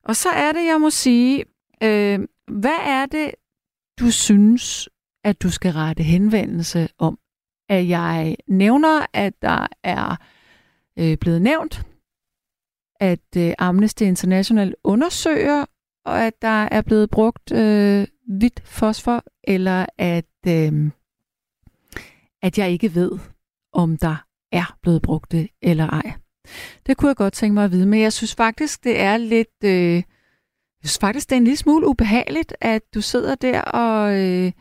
Og 0.04 0.16
så 0.16 0.30
er 0.30 0.52
det, 0.52 0.66
jeg 0.66 0.82
må 0.82 0.90
sige, 0.90 1.46
øh, 1.84 2.20
hvad 2.48 2.80
er 2.86 3.06
det, 3.06 3.32
du 4.00 4.12
synes, 4.12 4.90
at 5.24 5.42
du 5.42 5.50
skal 5.50 5.72
rette 5.72 6.04
henvendelse 6.04 6.90
om? 6.98 7.20
At 7.70 7.88
jeg 7.88 8.36
nævner, 8.48 9.06
at 9.14 9.34
der 9.42 9.68
er 9.84 10.16
øh, 11.00 11.18
blevet 11.18 11.42
nævnt, 11.42 11.86
at 13.00 13.38
øh, 13.38 13.54
Amnesty 13.60 14.04
International 14.04 14.76
undersøger, 14.84 15.66
og 16.06 16.22
at 16.22 16.42
der 16.42 16.64
er 16.72 16.82
blevet 16.82 17.10
brugt 17.10 17.52
øh, 17.52 18.08
hvidt 18.28 18.62
fosfor, 18.66 19.24
eller 19.44 19.86
at, 19.98 20.26
øh, 20.48 20.92
at 22.42 22.58
jeg 22.58 22.72
ikke 22.72 22.96
ved, 22.96 23.12
om 23.74 23.98
der 23.98 24.26
er 24.52 24.78
blevet 24.82 25.02
brugt 25.02 25.32
det 25.32 25.50
eller 25.62 25.88
ej. 25.88 26.14
Det 26.86 26.98
kunne 26.98 27.08
jeg 27.08 27.16
godt 27.16 27.34
tænke 27.34 27.54
mig 27.54 27.66
at 27.66 27.72
vide, 27.72 27.86
men 27.86 28.02
jeg 28.02 28.14
synes 28.14 28.36
faktisk, 28.36 28.84
det 28.84 29.00
er 29.00 29.18
lidt... 29.18 29.64
Øh, 29.64 29.96
jeg 30.84 30.90
synes 30.90 31.00
faktisk, 31.00 31.30
det 31.30 31.36
er 31.36 31.38
en 31.38 31.44
lille 31.44 31.58
smule 31.58 31.88
ubehageligt, 31.88 32.54
at 32.62 32.82
du 32.94 33.02
sidder 33.02 33.36
der 33.36 33.62
og, 33.62 34.20
øh, 34.20 34.52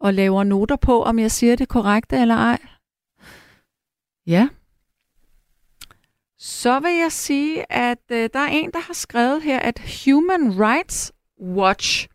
og 0.00 0.14
laver 0.14 0.44
noter 0.44 0.76
på, 0.76 1.02
om 1.02 1.18
jeg 1.18 1.30
siger 1.30 1.56
det 1.56 1.68
korrekte 1.68 2.16
eller 2.16 2.34
ej. 2.34 2.58
Ja. 4.26 4.48
Så 6.38 6.80
vil 6.80 6.92
jeg 6.92 7.12
sige, 7.12 7.72
at 7.72 8.02
øh, 8.10 8.30
der 8.32 8.40
er 8.40 8.48
en, 8.48 8.70
der 8.72 8.80
har 8.80 8.94
skrevet 8.94 9.42
her, 9.42 9.58
at 9.58 10.04
Human 10.04 10.60
Rights 10.60 11.12
Watch, 11.40 12.08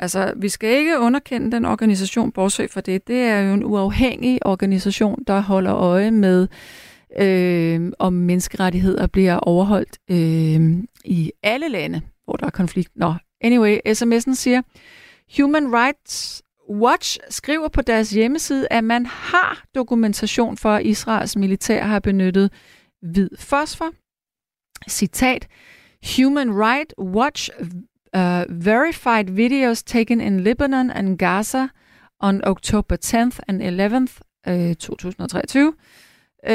altså 0.00 0.32
vi 0.36 0.48
skal 0.48 0.78
ikke 0.78 0.98
underkende 0.98 1.52
den 1.52 1.64
organisation, 1.64 2.32
bortset 2.32 2.70
for 2.70 2.80
det, 2.80 3.06
det 3.06 3.16
er 3.16 3.40
jo 3.40 3.54
en 3.54 3.64
uafhængig 3.64 4.46
organisation, 4.46 5.24
der 5.26 5.40
holder 5.40 5.74
øje 5.74 6.10
med, 6.10 6.48
øh, 7.20 7.92
om 7.98 8.12
menneskerettigheder 8.12 9.06
bliver 9.06 9.36
overholdt 9.36 9.98
øh, 10.10 10.84
i 11.04 11.32
alle 11.42 11.68
lande, 11.68 12.00
hvor 12.24 12.36
der 12.36 12.46
er 12.46 12.50
konflikt. 12.50 12.90
Nå, 12.96 13.14
anyway, 13.40 13.78
sms'en 13.88 14.34
siger, 14.34 14.62
Human 15.36 15.74
Rights 15.74 16.42
Watch 16.70 17.18
skriver 17.28 17.68
på 17.68 17.82
deres 17.82 18.10
hjemmeside, 18.10 18.66
at 18.70 18.84
man 18.84 19.06
har 19.06 19.64
dokumentation 19.74 20.56
for, 20.56 20.70
at 20.70 20.86
Israels 20.86 21.36
militær 21.36 21.82
har 21.82 21.98
benyttet 21.98 22.52
hvid 23.02 23.30
fosfor. 23.38 23.90
Citat, 24.88 25.48
Human 26.16 26.50
Rights 26.52 26.94
Watch 26.98 27.50
uh, 28.16 28.44
verified 28.48 29.30
videos 29.30 29.82
taken 29.82 30.20
in 30.20 30.40
Lebanon 30.40 30.90
and 30.90 31.18
Gaza 31.18 31.68
on 32.20 32.40
October 32.44 32.96
10th 32.96 33.38
and 33.48 33.62
11th 33.62 34.20
uh, 34.46 34.74
2023. 34.74 35.66
Uh, 36.42 36.52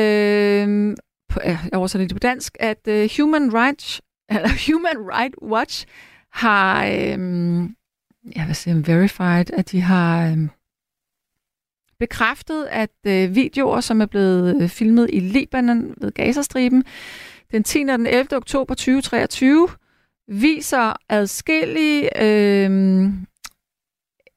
um, 0.63 0.95
på, 1.29 1.39
jeg 1.43 1.59
oversætter 1.73 2.07
det 2.07 2.15
på 2.15 2.19
dansk, 2.19 2.57
at 2.59 2.87
uh, 2.87 3.09
Human 3.17 3.53
Rights 3.53 4.01
eller 4.29 4.71
Human 4.71 4.97
Rights 4.97 5.35
Watch 5.41 5.85
har 6.31 6.85
øh, 6.85 7.69
jeg 8.35 8.47
vil 8.47 8.55
sige, 8.55 8.87
verified, 8.87 9.53
at 9.53 9.71
de 9.71 9.81
har 9.81 10.27
øh, 10.31 10.37
bekræftet, 11.99 12.65
at 12.65 12.89
øh, 13.07 13.35
videoer, 13.35 13.81
som 13.81 14.01
er 14.01 14.05
blevet 14.05 14.55
uh, 14.55 14.69
filmet 14.69 15.09
i 15.13 15.19
Libanon 15.19 15.95
ved 15.97 16.11
Gazastriben 16.11 16.83
den 17.51 17.63
10. 17.63 17.79
og 17.79 17.97
den 17.97 18.07
11. 18.07 18.37
oktober 18.37 18.73
2023, 18.73 19.69
viser 20.27 20.93
adskillige, 21.09 22.23
øh, 22.23 22.71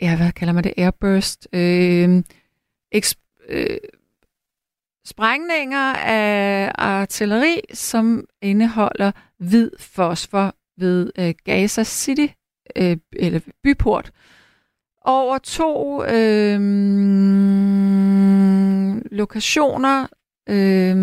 ja, 0.00 0.16
hvad 0.16 0.32
kalder 0.32 0.52
man 0.52 0.64
det, 0.64 0.74
airburst, 0.76 1.48
øh, 1.52 2.22
eksp- 2.94 3.46
øh, 3.48 3.78
sprængninger 5.04 5.94
af 6.04 6.72
artilleri, 6.74 7.60
som 7.74 8.24
indeholder 8.42 9.12
hvid 9.38 9.70
fosfor 9.78 10.54
ved 10.78 11.12
øh, 11.18 11.34
Gaza 11.44 11.84
City, 11.84 12.26
øh, 12.76 12.96
eller 13.12 13.40
byport, 13.62 14.10
over 15.04 15.38
to 15.38 16.04
øh, 16.04 16.60
lokationer 19.12 20.06
øh, 20.48 20.96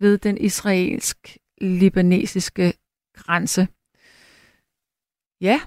ved 0.00 0.18
den 0.18 0.38
israelsk-libanesiske 0.38 2.72
grænse. 3.26 3.68
Ja, 5.40 5.60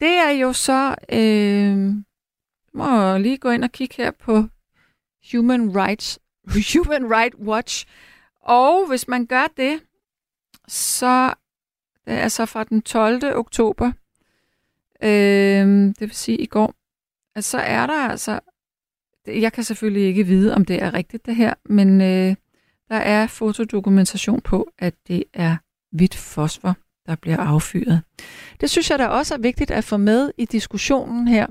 det 0.00 0.08
er 0.08 0.30
jo 0.30 0.52
så, 0.52 0.94
øh, 1.12 1.94
må 2.74 3.00
jeg 3.00 3.20
lige 3.20 3.38
gå 3.38 3.50
ind 3.50 3.64
og 3.64 3.72
kigge 3.72 3.94
her 3.96 4.10
på 4.10 4.44
Human 5.32 5.76
Rights, 5.76 6.18
Human 6.74 7.10
Rights 7.16 7.36
Watch. 7.36 7.86
Og 8.40 8.88
hvis 8.88 9.08
man 9.08 9.26
gør 9.26 9.46
det, 9.56 9.80
så 10.68 11.34
det 12.04 12.14
er 12.14 12.18
altså 12.18 12.46
fra 12.46 12.64
den 12.64 12.82
12. 12.82 13.36
oktober, 13.36 13.92
øh, 15.02 15.66
det 15.88 16.00
vil 16.00 16.14
sige 16.14 16.38
i 16.38 16.46
går, 16.46 16.74
at 17.34 17.44
så 17.44 17.58
er 17.58 17.86
der 17.86 18.08
altså, 18.08 18.40
jeg 19.26 19.52
kan 19.52 19.64
selvfølgelig 19.64 20.06
ikke 20.06 20.24
vide, 20.24 20.54
om 20.54 20.64
det 20.64 20.82
er 20.82 20.94
rigtigt 20.94 21.26
det 21.26 21.36
her, 21.36 21.54
men 21.64 22.00
øh, 22.00 22.36
der 22.88 22.96
er 22.96 23.26
fotodokumentation 23.26 24.40
på, 24.40 24.70
at 24.78 24.94
det 25.08 25.24
er 25.32 25.56
hvidt 25.92 26.14
fosfor, 26.14 26.76
der 27.06 27.14
bliver 27.14 27.36
affyret. 27.36 28.02
Det 28.60 28.70
synes 28.70 28.90
jeg 28.90 28.98
da 28.98 29.06
også 29.06 29.34
er 29.34 29.38
vigtigt 29.38 29.70
at 29.70 29.84
få 29.84 29.96
med 29.96 30.30
i 30.38 30.44
diskussionen 30.44 31.28
her. 31.28 31.46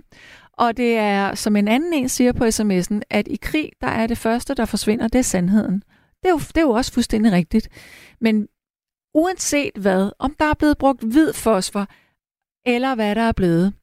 Og 0.53 0.77
det 0.77 0.97
er, 0.97 1.35
som 1.35 1.55
en 1.55 1.67
anden 1.67 1.93
en 1.93 2.09
siger 2.09 2.31
på 2.31 2.43
sms'en, 2.45 2.99
at 3.09 3.27
i 3.27 3.35
krig, 3.41 3.71
der 3.81 3.87
er 3.87 4.07
det 4.07 4.17
første, 4.17 4.53
der 4.53 4.65
forsvinder, 4.65 5.07
det 5.07 5.19
er 5.19 5.23
sandheden. 5.23 5.83
Det 6.23 6.25
er 6.25 6.29
jo, 6.29 6.37
det 6.37 6.57
er 6.57 6.61
jo 6.61 6.69
også 6.69 6.93
fuldstændig 6.93 7.31
rigtigt. 7.31 7.69
Men 8.21 8.47
uanset 9.13 9.71
hvad, 9.75 10.11
om 10.19 10.35
der 10.39 10.45
er 10.45 10.53
blevet 10.53 10.77
brugt 10.77 11.03
hvid 11.03 11.33
fosfor, 11.33 11.87
eller 12.65 12.95
hvad 12.95 13.15
der 13.15 13.21
er 13.21 13.31
blevet, 13.31 13.73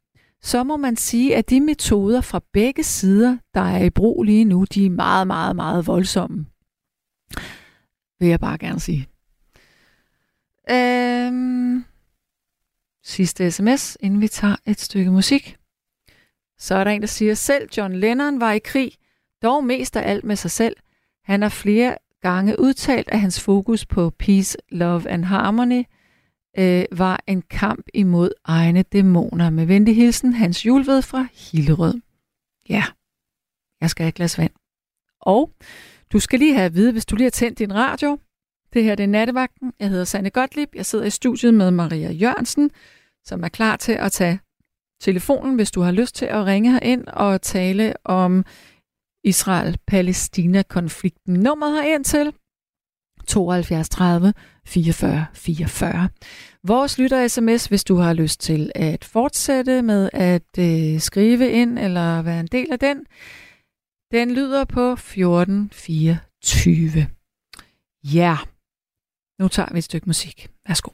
så 0.42 0.64
må 0.64 0.76
man 0.76 0.96
sige, 0.96 1.36
at 1.36 1.50
de 1.50 1.60
metoder 1.60 2.20
fra 2.20 2.40
begge 2.52 2.82
sider, 2.82 3.38
der 3.54 3.60
er 3.60 3.84
i 3.84 3.90
brug 3.90 4.22
lige 4.22 4.44
nu, 4.44 4.64
de 4.74 4.86
er 4.86 4.90
meget, 4.90 5.26
meget, 5.26 5.56
meget 5.56 5.86
voldsomme. 5.86 6.46
Vil 8.20 8.28
jeg 8.28 8.40
bare 8.40 8.58
gerne 8.58 8.80
sige. 8.80 9.08
Øhm, 10.70 11.84
sidste 13.04 13.50
sms, 13.50 13.96
inden 14.00 14.20
vi 14.20 14.28
tager 14.28 14.56
et 14.66 14.80
stykke 14.80 15.10
musik. 15.10 15.56
Så 16.58 16.74
er 16.74 16.84
der 16.84 16.90
en, 16.90 17.00
der 17.00 17.06
siger, 17.06 17.34
selv 17.34 17.68
John 17.76 17.94
Lennon 17.94 18.40
var 18.40 18.52
i 18.52 18.58
krig, 18.58 18.92
dog 19.42 19.64
mest 19.64 19.96
af 19.96 20.10
alt 20.10 20.24
med 20.24 20.36
sig 20.36 20.50
selv. 20.50 20.76
Han 21.24 21.42
har 21.42 21.48
flere 21.48 21.96
gange 22.22 22.60
udtalt, 22.60 23.08
at 23.08 23.20
hans 23.20 23.40
fokus 23.40 23.86
på 23.86 24.10
peace, 24.10 24.56
love 24.68 25.08
and 25.08 25.24
harmony 25.24 25.84
øh, 26.58 26.84
var 26.92 27.20
en 27.26 27.42
kamp 27.42 27.86
imod 27.94 28.30
egne 28.44 28.82
dæmoner. 28.82 29.50
Med 29.50 29.66
venlig 29.66 29.96
hilsen, 29.96 30.32
Hans 30.32 30.66
Julved 30.66 31.02
fra 31.02 31.26
Hillerød. 31.32 32.00
Ja, 32.68 32.84
jeg 33.80 33.90
skal 33.90 34.04
have 34.04 34.08
et 34.08 34.14
glas 34.14 34.38
vand. 34.38 34.52
Og 35.20 35.52
du 36.12 36.18
skal 36.18 36.38
lige 36.38 36.54
have 36.54 36.66
at 36.66 36.74
vide, 36.74 36.92
hvis 36.92 37.06
du 37.06 37.16
lige 37.16 37.24
har 37.24 37.30
tændt 37.30 37.58
din 37.58 37.74
radio. 37.74 38.18
Det 38.74 38.84
her 38.84 38.94
det 38.94 39.02
er 39.02 39.08
Nattevagten. 39.08 39.72
Jeg 39.80 39.88
hedder 39.88 40.04
Sanne 40.04 40.30
Gottlieb. 40.30 40.68
Jeg 40.74 40.86
sidder 40.86 41.04
i 41.04 41.10
studiet 41.10 41.54
med 41.54 41.70
Maria 41.70 42.12
Jørgensen, 42.12 42.70
som 43.24 43.44
er 43.44 43.48
klar 43.48 43.76
til 43.76 43.92
at 43.92 44.12
tage 44.12 44.40
telefonen, 45.00 45.54
hvis 45.54 45.70
du 45.70 45.80
har 45.80 45.92
lyst 45.92 46.14
til 46.14 46.26
at 46.26 46.46
ringe 46.46 46.80
ind 46.82 47.06
og 47.06 47.42
tale 47.42 47.94
om 48.04 48.44
Israel-Palæstina-konflikten. 49.24 51.34
Nummeret 51.34 51.82
herind 51.82 52.04
til 52.04 52.32
72 53.26 53.88
30 53.88 54.34
44 54.66 55.26
44. 55.34 56.08
Vores 56.64 56.98
lytter 56.98 57.28
sms, 57.28 57.66
hvis 57.66 57.84
du 57.84 57.96
har 57.96 58.12
lyst 58.12 58.40
til 58.40 58.72
at 58.74 59.04
fortsætte 59.04 59.82
med 59.82 60.10
at 60.12 60.58
øh, 60.58 61.00
skrive 61.00 61.50
ind 61.50 61.78
eller 61.78 62.22
være 62.22 62.40
en 62.40 62.46
del 62.46 62.72
af 62.72 62.78
den, 62.78 63.06
Den 64.12 64.30
lyder 64.30 64.64
på 64.64 64.92
1424. 64.92 67.06
Ja, 68.04 68.38
nu 69.40 69.48
tager 69.48 69.72
vi 69.72 69.78
et 69.78 69.84
stykke 69.84 70.06
musik. 70.06 70.50
Værsgo. 70.68 70.90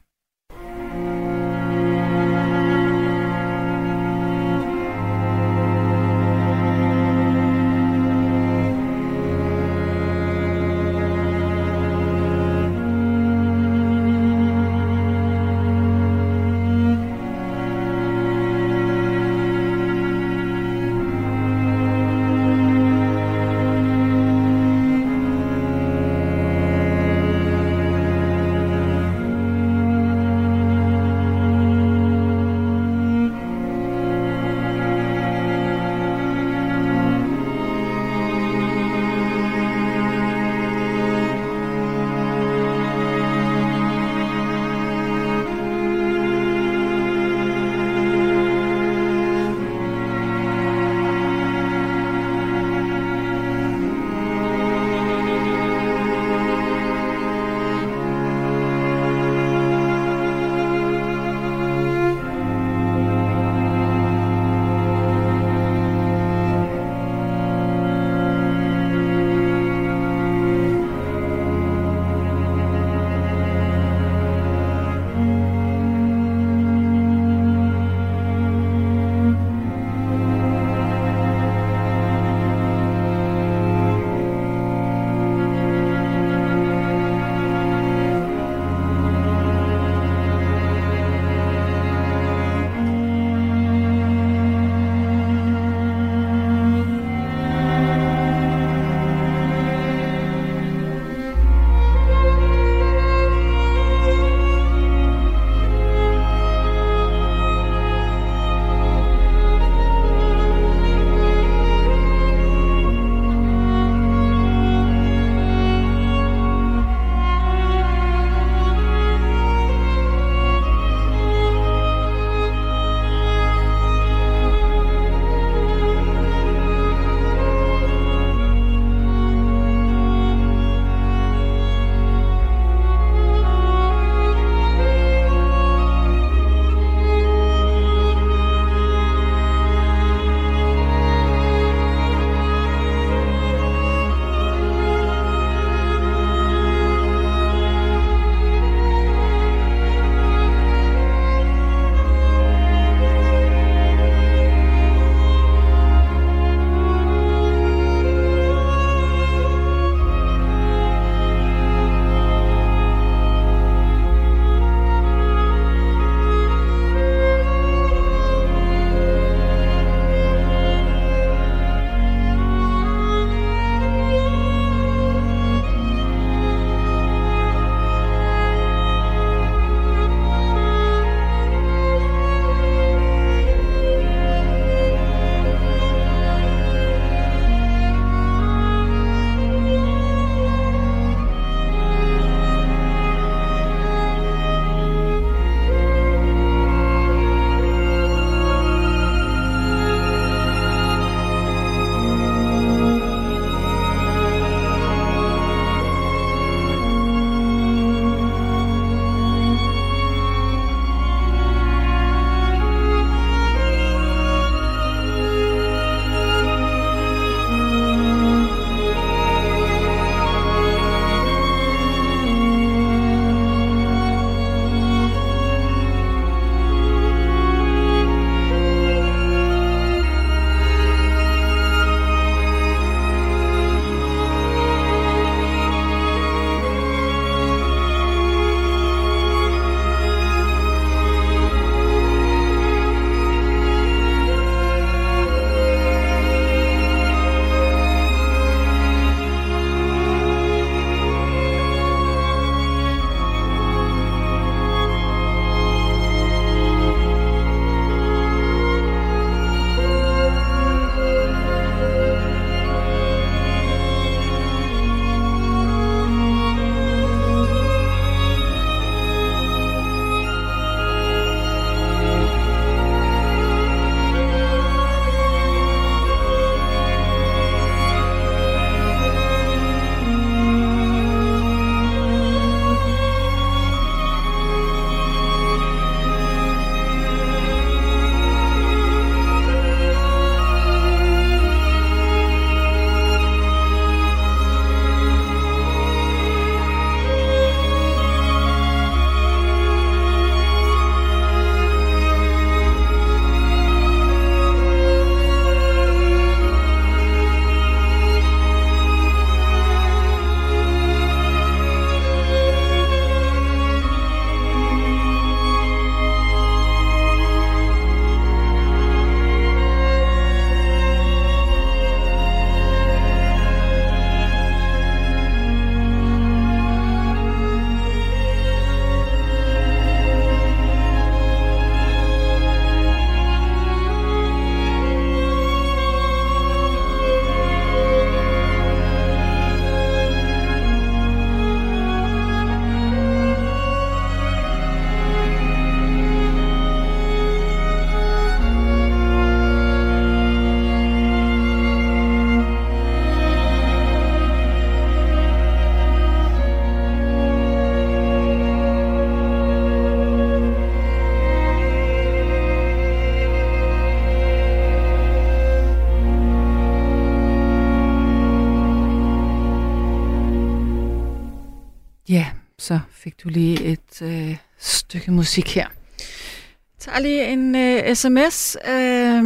Musik 375.20 375.54
her. 375.54 375.66
Jeg 375.68 376.78
tager 376.78 376.98
lige 376.98 377.26
en 377.26 377.54
øh, 377.54 377.94
sms. 377.94 378.56
Øh, 378.68 379.22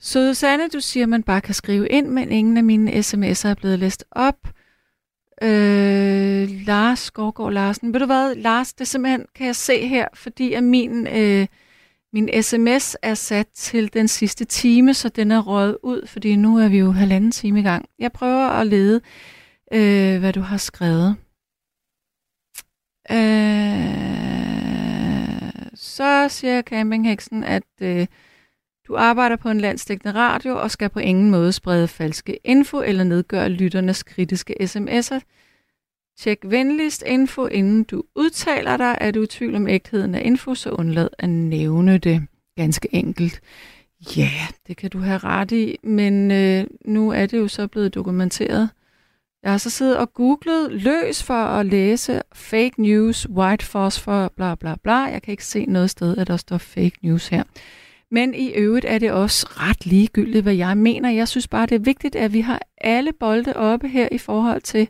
Søde 0.00 0.34
Sanne, 0.34 0.68
du 0.68 0.80
siger, 0.80 1.04
at 1.04 1.08
man 1.08 1.22
bare 1.22 1.40
kan 1.40 1.54
skrive 1.54 1.88
ind, 1.88 2.06
men 2.06 2.32
ingen 2.32 2.56
af 2.56 2.64
mine 2.64 2.90
sms'er 2.92 3.48
er 3.48 3.54
blevet 3.54 3.78
læst 3.78 4.04
op. 4.10 4.48
Øh, 5.42 6.48
Lars 6.66 7.10
Gårdgaard 7.10 7.52
Larsen. 7.52 7.92
Ved 7.92 8.00
du 8.00 8.06
hvad, 8.06 8.34
Lars, 8.34 8.72
det 8.72 8.88
simpelthen, 8.88 9.24
kan 9.34 9.46
jeg 9.46 9.56
se 9.56 9.86
her, 9.86 10.08
fordi 10.14 10.52
at 10.52 10.64
min, 10.64 11.06
øh, 11.06 11.46
min 12.12 12.42
sms 12.42 12.96
er 13.02 13.14
sat 13.14 13.46
til 13.54 13.92
den 13.92 14.08
sidste 14.08 14.44
time, 14.44 14.94
så 14.94 15.08
den 15.08 15.30
er 15.30 15.40
røget 15.40 15.78
ud, 15.82 16.06
fordi 16.06 16.36
nu 16.36 16.58
er 16.58 16.68
vi 16.68 16.78
jo 16.78 16.92
halvanden 16.92 17.30
time 17.30 17.60
i 17.60 17.62
gang. 17.62 17.88
Jeg 17.98 18.12
prøver 18.12 18.48
at 18.48 18.66
lede, 18.66 19.00
øh, 19.72 20.18
hvad 20.20 20.32
du 20.32 20.40
har 20.40 20.56
skrevet. 20.56 21.16
Øh, 23.10 24.96
så 25.74 26.26
siger 26.28 26.62
campingheksen, 26.62 27.44
at 27.44 27.62
øh, 27.80 28.06
du 28.88 28.96
arbejder 28.96 29.36
på 29.36 29.48
en 29.48 29.60
landstækkende 29.60 30.14
radio 30.14 30.56
og 30.62 30.70
skal 30.70 30.88
på 30.88 30.98
ingen 30.98 31.30
måde 31.30 31.52
sprede 31.52 31.88
falske 31.88 32.38
info 32.44 32.80
eller 32.80 33.04
nedgøre 33.04 33.48
lytternes 33.48 34.02
kritiske 34.02 34.54
sms'er. 34.60 35.20
Tjek 36.18 36.38
venligst 36.44 37.04
info, 37.06 37.46
inden 37.46 37.84
du 37.84 38.02
udtaler 38.14 38.76
dig. 38.76 38.98
Er 39.00 39.10
du 39.10 39.22
i 39.22 39.26
tvivl 39.26 39.54
om 39.54 39.68
ægtheden 39.68 40.14
af 40.14 40.22
info, 40.24 40.54
så 40.54 40.70
undlad 40.70 41.08
at 41.18 41.28
nævne 41.28 41.98
det. 41.98 42.22
Ganske 42.56 42.88
enkelt. 42.92 43.40
Ja, 44.16 44.30
det 44.66 44.76
kan 44.76 44.90
du 44.90 44.98
have 44.98 45.18
ret 45.18 45.52
i, 45.52 45.78
men 45.82 46.30
øh, 46.30 46.64
nu 46.84 47.10
er 47.10 47.26
det 47.26 47.38
jo 47.38 47.48
så 47.48 47.66
blevet 47.66 47.94
dokumenteret. 47.94 48.70
Jeg 49.42 49.50
har 49.50 49.58
så 49.58 49.70
siddet 49.70 49.98
og 49.98 50.12
googlet 50.12 50.72
løs 50.72 51.26
for 51.26 51.42
at 51.58 51.66
læse 51.66 52.22
fake 52.34 52.82
news, 52.82 53.28
white 53.28 53.64
phosphor, 53.70 54.32
bla 54.36 54.54
bla 54.54 54.74
bla. 54.82 54.92
Jeg 54.92 55.22
kan 55.22 55.32
ikke 55.32 55.44
se 55.44 55.66
noget 55.66 55.90
sted, 55.90 56.18
at 56.18 56.26
der 56.26 56.36
står 56.36 56.58
fake 56.58 56.98
news 57.02 57.28
her. 57.28 57.42
Men 58.10 58.34
i 58.34 58.52
øvrigt 58.56 58.86
er 58.88 58.98
det 58.98 59.12
også 59.12 59.46
ret 59.50 59.86
ligegyldigt, 59.86 60.42
hvad 60.42 60.54
jeg 60.54 60.76
mener. 60.76 61.10
Jeg 61.10 61.28
synes 61.28 61.48
bare, 61.48 61.66
det 61.66 61.74
er 61.74 61.84
vigtigt, 61.84 62.16
at 62.16 62.32
vi 62.32 62.40
har 62.40 62.60
alle 62.78 63.12
bolde 63.20 63.56
oppe 63.56 63.88
her 63.88 64.08
i 64.12 64.18
forhold 64.18 64.60
til, 64.60 64.88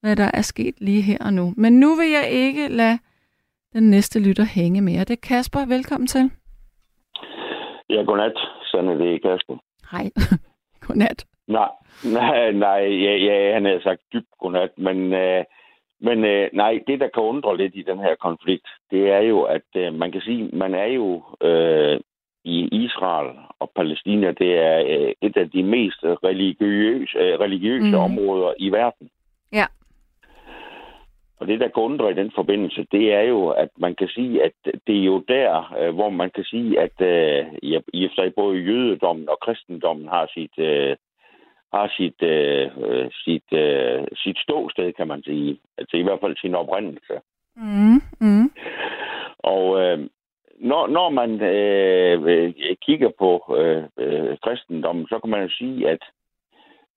hvad 0.00 0.16
der 0.16 0.30
er 0.34 0.42
sket 0.42 0.74
lige 0.80 1.02
her 1.02 1.18
og 1.20 1.32
nu. 1.32 1.54
Men 1.56 1.80
nu 1.80 1.94
vil 1.94 2.10
jeg 2.10 2.28
ikke 2.30 2.68
lade 2.68 2.98
den 3.72 3.90
næste 3.90 4.20
lytter 4.20 4.44
hænge 4.44 4.80
mere. 4.80 5.00
Det 5.00 5.10
er 5.10 5.26
Kasper. 5.28 5.66
Velkommen 5.66 6.06
til. 6.06 6.30
Ja, 7.90 8.02
godnat. 8.02 8.36
Sådan 8.62 8.88
er 8.88 8.94
det, 8.94 9.22
Kasper. 9.22 9.56
Hej. 9.90 10.10
godnat. 10.86 11.24
Nej, 11.46 11.68
nej, 12.04 12.52
nej, 12.52 12.80
ja, 12.80 13.16
ja, 13.16 13.52
han 13.52 13.64
har 13.64 13.80
sagt 13.80 14.00
dybt 14.12 14.38
godnat, 14.38 14.70
men, 14.76 15.12
øh, 15.12 15.44
men 16.00 16.24
øh, 16.24 16.50
nej, 16.52 16.80
det, 16.86 17.00
der 17.00 17.08
kan 17.08 17.22
undre 17.22 17.56
lidt 17.56 17.74
i 17.74 17.82
den 17.82 17.98
her 17.98 18.14
konflikt, 18.14 18.66
det 18.90 19.10
er 19.10 19.20
jo, 19.20 19.42
at 19.42 19.68
øh, 19.76 19.94
man 19.94 20.12
kan 20.12 20.20
sige, 20.20 20.50
man 20.52 20.74
er 20.74 20.86
jo 20.86 21.22
øh, 21.40 22.00
i 22.44 22.68
Israel 22.72 23.36
og 23.58 23.70
Palæstina, 23.76 24.32
det 24.32 24.58
er 24.58 24.78
øh, 24.78 25.12
et 25.22 25.36
af 25.36 25.50
de 25.50 25.62
mest 25.62 25.98
religiøse, 26.02 27.18
øh, 27.18 27.40
religiøse 27.40 27.88
mm. 27.88 27.94
områder 27.94 28.52
i 28.58 28.68
verden. 28.70 29.10
Ja. 29.52 29.64
Og 31.36 31.46
det, 31.46 31.60
der 31.60 31.68
kan 31.68 31.82
undre 31.82 32.10
i 32.10 32.14
den 32.14 32.32
forbindelse, 32.34 32.86
det 32.92 33.12
er 33.12 33.20
jo, 33.20 33.48
at 33.48 33.68
man 33.78 33.94
kan 33.94 34.08
sige, 34.08 34.44
at 34.44 34.52
det 34.86 34.96
er 35.00 35.04
jo 35.04 35.18
der, 35.28 35.74
øh, 35.80 35.94
hvor 35.94 36.10
man 36.10 36.30
kan 36.30 36.44
sige, 36.44 36.80
at 36.80 37.00
øh, 37.00 37.46
i 37.92 38.04
efter 38.04 38.30
både 38.36 38.58
jødedommen 38.58 39.28
og 39.28 39.38
kristendommen 39.40 40.08
har 40.08 40.30
sit, 40.34 40.58
øh, 40.58 40.96
har 41.74 41.86
sit, 41.96 42.22
øh, 42.22 42.66
sit, 43.24 43.48
øh, 43.52 44.04
sit 44.22 44.38
ståsted, 44.38 44.92
kan 44.92 45.08
man 45.08 45.22
sige. 45.22 45.58
Altså 45.78 45.96
i 45.96 46.02
hvert 46.02 46.20
fald 46.20 46.36
sin 46.36 46.54
oprindelse. 46.54 47.14
Mm, 47.56 48.00
mm. 48.20 48.50
Og 49.38 49.80
øh, 49.82 49.98
når, 50.70 50.86
når 50.86 51.08
man 51.10 51.30
øh, 51.40 52.54
kigger 52.86 53.10
på 53.18 53.56
øh, 53.58 53.84
øh, 53.98 54.36
kristendommen, 54.44 55.06
så 55.06 55.18
kan 55.18 55.30
man 55.30 55.42
jo 55.42 55.48
sige, 55.48 55.88
at 55.88 56.02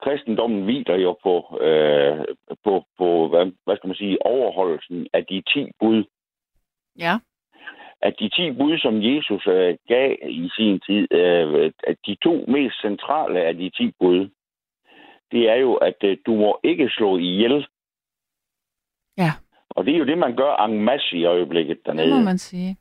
kristendommen 0.03 0.63
hviler 0.63 0.95
jo 0.95 1.17
på, 1.23 1.35
øh, 1.61 2.25
på, 2.63 2.83
på 2.97 3.27
hvad, 3.27 3.51
hvad 3.65 3.75
skal 3.75 3.87
man 3.87 3.95
sige, 3.95 4.25
overholdelsen 4.25 5.07
af 5.13 5.25
de 5.25 5.41
ti 5.53 5.71
bud. 5.79 6.03
Ja. 6.99 7.13
At 8.01 8.13
de 8.19 8.29
ti 8.29 8.51
bud, 8.51 8.77
som 8.77 8.95
Jesus 9.03 9.47
øh, 9.47 9.77
gav 9.87 10.15
i 10.29 10.49
sin 10.55 10.79
tid, 10.79 11.07
øh, 11.13 11.71
at 11.87 11.97
de 12.07 12.15
to 12.15 12.45
mest 12.47 12.81
centrale 12.81 13.39
af 13.39 13.55
de 13.55 13.69
ti 13.69 13.91
bud, 13.99 14.29
det 15.31 15.49
er 15.49 15.55
jo, 15.55 15.73
at 15.73 16.03
øh, 16.03 16.17
du 16.25 16.35
må 16.35 16.59
ikke 16.63 16.89
slå 16.89 17.17
ihjel. 17.17 17.67
Ja. 19.17 19.31
Og 19.69 19.85
det 19.85 19.93
er 19.93 19.97
jo 19.97 20.05
det, 20.05 20.17
man 20.17 20.35
gør 20.35 20.55
en 20.55 20.79
masse 20.83 21.17
i 21.17 21.25
øjeblikket 21.25 21.79
dernede. 21.85 22.07
Det 22.07 22.15
må 22.15 22.23
man 22.23 22.37
sige. 22.37 22.77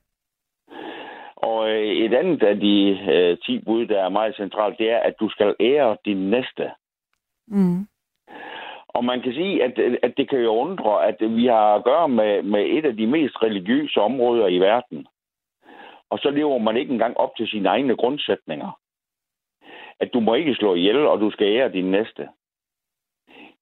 Og 1.36 1.70
øh, 1.70 1.96
et 2.04 2.14
andet 2.14 2.42
af 2.42 2.60
de 2.60 2.98
øh, 3.12 3.38
10 3.38 3.58
bud, 3.58 3.86
der 3.86 4.04
er 4.04 4.08
meget 4.08 4.36
centralt, 4.36 4.78
det 4.78 4.90
er, 4.90 4.98
at 4.98 5.14
du 5.20 5.28
skal 5.28 5.54
ære 5.60 5.96
din 6.04 6.30
næste. 6.30 6.70
Mm. 7.48 7.86
Og 8.88 9.04
man 9.04 9.22
kan 9.22 9.32
sige, 9.32 9.64
at, 9.64 9.78
at 10.02 10.12
det 10.16 10.30
kan 10.30 10.38
jo 10.38 10.50
undre, 10.50 11.06
at 11.06 11.16
vi 11.20 11.46
har 11.46 11.74
at 11.74 11.84
gøre 11.84 12.08
med, 12.08 12.42
med 12.42 12.64
et 12.66 12.84
af 12.84 12.96
de 12.96 13.06
mest 13.06 13.42
religiøse 13.42 14.00
områder 14.00 14.46
i 14.46 14.58
verden. 14.58 15.06
Og 16.10 16.18
så 16.18 16.30
lever 16.30 16.58
man 16.58 16.76
ikke 16.76 16.92
engang 16.92 17.16
op 17.16 17.36
til 17.36 17.48
sine 17.48 17.68
egne 17.68 17.96
grundsætninger. 17.96 18.78
At 20.00 20.10
du 20.14 20.20
må 20.20 20.34
ikke 20.34 20.54
slå 20.54 20.74
ihjel, 20.74 21.06
og 21.06 21.20
du 21.20 21.30
skal 21.30 21.46
ære 21.46 21.72
din 21.72 21.90
næste. 21.90 22.28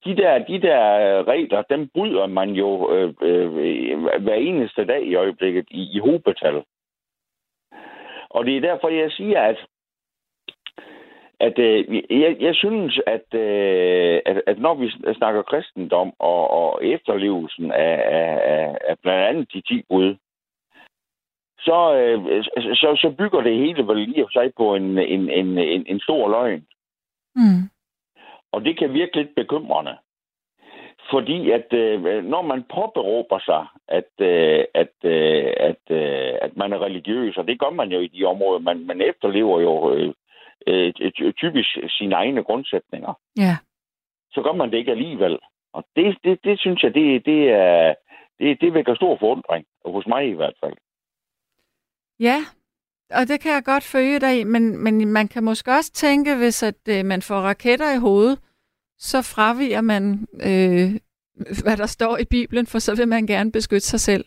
De 0.04 0.16
der, 0.16 0.38
de 0.38 0.60
der 0.60 0.82
regler, 1.28 1.62
dem 1.62 1.88
bryder 1.94 2.26
man 2.26 2.50
jo 2.50 2.92
øh, 2.94 3.14
øh, 3.22 4.04
hver 4.22 4.34
eneste 4.34 4.84
dag 4.84 5.02
i 5.02 5.14
øjeblikket 5.14 5.66
i, 5.70 5.96
i 5.96 5.98
hobetal. 5.98 6.62
Og 8.28 8.46
det 8.46 8.56
er 8.56 8.60
derfor, 8.60 8.88
jeg 8.88 9.10
siger, 9.10 9.40
at 9.40 9.66
at 11.40 11.58
øh, 11.58 12.02
jeg, 12.10 12.36
jeg 12.40 12.54
synes, 12.54 13.00
at, 13.06 13.34
øh, 13.34 14.20
at, 14.26 14.42
at 14.46 14.58
når 14.58 14.74
vi 14.74 15.14
snakker 15.14 15.42
kristendom 15.42 16.12
og, 16.18 16.50
og 16.50 16.84
efterlevelsen 16.84 17.72
af, 17.72 18.02
af, 18.06 18.78
af 18.88 18.98
blandt 19.02 19.24
andet 19.28 19.52
de 19.52 19.60
10 19.60 19.82
bud, 19.88 20.16
så, 21.64 21.94
øh, 21.94 22.44
så, 22.80 22.88
så 23.02 23.14
bygger 23.18 23.40
det 23.40 23.56
hele 23.56 23.86
vel 23.86 23.96
lige 23.96 24.26
sig 24.32 24.52
på 24.56 24.74
en, 24.74 24.98
en, 24.98 25.30
en, 25.30 25.58
en, 25.58 25.84
en 25.86 26.00
stor 26.00 26.28
løgn. 26.28 26.66
Mm. 27.34 27.62
Og 28.52 28.64
det 28.64 28.78
kan 28.78 28.92
virke 28.92 29.16
lidt 29.16 29.34
bekymrende. 29.36 29.96
Fordi 31.10 31.50
at 31.50 31.72
øh, 31.72 32.24
når 32.24 32.42
man 32.42 32.62
påberåber 32.62 33.38
sig, 33.38 33.66
at, 33.88 34.10
øh, 34.20 34.64
at, 34.74 34.94
øh, 35.04 35.52
at, 35.56 35.82
øh, 35.90 36.34
at 36.42 36.56
man 36.56 36.72
er 36.72 36.78
religiøs, 36.82 37.36
og 37.36 37.46
det 37.46 37.60
gør 37.60 37.70
man 37.70 37.92
jo 37.92 38.00
i 38.00 38.06
de 38.06 38.24
områder, 38.24 38.58
man, 38.58 38.86
man 38.86 39.00
efterlever 39.00 39.60
jo 39.60 39.94
øh, 39.94 40.14
øh, 40.66 40.92
typisk 41.32 41.78
sine 41.88 42.14
egne 42.14 42.42
grundsætninger. 42.42 43.12
Ja. 43.36 43.56
Så 44.32 44.42
gør 44.42 44.52
man 44.52 44.70
det 44.70 44.78
ikke 44.78 44.90
alligevel. 44.90 45.38
Og 45.72 45.84
det, 45.96 46.18
det, 46.24 46.44
det 46.44 46.60
synes 46.60 46.82
jeg, 46.82 46.94
det, 46.94 47.26
det, 47.26 47.50
er, 47.50 47.94
det, 48.38 48.60
det 48.60 48.74
vækker 48.74 48.94
stor 48.94 49.16
forundring, 49.16 49.66
hos 49.84 50.06
mig 50.06 50.28
i 50.28 50.32
hvert 50.32 50.54
fald. 50.64 50.74
Ja, 52.20 52.38
og 53.10 53.28
det 53.28 53.40
kan 53.40 53.52
jeg 53.52 53.62
godt 53.64 53.84
følge 53.84 54.20
dig 54.20 54.40
i, 54.40 54.44
men, 54.44 54.84
men 54.84 55.12
man 55.12 55.28
kan 55.28 55.44
måske 55.44 55.70
også 55.70 55.92
tænke, 55.92 56.36
hvis 56.36 56.62
at 56.62 56.80
øh, 56.88 57.04
man 57.04 57.22
får 57.22 57.34
raketter 57.34 57.94
i 57.96 57.98
hovedet, 57.98 58.38
så 58.98 59.18
fraviger 59.34 59.80
man, 59.80 60.04
øh, 60.48 60.88
hvad 61.64 61.76
der 61.76 61.86
står 61.86 62.16
i 62.16 62.24
Bibelen, 62.30 62.66
for 62.66 62.78
så 62.78 62.96
vil 62.96 63.08
man 63.08 63.26
gerne 63.26 63.52
beskytte 63.52 63.86
sig 63.86 64.00
selv. 64.00 64.24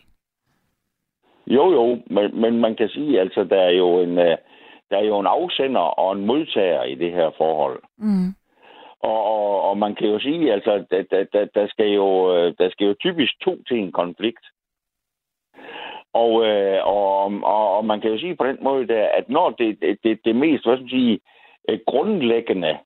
Jo, 1.46 1.72
jo, 1.72 1.98
men, 2.10 2.40
men 2.40 2.60
man 2.60 2.76
kan 2.76 2.88
sige, 2.88 3.20
altså, 3.20 3.44
der 3.44 3.60
er 3.60 3.70
jo 3.70 4.00
en, 4.00 4.18
øh, 4.18 4.36
der 4.90 4.96
er 4.96 5.04
jo 5.04 5.18
en 5.20 5.26
afsender 5.26 5.80
og 5.80 6.12
en 6.12 6.26
modtager 6.26 6.82
i 6.84 6.94
det 6.94 7.12
her 7.12 7.30
forhold. 7.36 7.82
Mm. 7.98 8.28
Og, 9.00 9.24
og, 9.24 9.62
og 9.62 9.78
man 9.78 9.94
kan 9.94 10.08
jo 10.08 10.18
sige, 10.20 10.52
altså, 10.52 10.84
der, 10.90 11.02
der, 11.32 11.44
der, 11.54 11.66
skal 11.68 11.88
jo, 11.88 12.36
øh, 12.36 12.54
der 12.58 12.70
skal 12.70 12.86
jo 12.86 12.94
typisk 13.00 13.40
to 13.40 13.62
til 13.68 13.78
en 13.78 13.92
konflikt. 13.92 14.44
Og, 16.20 16.30
øh, 16.46 16.86
og, 16.86 17.24
og, 17.54 17.76
og 17.76 17.84
man 17.84 18.00
kan 18.00 18.10
jo 18.10 18.18
sige 18.18 18.36
på 18.36 18.46
den 18.46 18.58
måde, 18.60 18.86
der, 18.86 19.08
at 19.18 19.28
når 19.28 19.50
det, 19.50 19.80
det, 19.82 19.98
det, 20.04 20.18
det 20.24 20.36
mest 20.36 20.64
hvad 20.64 20.76
skal 20.76 20.84
man 20.84 20.98
sige, 20.98 21.20
grundlæggende 21.86 22.78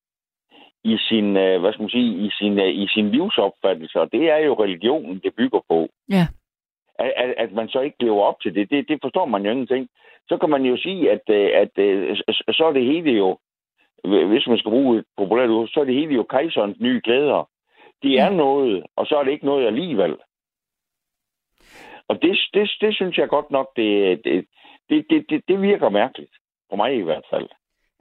i 0.84 0.96
sin, 1.08 1.36
øh, 1.36 1.60
hvad 1.60 1.72
skal 1.72 1.82
man 1.82 1.90
sige, 1.90 2.26
i 2.26 2.30
sin, 2.38 2.58
øh, 2.58 2.68
i 2.68 2.86
sin 2.94 3.10
livsopfattelse, 3.10 4.00
og 4.00 4.12
det 4.12 4.30
er 4.30 4.38
jo 4.38 4.62
religionen, 4.64 5.20
det 5.24 5.34
bygger 5.34 5.60
på. 5.68 5.88
Ja. 6.08 6.26
At, 6.98 7.12
at, 7.16 7.34
at 7.38 7.52
man 7.52 7.68
så 7.68 7.80
ikke 7.80 8.04
lever 8.04 8.22
op 8.22 8.40
til 8.40 8.54
det, 8.54 8.70
det, 8.70 8.88
det 8.88 8.98
forstår 9.02 9.26
man 9.26 9.44
jo 9.44 9.50
ingenting. 9.50 9.88
Så 10.28 10.36
kan 10.36 10.50
man 10.50 10.62
jo 10.62 10.76
sige, 10.76 11.10
at, 11.10 11.24
øh, 11.28 11.50
at, 11.54 11.78
at 12.48 12.54
så 12.56 12.64
er 12.68 12.72
det 12.72 12.84
hele 12.84 13.10
jo, 13.10 13.38
hvis 14.04 14.46
man 14.46 14.58
skal 14.58 14.70
bruge 14.70 14.98
et 14.98 15.04
populært 15.16 15.50
ord, 15.50 15.68
så 15.68 15.80
er 15.80 15.84
det 15.84 15.94
hele 15.94 16.14
jo 16.14 16.22
kejserens 16.22 16.80
nye 16.80 17.00
glæder. 17.04 17.48
Det 18.02 18.12
er 18.20 18.30
ja. 18.30 18.36
noget, 18.36 18.82
og 18.96 19.06
så 19.06 19.16
er 19.16 19.24
det 19.24 19.32
ikke 19.32 19.46
noget 19.46 19.66
alligevel. 19.66 20.16
Og 22.12 22.18
det, 22.22 22.32
det, 22.54 22.70
det 22.80 22.94
synes 22.94 23.18
jeg 23.18 23.28
godt 23.28 23.50
nok, 23.50 23.66
det, 23.76 24.20
det, 24.24 24.34
det, 24.88 24.98
det, 25.30 25.42
det 25.48 25.62
virker 25.62 25.88
mærkeligt. 25.88 26.34
For 26.68 26.76
mig 26.76 26.96
i 26.96 27.06
hvert 27.08 27.26
fald. 27.32 27.48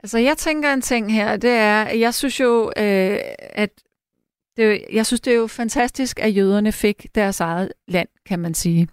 Altså, 0.02 0.18
jeg 0.18 0.36
tænker 0.36 0.72
en 0.72 0.80
ting 0.80 1.14
her, 1.14 1.36
det 1.36 1.50
er, 1.50 1.98
jeg 1.98 2.14
synes 2.14 2.40
jo, 2.40 2.72
øh, 2.76 3.18
at 3.62 3.70
Det 4.56 4.84
jeg 4.92 5.06
synes, 5.06 5.20
det 5.20 5.32
er 5.32 5.36
jo 5.36 5.46
fantastisk, 5.46 6.20
at 6.20 6.36
jøderne 6.36 6.72
fik 6.72 7.14
deres 7.14 7.40
eget 7.40 7.72
land, 7.88 8.08
kan 8.26 8.38
man 8.38 8.54
sige. 8.54 8.88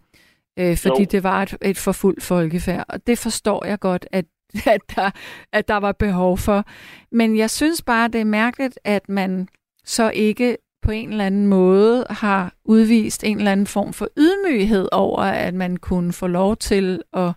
Øh, 0.59 0.77
fordi 0.77 1.01
Jo. 1.01 1.07
det 1.11 1.23
var 1.23 1.41
et, 1.43 1.57
et 1.61 1.77
forfulgt 1.77 2.23
folkefærd. 2.23 2.85
Og 2.89 3.07
det 3.07 3.17
forstår 3.17 3.65
jeg 3.65 3.79
godt, 3.79 4.05
at, 4.11 4.25
at, 4.75 4.81
der, 4.95 5.11
at 5.53 5.67
der 5.67 5.77
var 5.77 5.91
behov 5.91 6.37
for. 6.37 6.63
Men 7.11 7.37
jeg 7.37 7.49
synes 7.49 7.81
bare, 7.81 8.07
det 8.07 8.21
er 8.21 8.25
mærkeligt, 8.25 8.79
at 8.83 9.09
man 9.09 9.47
så 9.85 10.11
ikke 10.13 10.57
på 10.89 10.93
en 10.93 11.09
eller 11.09 11.25
anden 11.25 11.47
måde 11.47 12.05
har 12.09 12.53
udvist 12.65 13.23
en 13.23 13.37
eller 13.37 13.51
anden 13.51 13.71
form 13.77 13.91
for 13.99 14.07
ydmyghed 14.25 14.87
over, 14.91 15.21
at 15.47 15.53
man 15.53 15.77
kunne 15.77 16.11
få 16.21 16.27
lov 16.27 16.55
til 16.55 16.85
at, 17.13 17.31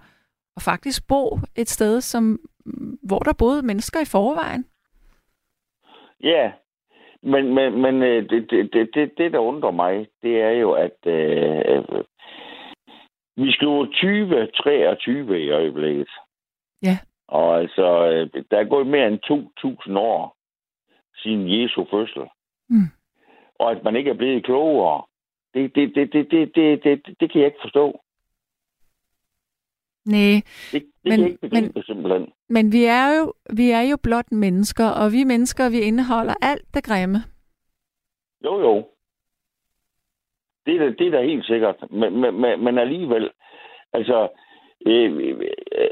at 0.57 0.63
faktisk 0.71 1.09
bo 1.09 1.23
et 1.57 1.69
sted, 1.69 2.01
som, 2.01 2.25
hvor 3.09 3.19
der 3.19 3.35
boede 3.39 3.63
mennesker 3.63 4.01
i 4.01 4.13
forvejen. 4.17 4.65
Ja, 6.23 6.53
men, 7.23 7.55
men, 7.55 7.83
men 7.83 8.03
øh, 8.03 8.31
det, 8.31 8.51
det, 8.51 8.91
det, 8.95 9.11
det, 9.19 9.33
der 9.33 9.39
undrer 9.39 9.71
mig, 9.71 10.07
det 10.23 10.41
er 10.41 10.51
jo, 10.51 10.73
at 10.73 10.99
øh, 11.07 12.05
vi 13.37 13.53
skriver 13.53 13.85
2023 13.85 15.45
i 15.45 15.51
øjeblikket. 15.51 16.11
Ja. 16.83 16.99
Og 17.29 17.61
altså, 17.61 17.87
øh, 18.13 18.45
der 18.51 18.59
er 18.59 18.65
gået 18.65 18.87
mere 18.87 19.09
end 19.09 19.21
2.000 19.89 19.99
år 19.99 20.37
siden 21.17 21.43
Jesu 21.55 21.87
fødsel. 21.91 22.23
Mm. 22.69 23.02
Og 23.63 23.71
at 23.71 23.85
man 23.85 23.97
ikke 23.97 24.11
er 24.11 24.15
blevet 24.15 24.45
klogere, 24.45 25.03
det, 25.55 25.75
det, 25.75 25.95
det, 25.95 26.13
det, 26.13 26.31
det, 26.31 26.55
det, 26.55 26.85
det, 26.85 27.07
det, 27.07 27.21
det 27.21 27.31
kan 27.33 27.41
jeg 27.41 27.47
ikke 27.47 27.63
forstå. 27.63 28.01
Nej, 30.05 30.43
Det, 30.73 30.83
det 30.83 30.83
Men- 31.05 31.21
men, 31.21 31.27
ikke 31.29 31.39
men- 31.43 31.51
begribe, 31.51 31.83
simpelthen. 31.87 32.33
Men 32.49 32.73
vi 32.73 32.85
er 32.85 33.19
jo 33.19 33.33
vi 33.57 33.71
er 33.71 33.81
jo 33.91 33.97
blot 34.03 34.33
mennesker, 34.33 34.89
og 35.01 35.13
vi 35.13 35.25
mennesker, 35.25 35.71
vi 35.71 35.81
indeholder 35.81 36.35
alt 36.43 36.75
det 36.75 36.85
grimme. 36.85 37.19
Jo, 38.45 38.61
jo. 38.61 38.89
Det 40.67 40.75
er 40.75 40.79
da, 40.79 40.91
det 40.91 41.07
er 41.07 41.11
da 41.11 41.23
helt 41.23 41.47
sikkert. 41.47 41.77
Men, 41.91 42.21
men, 42.21 42.35
men, 42.41 42.65
men 42.65 42.79
alligevel, 42.79 43.31
altså, 43.93 44.29
øh, 44.87 45.19
øh, 45.19 45.91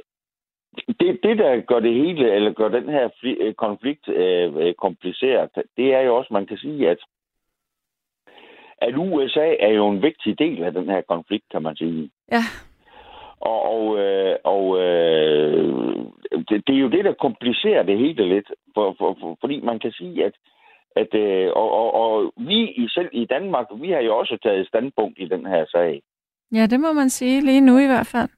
det, 1.00 1.20
det, 1.22 1.38
der 1.38 1.60
gør 1.60 1.80
det 1.80 1.94
hele, 1.94 2.32
eller 2.34 2.52
gør 2.52 2.68
den 2.68 2.88
her 2.88 3.08
fli- 3.08 3.52
konflikt 3.52 4.08
øh, 4.08 4.56
øh, 4.56 4.74
kompliceret, 4.74 5.50
det 5.76 5.94
er 5.94 6.00
jo 6.00 6.16
også, 6.16 6.32
man 6.32 6.46
kan 6.46 6.56
sige, 6.56 6.88
at 6.90 6.98
at 8.80 8.94
USA 8.96 9.54
er 9.60 9.72
jo 9.72 9.88
en 9.88 10.02
vigtig 10.02 10.38
del 10.38 10.64
af 10.64 10.72
den 10.72 10.88
her 10.88 11.00
konflikt, 11.00 11.44
kan 11.50 11.62
man 11.62 11.76
sige. 11.76 12.10
Ja. 12.32 12.42
Og, 13.40 13.62
og, 13.62 13.98
øh, 13.98 14.36
og 14.44 14.80
øh, 14.80 16.04
det, 16.48 16.66
det 16.66 16.74
er 16.74 16.80
jo 16.80 16.90
det, 16.90 17.04
der 17.04 17.12
komplicerer 17.12 17.82
det 17.82 17.98
hele 17.98 18.28
lidt. 18.34 18.52
For, 18.74 18.94
for, 18.98 19.16
for, 19.20 19.36
fordi 19.40 19.60
man 19.60 19.78
kan 19.78 19.92
sige, 19.92 20.24
at, 20.24 20.32
at 20.96 21.14
øh, 21.14 21.50
og, 21.56 21.70
og, 21.72 21.94
og 21.94 22.32
vi 22.36 22.88
selv 22.88 23.08
i 23.12 23.24
Danmark, 23.24 23.66
vi 23.80 23.90
har 23.90 24.00
jo 24.00 24.18
også 24.18 24.38
taget 24.42 24.66
standpunkt 24.66 25.18
i 25.18 25.28
den 25.28 25.46
her 25.46 25.64
sag. 25.66 26.02
Ja, 26.52 26.66
det 26.66 26.80
må 26.80 26.92
man 26.92 27.08
sige 27.10 27.40
lige 27.40 27.60
nu 27.60 27.78
i 27.78 27.86
hvert 27.86 28.06
fald. 28.06 28.28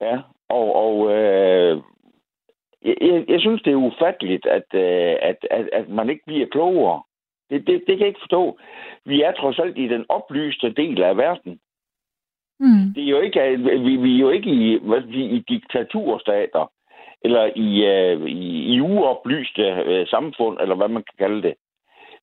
Ja, 0.00 0.18
og, 0.48 0.76
og 0.76 1.12
øh, 1.12 1.82
jeg, 2.84 2.96
jeg, 3.00 3.24
jeg 3.28 3.40
synes, 3.40 3.62
det 3.62 3.72
er 3.72 3.86
ufatteligt, 3.88 4.46
at, 4.46 4.68
øh, 4.74 5.16
at, 5.22 5.46
at, 5.50 5.68
at 5.72 5.88
man 5.88 6.10
ikke 6.10 6.22
bliver 6.26 6.46
klogere. 6.46 7.02
Det, 7.50 7.66
det, 7.66 7.82
det 7.86 7.86
kan 7.86 8.00
jeg 8.00 8.08
ikke 8.08 8.20
forstå. 8.20 8.58
Vi 9.04 9.22
er 9.22 9.32
trods 9.32 9.58
alt 9.58 9.78
i 9.78 9.88
den 9.88 10.04
oplyste 10.08 10.72
del 10.72 11.02
af 11.02 11.16
verden. 11.16 11.60
Mm. 12.60 12.94
Det 12.94 13.04
er 13.04 13.08
jo 13.08 13.20
ikke, 13.20 13.56
vi, 13.86 13.96
vi 13.96 14.14
er 14.16 14.20
jo 14.20 14.30
ikke 14.30 14.50
i, 14.50 14.78
hvad 14.82 15.00
vi, 15.00 15.24
i 15.24 15.38
diktaturstater, 15.38 16.70
eller 17.24 17.50
i, 17.56 17.84
øh, 17.86 18.26
i, 18.26 18.74
i 18.74 18.80
uoplyste 18.80 19.62
øh, 19.62 20.06
samfund, 20.06 20.58
eller 20.60 20.74
hvad 20.74 20.88
man 20.88 21.02
kan 21.02 21.16
kalde 21.18 21.42
det. 21.42 21.54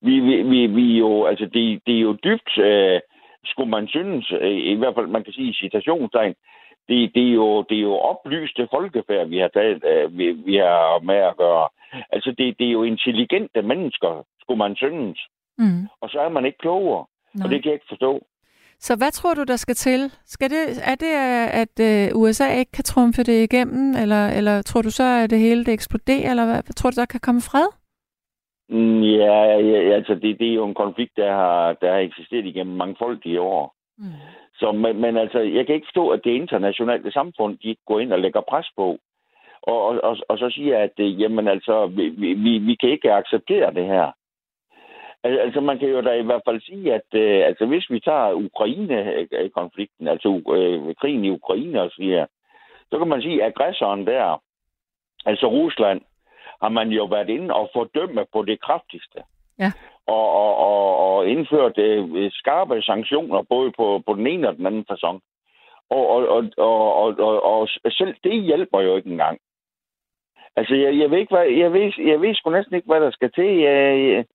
Vi, 0.01 0.19
vi, 0.19 0.41
vi, 0.41 0.67
vi 0.67 0.97
jo, 0.97 1.25
altså 1.25 1.45
det, 1.45 1.81
det 1.87 1.95
er 1.97 2.01
jo 2.01 2.17
dybt, 2.23 2.57
øh, 2.57 2.99
skulle 3.45 3.69
man 3.69 3.87
synes, 3.87 4.31
øh, 4.41 4.57
i 4.57 4.73
hvert 4.73 4.95
fald 4.95 5.07
man 5.07 5.23
kan 5.23 5.33
sige 5.33 5.49
i 5.49 5.53
citationstegn, 5.53 6.35
det, 6.89 7.15
det, 7.15 7.27
er 7.29 7.33
jo, 7.33 7.61
det 7.69 7.77
er 7.77 7.81
jo 7.81 7.95
oplyste 7.97 8.67
folkefærd, 8.71 9.27
vi 9.27 9.37
har, 9.37 9.47
taget, 9.47 9.83
øh, 9.85 10.17
vi, 10.17 10.31
vi 10.31 10.55
har 10.55 10.99
med 10.99 11.15
at 11.15 11.37
gøre. 11.37 11.67
Altså 12.11 12.31
det, 12.37 12.59
det 12.59 12.67
er 12.67 12.71
jo 12.71 12.83
intelligente 12.83 13.61
mennesker, 13.61 14.23
skulle 14.47 14.63
man 14.65 14.75
synes. 14.75 15.19
Mm. 15.57 15.81
Og 16.01 16.09
så 16.09 16.19
er 16.19 16.29
man 16.29 16.45
ikke 16.45 16.57
klogere, 16.57 17.05
Nå. 17.33 17.43
og 17.43 17.49
det 17.49 17.63
kan 17.63 17.69
jeg 17.69 17.73
ikke 17.73 17.93
forstå. 17.93 18.25
Så 18.79 18.97
hvad 18.97 19.11
tror 19.11 19.33
du, 19.33 19.43
der 19.43 19.55
skal 19.55 19.75
til? 19.75 20.11
Skal 20.25 20.49
det, 20.49 20.63
er 20.91 20.95
det, 20.95 21.13
at 21.63 21.75
øh, 21.89 22.21
USA 22.21 22.47
ikke 22.59 22.71
kan 22.71 22.83
trumfe 22.83 23.23
det 23.23 23.43
igennem, 23.43 23.95
eller, 24.01 24.27
eller 24.37 24.61
tror 24.61 24.81
du 24.81 24.91
så, 24.91 25.03
at 25.03 25.29
det 25.29 25.39
hele 25.39 25.65
det 25.65 25.73
eksploderer, 25.73 26.29
eller 26.29 26.45
hvad, 26.45 26.63
tror 26.63 26.89
du, 26.89 26.95
der 26.99 27.05
kan 27.05 27.19
komme 27.19 27.41
fred? 27.41 27.67
Mm, 28.69 29.01
Ja, 29.01 29.43
ja 29.43 29.95
altså 29.95 30.15
det, 30.15 30.39
det 30.39 30.49
er 30.49 30.53
jo 30.53 30.65
en 30.65 30.73
konflikt, 30.73 31.17
der 31.17 31.31
har, 31.31 31.73
der 31.73 31.91
har 31.91 31.99
eksisteret 31.99 32.45
igennem 32.45 32.75
mangfoldige 32.75 33.41
år. 33.41 33.75
Mm. 33.97 34.05
Så, 34.59 34.71
men, 34.71 35.01
men 35.01 35.17
altså, 35.17 35.39
jeg 35.39 35.65
kan 35.65 35.75
ikke 35.75 35.87
forstå, 35.87 36.09
at 36.09 36.21
det 36.23 36.31
internationale 36.31 37.11
samfund, 37.11 37.57
de 37.57 37.67
ikke 37.67 37.85
går 37.87 37.99
ind 37.99 38.13
og 38.13 38.19
lægger 38.19 38.41
pres 38.49 38.67
på. 38.75 38.97
Og, 39.61 39.81
og, 39.87 40.03
og, 40.03 40.17
og 40.29 40.37
så 40.37 40.49
siger 40.49 40.77
at 40.77 40.95
øh, 40.99 41.21
jamen 41.21 41.47
altså, 41.47 41.85
vi, 41.85 42.09
vi, 42.33 42.57
vi 42.57 42.75
kan 42.75 42.89
ikke 42.89 43.13
acceptere 43.13 43.73
det 43.73 43.85
her. 43.85 44.11
Al- 45.23 45.39
Altså, 45.39 45.61
man 45.61 45.79
kan 45.79 45.89
jo 45.89 46.01
da 46.01 46.13
i 46.13 46.23
hvert 46.23 46.41
fald 46.47 46.61
sige, 46.61 46.93
at 46.93 47.09
øh, 47.13 47.45
altså, 47.45 47.65
hvis 47.65 47.89
vi 47.89 47.99
tager 47.99 48.33
Ukraine-konflikten, 48.33 50.07
altså 50.07 50.41
øh, 50.55 50.95
krigen 50.95 51.25
i 51.25 51.29
Ukraine 51.29 51.81
og 51.81 51.91
siger, 51.91 52.25
så 52.91 52.97
kan 52.97 53.07
man 53.07 53.21
sige, 53.21 53.43
at 53.43 53.47
aggressoren 53.47 54.07
der, 54.07 54.41
altså 55.25 55.47
Rusland, 55.47 56.01
har 56.61 56.69
man 56.69 56.89
jo 56.89 57.05
været 57.05 57.29
inde 57.29 57.53
og 57.53 57.69
fordømme 57.73 58.25
på 58.33 58.43
det 58.43 58.61
kraftigste. 58.61 59.19
Ja. 59.59 59.71
Og, 60.07 60.29
og, 60.31 60.55
og, 60.57 61.15
og 61.15 61.27
indført 61.27 61.77
øh, 61.77 62.31
skarpe 62.31 62.81
sanktioner, 62.81 63.41
både 63.41 63.71
på, 63.71 64.03
på 64.05 64.13
den 64.13 64.27
ene 64.27 64.47
og 64.49 64.55
den 64.57 64.65
anden 64.65 64.85
façon. 64.91 65.19
Og, 65.89 66.07
og, 66.07 66.27
og, 66.27 66.43
og, 66.57 66.95
og, 66.95 67.15
og, 67.19 67.41
og 67.43 67.67
selv 67.89 68.15
det 68.23 68.43
hjælper 68.43 68.81
jo 68.81 68.95
ikke 68.95 69.09
engang. 69.09 69.39
Altså, 70.55 70.75
jeg, 70.75 70.99
jeg 70.99 71.11
ved 71.11 71.17
ikke, 71.17 71.35
hvad, 71.35 71.47
jeg 71.47 71.73
ved, 71.73 71.91
jeg 71.97 72.21
ved 72.21 72.35
sgu 72.35 72.49
næsten 72.49 72.75
ikke, 72.75 72.87
hvad 72.87 73.01
der 73.01 73.11
skal 73.11 73.31
til. 73.31 73.57
Jeg, 73.57 73.99
jeg, 74.09 74.25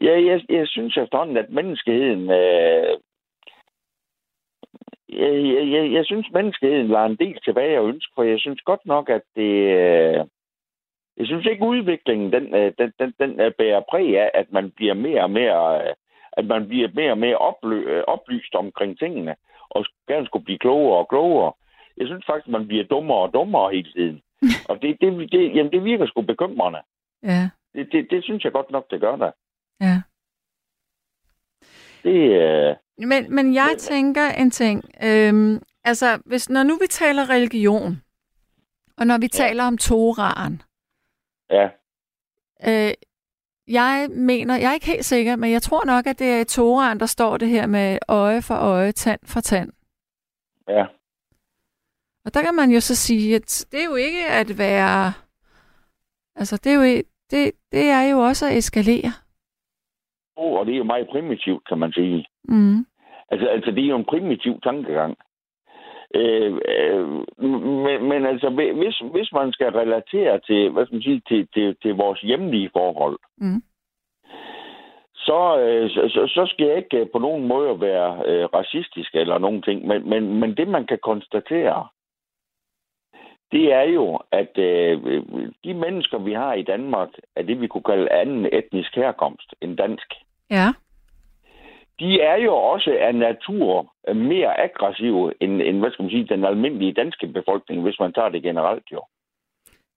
jeg, 0.00 0.26
jeg, 0.26 0.40
jeg 0.48 0.68
synes 0.68 0.96
efterhånden, 0.96 1.36
at 1.36 1.50
menneskeheden... 1.50 2.30
Øh, 2.30 2.98
jeg, 5.08 5.32
jeg, 5.54 5.70
jeg, 5.70 5.92
jeg 5.92 6.04
synes, 6.04 6.26
menneskeheden 6.32 6.88
lader 6.88 7.04
en 7.04 7.16
del 7.16 7.38
tilbage 7.44 7.80
og 7.80 7.88
ønske, 7.88 8.12
for 8.14 8.22
jeg 8.22 8.40
synes 8.40 8.60
godt 8.60 8.86
nok, 8.86 9.10
at 9.10 9.22
det... 9.36 9.52
Øh, 9.80 10.24
jeg 11.16 11.26
synes 11.26 11.46
ikke, 11.46 11.64
udviklingen 11.64 12.32
den, 12.32 12.54
øh, 12.54 12.72
den, 12.78 12.92
den, 12.98 13.14
den 13.20 13.40
øh, 13.40 13.52
bærer 13.58 13.82
præg 13.90 14.20
af, 14.20 14.30
at 14.34 14.52
man 14.52 14.70
bliver 14.70 14.94
mere 14.94 15.22
og 15.22 15.30
mere... 15.30 15.88
Øh, 15.88 15.94
at 16.32 16.46
man 16.46 16.68
bliver 16.68 16.88
mere 16.94 17.10
og 17.10 17.18
mere 17.18 17.36
oplø, 17.36 18.02
oplyst 18.02 18.54
omkring 18.54 18.98
tingene, 18.98 19.34
og 19.70 19.84
gerne 20.08 20.26
skulle 20.26 20.44
blive 20.44 20.58
klogere 20.58 20.98
og 20.98 21.08
klogere. 21.08 21.52
Jeg 21.96 22.06
synes 22.06 22.24
faktisk, 22.26 22.48
man 22.48 22.66
bliver 22.66 22.84
dummere 22.84 23.18
og 23.18 23.34
dummere 23.34 23.72
hele 23.72 23.92
tiden. 23.92 24.22
Og 24.68 24.82
det, 24.82 24.96
det, 25.00 25.32
det, 25.32 25.56
jamen, 25.56 25.72
det 25.72 25.84
virker 25.84 26.06
sgu 26.06 26.22
bekymrende. 26.22 26.78
Ja, 27.22 27.50
Det, 27.74 27.92
det, 27.92 28.10
det 28.10 28.24
synes 28.24 28.44
jeg 28.44 28.52
godt 28.52 28.70
nok, 28.70 28.90
det 28.90 29.00
gør 29.00 29.16
der. 29.16 29.30
Ja. 29.80 30.02
Det, 32.02 32.30
øh, 32.30 32.76
Men, 32.98 33.34
men 33.34 33.54
jeg 33.54 33.74
tænker 33.78 34.28
en 34.28 34.50
ting. 34.50 34.84
Øhm, 35.02 35.62
altså, 35.84 36.18
hvis, 36.24 36.48
når 36.48 36.62
nu 36.62 36.78
vi 36.80 36.86
taler 36.86 37.30
religion, 37.30 38.02
og 38.96 39.06
når 39.06 39.18
vi 39.18 39.28
ja. 39.32 39.36
Taler 39.36 39.64
om 39.64 39.78
Toraen, 39.78 40.62
ja, 41.50 41.68
øh, 42.68 42.94
jeg 43.68 44.08
mener, 44.10 44.56
jeg 44.56 44.70
er 44.70 44.74
ikke 44.74 44.86
helt 44.86 45.04
sikker, 45.04 45.36
men 45.36 45.52
jeg 45.52 45.62
tror 45.62 45.84
nok, 45.84 46.06
at 46.06 46.18
det 46.18 46.26
er 46.26 46.40
i 46.40 46.44
Toraen, 46.44 47.00
der 47.00 47.06
står 47.06 47.36
det 47.36 47.48
her 47.48 47.66
med 47.66 47.98
øje 48.08 48.42
for 48.42 48.54
øje, 48.54 48.92
tand 48.92 49.20
for 49.24 49.40
tand. 49.40 49.72
ja. 50.68 50.86
Og 52.24 52.34
der 52.34 52.42
kan 52.42 52.54
man 52.54 52.70
jo 52.70 52.80
så 52.80 52.94
sige, 52.94 53.36
at 53.36 53.66
det 53.72 53.80
er 53.80 53.84
jo 53.84 53.94
ikke 53.94 54.28
at 54.28 54.58
være... 54.58 55.12
Altså, 56.36 56.56
det 56.56 56.72
er 56.72 56.74
jo, 56.74 57.02
det, 57.30 57.52
det 57.72 57.90
er 57.90 58.02
jo 58.02 58.18
også 58.18 58.46
at 58.46 58.56
eskalere. 58.56 59.12
Og 60.36 60.66
det 60.66 60.74
er 60.74 60.78
jo 60.78 60.84
meget 60.84 61.08
primitivt, 61.08 61.68
kan 61.68 61.78
man 61.78 61.92
sige. 61.92 62.26
Mm. 62.44 62.86
Altså, 63.30 63.46
altså 63.46 63.70
det 63.70 63.84
er 63.84 63.88
jo 63.88 63.96
en 63.96 64.04
primitiv 64.04 64.60
tankegang. 64.60 65.16
Øh, 66.14 66.58
øh, 66.68 67.08
men, 67.84 68.08
men 68.08 68.26
altså, 68.26 68.48
hvis, 68.50 68.98
hvis 69.12 69.32
man 69.32 69.52
skal 69.52 69.70
relatere 69.72 70.40
til, 70.40 70.70
hvad 70.70 70.86
skal 70.86 70.94
man 70.94 71.02
sige, 71.02 71.22
til, 71.28 71.48
til, 71.54 71.76
til 71.82 71.94
vores 71.94 72.20
hjemlige 72.20 72.70
forhold, 72.72 73.18
Mm. 73.36 73.62
så, 75.14 75.58
øh, 75.58 75.90
så, 75.90 76.08
så- 76.08 76.26
så 76.34 76.46
skal 76.52 76.66
jeg 76.66 76.76
ikke 76.76 76.98
øh, 77.00 77.06
på 77.12 77.18
nogen 77.18 77.48
måde 77.48 77.80
være 77.80 78.22
øh, 78.26 78.44
racistisk 78.44 79.14
eller 79.14 79.38
nogen 79.38 79.62
ting, 79.62 79.86
men, 79.86 80.08
men, 80.08 80.40
men 80.40 80.56
det 80.56 80.68
man 80.68 80.86
kan 80.86 80.98
konstatere, 81.02 81.86
det 83.52 83.72
er 83.72 83.82
jo, 83.82 84.20
at 84.32 84.58
øh, 84.58 85.22
de 85.64 85.74
mennesker, 85.74 86.18
vi 86.18 86.32
har 86.32 86.52
i 86.54 86.62
Danmark, 86.62 87.08
er 87.36 87.42
det, 87.42 87.60
vi 87.60 87.66
kunne 87.66 87.82
kalde 87.82 88.12
anden 88.12 88.48
etnisk 88.52 88.94
herkomst 88.96 89.54
end 89.60 89.76
dansk. 89.76 90.14
Ja. 90.50 90.72
de 92.00 92.20
er 92.20 92.36
jo 92.36 92.54
også 92.54 92.96
af 93.00 93.14
natur 93.14 93.92
mere 94.14 94.60
aggressive 94.60 95.32
end, 95.40 95.62
end 95.62 95.78
hvad 95.78 95.90
skal 95.90 96.02
man 96.02 96.10
sige, 96.10 96.26
den 96.34 96.44
almindelige 96.44 96.92
danske 96.92 97.26
befolkning, 97.26 97.82
hvis 97.82 98.00
man 98.00 98.12
tager 98.12 98.28
det 98.28 98.42
generelt 98.42 98.84
jo. 98.92 99.02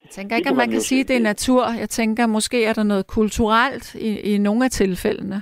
Jeg 0.03 0.09
tænker 0.09 0.35
ikke, 0.35 0.49
at 0.49 0.55
man 0.55 0.67
man 0.67 0.71
kan 0.71 0.81
sige, 0.81 1.01
at 1.01 1.07
det 1.07 1.15
er 1.15 1.29
natur. 1.33 1.63
Jeg 1.79 1.89
tænker, 1.89 2.27
måske 2.27 2.65
er 2.65 2.73
der 2.73 2.83
noget 2.83 3.07
kulturelt 3.07 3.95
i, 3.95 4.33
i 4.33 4.37
nogle 4.37 4.65
af 4.65 4.71
tilfældene. 4.71 5.41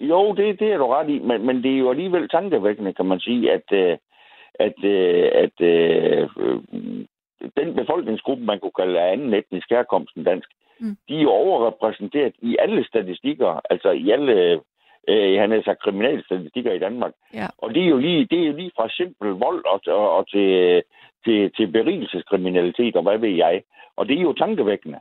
Jo, 0.00 0.34
det, 0.34 0.60
det 0.60 0.72
er 0.72 0.78
du 0.78 0.86
ret 0.86 1.10
i, 1.10 1.18
men, 1.18 1.46
men 1.46 1.62
det 1.62 1.74
er 1.74 1.78
jo 1.78 1.90
alligevel 1.90 2.28
tankevækkende, 2.28 2.92
kan 2.92 3.06
man 3.06 3.20
sige, 3.20 3.52
at, 3.52 3.72
øh, 3.72 3.98
at, 4.54 4.84
øh, 4.84 5.30
at 5.34 5.60
øh, 5.60 6.28
den 7.56 7.74
befolkningsgruppe, 7.74 8.44
man 8.44 8.60
kunne 8.60 8.78
kalde 8.78 9.00
af 9.00 9.12
anden 9.12 9.34
etnisk 9.34 9.70
herkomst 9.70 10.16
end 10.16 10.24
dansk, 10.24 10.48
mm. 10.80 10.96
de 11.08 11.22
er 11.22 11.26
overrepræsenteret 11.26 12.34
i 12.42 12.56
alle 12.58 12.84
statistikker, 12.84 13.60
altså 13.70 13.90
i 13.90 14.10
alle 14.10 14.60
øh, 15.08 15.40
han 15.40 15.52
er 15.52 15.62
så 15.62 15.74
kriminalstatistikker 15.84 16.72
i 16.72 16.78
Danmark. 16.78 17.12
Ja. 17.34 17.46
Og 17.58 17.74
det 17.74 17.82
er, 17.82 17.88
jo 17.88 17.96
lige, 17.96 18.26
det 18.30 18.42
er 18.42 18.46
jo 18.46 18.56
lige 18.56 18.70
fra 18.76 18.88
simpel 18.88 19.28
vold 19.28 19.64
og, 19.66 19.80
og, 19.86 20.16
og 20.16 20.28
til, 20.28 20.82
til, 21.24 21.52
til 21.56 21.66
berigelseskriminalitet 21.66 22.96
og 22.96 23.02
hvad 23.02 23.18
ved 23.18 23.34
jeg. 23.44 23.62
Og 23.96 24.08
det 24.08 24.18
er 24.18 24.22
jo 24.22 24.32
tankevækkende. 24.32 24.98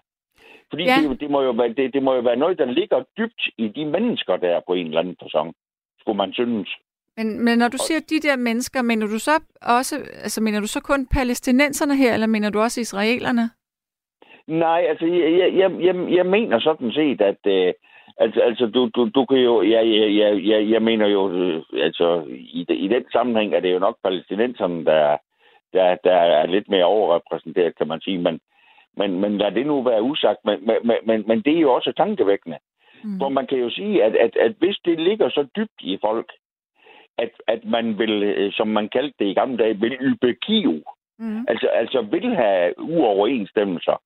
Fordi 0.69 0.84
Ja. 0.84 1.09
det, 1.09 1.19
det, 1.19 1.30
må 1.31 1.41
jo 1.41 1.51
være, 1.51 1.73
det, 1.73 1.93
det 1.93 2.03
må 2.03 2.14
jo 2.14 2.22
være 2.22 2.35
noget, 2.35 2.57
der 2.57 2.65
ligger 2.65 3.03
dybt 3.18 3.41
i 3.57 3.68
de 3.68 3.85
mennesker, 3.85 4.38
der 4.38 4.49
er 4.49 4.61
på 4.68 4.73
en 4.73 4.88
eller 4.88 4.99
anden 4.99 5.15
person, 5.22 5.53
skulle 5.99 6.18
man 6.18 6.34
synes. 6.34 6.69
Men, 7.18 7.45
men 7.45 7.57
når 7.57 7.68
du 7.68 7.77
siger 7.77 7.99
de 8.10 8.27
der 8.27 8.35
mennesker, 8.35 8.81
mener 8.81 9.07
du 9.07 9.19
så 9.19 9.31
også, 9.61 9.95
altså 9.95 10.44
mener 10.44 10.60
du 10.60 10.68
så 10.68 10.81
kun 10.81 11.07
palæstinenserne 11.07 11.95
her, 11.95 12.14
eller 12.14 12.27
mener 12.27 12.49
du 12.49 12.60
også 12.60 12.81
israelerne? 12.81 13.49
Nej, 14.48 14.85
altså, 14.89 15.06
jeg, 15.06 15.53
jeg, 15.53 15.72
jeg, 15.80 15.95
jeg, 16.18 16.26
mener 16.26 16.60
sådan 16.60 16.91
set, 16.91 17.22
at... 17.22 17.41
Øh, 17.45 17.73
altså, 18.18 18.39
altså 18.39 18.65
du, 18.65 18.89
du, 18.95 19.10
du 19.15 19.26
kan 19.26 19.38
jo... 19.38 19.61
Jeg, 19.61 19.88
jeg, 19.88 20.15
jeg, 20.15 20.45
jeg, 20.45 20.69
jeg 20.69 20.81
mener 20.81 21.07
jo... 21.07 21.31
Øh, 21.31 21.64
altså, 21.73 22.23
i, 22.30 22.65
i 22.69 22.88
den 22.88 23.06
sammenhæng 23.11 23.53
er 23.53 23.60
det 23.60 23.73
jo 23.73 23.80
nok 23.80 23.98
palæstinenserne, 24.03 24.85
der, 24.85 25.18
der, 25.73 25.95
der 26.03 26.19
er 26.39 26.45
lidt 26.45 26.69
mere 26.69 26.85
overrepræsenteret, 26.85 27.77
kan 27.77 27.88
man 27.88 28.02
sige. 28.02 28.18
Men, 28.18 28.39
men, 28.98 29.19
men 29.22 29.38
lad 29.38 29.52
det 29.52 29.65
nu 29.65 29.84
være 29.84 30.03
usagt. 30.03 30.39
Men, 30.45 30.60
men, 30.65 30.98
men, 31.06 31.23
men 31.27 31.41
det 31.41 31.56
er 31.57 31.61
jo 31.61 31.73
også 31.73 31.94
tankevækkende. 31.98 32.57
Mm. 33.03 33.19
For 33.19 33.30
man 33.30 33.48
kan 33.48 33.57
jo 33.57 33.69
sige, 33.69 34.03
at, 34.03 34.15
at, 34.15 34.38
at 34.38 34.53
hvis 34.60 34.77
det 34.85 34.99
ligger 34.99 35.30
så 35.30 35.48
dybt 35.56 35.80
i 35.81 35.98
folk, 36.02 36.31
at, 37.18 37.31
at 37.48 37.65
man 37.65 37.99
vil, 37.99 38.23
øh, 38.23 38.52
som 38.53 38.68
man 38.68 38.89
kaldte 38.89 39.15
det 39.19 39.26
i 39.26 39.34
gamle 39.34 39.57
dage, 39.57 39.80
vil 39.80 39.98
ybegive, 40.02 40.84
Mm. 41.19 41.45
altså, 41.48 41.68
altså 41.68 42.02
vil 42.02 42.35
have 42.35 42.73
uoverensstemmelser, 42.80 44.02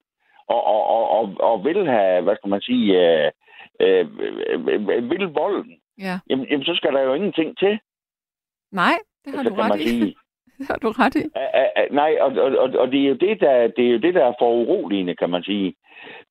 og, 0.47 0.63
og, 0.63 0.85
og, 0.87 1.09
og, 1.09 1.35
og 1.39 1.63
vil 1.65 1.87
have, 1.89 2.21
hvad 2.23 2.35
skal 2.35 2.49
man 2.49 2.61
sige, 2.61 2.85
øh, 3.25 3.31
øh, 3.79 4.05
øh, 4.67 5.09
vil 5.11 5.25
volden, 5.27 5.75
Ja. 5.99 6.19
jamen, 6.29 6.45
jamen, 6.49 6.65
så 6.65 6.75
skal 6.75 6.93
der 6.93 7.01
jo 7.01 7.13
ingenting 7.13 7.57
til, 7.57 7.79
Nej, 8.71 8.93
det 9.25 9.35
har 9.35 9.43
så 9.43 9.49
du 9.49 9.55
ret 9.55 9.79
i. 9.79 9.87
sige. 9.87 10.15
Det 10.57 10.67
har 10.67 10.77
du 10.77 10.89
ret 10.89 11.15
i. 11.15 11.23
A- 11.35 11.57
a- 11.61 11.71
a- 11.81 11.87
nej, 11.91 12.17
og, 12.21 12.31
og, 12.31 12.51
og, 12.57 12.69
og 12.79 12.91
det, 12.91 13.03
er 13.03 13.07
jo 13.09 13.13
det, 13.15 13.39
der, 13.41 13.67
det 13.67 13.85
er 13.87 13.91
jo 13.91 13.97
det, 13.97 14.13
der 14.13 14.25
er 14.25 14.33
for 14.39 14.51
uroligende, 14.53 15.15
kan 15.15 15.29
man 15.29 15.43
sige. 15.43 15.75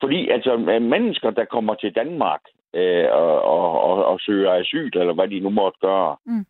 Fordi 0.00 0.28
altså, 0.28 0.52
øh, 0.56 0.82
mennesker, 0.82 1.30
der 1.30 1.44
kommer 1.44 1.74
til 1.74 1.94
Danmark 1.94 2.40
øh, 2.74 3.06
og, 3.12 3.42
og, 3.42 3.80
og, 3.80 4.04
og 4.04 4.20
søger 4.20 4.52
asyl, 4.54 4.90
eller 4.98 5.12
hvad 5.14 5.28
de 5.28 5.40
nu 5.40 5.50
måtte 5.50 5.78
gøre, 5.80 6.16
Mm. 6.26 6.44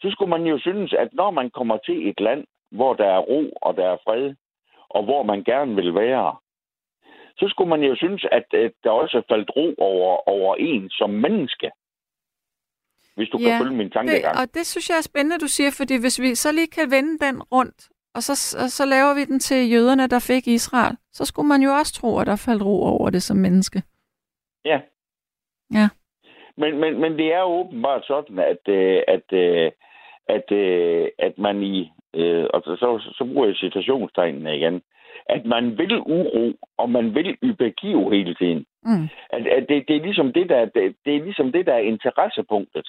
Så 0.00 0.10
skulle 0.10 0.30
man 0.30 0.42
jo 0.46 0.58
synes, 0.58 0.92
at 0.92 1.08
når 1.12 1.30
man 1.30 1.50
kommer 1.50 1.76
til 1.78 2.08
et 2.10 2.20
land, 2.20 2.44
hvor 2.70 2.94
der 2.94 3.06
er 3.06 3.18
ro 3.18 3.50
og 3.62 3.76
der 3.76 3.86
er 3.88 3.96
fred, 4.04 4.34
og 4.88 5.04
hvor 5.04 5.22
man 5.22 5.44
gerne 5.44 5.74
vil 5.74 5.94
være, 5.94 6.36
så 7.38 7.48
skulle 7.48 7.70
man 7.70 7.82
jo 7.82 7.96
synes, 7.96 8.26
at, 8.32 8.44
at 8.54 8.72
der 8.84 8.90
også 8.90 9.22
faldt 9.28 9.50
ro 9.56 9.74
over, 9.78 10.28
over 10.28 10.56
en 10.56 10.90
som 10.90 11.10
menneske. 11.10 11.70
Hvis 13.16 13.28
du 13.28 13.38
Ja, 13.38 13.44
kan 13.48 13.58
følge 13.60 13.76
min 13.76 13.86
Det, 13.86 13.92
tankegang. 13.92 14.38
og 14.38 14.54
det 14.54 14.66
synes 14.66 14.90
jeg 14.90 14.96
er 14.98 15.02
spændende, 15.10 15.38
du 15.38 15.48
siger, 15.48 15.70
fordi 15.76 16.00
hvis 16.00 16.20
vi 16.20 16.34
så 16.34 16.52
lige 16.52 16.66
kan 16.66 16.90
vende 16.90 17.18
den 17.26 17.42
rundt, 17.42 17.88
og 18.14 18.22
så, 18.22 18.56
og 18.62 18.68
så 18.70 18.84
laver 18.86 19.14
vi 19.14 19.24
den 19.24 19.40
til 19.40 19.70
jøderne, 19.72 20.06
der 20.08 20.18
fik 20.18 20.46
Israel, 20.46 20.96
så 21.12 21.24
skulle 21.24 21.48
man 21.48 21.62
jo 21.62 21.70
også 21.70 21.92
tro, 21.94 22.18
at 22.18 22.26
der 22.26 22.36
faldt 22.46 22.62
ro 22.62 22.82
over 22.84 23.10
det 23.10 23.22
som 23.22 23.36
menneske. 23.36 23.82
Ja. 24.64 24.80
Ja. 25.74 25.88
Men, 26.56 26.78
men, 26.80 27.00
men 27.00 27.12
det 27.18 27.32
er 27.32 27.38
jo 27.40 27.46
åbenbart 27.46 28.06
sådan, 28.06 28.38
at, 28.38 28.68
øh, 28.68 29.02
at, 29.08 29.32
øh, 29.32 29.72
at, 30.28 30.52
øh, 30.52 31.08
at 31.18 31.38
man 31.38 31.62
i, 31.62 31.90
øh, 32.14 32.46
og 32.54 32.62
så, 32.62 32.76
så, 33.18 33.24
bruger 33.24 33.46
jeg 33.46 33.56
citationstegnene 33.56 34.56
igen, 34.56 34.82
at 35.28 35.46
man 35.46 35.78
vil 35.78 35.98
uro, 35.98 36.52
og 36.78 36.90
man 36.90 37.14
vil 37.14 37.36
ybegive 37.42 38.14
hele 38.14 38.34
tiden. 38.34 38.66
Mm. 38.82 39.08
At, 39.30 39.46
at 39.46 39.68
det, 39.68 39.88
det, 39.88 39.96
er 39.96 40.00
ligesom 40.00 40.32
det, 40.32 40.48
der, 40.48 40.64
det, 40.64 40.96
det 41.04 41.16
er 41.16 41.24
ligesom 41.24 41.52
det, 41.52 41.66
der 41.66 41.74
er 41.74 41.88
interessepunktet. 41.92 42.88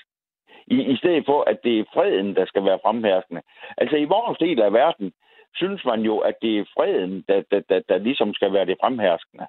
I, 0.67 0.81
I 0.81 0.95
stedet 0.97 1.25
for, 1.25 1.49
at 1.49 1.57
det 1.63 1.79
er 1.79 1.83
freden, 1.93 2.35
der 2.35 2.45
skal 2.45 2.65
være 2.65 2.79
fremherskende. 2.83 3.41
Altså 3.77 3.95
i 3.95 4.05
vores 4.05 4.37
del 4.37 4.61
af 4.61 4.73
verden, 4.73 5.13
synes 5.55 5.85
man 5.85 6.01
jo, 6.01 6.17
at 6.17 6.35
det 6.41 6.59
er 6.59 6.65
freden, 6.73 7.23
der, 7.27 7.43
der, 7.51 7.61
der, 7.69 7.79
der 7.89 7.97
ligesom 7.97 8.33
skal 8.33 8.53
være 8.53 8.65
det 8.65 8.77
fremherskende. 8.81 9.47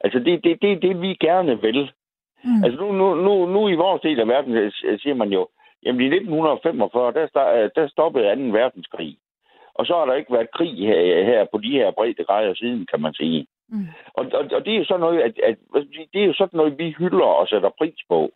Altså 0.00 0.18
det 0.18 0.34
er 0.34 0.38
det, 0.38 0.62
det, 0.62 0.82
det, 0.82 1.00
vi 1.00 1.14
gerne 1.14 1.60
vil. 1.60 1.90
Mm. 2.44 2.64
Altså 2.64 2.80
nu, 2.80 2.92
nu, 2.92 3.14
nu, 3.14 3.46
nu 3.46 3.68
i 3.68 3.74
vores 3.74 4.02
del 4.02 4.20
af 4.20 4.28
verden 4.28 4.52
øh, 4.54 4.72
siger 4.98 5.14
man 5.14 5.28
jo, 5.28 5.48
jamen 5.84 6.00
i 6.00 6.04
1945, 6.04 7.12
der, 7.12 7.26
sta- 7.26 7.70
der 7.80 7.88
stoppede 7.88 8.36
2. 8.52 8.58
verdenskrig. 8.58 9.16
Og 9.74 9.86
så 9.86 9.94
har 9.94 10.04
der 10.06 10.14
ikke 10.14 10.32
været 10.32 10.50
krig 10.50 10.76
her, 10.78 11.24
her 11.24 11.44
på 11.52 11.58
de 11.58 11.70
her 11.70 11.90
brede 11.90 12.24
grader 12.24 12.54
siden, 12.54 12.86
kan 12.90 13.00
man 13.00 13.14
sige. 13.14 13.46
Mm. 13.68 13.86
Og, 14.14 14.26
og, 14.32 14.44
og 14.52 14.64
det 14.64 14.74
er 14.74 14.78
jo 14.78 14.84
sådan 14.84 15.00
noget, 15.00 15.20
at, 15.20 15.32
at, 15.44 15.56
det 16.12 16.22
er 16.22 16.26
jo 16.26 16.32
sådan 16.34 16.56
noget, 16.56 16.78
vi 16.78 16.94
hylder 16.98 17.26
og 17.40 17.48
sætter 17.48 17.70
pris 17.78 18.00
på. 18.08 18.30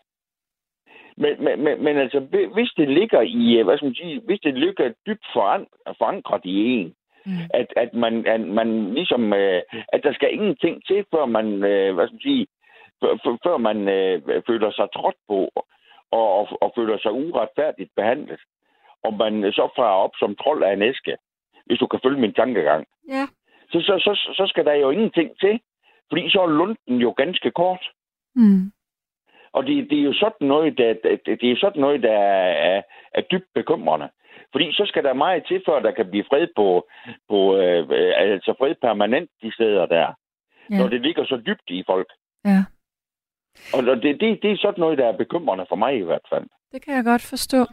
Men, 1.16 1.44
men, 1.44 1.64
men, 1.64 1.84
men 1.84 1.96
altså, 1.96 2.20
hvis 2.54 2.70
det 2.76 2.88
ligger 2.88 3.20
i, 3.20 3.58
øh, 3.58 3.64
hvad 3.64 3.76
skal 3.76 3.86
man 3.86 3.94
sige, 3.94 4.20
hvis 4.24 4.40
det 4.40 4.54
ligger 4.54 4.92
dybt 5.06 5.26
foran- 5.36 5.94
forankret 5.98 6.44
i 6.44 6.56
en, 6.74 6.94
Mm. 7.26 7.32
at, 7.54 7.66
at, 7.76 7.94
man, 7.94 8.26
at 8.26 8.40
man 8.40 8.94
ligesom, 8.94 9.32
øh, 9.32 9.62
at 9.88 10.02
der 10.02 10.12
skal 10.12 10.32
ingenting 10.34 10.86
til, 10.86 11.04
før 11.14 11.26
man, 11.26 11.46
øh, 11.64 11.94
hvad 11.94 12.06
skal 12.06 12.14
man 12.14 12.20
sige, 12.20 12.46
før, 13.00 13.38
før- 13.44 13.56
man 13.56 13.88
øh, 13.88 14.22
føler 14.46 14.70
sig 14.70 14.88
trådt 14.96 15.14
på, 15.28 15.50
og, 16.10 16.38
og, 16.38 16.62
og 16.62 16.72
føler 16.76 16.98
sig 16.98 17.12
uretfærdigt 17.12 17.90
behandlet. 17.96 18.40
Og 19.04 19.14
man 19.14 19.52
så 19.52 19.68
farer 19.76 20.02
op 20.04 20.10
som 20.18 20.36
trold 20.36 20.62
af 20.62 20.72
en 20.72 20.82
æske, 20.82 21.16
hvis 21.66 21.78
du 21.78 21.86
kan 21.86 22.00
følge 22.04 22.20
min 22.20 22.34
tankegang. 22.34 22.86
Ja. 23.08 23.24
Så, 23.70 23.80
så, 23.80 23.94
så, 23.98 24.34
så 24.34 24.46
skal 24.46 24.64
der 24.64 24.74
jo 24.74 24.90
ingenting 24.90 25.30
til, 25.40 25.60
fordi 26.08 26.30
så 26.30 26.40
er 26.40 26.46
lunden 26.46 26.96
jo 26.96 27.14
ganske 27.16 27.50
kort. 27.50 27.84
Mm. 28.34 28.72
Og 29.52 29.66
det, 29.66 29.90
det 29.90 29.98
er 29.98 30.02
jo 30.02 30.12
sådan 30.12 30.48
noget, 30.48 30.78
der, 30.78 30.94
det, 31.04 31.40
det 31.40 31.50
er 31.50 31.56
sådan 31.60 31.80
noget, 31.80 32.02
der 32.02 32.12
er, 32.12 32.76
er, 32.76 32.82
er 33.14 33.20
dybt 33.20 33.48
bekymrende. 33.54 34.08
Fordi 34.52 34.72
så 34.72 34.84
skal 34.86 35.04
der 35.04 35.12
meget 35.12 35.44
til, 35.48 35.62
før 35.66 35.80
der 35.80 35.90
kan 35.90 36.10
blive 36.10 36.24
fred 36.30 36.46
på, 36.56 36.88
på 37.28 37.56
øh, 37.56 37.88
altså 38.16 38.54
fred 38.58 38.74
permanent 38.82 39.30
de 39.42 39.54
steder 39.54 39.86
der. 39.86 40.14
Ja. 40.70 40.78
Når 40.78 40.88
det 40.88 41.00
ligger 41.00 41.24
så 41.24 41.36
dybt 41.46 41.68
i 41.68 41.82
folk. 41.86 42.08
Ja, 42.44 42.64
Og 43.74 43.82
det, 43.82 44.02
det, 44.20 44.38
det 44.42 44.50
er 44.52 44.56
sådan 44.56 44.80
noget, 44.80 44.98
der 44.98 45.06
er 45.08 45.16
bekymrende 45.16 45.66
for 45.68 45.76
mig 45.76 45.98
i 45.98 46.02
hvert 46.02 46.26
fald. 46.32 46.44
det 46.72 46.84
kan 46.84 46.94
jeg 46.94 47.04
godt 47.04 47.22
forstå. 47.22 47.66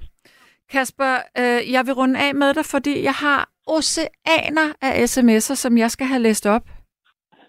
Kasper, 0.71 1.13
øh, 1.39 1.71
jeg 1.71 1.85
vil 1.85 1.93
runde 1.93 2.19
af 2.19 2.35
med 2.35 2.53
dig, 2.53 2.65
fordi 2.65 3.03
jeg 3.03 3.13
har 3.13 3.49
oceaner 3.67 4.67
af 4.81 4.93
sms'er, 5.03 5.55
som 5.55 5.77
jeg 5.77 5.91
skal 5.91 6.07
have 6.07 6.21
læst 6.21 6.45
op. 6.45 6.61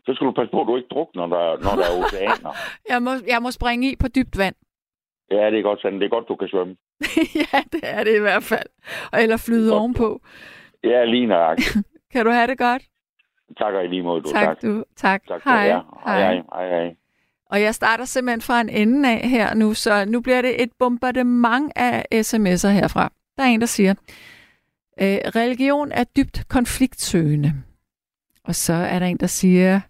Så 0.06 0.14
skal 0.14 0.26
du 0.26 0.32
passe 0.32 0.50
på, 0.50 0.60
at 0.60 0.66
du 0.66 0.76
ikke 0.76 0.88
drukner, 0.90 1.26
når 1.26 1.38
der, 1.38 1.46
når 1.64 1.74
der 1.82 1.84
er 1.90 1.94
oceaner. 2.04 2.52
Jeg 2.92 3.02
må, 3.02 3.10
jeg 3.26 3.42
må 3.42 3.50
springe 3.50 3.92
i 3.92 3.96
på 3.96 4.08
dybt 4.08 4.38
vand. 4.38 4.54
Ja, 5.30 5.50
det 5.50 5.58
er 5.58 5.62
godt, 5.62 5.80
sådan. 5.82 5.98
Det 6.00 6.04
er 6.04 6.08
godt, 6.16 6.28
du 6.28 6.36
kan 6.36 6.48
svømme. 6.48 6.76
ja, 7.52 7.58
det 7.72 7.80
er 7.82 8.04
det 8.04 8.16
i 8.16 8.20
hvert 8.20 8.42
fald. 8.42 8.68
Og 9.12 9.22
Eller 9.22 9.36
flyde 9.36 9.70
Godt. 9.70 9.78
ovenpå. 9.80 10.20
Ja, 10.84 11.04
lige 11.04 11.26
nøjagtigt. 11.26 11.76
Kan 12.12 12.24
du 12.26 12.30
have 12.30 12.46
det 12.46 12.58
godt? 12.58 12.82
Tak 13.58 13.74
og 13.74 13.84
i 13.84 13.88
lige 13.88 14.02
måde, 14.02 14.22
du. 14.22 14.28
Tak, 14.30 14.44
tak. 14.46 14.62
du. 14.62 14.84
Tak. 14.96 15.22
Tak 15.28 15.42
hej. 15.44 15.66
Hej, 15.68 15.82
hej, 16.06 16.42
hej, 16.54 16.68
hej. 16.68 16.94
Og 17.50 17.62
jeg 17.62 17.74
starter 17.74 18.04
simpelthen 18.04 18.40
fra 18.40 18.60
en 18.60 18.68
ende 18.68 19.08
af 19.08 19.28
her 19.28 19.54
nu, 19.54 19.74
så 19.74 20.04
nu 20.04 20.20
bliver 20.20 20.42
det 20.42 20.62
et 20.62 20.70
bombardement 20.78 21.72
af 21.76 22.06
sms'er 22.14 22.68
herfra. 22.68 23.12
Der 23.36 23.42
er 23.42 23.48
en, 23.48 23.60
der 23.60 23.66
siger, 23.66 23.94
øh, 25.00 25.18
religion 25.36 25.92
er 25.92 26.04
dybt 26.04 26.48
konfliktsøgende. 26.48 27.54
Og 28.44 28.54
så 28.54 28.72
er 28.72 28.98
der 28.98 29.06
en, 29.06 29.16
der 29.16 29.26
siger, 29.26 29.80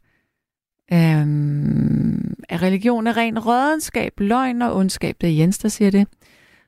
øhm, 0.92 2.34
at 2.48 2.62
religion 2.62 3.06
er 3.06 3.16
ren 3.16 3.38
rådenskab, 3.38 4.12
løgn 4.18 4.62
og 4.62 4.76
ondskab. 4.76 5.16
Det 5.20 5.28
er 5.28 5.34
Jens, 5.34 5.58
der 5.58 5.68
siger 5.68 5.90
det. 5.90 6.08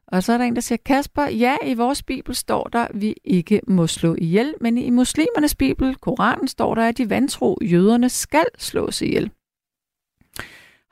Og 0.07 0.23
så 0.23 0.33
er 0.33 0.39
der 0.39 0.45
en, 0.45 0.55
der 0.55 0.61
siger, 0.61 0.79
Kasper, 0.85 1.23
ja, 1.23 1.57
i 1.67 1.75
vores 1.75 2.03
bibel 2.03 2.35
står 2.35 2.65
der, 2.65 2.85
at 2.85 3.01
vi 3.01 3.15
ikke 3.25 3.61
må 3.69 3.87
slå 3.87 4.17
ihjel, 4.19 4.55
men 4.61 4.79
i 4.79 4.91
muslimernes 4.91 5.55
bibel, 5.55 5.95
Koranen, 5.95 6.49
står 6.49 6.75
der, 6.75 6.89
at 6.89 6.99
de 6.99 7.11
vantro 7.11 7.59
jøderne 7.63 8.09
skal 8.09 8.45
slås 8.59 9.03
ihjel. 9.03 9.31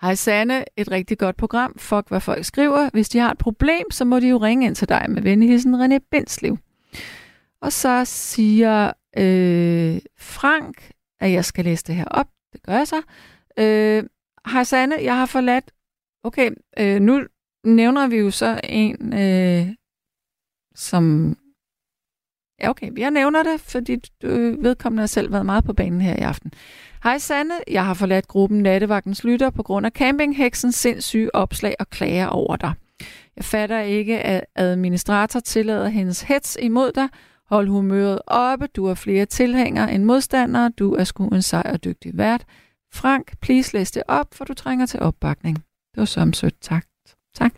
Hej 0.03 0.15
Sanne, 0.15 0.65
et 0.77 0.91
rigtig 0.91 1.19
godt 1.19 1.37
program. 1.37 1.79
Fuck, 1.79 2.09
hvad 2.09 2.21
folk 2.21 2.45
skriver. 2.45 2.91
Hvis 2.93 3.09
de 3.09 3.19
har 3.19 3.31
et 3.31 3.39
problem, 3.39 3.91
så 3.91 4.05
må 4.05 4.21
de 4.21 4.29
jo 4.29 4.37
ringe 4.37 4.67
ind 4.67 4.75
til 4.75 4.89
dig 4.89 5.07
med 5.09 5.23
venligheden 5.23 5.75
René 5.75 5.99
Bindslev. 6.11 6.59
Og 7.61 7.73
så 7.73 8.05
siger 8.05 8.87
øh, 9.19 10.01
Frank, 10.19 10.91
at 11.21 11.33
jeg 11.33 11.45
skal 11.45 11.65
læse 11.65 11.85
det 11.85 11.95
her 11.95 12.05
op. 12.05 12.27
Det 12.53 12.63
gør 12.63 12.73
jeg 12.73 12.89
så. 12.89 13.03
Øh, 13.59 14.05
Hej 14.53 14.65
Sanne, 14.65 14.97
jeg 15.03 15.17
har 15.17 15.27
forladt... 15.27 15.71
Okay, 16.25 16.51
øh, 16.79 17.01
nu 17.01 17.23
nævner 17.65 18.07
vi 18.07 18.17
jo 18.17 18.31
så 18.31 18.61
en, 18.65 19.19
øh, 19.19 19.75
som... 20.75 21.37
Ja, 22.63 22.71
okay, 22.71 22.99
jeg 22.99 23.11
nævner 23.11 23.43
det, 23.43 23.61
fordi 23.61 23.97
du 24.23 24.29
vedkommende 24.63 25.01
har 25.01 25.07
selv 25.07 25.33
været 25.33 25.47
meget 25.47 25.65
på 25.65 25.73
banen 25.73 26.01
her 26.01 26.17
i 26.17 26.21
aften. 26.21 26.53
Hej 27.03 27.19
Sanne, 27.19 27.55
jeg 27.69 27.85
har 27.85 27.95
forladt 27.95 28.29
gruppen 28.29 28.63
Nattevagtens 28.63 29.25
Lytter 29.25 29.51
på 29.51 29.63
grund 29.63 29.87
af 29.87 29.93
campingheksens 29.93 30.75
sindssyge 30.75 31.35
opslag 31.35 31.75
og 31.79 31.91
klager 31.91 32.27
over 32.27 32.57
dig. 32.57 32.73
Jeg 33.37 33.45
fatter 33.45 33.81
ikke, 33.81 34.21
at 34.21 34.45
administrator 34.55 35.41
tillader 35.41 35.89
hendes 35.89 36.23
hets 36.23 36.59
imod 36.63 36.93
dig. 36.93 37.09
Hold 37.51 37.69
humøret 37.69 38.21
oppe. 38.27 38.67
Du 38.67 38.87
har 38.87 38.95
flere 38.95 39.27
tilhængere 39.27 39.93
end 39.93 40.05
modstandere. 40.05 40.71
Du 40.79 40.95
er 40.95 41.05
sgu 41.05 41.29
en 41.29 41.43
sej 41.43 41.71
og 41.73 41.85
dygtig 41.85 42.19
vært. 42.19 42.45
Frank, 42.95 43.41
please 43.41 43.73
læs 43.73 43.91
det 43.91 44.03
op, 44.09 44.35
for 44.35 44.45
du 44.45 44.55
trænger 44.55 44.87
til 44.87 45.01
opbakning. 45.01 45.57
Det 45.95 45.97
var 45.97 46.05
som 46.05 46.33
sødt. 46.33 46.55
Tak. 46.61 46.87
Tak. 47.35 47.53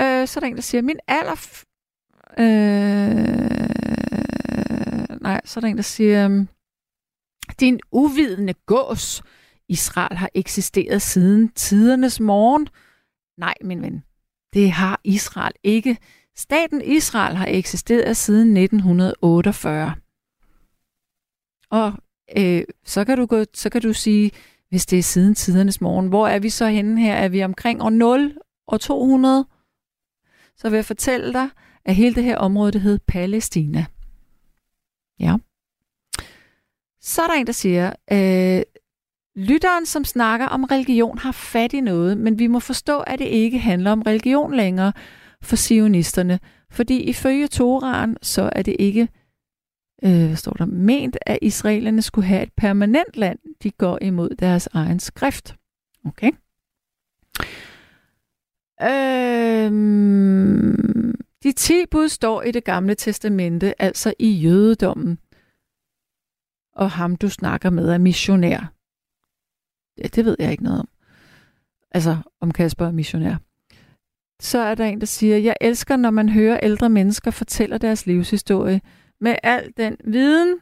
Øh, 0.00 0.28
så 0.28 0.38
er 0.38 0.40
der 0.40 0.46
en, 0.46 0.54
der 0.54 0.62
siger, 0.62 0.82
min 0.82 0.98
aller 1.08 1.34
Øh, 2.38 2.44
nej, 5.20 5.40
så 5.44 5.58
er 5.58 5.60
der 5.60 5.68
en, 5.68 5.76
der 5.76 5.82
siger, 5.82 6.24
øhm, 6.24 6.48
din 7.60 7.80
uvidende 7.92 8.54
gås. 8.66 9.22
Israel 9.68 10.16
har 10.16 10.30
eksisteret 10.34 11.02
siden 11.02 11.48
tidernes 11.48 12.20
morgen. 12.20 12.68
Nej, 13.38 13.54
min 13.60 13.82
ven. 13.82 14.04
Det 14.52 14.70
har 14.70 15.00
Israel 15.04 15.52
ikke. 15.62 15.98
Staten 16.36 16.82
Israel 16.82 17.36
har 17.36 17.46
eksisteret 17.48 18.16
siden 18.16 18.56
1948. 18.56 19.94
Og 21.70 21.92
øh, 22.38 22.62
så, 22.84 23.04
kan 23.04 23.18
du 23.18 23.26
gå, 23.26 23.44
så 23.54 23.70
kan 23.70 23.82
du 23.82 23.92
sige, 23.92 24.30
hvis 24.68 24.86
det 24.86 24.98
er 24.98 25.02
siden 25.02 25.34
tidernes 25.34 25.80
morgen, 25.80 26.08
hvor 26.08 26.28
er 26.28 26.38
vi 26.38 26.50
så 26.50 26.66
henne 26.66 27.00
her? 27.00 27.14
Er 27.14 27.28
vi 27.28 27.44
omkring 27.44 27.82
år 27.82 27.90
0 27.90 28.38
og 28.66 28.80
200? 28.80 29.46
Så 30.56 30.70
vil 30.70 30.76
jeg 30.76 30.84
fortælle 30.84 31.32
dig, 31.32 31.48
af 31.86 31.94
hele 31.94 32.14
det 32.14 32.24
her 32.24 32.36
område, 32.36 32.72
det 32.72 32.80
hed 32.80 32.98
Palæstina. 33.06 33.86
Ja. 35.20 35.36
Så 37.00 37.22
er 37.22 37.26
der 37.26 37.34
en, 37.34 37.46
der 37.46 37.52
siger, 37.52 37.92
øh, 38.12 38.62
lytteren, 39.36 39.86
som 39.86 40.04
snakker 40.04 40.46
om 40.46 40.64
religion, 40.64 41.18
har 41.18 41.32
fat 41.32 41.72
i 41.72 41.80
noget, 41.80 42.18
men 42.18 42.38
vi 42.38 42.46
må 42.46 42.60
forstå, 42.60 43.00
at 43.00 43.18
det 43.18 43.24
ikke 43.24 43.58
handler 43.58 43.92
om 43.92 44.02
religion 44.02 44.54
længere 44.54 44.92
for 45.42 45.56
sionisterne. 45.56 46.40
Fordi 46.70 47.00
ifølge 47.02 47.46
Toraen, 47.46 48.16
så 48.22 48.50
er 48.52 48.62
det 48.62 48.76
ikke 48.78 49.08
øh, 50.04 50.26
hvad 50.26 50.36
står 50.36 50.52
der, 50.52 50.64
ment, 50.64 51.16
at 51.26 51.38
israelerne 51.42 52.02
skulle 52.02 52.28
have 52.28 52.42
et 52.42 52.52
permanent 52.56 53.16
land. 53.16 53.38
De 53.62 53.70
går 53.70 53.98
imod 54.02 54.28
deres 54.28 54.68
egen 54.72 55.00
skrift. 55.00 55.56
Okay. 56.04 56.30
Øhm, 58.82 60.06
de 61.42 61.52
ti 61.52 61.86
bud 61.90 62.08
står 62.08 62.42
i 62.42 62.50
det 62.50 62.64
gamle 62.64 62.94
testamente, 62.94 63.82
altså 63.82 64.14
i 64.18 64.30
jødedommen. 64.30 65.18
Og 66.72 66.90
ham, 66.90 67.16
du 67.16 67.28
snakker 67.28 67.70
med, 67.70 67.88
er 67.88 67.98
missionær. 67.98 68.72
Ja, 69.98 70.02
det 70.02 70.24
ved 70.24 70.36
jeg 70.38 70.50
ikke 70.50 70.64
noget 70.64 70.80
om. 70.80 70.88
Altså, 71.90 72.16
om 72.40 72.52
Kasper 72.52 72.86
er 72.86 72.92
missionær. 72.92 73.36
Så 74.40 74.58
er 74.58 74.74
der 74.74 74.84
en, 74.84 75.00
der 75.00 75.06
siger, 75.06 75.38
jeg 75.38 75.56
elsker, 75.60 75.96
når 75.96 76.10
man 76.10 76.28
hører 76.28 76.60
ældre 76.62 76.88
mennesker 76.88 77.30
fortæller 77.30 77.78
deres 77.78 78.06
livshistorie 78.06 78.80
med 79.20 79.36
al 79.42 79.72
den 79.76 79.96
viden, 80.04 80.58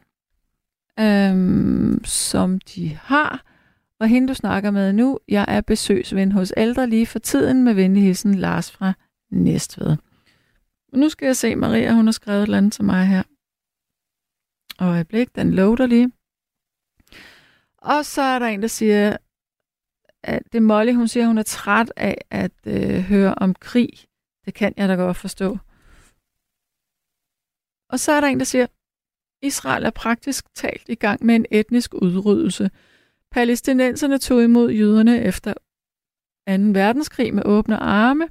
øhm, 0.99 2.03
som 2.05 2.59
de 2.59 2.99
har. 3.01 3.43
Og 3.99 4.07
hende, 4.07 4.27
du 4.27 4.33
snakker 4.33 4.71
med 4.71 4.93
nu, 4.93 5.19
jeg 5.27 5.45
er 5.47 5.61
besøgsven 5.61 6.31
hos 6.31 6.53
ældre 6.57 6.87
lige 6.89 7.05
for 7.05 7.19
tiden 7.19 7.63
med 7.63 7.73
venlig 7.73 8.03
hilsen 8.03 8.35
Lars 8.35 8.71
fra 8.71 8.93
Næstved. 9.31 9.97
Nu 10.95 11.09
skal 11.09 11.25
jeg 11.25 11.35
se, 11.35 11.55
Maria, 11.55 11.93
hun 11.93 12.05
har 12.05 12.11
skrevet 12.11 12.39
et 12.39 12.43
eller 12.43 12.57
andet 12.57 12.73
til 12.73 12.83
mig 12.83 13.07
her. 13.07 13.23
Og 14.79 14.87
øjeblik, 14.87 15.35
den 15.35 15.53
loader 15.53 15.85
lige. 15.85 16.11
Og 17.77 18.05
så 18.05 18.21
er 18.21 18.39
der 18.39 18.45
en, 18.45 18.61
der 18.61 18.67
siger, 18.67 19.17
at 20.23 20.43
det 20.51 20.57
er 20.57 20.61
Molly, 20.61 20.93
hun 20.93 21.07
siger, 21.07 21.27
hun 21.27 21.37
er 21.37 21.43
træt 21.43 21.93
af 21.95 22.17
at 22.29 22.51
øh, 22.67 22.99
høre 22.99 23.35
om 23.35 23.55
krig. 23.55 23.89
Det 24.45 24.53
kan 24.53 24.73
jeg 24.77 24.89
da 24.89 24.95
godt 24.95 25.17
forstå. 25.17 25.57
Og 27.89 27.99
så 27.99 28.11
er 28.11 28.21
der 28.21 28.27
en, 28.27 28.39
der 28.39 28.45
siger, 28.45 28.67
Israel 29.41 29.83
er 29.83 29.89
praktisk 29.89 30.45
talt 30.55 30.89
i 30.89 30.95
gang 30.95 31.25
med 31.25 31.35
en 31.35 31.45
etnisk 31.51 31.93
udryddelse. 31.93 32.71
Palæstinenserne 33.31 34.17
tog 34.17 34.43
imod 34.43 34.71
jøderne 34.71 35.21
efter 35.21 35.53
2. 35.53 35.59
verdenskrig 36.47 37.33
med 37.33 37.43
åbne 37.45 37.77
arme, 37.77 38.27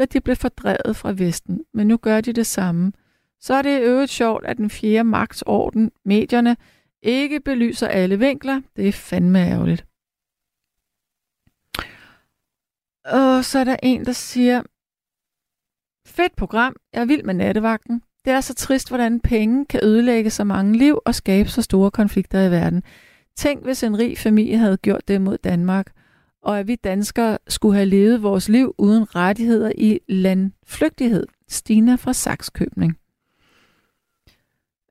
da 0.00 0.04
de 0.04 0.20
blev 0.20 0.36
fordrevet 0.36 0.96
fra 0.96 1.12
Vesten. 1.12 1.64
Men 1.74 1.86
nu 1.86 1.96
gør 1.96 2.20
de 2.20 2.32
det 2.32 2.46
samme. 2.46 2.92
Så 3.40 3.54
er 3.54 3.62
det 3.62 3.82
øvrigt 3.82 4.10
sjovt, 4.10 4.44
at 4.44 4.56
den 4.56 4.70
fjerde 4.70 5.04
magtsorden, 5.04 5.90
medierne, 6.04 6.56
ikke 7.02 7.40
belyser 7.40 7.88
alle 7.88 8.18
vinkler. 8.18 8.60
Det 8.76 8.88
er 8.88 8.92
fandme 8.92 9.38
ærgerligt. 9.38 9.86
Og 13.04 13.44
så 13.44 13.58
er 13.58 13.64
der 13.64 13.76
en, 13.82 14.04
der 14.04 14.12
siger, 14.12 14.62
fedt 16.06 16.36
program, 16.36 16.76
jeg 16.92 17.00
er 17.00 17.04
vild 17.04 17.22
med 17.22 17.34
nattevagten. 17.34 18.02
Det 18.24 18.32
er 18.32 18.40
så 18.40 18.54
trist, 18.54 18.88
hvordan 18.88 19.20
penge 19.20 19.66
kan 19.66 19.80
ødelægge 19.82 20.30
så 20.30 20.44
mange 20.44 20.78
liv 20.78 20.98
og 21.06 21.14
skabe 21.14 21.48
så 21.48 21.62
store 21.62 21.90
konflikter 21.90 22.46
i 22.46 22.50
verden. 22.50 22.82
Tænk, 23.36 23.64
hvis 23.64 23.82
en 23.82 23.98
rig 23.98 24.18
familie 24.18 24.58
havde 24.58 24.76
gjort 24.76 25.08
det 25.08 25.20
mod 25.20 25.38
Danmark, 25.38 25.92
og 26.42 26.58
at 26.58 26.68
vi 26.68 26.76
danskere 26.76 27.38
skulle 27.48 27.74
have 27.74 27.86
levet 27.86 28.22
vores 28.22 28.48
liv 28.48 28.74
uden 28.78 29.14
rettigheder 29.16 29.72
i 29.78 29.98
landflygtighed. 30.08 31.26
Stina 31.48 31.94
fra 31.94 32.12
Saxkøbning. 32.12 32.96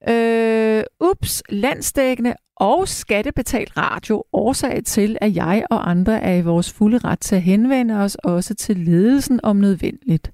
Øh, 0.09 0.84
ups, 0.99 1.43
landstækkende 1.49 2.35
og 2.55 2.88
skattebetalt 2.88 3.77
radio 3.77 4.23
årsag 4.34 4.84
til, 4.85 5.17
at 5.21 5.35
jeg 5.35 5.65
og 5.69 5.89
andre 5.89 6.21
er 6.21 6.35
i 6.35 6.41
vores 6.41 6.73
fulde 6.73 6.97
ret 6.97 7.19
til 7.19 7.35
at 7.35 7.41
henvende 7.41 7.95
os 7.95 8.15
også 8.15 8.55
til 8.55 8.77
ledelsen 8.77 9.39
om 9.43 9.55
nødvendigt. 9.55 10.31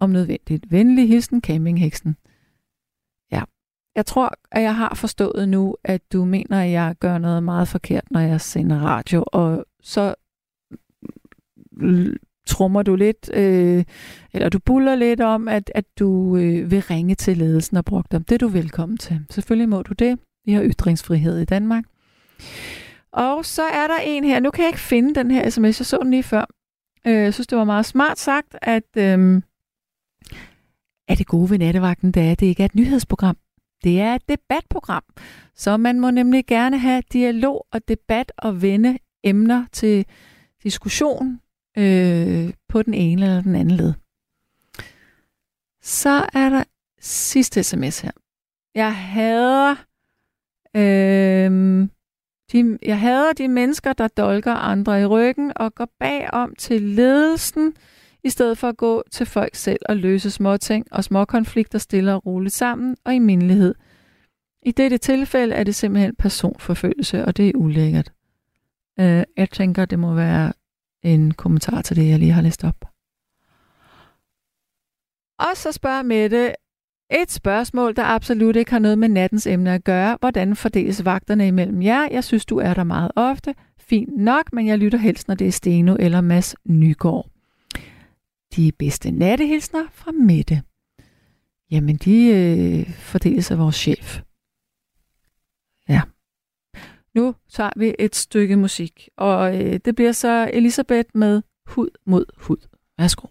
Om 0.00 0.10
nødvendigt. 0.10 0.72
Venlig 0.72 1.08
hilsen, 1.08 1.40
campingheksen. 1.40 2.16
Ja, 3.32 3.42
jeg 3.96 4.06
tror, 4.06 4.30
at 4.50 4.62
jeg 4.62 4.76
har 4.76 4.94
forstået 4.94 5.48
nu, 5.48 5.76
at 5.84 6.12
du 6.12 6.24
mener, 6.24 6.62
at 6.62 6.70
jeg 6.70 6.94
gør 7.00 7.18
noget 7.18 7.42
meget 7.42 7.68
forkert, 7.68 8.04
når 8.10 8.20
jeg 8.20 8.40
sender 8.40 8.78
radio, 8.78 9.24
og 9.26 9.64
så 9.82 10.14
trummer 12.46 12.82
du 12.82 12.96
lidt, 12.96 13.30
øh, 13.34 13.84
eller 14.32 14.48
du 14.48 14.58
buller 14.58 14.94
lidt 14.94 15.20
om, 15.20 15.48
at, 15.48 15.72
at 15.74 15.84
du 15.98 16.36
øh, 16.36 16.70
vil 16.70 16.82
ringe 16.82 17.14
til 17.14 17.36
ledelsen 17.36 17.76
og 17.76 17.84
bruge 17.84 18.02
dem. 18.10 18.24
Det 18.24 18.34
er 18.34 18.38
du 18.38 18.48
velkommen 18.48 18.98
til. 18.98 19.20
Selvfølgelig 19.30 19.68
må 19.68 19.82
du 19.82 19.92
det. 19.92 20.18
Vi 20.44 20.52
har 20.52 20.62
ytringsfrihed 20.64 21.38
i 21.38 21.44
Danmark. 21.44 21.84
Og 23.12 23.44
så 23.44 23.62
er 23.62 23.86
der 23.86 23.98
en 24.04 24.24
her. 24.24 24.40
Nu 24.40 24.50
kan 24.50 24.62
jeg 24.62 24.68
ikke 24.68 24.80
finde 24.80 25.14
den 25.14 25.30
her 25.30 25.50
sms. 25.50 25.80
Jeg 25.80 25.86
så 25.86 25.98
den 26.02 26.10
lige 26.10 26.22
før. 26.22 26.44
Øh, 27.06 27.14
jeg 27.14 27.34
synes, 27.34 27.46
det 27.46 27.58
var 27.58 27.64
meget 27.64 27.86
smart 27.86 28.18
sagt, 28.18 28.56
at, 28.62 28.96
øh, 28.96 29.42
at 31.08 31.18
det 31.18 31.26
gode 31.26 31.50
ved 31.50 31.58
nattevagten, 31.58 32.12
det 32.12 32.22
er, 32.22 32.32
at 32.32 32.40
det 32.40 32.46
ikke 32.46 32.62
er 32.62 32.64
et 32.64 32.74
nyhedsprogram. 32.74 33.36
Det 33.84 34.00
er 34.00 34.14
et 34.14 34.28
debatprogram. 34.28 35.02
Så 35.54 35.76
man 35.76 36.00
må 36.00 36.10
nemlig 36.10 36.46
gerne 36.46 36.78
have 36.78 37.02
dialog 37.12 37.66
og 37.72 37.88
debat 37.88 38.32
og 38.38 38.62
vende 38.62 38.98
emner 39.24 39.66
til 39.72 40.06
diskussion 40.62 41.40
øh, 41.78 42.52
på 42.68 42.82
den 42.82 42.94
ene 42.94 43.22
eller 43.22 43.42
den 43.42 43.54
anden 43.54 43.76
led. 43.76 43.92
Så 45.82 46.26
er 46.32 46.48
der 46.48 46.64
sidste 47.00 47.62
sms 47.62 48.00
her. 48.00 48.10
Jeg 48.74 48.96
hader, 48.96 49.70
øh, 50.76 51.88
de, 52.52 52.78
jeg 52.82 53.00
hader 53.00 53.32
de 53.32 53.48
mennesker, 53.48 53.92
der 53.92 54.08
dolker 54.08 54.54
andre 54.54 55.02
i 55.02 55.06
ryggen 55.06 55.52
og 55.56 55.74
går 55.74 55.88
bagom 55.98 56.54
til 56.54 56.82
ledelsen, 56.82 57.74
i 58.24 58.30
stedet 58.30 58.58
for 58.58 58.68
at 58.68 58.76
gå 58.76 59.02
til 59.10 59.26
folk 59.26 59.54
selv 59.54 59.80
og 59.88 59.96
løse 59.96 60.30
små 60.30 60.56
ting 60.56 60.86
og 60.90 61.04
små 61.04 61.24
konflikter 61.24 61.78
stille 61.78 62.14
og 62.14 62.26
roligt 62.26 62.54
sammen 62.54 62.96
og 63.04 63.14
i 63.14 63.18
mindelighed. 63.18 63.74
I 64.62 64.70
dette 64.70 64.98
tilfælde 64.98 65.54
er 65.54 65.64
det 65.64 65.74
simpelthen 65.74 66.14
personforfølgelse, 66.14 67.24
og 67.24 67.36
det 67.36 67.48
er 67.48 67.52
ulækkert. 67.54 68.12
Øh, 69.00 69.24
jeg 69.36 69.50
tænker, 69.50 69.84
det 69.84 69.98
må 69.98 70.14
være 70.14 70.52
en 71.02 71.34
kommentar 71.34 71.82
til 71.82 71.96
det, 71.96 72.08
jeg 72.08 72.18
lige 72.18 72.32
har 72.32 72.42
læst 72.42 72.64
op. 72.64 72.84
Og 75.38 75.56
så 75.56 75.72
spørger 75.72 76.02
Mette, 76.02 76.54
et 77.10 77.30
spørgsmål, 77.30 77.96
der 77.96 78.04
absolut 78.04 78.56
ikke 78.56 78.70
har 78.70 78.78
noget 78.78 78.98
med 78.98 79.08
nattens 79.08 79.46
emne 79.46 79.74
at 79.74 79.84
gøre. 79.84 80.16
Hvordan 80.20 80.56
fordeles 80.56 81.04
vagterne 81.04 81.46
imellem 81.46 81.82
jer? 81.82 82.08
Jeg 82.10 82.24
synes, 82.24 82.46
du 82.46 82.58
er 82.58 82.74
der 82.74 82.84
meget 82.84 83.10
ofte. 83.16 83.54
Fint 83.78 84.16
nok, 84.16 84.52
men 84.52 84.66
jeg 84.66 84.78
lytter 84.78 84.98
helst, 84.98 85.28
når 85.28 85.34
det 85.34 85.46
er 85.46 85.52
Steno 85.52 85.96
eller 86.00 86.20
Mads 86.20 86.54
Nygaard. 86.64 87.26
De 88.56 88.72
bedste 88.78 89.10
nattehilsner 89.10 89.84
fra 89.92 90.10
Mette. 90.10 90.62
Jamen, 91.70 91.96
de 91.96 92.26
øh, 92.26 92.94
fordeles 92.94 93.50
af 93.50 93.58
vores 93.58 93.76
chef. 93.76 94.20
Nu 97.14 97.34
tager 97.50 97.70
vi 97.76 97.94
et 97.98 98.16
stykke 98.16 98.56
musik, 98.56 99.08
og 99.16 99.60
øh, 99.60 99.80
det 99.84 99.94
bliver 99.94 100.12
så 100.12 100.50
Elisabeth 100.52 101.08
med 101.14 101.42
Hud 101.66 101.88
mod 102.06 102.24
Hud. 102.36 102.68
Værsgo. 102.98 103.26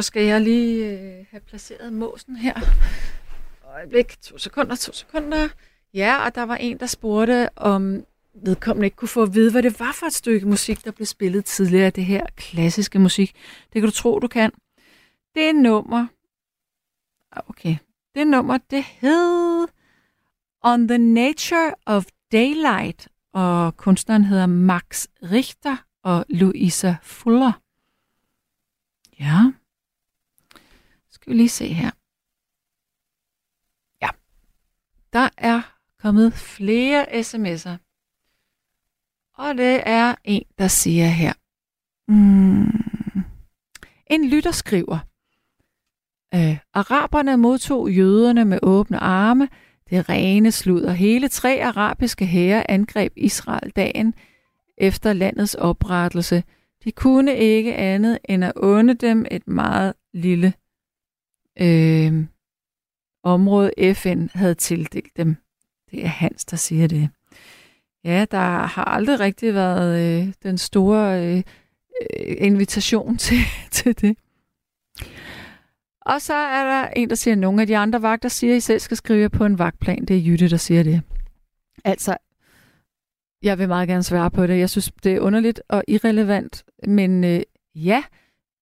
Så 0.00 0.06
skal 0.06 0.24
jeg 0.24 0.40
lige 0.40 0.86
øh, 0.86 1.26
have 1.30 1.40
placeret 1.40 1.92
måsen 1.92 2.36
her. 2.36 2.60
Øjeblik, 3.74 4.20
to 4.22 4.38
sekunder, 4.38 4.76
to 4.76 4.92
sekunder. 4.92 5.48
Ja, 5.94 6.24
og 6.24 6.34
der 6.34 6.42
var 6.42 6.56
en, 6.56 6.78
der 6.78 6.86
spurgte, 6.86 7.48
om 7.56 8.04
vedkommende 8.34 8.86
ikke 8.86 8.96
kunne 8.96 9.08
få 9.08 9.22
at 9.22 9.34
vide, 9.34 9.50
hvad 9.50 9.62
det 9.62 9.80
var 9.80 9.92
for 9.92 10.06
et 10.06 10.12
stykke 10.12 10.48
musik, 10.48 10.84
der 10.84 10.90
blev 10.90 11.06
spillet 11.06 11.44
tidligere. 11.44 11.90
Det 11.90 12.04
her 12.04 12.26
klassiske 12.36 12.98
musik. 12.98 13.36
Det 13.72 13.82
kan 13.82 13.82
du 13.82 13.90
tro, 13.90 14.18
du 14.18 14.28
kan. 14.28 14.50
Det 15.34 15.48
er 15.48 15.52
nummer. 15.52 16.06
Ah, 17.32 17.42
okay. 17.48 17.76
Det 18.14 18.26
nummer, 18.26 18.58
det 18.70 18.84
hed 18.84 19.68
On 20.62 20.88
the 20.88 20.98
Nature 20.98 21.74
of 21.86 22.06
Daylight, 22.32 23.08
og 23.32 23.76
kunstneren 23.76 24.24
hedder 24.24 24.46
Max 24.46 25.06
Richter 25.22 25.76
og 26.02 26.24
Louisa 26.28 26.94
Fuller. 27.02 27.52
Ja. 29.20 29.52
Skal 31.20 31.32
vi 31.32 31.36
lige 31.36 31.48
se 31.48 31.66
her. 31.66 31.90
Ja. 34.02 34.08
Der 35.12 35.28
er 35.36 35.62
kommet 35.98 36.32
flere 36.32 37.06
sms'er. 37.20 37.76
Og 39.34 39.54
det 39.54 39.82
er 39.86 40.14
en, 40.24 40.44
der 40.58 40.68
siger 40.68 41.06
her. 41.06 41.32
Mm, 42.08 43.24
en 44.06 44.28
lytter 44.28 44.50
skriver. 44.50 44.98
Øh, 46.34 46.58
Araberne 46.74 47.36
modtog 47.36 47.90
jøderne 47.90 48.44
med 48.44 48.58
åbne 48.62 48.98
arme. 48.98 49.48
Det 49.90 50.08
rene 50.08 50.52
sludder. 50.52 50.92
Hele 50.92 51.28
tre 51.28 51.62
arabiske 51.62 52.26
hære 52.26 52.70
angreb 52.70 53.12
Israel 53.16 53.70
dagen 53.70 54.14
efter 54.78 55.12
landets 55.12 55.54
oprettelse. 55.54 56.44
De 56.84 56.92
kunne 56.92 57.36
ikke 57.36 57.74
andet 57.74 58.18
end 58.24 58.44
at 58.44 58.52
unde 58.56 58.94
dem 58.94 59.26
et 59.30 59.48
meget 59.48 59.94
lille 60.14 60.52
øh, 61.60 62.26
område, 63.22 63.94
FN 63.94 64.26
havde 64.32 64.54
tildelt 64.54 65.16
dem. 65.16 65.36
Det 65.90 66.04
er 66.04 66.08
Hans, 66.08 66.44
der 66.44 66.56
siger 66.56 66.86
det. 66.88 67.08
Ja, 68.04 68.24
der 68.30 68.66
har 68.66 68.84
aldrig 68.84 69.20
rigtig 69.20 69.54
været 69.54 70.20
øh, 70.22 70.32
den 70.42 70.58
store 70.58 71.26
øh, 71.26 71.36
øh 71.36 72.36
invitation 72.38 73.16
til, 73.26 73.38
til 73.70 74.00
det. 74.00 74.16
Og 76.00 76.20
så 76.20 76.34
er 76.34 76.64
der 76.64 76.88
en, 76.88 77.08
der 77.10 77.14
siger, 77.14 77.34
at 77.34 77.38
nogle 77.38 77.60
af 77.60 77.66
de 77.66 77.76
andre 77.76 78.02
vagter 78.02 78.28
siger, 78.28 78.52
at 78.52 78.56
I 78.56 78.60
selv 78.60 78.80
skal 78.80 78.96
skrive 78.96 79.30
på 79.30 79.44
en 79.44 79.58
vagtplan. 79.58 80.04
Det 80.04 80.16
er 80.16 80.20
Jytte, 80.20 80.50
der 80.50 80.56
siger 80.56 80.82
det. 80.82 81.02
Altså, 81.84 82.16
jeg 83.42 83.58
vil 83.58 83.68
meget 83.68 83.88
gerne 83.88 84.02
svare 84.02 84.30
på 84.30 84.46
det. 84.46 84.58
Jeg 84.58 84.70
synes, 84.70 84.92
det 85.02 85.12
er 85.12 85.20
underligt 85.20 85.62
og 85.68 85.84
irrelevant. 85.88 86.64
Men 86.88 87.24
øh, 87.24 87.40
ja, 87.74 88.02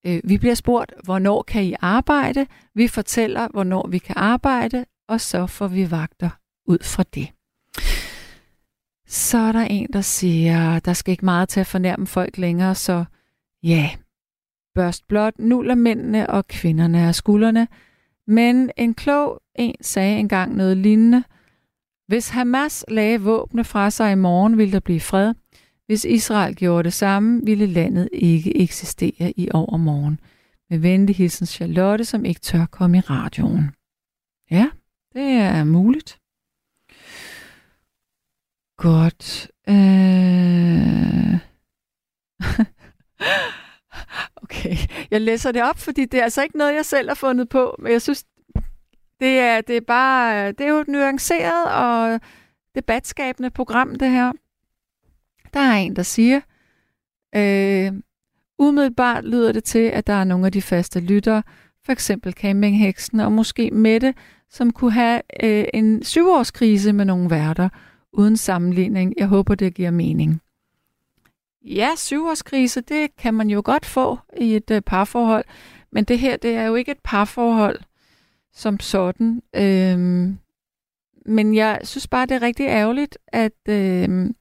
Øh, 0.05 0.21
vi 0.23 0.37
bliver 0.37 0.55
spurgt, 0.55 0.93
hvornår 1.03 1.41
kan 1.41 1.63
I 1.63 1.75
arbejde? 1.81 2.47
Vi 2.75 2.87
fortæller, 2.87 3.47
hvornår 3.47 3.87
vi 3.87 3.97
kan 3.97 4.15
arbejde, 4.17 4.85
og 5.07 5.21
så 5.21 5.47
får 5.47 5.67
vi 5.67 5.91
vagter 5.91 6.29
ud 6.65 6.79
fra 6.83 7.03
det. 7.03 7.27
Så 9.07 9.37
er 9.37 9.51
der 9.51 9.61
en, 9.61 9.87
der 9.93 10.01
siger, 10.01 10.79
der 10.79 10.93
skal 10.93 11.11
ikke 11.11 11.25
meget 11.25 11.49
til 11.49 11.59
at 11.59 11.67
fornærme 11.67 12.07
folk 12.07 12.37
længere, 12.37 12.75
så 12.75 13.05
ja, 13.63 13.89
børst 14.75 15.07
blot 15.07 15.39
nuller 15.39 15.75
mændene 15.75 16.29
og 16.29 16.47
kvinderne 16.47 17.07
af 17.07 17.15
skuldrene. 17.15 17.67
Men 18.27 18.71
en 18.77 18.93
klog 18.93 19.41
en 19.55 19.75
sagde 19.81 20.19
engang 20.19 20.55
noget 20.55 20.77
lignende. 20.77 21.23
Hvis 22.07 22.29
Hamas 22.29 22.85
lagde 22.87 23.21
våbne 23.21 23.63
fra 23.63 23.89
sig 23.89 24.11
i 24.11 24.15
morgen, 24.15 24.57
ville 24.57 24.71
der 24.71 24.79
blive 24.79 24.99
fred. 24.99 25.33
Hvis 25.89 26.05
Israel 26.05 26.55
gjorde 26.55 26.83
det 26.83 26.93
samme, 26.93 27.41
ville 27.45 27.65
landet 27.65 28.09
ikke 28.13 28.57
eksistere 28.57 29.33
i 29.37 29.49
overmorgen. 29.53 30.19
Med 30.69 30.77
venlig 30.77 31.15
hilsen 31.15 31.45
Charlotte, 31.45 32.05
som 32.05 32.25
ikke 32.25 32.39
tør 32.39 32.65
komme 32.65 32.97
i 32.97 32.99
radioen. 32.99 33.71
Ja, 34.51 34.69
det 35.13 35.31
er 35.31 35.63
muligt. 35.63 36.19
Godt. 38.77 39.51
Øh... 39.69 39.75
okay, 44.43 44.77
jeg 45.11 45.21
læser 45.21 45.51
det 45.51 45.63
op, 45.63 45.77
fordi 45.77 46.05
det 46.05 46.19
er 46.19 46.23
altså 46.23 46.43
ikke 46.43 46.57
noget, 46.57 46.75
jeg 46.75 46.85
selv 46.85 47.09
har 47.09 47.15
fundet 47.15 47.49
på, 47.49 47.75
men 47.79 47.91
jeg 47.91 48.01
synes, 48.01 48.25
det 49.19 49.39
er, 49.39 49.61
det 49.61 49.77
er 49.77 49.81
bare, 49.87 50.51
det 50.51 50.61
er 50.61 50.69
jo 50.69 50.77
et 50.77 50.87
nuanceret 50.87 51.71
og 51.73 52.19
debatskabende 52.75 53.49
program, 53.49 53.95
det 53.95 54.09
her. 54.09 54.31
Der 55.53 55.59
er 55.59 55.75
en, 55.75 55.95
der 55.95 56.03
siger, 56.03 56.41
øh, 57.35 57.93
umiddelbart 58.59 59.25
lyder 59.25 59.51
det 59.51 59.63
til, 59.63 59.79
at 59.79 60.07
der 60.07 60.13
er 60.13 60.23
nogle 60.23 60.45
af 60.45 60.51
de 60.51 60.61
faste 60.61 60.99
lyttere, 60.99 61.43
for 61.85 61.91
eksempel 61.91 62.33
campingheksen 62.33 63.19
og 63.19 63.31
måske 63.31 63.71
Mette, 63.71 64.13
som 64.49 64.71
kunne 64.71 64.91
have 64.91 65.21
øh, 65.43 65.65
en 65.73 66.03
syvårskrise 66.03 66.93
med 66.93 67.05
nogle 67.05 67.29
værter, 67.29 67.69
uden 68.13 68.37
sammenligning. 68.37 69.13
Jeg 69.17 69.27
håber, 69.27 69.55
det 69.55 69.73
giver 69.73 69.91
mening. 69.91 70.41
Ja, 71.65 71.89
syvårskrise, 71.97 72.81
det 72.81 73.15
kan 73.17 73.33
man 73.33 73.49
jo 73.49 73.61
godt 73.65 73.85
få 73.85 74.19
i 74.37 74.55
et 74.55 74.71
øh, 74.71 74.81
parforhold, 74.81 75.45
men 75.91 76.03
det 76.03 76.19
her, 76.19 76.37
det 76.37 76.55
er 76.55 76.63
jo 76.63 76.75
ikke 76.75 76.91
et 76.91 76.99
parforhold 77.03 77.79
som 78.53 78.79
sådan. 78.79 79.41
Øhm, 79.55 80.37
men 81.25 81.55
jeg 81.55 81.79
synes 81.83 82.07
bare, 82.07 82.25
det 82.25 82.35
er 82.35 82.41
rigtig 82.41 82.65
ærgerligt, 82.65 83.17
at... 83.27 83.53
Øhm, 83.69 84.35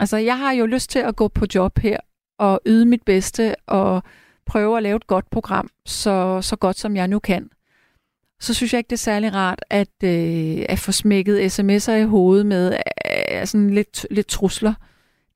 altså, 0.00 0.16
jeg 0.16 0.38
har 0.38 0.52
jo 0.52 0.66
lyst 0.66 0.90
til 0.90 0.98
at 0.98 1.16
gå 1.16 1.28
på 1.28 1.46
job 1.54 1.78
her 1.78 1.98
og 2.38 2.60
yde 2.66 2.86
mit 2.86 3.02
bedste 3.02 3.54
og 3.66 4.02
prøve 4.46 4.76
at 4.76 4.82
lave 4.82 4.96
et 4.96 5.06
godt 5.06 5.30
program, 5.30 5.70
så, 5.86 6.42
så 6.42 6.56
godt 6.56 6.78
som 6.78 6.96
jeg 6.96 7.08
nu 7.08 7.18
kan 7.18 7.50
så 8.40 8.54
synes 8.54 8.72
jeg 8.72 8.78
ikke, 8.78 8.88
det 8.88 8.96
er 8.96 8.98
særlig 8.98 9.34
rart 9.34 9.64
at, 9.70 10.04
øh, 10.04 10.64
at 10.68 10.78
få 10.78 10.92
smækket 10.92 11.60
sms'er 11.60 11.92
i 11.92 12.04
hovedet 12.04 12.46
med 12.46 12.72
øh, 12.72 13.40
øh, 13.40 13.46
sådan 13.46 13.70
lidt, 13.70 14.06
lidt 14.10 14.26
trusler. 14.26 14.74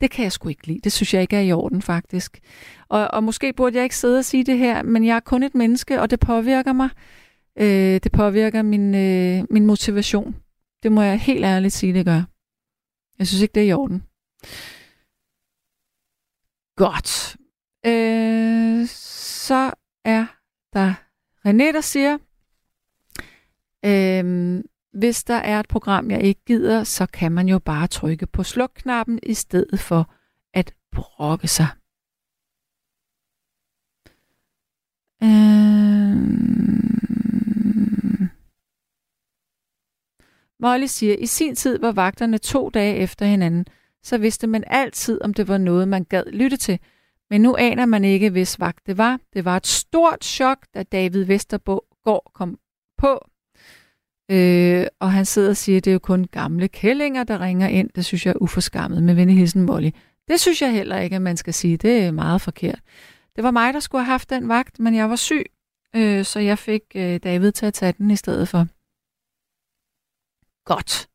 Det 0.00 0.10
kan 0.10 0.24
jeg 0.24 0.32
sgu 0.32 0.48
ikke 0.48 0.66
lide. 0.66 0.80
Det 0.84 0.92
synes 0.92 1.14
jeg 1.14 1.22
ikke 1.22 1.36
er 1.36 1.40
i 1.40 1.52
orden, 1.52 1.82
faktisk. 1.82 2.40
Og, 2.88 3.08
og 3.08 3.24
måske 3.24 3.52
burde 3.52 3.76
jeg 3.76 3.84
ikke 3.84 3.96
sidde 3.96 4.18
og 4.18 4.24
sige 4.24 4.44
det 4.44 4.58
her, 4.58 4.82
men 4.82 5.04
jeg 5.04 5.16
er 5.16 5.20
kun 5.20 5.42
et 5.42 5.54
menneske, 5.54 6.00
og 6.00 6.10
det 6.10 6.20
påvirker 6.20 6.72
mig. 6.72 6.88
Øh, 7.58 8.00
det 8.02 8.12
påvirker 8.12 8.62
min, 8.62 8.94
øh, 8.94 9.44
min 9.50 9.66
motivation. 9.66 10.36
Det 10.82 10.92
må 10.92 11.02
jeg 11.02 11.20
helt 11.20 11.44
ærligt 11.44 11.74
sige, 11.74 11.94
det 11.94 12.04
gør. 12.04 12.22
Jeg 13.18 13.26
synes 13.26 13.42
ikke, 13.42 13.52
det 13.52 13.62
er 13.62 13.66
i 13.66 13.72
orden. 13.72 14.02
Godt. 16.76 17.36
Øh, 17.86 18.86
så 18.86 19.74
er 20.04 20.26
der 20.72 20.94
René, 21.48 21.72
der 21.72 21.80
siger, 21.80 22.18
øh, 23.84 24.64
hvis 25.00 25.24
der 25.24 25.34
er 25.34 25.60
et 25.60 25.68
program, 25.68 26.10
jeg 26.10 26.22
ikke 26.22 26.44
gider, 26.46 26.84
så 26.84 27.06
kan 27.06 27.32
man 27.32 27.48
jo 27.48 27.58
bare 27.58 27.86
trykke 27.86 28.26
på 28.26 28.42
slukknappen 28.42 29.18
i 29.22 29.34
stedet 29.34 29.80
for 29.80 30.14
at 30.54 30.74
brokke 30.92 31.48
sig. 31.48 31.68
Øhm... 35.22 36.44
Molly 40.58 40.86
siger, 40.86 41.16
i 41.16 41.26
sin 41.26 41.54
tid 41.54 41.78
var 41.78 41.92
vagterne 41.92 42.38
to 42.38 42.70
dage 42.70 42.96
efter 42.96 43.26
hinanden, 43.26 43.66
så 44.04 44.18
vidste 44.18 44.46
man 44.46 44.64
altid, 44.66 45.22
om 45.22 45.34
det 45.34 45.48
var 45.48 45.58
noget, 45.58 45.88
man 45.88 46.04
gad 46.04 46.24
lytte 46.32 46.56
til. 46.56 46.78
Men 47.30 47.40
nu 47.40 47.56
aner 47.56 47.86
man 47.86 48.04
ikke, 48.04 48.30
hvis 48.30 48.60
vagt 48.60 48.86
det 48.86 48.98
var. 48.98 49.20
Det 49.32 49.44
var 49.44 49.56
et 49.56 49.66
stort 49.66 50.24
chok, 50.24 50.58
da 50.74 50.82
David 50.82 51.24
Vestergaard 51.24 52.30
kom 52.34 52.58
på 52.98 53.28
Øh, 54.30 54.86
og 55.00 55.12
han 55.12 55.24
sidder 55.24 55.50
og 55.50 55.56
siger, 55.56 55.76
at 55.76 55.84
det 55.84 55.90
er 55.90 55.92
jo 55.92 55.98
kun 55.98 56.24
gamle 56.24 56.68
kællinger, 56.68 57.24
der 57.24 57.40
ringer 57.40 57.68
ind. 57.68 57.90
Det 57.94 58.04
synes 58.04 58.26
jeg 58.26 58.32
er 58.32 58.42
uforskammet 58.42 59.02
med 59.02 59.26
hilsen 59.26 59.62
Molly. 59.62 59.90
Det 60.28 60.40
synes 60.40 60.62
jeg 60.62 60.72
heller 60.72 60.98
ikke, 60.98 61.16
at 61.16 61.22
man 61.22 61.36
skal 61.36 61.54
sige. 61.54 61.76
Det 61.76 61.98
er 61.98 62.10
meget 62.10 62.40
forkert. 62.40 62.80
Det 63.36 63.44
var 63.44 63.50
mig, 63.50 63.74
der 63.74 63.80
skulle 63.80 64.04
have 64.04 64.12
haft 64.12 64.30
den 64.30 64.48
vagt, 64.48 64.80
men 64.80 64.94
jeg 64.94 65.10
var 65.10 65.16
syg, 65.16 65.46
øh, 65.96 66.24
så 66.24 66.40
jeg 66.40 66.58
fik 66.58 66.82
øh, 66.94 67.20
David 67.24 67.52
til 67.52 67.66
at 67.66 67.74
tage 67.74 67.94
den 67.98 68.10
i 68.10 68.16
stedet 68.16 68.48
for. 68.48 68.66
Godt. 70.64 71.08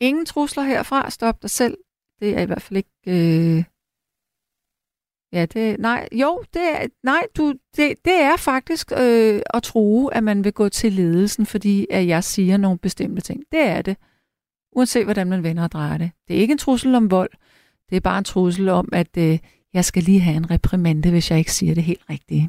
Ingen 0.00 0.26
trusler 0.26 0.62
herfra. 0.62 1.10
Stop 1.10 1.42
dig 1.42 1.50
selv. 1.50 1.76
Det 2.20 2.36
er 2.36 2.40
i 2.40 2.44
hvert 2.44 2.62
fald 2.62 2.76
ikke 2.76 2.90
øh, 3.06 3.64
Ja, 5.34 5.46
det, 5.46 5.80
nej, 5.80 6.08
jo, 6.12 6.44
det 6.54 6.62
er, 6.62 6.86
nej, 7.02 7.26
du, 7.36 7.54
det, 7.76 7.94
det 8.04 8.12
er 8.14 8.36
faktisk 8.36 8.92
øh, 8.92 9.40
at 9.54 9.62
tro, 9.62 10.06
at 10.06 10.24
man 10.24 10.44
vil 10.44 10.52
gå 10.52 10.68
til 10.68 10.92
ledelsen, 10.92 11.46
fordi 11.46 11.86
at 11.90 12.06
jeg 12.06 12.24
siger 12.24 12.56
nogle 12.56 12.78
bestemte 12.78 13.22
ting. 13.22 13.42
Det 13.52 13.60
er 13.60 13.82
det. 13.82 13.96
Uanset 14.72 15.04
hvordan 15.04 15.26
man 15.26 15.42
vender 15.42 15.62
og 15.62 15.72
drejer 15.72 15.98
det. 15.98 16.10
Det 16.28 16.36
er 16.36 16.40
ikke 16.40 16.52
en 16.52 16.58
trussel 16.58 16.94
om 16.94 17.10
vold. 17.10 17.30
Det 17.90 17.96
er 17.96 18.00
bare 18.00 18.18
en 18.18 18.24
trussel 18.24 18.68
om, 18.68 18.88
at 18.92 19.16
øh, 19.18 19.38
jeg 19.72 19.84
skal 19.84 20.02
lige 20.02 20.20
have 20.20 20.36
en 20.36 20.50
reprimande, 20.50 21.10
hvis 21.10 21.30
jeg 21.30 21.38
ikke 21.38 21.52
siger 21.52 21.74
det 21.74 21.84
helt 21.84 22.10
rigtigt. 22.10 22.44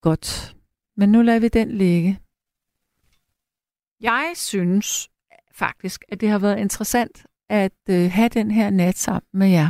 Godt. 0.00 0.56
Men 0.96 1.12
nu 1.12 1.22
lader 1.22 1.40
vi 1.40 1.48
den 1.48 1.70
ligge. 1.70 2.18
Jeg 4.00 4.32
synes 4.34 5.10
faktisk, 5.52 6.04
at 6.08 6.20
det 6.20 6.28
har 6.28 6.38
været 6.38 6.58
interessant 6.58 7.26
at 7.50 7.72
øh, 7.90 8.10
have 8.10 8.28
den 8.28 8.50
her 8.50 8.70
nat 8.70 8.98
sammen 8.98 9.28
med 9.32 9.48
jer. 9.48 9.68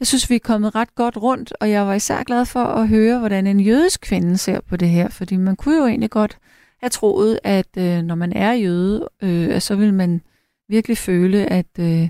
Jeg 0.00 0.06
synes, 0.06 0.30
vi 0.30 0.34
er 0.34 0.38
kommet 0.38 0.74
ret 0.74 0.94
godt 0.94 1.16
rundt, 1.16 1.52
og 1.60 1.70
jeg 1.70 1.86
var 1.86 1.94
især 1.94 2.22
glad 2.22 2.46
for 2.46 2.64
at 2.64 2.88
høre, 2.88 3.18
hvordan 3.18 3.46
en 3.46 3.60
jødisk 3.60 4.00
kvinde 4.00 4.38
ser 4.38 4.60
på 4.60 4.76
det 4.76 4.88
her, 4.88 5.08
fordi 5.08 5.36
man 5.36 5.56
kunne 5.56 5.76
jo 5.76 5.86
egentlig 5.86 6.10
godt 6.10 6.38
have 6.80 6.90
troet, 6.90 7.40
at 7.44 7.76
øh, 7.78 8.02
når 8.02 8.14
man 8.14 8.32
er 8.32 8.52
jøde, 8.52 9.08
øh, 9.22 9.60
så 9.60 9.76
vil 9.76 9.94
man 9.94 10.22
virkelig 10.68 10.98
føle, 10.98 11.52
at, 11.52 11.78
øh, 11.78 12.08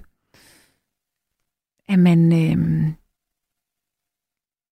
at 1.88 1.98
man... 1.98 2.32
Øh, 2.32 2.92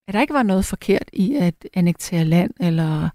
at 0.08 0.14
der 0.14 0.20
ikke 0.20 0.34
var 0.34 0.42
noget 0.42 0.64
forkert 0.64 1.10
i 1.12 1.34
at 1.34 1.68
annektere 1.74 2.24
land, 2.24 2.50
eller 2.60 3.08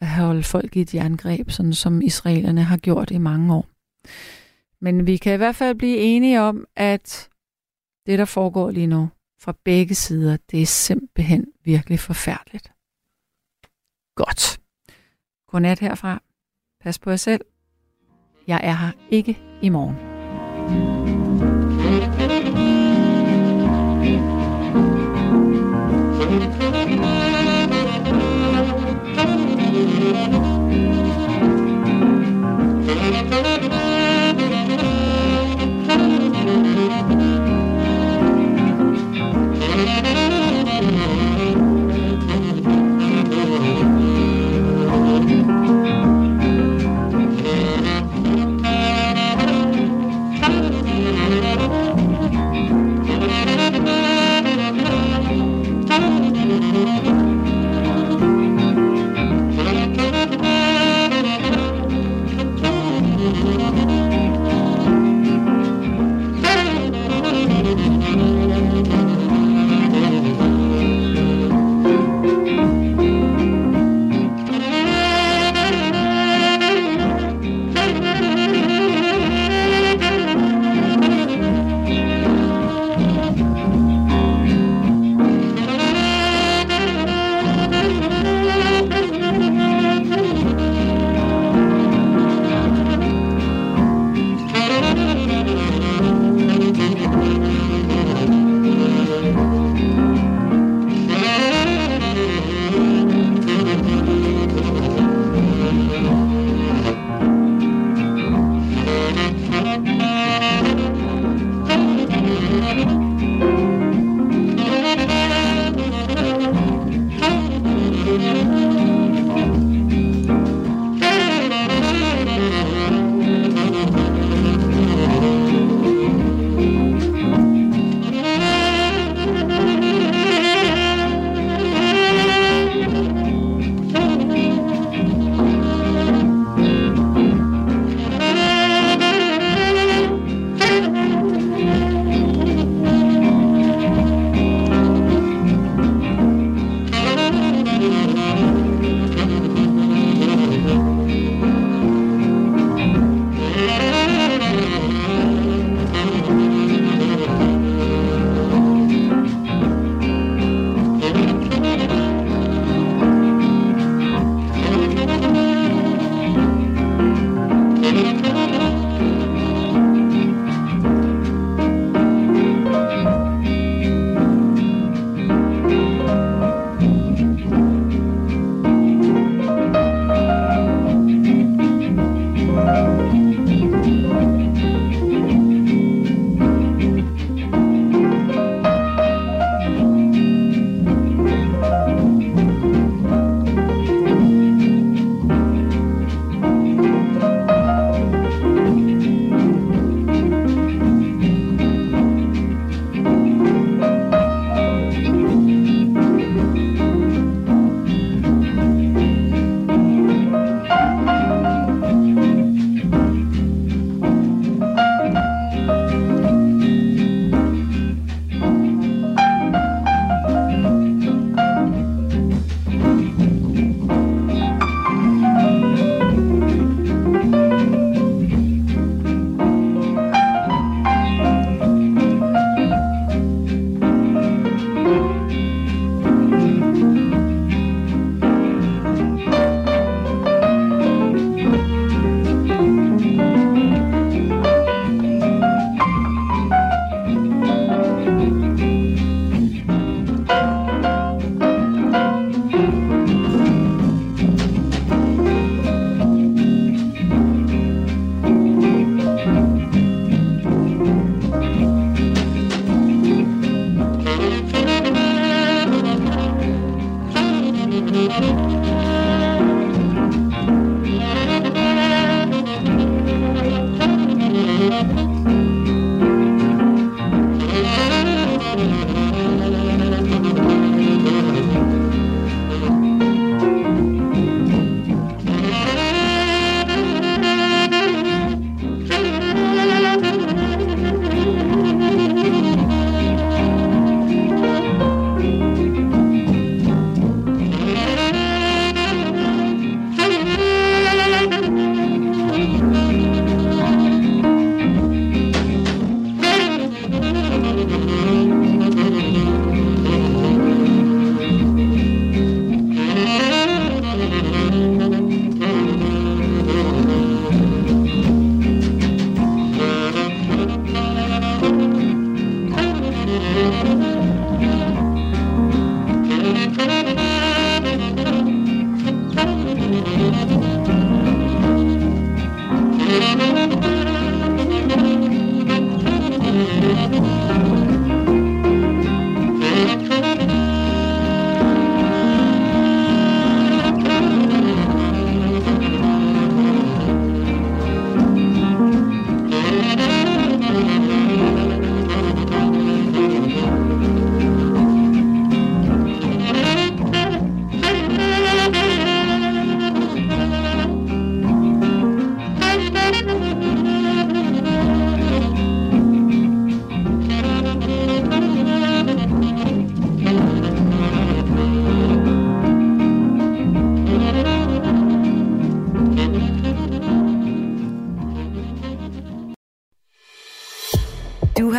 at 0.00 0.08
holde 0.08 0.42
folk 0.42 0.76
i 0.76 0.80
et 0.80 0.94
jerngreb, 0.94 1.50
sådan 1.50 1.72
som 1.72 2.02
israelerne 2.02 2.62
har 2.62 2.76
gjort 2.76 3.10
i 3.10 3.18
mange 3.18 3.54
år. 3.54 3.66
Men 4.82 5.06
vi 5.06 5.16
kan 5.16 5.34
i 5.34 5.36
hvert 5.36 5.56
fald 5.56 5.74
blive 5.78 5.96
enige 5.96 6.40
om, 6.40 6.66
at 6.76 7.30
det, 8.06 8.18
der 8.18 8.24
foregår 8.24 8.70
lige 8.70 8.86
nu 8.86 9.08
fra 9.40 9.54
begge 9.64 9.94
sider, 9.94 10.36
det 10.50 10.62
er 10.62 10.66
simpelthen 10.66 11.46
virkelig 11.64 12.00
forfærdeligt. 12.00 12.72
Godt. 14.16 14.60
Godnat 15.48 15.78
herfra. 15.78 16.22
Pas 16.80 16.98
på 16.98 17.10
jer 17.10 17.16
selv. 17.16 17.44
Jeg 18.46 18.60
er 18.62 18.72
her 18.72 18.92
ikke 19.10 19.38
i 19.62 19.68
morgen. 19.68 19.96